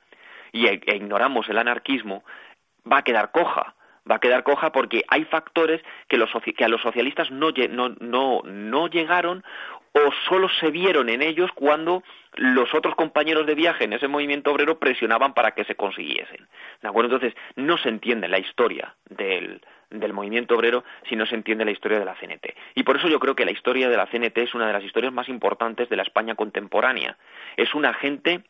y 0.53 0.67
e, 0.67 0.81
e 0.85 0.95
ignoramos 0.95 1.49
el 1.49 1.57
anarquismo, 1.57 2.23
va 2.89 2.99
a 2.99 3.03
quedar 3.03 3.31
coja. 3.31 3.75
Va 4.09 4.15
a 4.15 4.19
quedar 4.19 4.43
coja 4.43 4.71
porque 4.71 5.03
hay 5.07 5.23
factores 5.25 5.81
que, 6.09 6.17
a 6.17 6.67
los 6.67 6.81
socialistas 6.81 7.31
no, 7.31 7.51
no 8.43 8.88
llegaron 8.88 9.43
o 9.93 10.11
solo 10.27 10.49
se 10.59 10.71
vieron 10.71 11.09
en 11.09 11.21
ellos 11.21 11.51
cuando 11.53 12.03
los 12.35 12.73
otros 12.73 12.95
compañeros 12.95 13.45
de 13.45 13.55
viaje 13.55 13.84
en 13.84 13.93
ese 13.93 14.07
movimiento 14.07 14.51
obrero 14.51 14.80
presionaban 14.80 15.34
para 15.34 15.51
que 15.51 15.65
se 15.65 15.75
consiguiesen. 15.75 16.47
Entonces, 16.81 17.34
no 17.55 17.77
se 17.77 17.89
entiende 17.89 18.27
la 18.27 18.39
historia 18.39 18.95
del, 19.09 19.61
del 19.91 20.13
movimiento 20.13 20.55
obrero 20.55 20.84
si 21.07 21.15
no 21.15 21.27
se 21.27 21.35
entiende 21.35 21.63
la 21.63 21.71
historia 21.71 21.99
de 21.99 22.05
la 22.05 22.15
CNT. 22.15 22.55
Y 22.73 22.84
por 22.84 22.97
eso 22.97 23.07
yo 23.07 23.19
creo 23.19 23.35
que 23.35 23.45
la 23.45 23.51
historia 23.51 23.88
de 23.88 23.97
la 23.97 24.07
CNT 24.07 24.38
es 24.39 24.55
una 24.55 24.65
de 24.65 24.73
las 24.73 24.84
historias 24.84 25.13
más 25.13 25.30
importantes 25.30 25.89
de 25.89 25.95
la 25.95 26.03
España 26.03 26.34
contemporánea. 26.34 27.15
Es 27.55 27.75
un 27.75 27.85
agente 27.85 28.43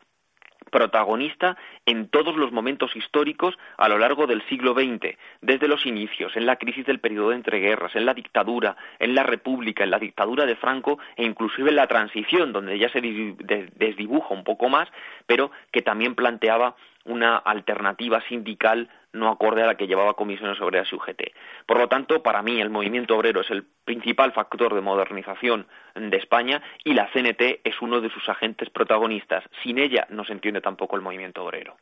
protagonista 0.74 1.56
en 1.86 2.08
todos 2.08 2.34
los 2.34 2.50
momentos 2.50 2.96
históricos 2.96 3.54
a 3.76 3.88
lo 3.88 3.96
largo 3.96 4.26
del 4.26 4.42
siglo 4.48 4.74
XX, 4.74 5.16
desde 5.40 5.68
los 5.68 5.86
inicios, 5.86 6.36
en 6.36 6.46
la 6.46 6.56
crisis 6.56 6.84
del 6.84 6.98
periodo 6.98 7.30
de 7.30 7.36
entreguerras, 7.36 7.94
en 7.94 8.04
la 8.04 8.12
dictadura, 8.12 8.76
en 8.98 9.14
la 9.14 9.22
república, 9.22 9.84
en 9.84 9.92
la 9.92 10.00
dictadura 10.00 10.46
de 10.46 10.56
Franco 10.56 10.98
e 11.14 11.24
inclusive 11.24 11.70
en 11.70 11.76
la 11.76 11.86
transición, 11.86 12.52
donde 12.52 12.76
ya 12.76 12.88
se 12.88 13.00
desdibuja 13.00 14.34
un 14.34 14.42
poco 14.42 14.68
más, 14.68 14.88
pero 15.26 15.52
que 15.70 15.80
también 15.80 16.16
planteaba 16.16 16.74
una 17.04 17.36
alternativa 17.36 18.20
sindical 18.22 18.88
no 19.14 19.28
acorde 19.28 19.62
a 19.62 19.66
la 19.66 19.76
que 19.76 19.86
llevaba 19.86 20.14
Comisiones 20.14 20.60
Obreras 20.60 20.92
y 20.92 20.96
UGT. 20.96 21.22
Por 21.66 21.78
lo 21.78 21.88
tanto, 21.88 22.22
para 22.22 22.42
mí 22.42 22.60
el 22.60 22.68
movimiento 22.68 23.16
obrero 23.16 23.40
es 23.40 23.50
el 23.50 23.64
principal 23.84 24.32
factor 24.32 24.74
de 24.74 24.80
modernización 24.80 25.66
de 25.94 26.16
España 26.16 26.62
y 26.84 26.94
la 26.94 27.10
CNT 27.12 27.60
es 27.64 27.80
uno 27.80 28.00
de 28.00 28.10
sus 28.10 28.28
agentes 28.28 28.68
protagonistas. 28.70 29.44
Sin 29.62 29.78
ella 29.78 30.06
no 30.10 30.24
se 30.24 30.32
entiende 30.32 30.60
tampoco 30.60 30.96
el 30.96 31.02
movimiento 31.02 31.44
obrero. 31.44 31.76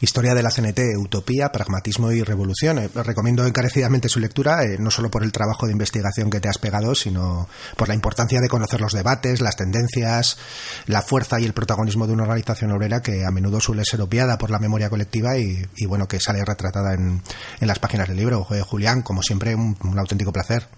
Historia 0.00 0.34
de 0.34 0.42
la 0.42 0.50
CNT, 0.50 0.80
Utopía, 0.98 1.50
Pragmatismo 1.50 2.12
y 2.12 2.22
Revolución. 2.22 2.78
Eh, 2.78 2.90
recomiendo 2.94 3.46
encarecidamente 3.46 4.08
su 4.08 4.20
lectura, 4.20 4.64
eh, 4.64 4.76
no 4.78 4.90
solo 4.90 5.10
por 5.10 5.22
el 5.22 5.32
trabajo 5.32 5.66
de 5.66 5.72
investigación 5.72 6.30
que 6.30 6.40
te 6.40 6.48
has 6.48 6.58
pegado, 6.58 6.94
sino 6.94 7.48
por 7.76 7.88
la 7.88 7.94
importancia 7.94 8.40
de 8.40 8.48
conocer 8.48 8.80
los 8.80 8.92
debates, 8.92 9.40
las 9.40 9.56
tendencias, 9.56 10.36
la 10.86 11.02
fuerza 11.02 11.40
y 11.40 11.44
el 11.44 11.52
protagonismo 11.52 12.06
de 12.06 12.12
una 12.12 12.24
organización 12.24 12.72
obrera 12.72 13.02
que 13.02 13.24
a 13.24 13.30
menudo 13.30 13.60
suele 13.60 13.84
ser 13.84 14.00
obviada 14.00 14.38
por 14.38 14.50
la 14.50 14.58
memoria 14.58 14.90
colectiva 14.90 15.38
y, 15.38 15.66
bueno, 15.86 16.06
que 16.06 16.20
sale 16.20 16.44
retratada 16.44 16.94
en, 16.94 17.22
las 17.60 17.78
páginas 17.78 18.08
del 18.08 18.18
libro. 18.18 18.44
Julián, 18.44 19.02
como 19.02 19.22
siempre, 19.22 19.54
un 19.54 19.98
auténtico 19.98 20.32
placer. 20.32 20.68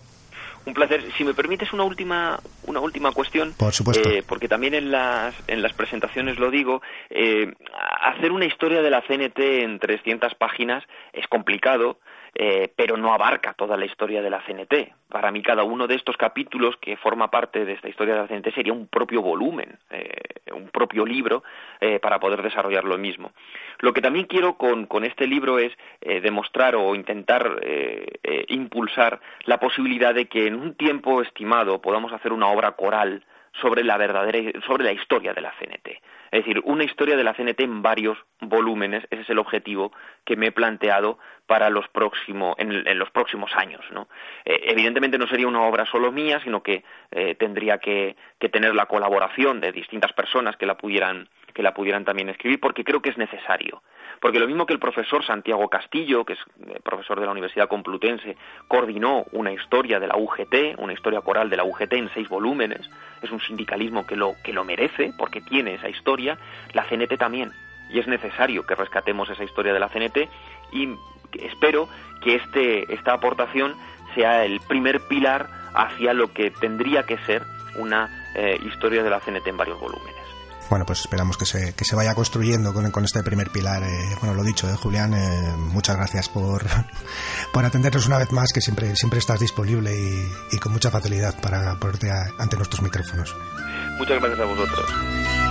Un 0.66 0.74
placer. 0.74 1.02
Si 1.16 1.24
me 1.24 1.32
permites 1.32 1.72
una 1.72 1.84
última, 1.84 2.38
una 2.66 2.80
última 2.80 3.12
cuestión. 3.12 3.55
Por 3.56 3.72
supuesto. 3.72 4.09
Eh, 4.10 4.24
porque 4.26 4.48
también 4.48 4.74
en 4.74 4.90
las, 4.90 5.34
en 5.47 5.62
las 5.62 5.72
presentaciones 5.72 6.38
lo 6.38 6.51
digo. 6.51 6.82
Eh, 7.09 7.52
hacer 8.01 8.32
una 8.32 8.47
historia 8.47 8.82
de 8.82 8.90
la 8.90 9.02
CNT 9.02 9.38
en 9.38 9.78
300 9.78 10.34
páginas 10.34 10.82
es 11.12 11.26
complicado. 11.28 11.98
Eh, 12.38 12.70
pero 12.76 12.98
no 12.98 13.14
abarca 13.14 13.54
toda 13.54 13.78
la 13.78 13.86
historia 13.86 14.20
de 14.20 14.28
la 14.28 14.42
CNT. 14.44 14.92
Para 15.08 15.30
mí, 15.30 15.40
cada 15.42 15.62
uno 15.62 15.86
de 15.86 15.94
estos 15.94 16.18
capítulos 16.18 16.76
que 16.76 16.98
forma 16.98 17.30
parte 17.30 17.64
de 17.64 17.72
esta 17.72 17.88
historia 17.88 18.14
de 18.14 18.20
la 18.20 18.28
CNT 18.28 18.54
sería 18.54 18.74
un 18.74 18.88
propio 18.88 19.22
volumen, 19.22 19.78
un 20.52 20.68
propio 20.68 21.06
libro, 21.06 21.42
para 22.02 22.20
poder 22.20 22.42
desarrollar 22.42 22.84
lo 22.84 22.98
mismo. 22.98 23.32
Lo 23.80 23.92
que 23.92 24.00
también 24.00 24.26
quiero 24.26 24.56
con, 24.56 24.86
este 25.04 25.26
libro 25.26 25.58
es 25.58 25.72
eh, 26.00 26.20
demostrar 26.20 26.76
o 26.76 26.94
intentar 26.94 27.60
eh, 27.62 28.06
eh, 28.22 28.44
impulsar 28.48 29.20
la 29.44 29.58
posibilidad 29.58 30.14
de 30.14 30.26
que 30.26 30.46
en 30.46 30.54
un 30.54 30.74
tiempo 30.74 31.20
estimado 31.20 31.80
podamos 31.80 32.12
hacer 32.12 32.32
una 32.32 32.48
obra 32.48 32.72
coral 32.72 33.24
sobre 33.60 33.84
la 33.84 33.96
verdadera 33.96 34.60
sobre 34.66 34.84
la 34.84 34.92
historia 34.92 35.32
de 35.32 35.40
la 35.40 35.52
CNT. 35.58 36.00
Es 36.31 36.44
decir, 36.44 36.61
una 36.65 36.85
historia 36.85 37.16
de 37.16 37.24
la 37.24 37.35
CNT 37.35 37.61
en 37.61 37.82
varios 37.82 38.19
volúmenes, 38.40 39.05
ese 39.11 39.23
es 39.23 39.31
el 39.31 39.39
objetivo 39.39 39.93
que 40.24 40.36
me 40.36 40.48
he 40.48 40.53
planteado 40.53 41.19
para 41.47 41.70
los 41.70 41.89
próximos, 41.89 42.57
en, 42.59 42.98
los 42.98 43.11
próximos 43.11 43.55
años. 43.55 43.85
¿no? 43.93 44.09
evidentemente 44.44 45.19
no 45.19 45.27
sería 45.27 45.47
una 45.47 45.62
obra 45.62 45.86
solo 45.86 46.11
mía, 46.11 46.40
sino 46.43 46.62
que 46.62 46.82
tendría 47.39 47.78
que, 47.78 48.16
que, 48.39 48.48
tener 48.48 48.74
la 48.74 48.86
colaboración 48.86 49.61
de 49.61 49.70
distintas 49.70 50.12
personas 50.12 50.57
que 50.57 50.66
la 50.66 50.77
pudieran 50.77 51.28
que 51.57 51.62
la 51.62 51.73
pudieran 51.73 52.05
también 52.05 52.28
escribir, 52.28 52.61
porque 52.61 52.85
creo 52.85 53.01
que 53.01 53.09
es 53.09 53.16
necesario. 53.16 53.82
Porque 54.27 54.40
lo 54.40 54.48
mismo 54.48 54.66
que 54.66 54.73
el 54.73 54.81
profesor 54.81 55.24
Santiago 55.24 55.69
Castillo, 55.69 56.24
que 56.24 56.32
es 56.32 56.40
eh, 56.66 56.81
profesor 56.82 57.20
de 57.20 57.27
la 57.27 57.31
Universidad 57.31 57.69
Complutense, 57.69 58.36
coordinó 58.66 59.24
una 59.31 59.53
historia 59.53 60.01
de 60.01 60.09
la 60.09 60.16
UGT, 60.16 60.78
una 60.78 60.94
historia 60.94 61.20
coral 61.20 61.48
de 61.48 61.57
la 61.57 61.62
UGT 61.62 61.93
en 61.93 62.11
seis 62.12 62.28
volúmenes, 62.28 62.90
es 63.23 63.31
un 63.31 63.39
sindicalismo 63.39 64.05
que 64.05 64.16
lo, 64.16 64.35
que 64.43 64.53
lo 64.53 64.65
merece, 64.65 65.12
porque 65.16 65.40
tiene 65.43 65.74
esa 65.74 65.89
historia, 65.89 66.39
la 66.73 66.82
CNT 66.82 67.16
también. 67.16 67.53
Y 67.89 68.01
es 68.01 68.09
necesario 68.09 68.66
que 68.66 68.74
rescatemos 68.74 69.31
esa 69.31 69.44
historia 69.44 69.73
de 69.73 69.78
la 69.78 69.90
CNT 69.90 70.28
y 70.73 70.89
espero 71.40 71.89
que 72.20 72.35
este, 72.35 72.93
esta 72.93 73.12
aportación 73.12 73.77
sea 74.16 74.44
el 74.44 74.59
primer 74.59 75.03
pilar 75.03 75.47
hacia 75.73 76.15
lo 76.15 76.32
que 76.32 76.51
tendría 76.51 77.05
que 77.05 77.19
ser 77.19 77.44
una 77.77 78.32
eh, 78.35 78.59
historia 78.66 79.05
de 79.05 79.11
la 79.11 79.20
CNT 79.20 79.47
en 79.47 79.57
varios 79.57 79.78
volúmenes 79.78 80.26
bueno, 80.68 80.84
pues 80.86 81.01
esperamos 81.01 81.36
que 81.36 81.47
se, 81.47 81.72
que 81.74 81.84
se 81.84 81.97
vaya 81.97 82.14
construyendo 82.14 82.72
con, 82.72 82.90
con 82.90 83.05
este 83.05 83.22
primer 83.22 83.51
pilar. 83.51 83.82
Eh, 83.82 84.16
bueno, 84.20 84.34
lo 84.34 84.43
dicho, 84.43 84.68
eh, 84.68 84.74
Julián, 84.76 85.14
eh, 85.14 85.55
muchas 85.56 85.97
gracias 85.97 86.28
por, 86.28 86.64
por 87.52 87.64
atendernos 87.64 88.06
una 88.06 88.18
vez 88.18 88.32
más, 88.32 88.52
que 88.52 88.60
siempre, 88.60 88.97
siempre 88.97 89.18
estás 89.18 89.40
disponible 89.40 89.94
y, 89.98 90.56
y 90.56 90.59
con 90.59 90.72
mucha 90.72 90.90
facilidad 90.90 91.38
para 91.40 91.74
ponerte 91.76 92.10
ante 92.38 92.56
nuestros 92.56 92.82
micrófonos. 92.82 93.34
Muchas 93.98 94.20
gracias 94.20 94.40
a 94.40 94.44
vosotros. 94.44 95.45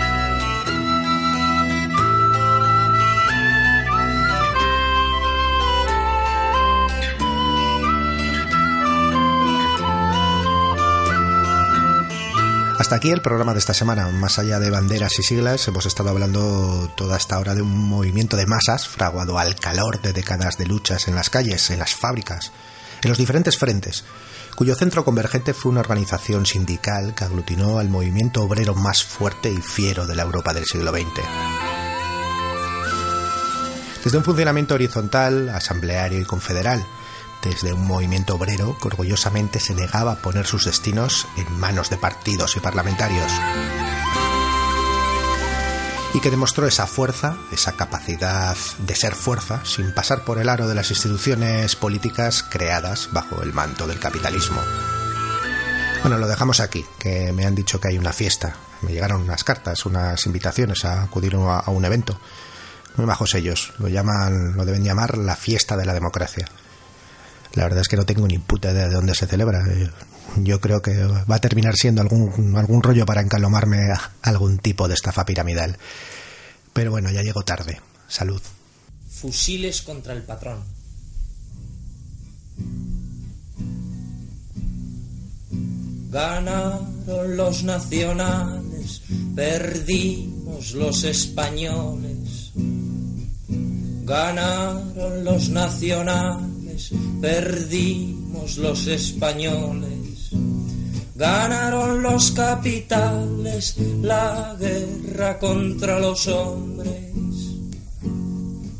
Hasta 12.85 12.97
aquí 12.97 13.09
el 13.09 13.23
programa 13.23 13.53
de 13.53 13.57
esta 13.57 13.73
semana. 13.73 14.07
Más 14.09 14.37
allá 14.37 14.59
de 14.59 14.69
banderas 14.69 15.17
y 15.17 15.23
siglas, 15.23 15.67
hemos 15.67 15.87
estado 15.87 16.11
hablando 16.11 16.87
toda 16.95 17.17
esta 17.17 17.39
hora 17.39 17.55
de 17.55 17.63
un 17.63 17.89
movimiento 17.89 18.37
de 18.37 18.45
masas 18.45 18.87
fraguado 18.87 19.39
al 19.39 19.55
calor 19.55 19.99
de 20.03 20.13
décadas 20.13 20.59
de 20.59 20.67
luchas 20.67 21.07
en 21.07 21.15
las 21.15 21.31
calles, 21.31 21.71
en 21.71 21.79
las 21.79 21.95
fábricas, 21.95 22.51
en 23.01 23.09
los 23.09 23.17
diferentes 23.17 23.57
frentes, 23.57 24.03
cuyo 24.55 24.75
centro 24.75 25.03
convergente 25.03 25.55
fue 25.55 25.71
una 25.71 25.81
organización 25.81 26.45
sindical 26.45 27.15
que 27.15 27.23
aglutinó 27.23 27.79
al 27.79 27.89
movimiento 27.89 28.43
obrero 28.43 28.75
más 28.75 29.03
fuerte 29.03 29.49
y 29.49 29.63
fiero 29.63 30.05
de 30.05 30.13
la 30.13 30.21
Europa 30.21 30.53
del 30.53 30.65
siglo 30.65 30.91
XX. 30.91 31.23
Desde 34.03 34.17
un 34.19 34.23
funcionamiento 34.23 34.75
horizontal, 34.75 35.49
asambleario 35.49 36.19
y 36.19 36.25
confederal, 36.25 36.85
desde 37.45 37.73
un 37.73 37.85
movimiento 37.85 38.35
obrero 38.35 38.76
que 38.77 38.88
orgullosamente 38.88 39.59
se 39.59 39.76
negaba 39.76 40.13
a 40.13 40.15
poner 40.17 40.47
sus 40.47 40.65
destinos 40.65 41.27
en 41.38 41.59
manos 41.59 41.89
de 41.89 41.97
partidos 41.97 42.57
y 42.57 42.59
parlamentarios. 42.59 43.31
Y 46.13 46.19
que 46.22 46.31
demostró 46.31 46.65
esa 46.65 46.88
fuerza, 46.88 47.38
esa 47.51 47.73
capacidad 47.73 48.57
de 48.80 48.95
ser 48.95 49.15
fuerza, 49.15 49.63
sin 49.63 49.93
pasar 49.93 50.26
por 50.26 50.39
el 50.39 50.49
aro 50.49 50.67
de 50.67 50.76
las 50.76 50.89
instituciones 50.89 51.76
políticas 51.76 52.41
creadas 52.41 53.09
bajo 53.11 53.41
el 53.43 53.53
manto 53.53 53.85
del 53.85 53.99
capitalismo. 53.99 54.59
Bueno, 56.01 56.17
lo 56.17 56.27
dejamos 56.27 56.61
aquí, 56.61 56.85
que 56.97 57.31
me 57.31 57.45
han 57.45 57.55
dicho 57.55 57.80
que 57.80 57.89
hay 57.89 57.97
una 57.97 58.13
fiesta. 58.13 58.55
Me 58.81 58.91
llegaron 58.91 59.22
unas 59.22 59.43
cartas, 59.43 59.85
unas 59.85 60.26
invitaciones 60.26 60.85
a 60.85 61.03
acudir 61.03 61.35
a 61.35 61.69
un 61.69 61.85
evento. 61.85 62.19
Muy 62.95 63.05
bajos 63.05 63.35
ellos, 63.35 63.73
lo 63.77 63.88
llaman, 63.88 64.55
lo 64.55 64.65
deben 64.65 64.84
llamar 64.84 65.17
la 65.17 65.35
fiesta 65.35 65.76
de 65.76 65.85
la 65.85 65.93
democracia. 65.93 66.47
La 67.56 67.64
verdad 67.64 67.82
es 67.82 67.88
que 67.88 67.98
no 67.98 68.06
tengo 68.06 68.27
ni 68.27 68.38
puta 68.38 68.72
idea 68.72 68.88
de 68.88 68.95
dónde 68.95 69.15
se 69.15 69.27
celebra. 69.27 69.64
Eh, 69.68 69.90
yo 70.38 70.60
creo 70.60 70.82
que 70.82 70.94
va 71.03 71.36
a 71.36 71.40
terminar 71.40 71.76
siendo 71.76 72.02
algún, 72.02 72.56
algún 72.57 72.84
rollo 72.84 73.06
para 73.06 73.22
encalomarme 73.22 73.77
algún 74.22 74.57
tipo 74.60 74.88
de 74.88 74.94
estafa 74.94 75.26
piramidal. 75.26 75.77
Pero 76.73 76.91
bueno, 76.91 77.10
ya 77.11 77.22
llego 77.22 77.44
tarde. 77.44 77.80
Salud. 78.07 78.41
Fusiles 79.10 79.82
contra 79.82 80.14
el 80.14 80.23
patrón. 80.23 80.64
Ganaron 86.11 87.36
los 87.36 87.64
nacionales, 87.64 89.02
perdimos 89.36 90.72
los 90.72 91.03
españoles 91.03 92.36
Ganaron 94.06 95.23
los 95.23 95.49
nacionales, 95.49 96.55
perdimos 97.22 98.57
los 98.57 98.88
españoles. 98.88 100.30
Ganaron 101.15 102.03
los 102.03 102.31
capitales 102.31 103.76
la 104.02 104.56
guerra 104.60 105.39
contra 105.39 105.99
los 105.99 106.27
hombres. 106.27 106.93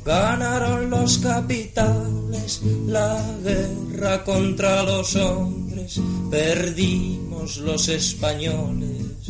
Ganaron 0.04 0.90
los 0.90 1.18
capitales 1.20 2.62
la 2.86 3.22
guerra 3.44 4.24
contra 4.24 4.84
los 4.84 5.16
hombres. 5.16 6.00
Perdimos 6.30 7.58
los 7.58 7.88
españoles. 7.88 9.30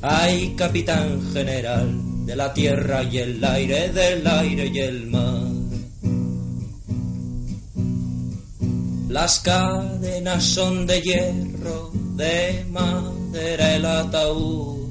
Ay, 0.00 0.54
capitán 0.56 1.20
general 1.32 2.26
de 2.26 2.36
la 2.36 2.52
tierra 2.52 3.02
y 3.04 3.18
el 3.18 3.44
aire, 3.44 3.90
del 3.90 4.26
aire 4.26 4.70
y 4.72 4.78
el 4.78 5.06
mar. 5.06 5.61
Las 9.12 9.40
cadenas 9.40 10.42
son 10.42 10.86
de 10.86 11.02
hierro, 11.02 11.90
de 12.16 12.64
madera 12.70 13.74
el 13.74 13.84
ataúd. 13.84 14.88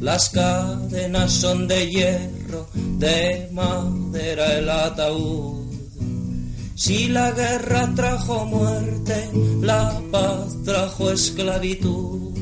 Las 0.00 0.28
cadenas 0.28 1.32
son 1.32 1.66
de 1.66 1.90
hierro, 1.90 2.68
de 2.72 3.48
madera 3.50 4.58
el 4.58 4.70
ataúd. 4.70 5.64
Si 6.76 7.08
la 7.08 7.32
guerra 7.32 7.92
trajo 7.96 8.44
muerte, 8.44 9.30
la 9.60 10.00
paz 10.12 10.56
trajo 10.64 11.10
esclavitud. 11.10 12.38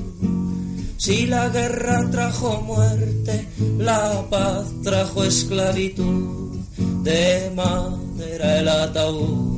Si 0.98 1.26
la 1.26 1.48
guerra 1.48 2.06
trajo 2.10 2.60
muerte, 2.60 3.48
la 3.78 4.26
paz 4.28 4.66
trajo 4.84 5.24
esclavitud. 5.24 6.58
De 7.02 7.50
madera 7.56 8.58
el 8.58 8.68
ataúd. 8.68 9.51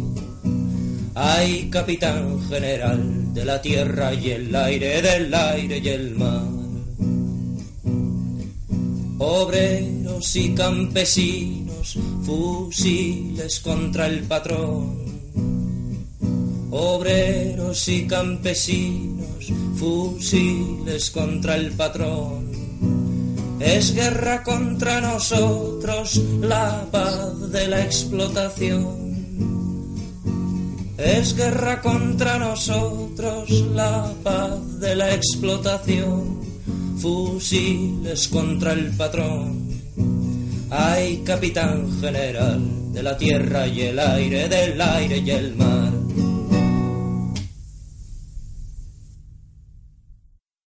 Ay, 1.16 1.68
capitán 1.70 2.40
general 2.48 3.32
de 3.32 3.44
la 3.44 3.62
tierra 3.62 4.12
y 4.12 4.30
el 4.32 4.54
aire, 4.54 5.00
del 5.00 5.32
aire 5.32 5.78
y 5.78 5.88
el 5.88 6.16
mar. 6.16 6.42
Obreros 9.18 10.34
y 10.34 10.54
campesinos, 10.54 11.96
fusiles 12.24 13.60
contra 13.60 14.08
el 14.08 14.24
patrón. 14.24 15.04
Obreros 16.72 17.88
y 17.88 18.08
campesinos, 18.08 19.52
fusiles 19.76 21.10
contra 21.10 21.54
el 21.54 21.70
patrón. 21.72 22.50
Es 23.60 23.94
guerra 23.94 24.42
contra 24.42 25.00
nosotros 25.00 26.16
la 26.40 26.88
paz 26.90 27.52
de 27.52 27.68
la 27.68 27.84
explotación. 27.84 29.03
Es 30.96 31.36
guerra 31.36 31.80
contra 31.80 32.38
nosotros 32.38 33.50
la 33.50 34.12
paz 34.22 34.78
de 34.80 34.94
la 34.94 35.12
explotación. 35.14 36.40
Fusiles 36.98 38.28
contra 38.28 38.72
el 38.72 38.90
patrón. 38.96 39.68
Ay, 40.70 41.22
capitán 41.24 42.00
general 42.00 42.92
de 42.92 43.02
la 43.02 43.16
tierra 43.16 43.66
y 43.66 43.82
el 43.82 43.98
aire, 43.98 44.48
del 44.48 44.80
aire 44.80 45.18
y 45.18 45.30
el 45.30 45.56
mar 45.56 45.92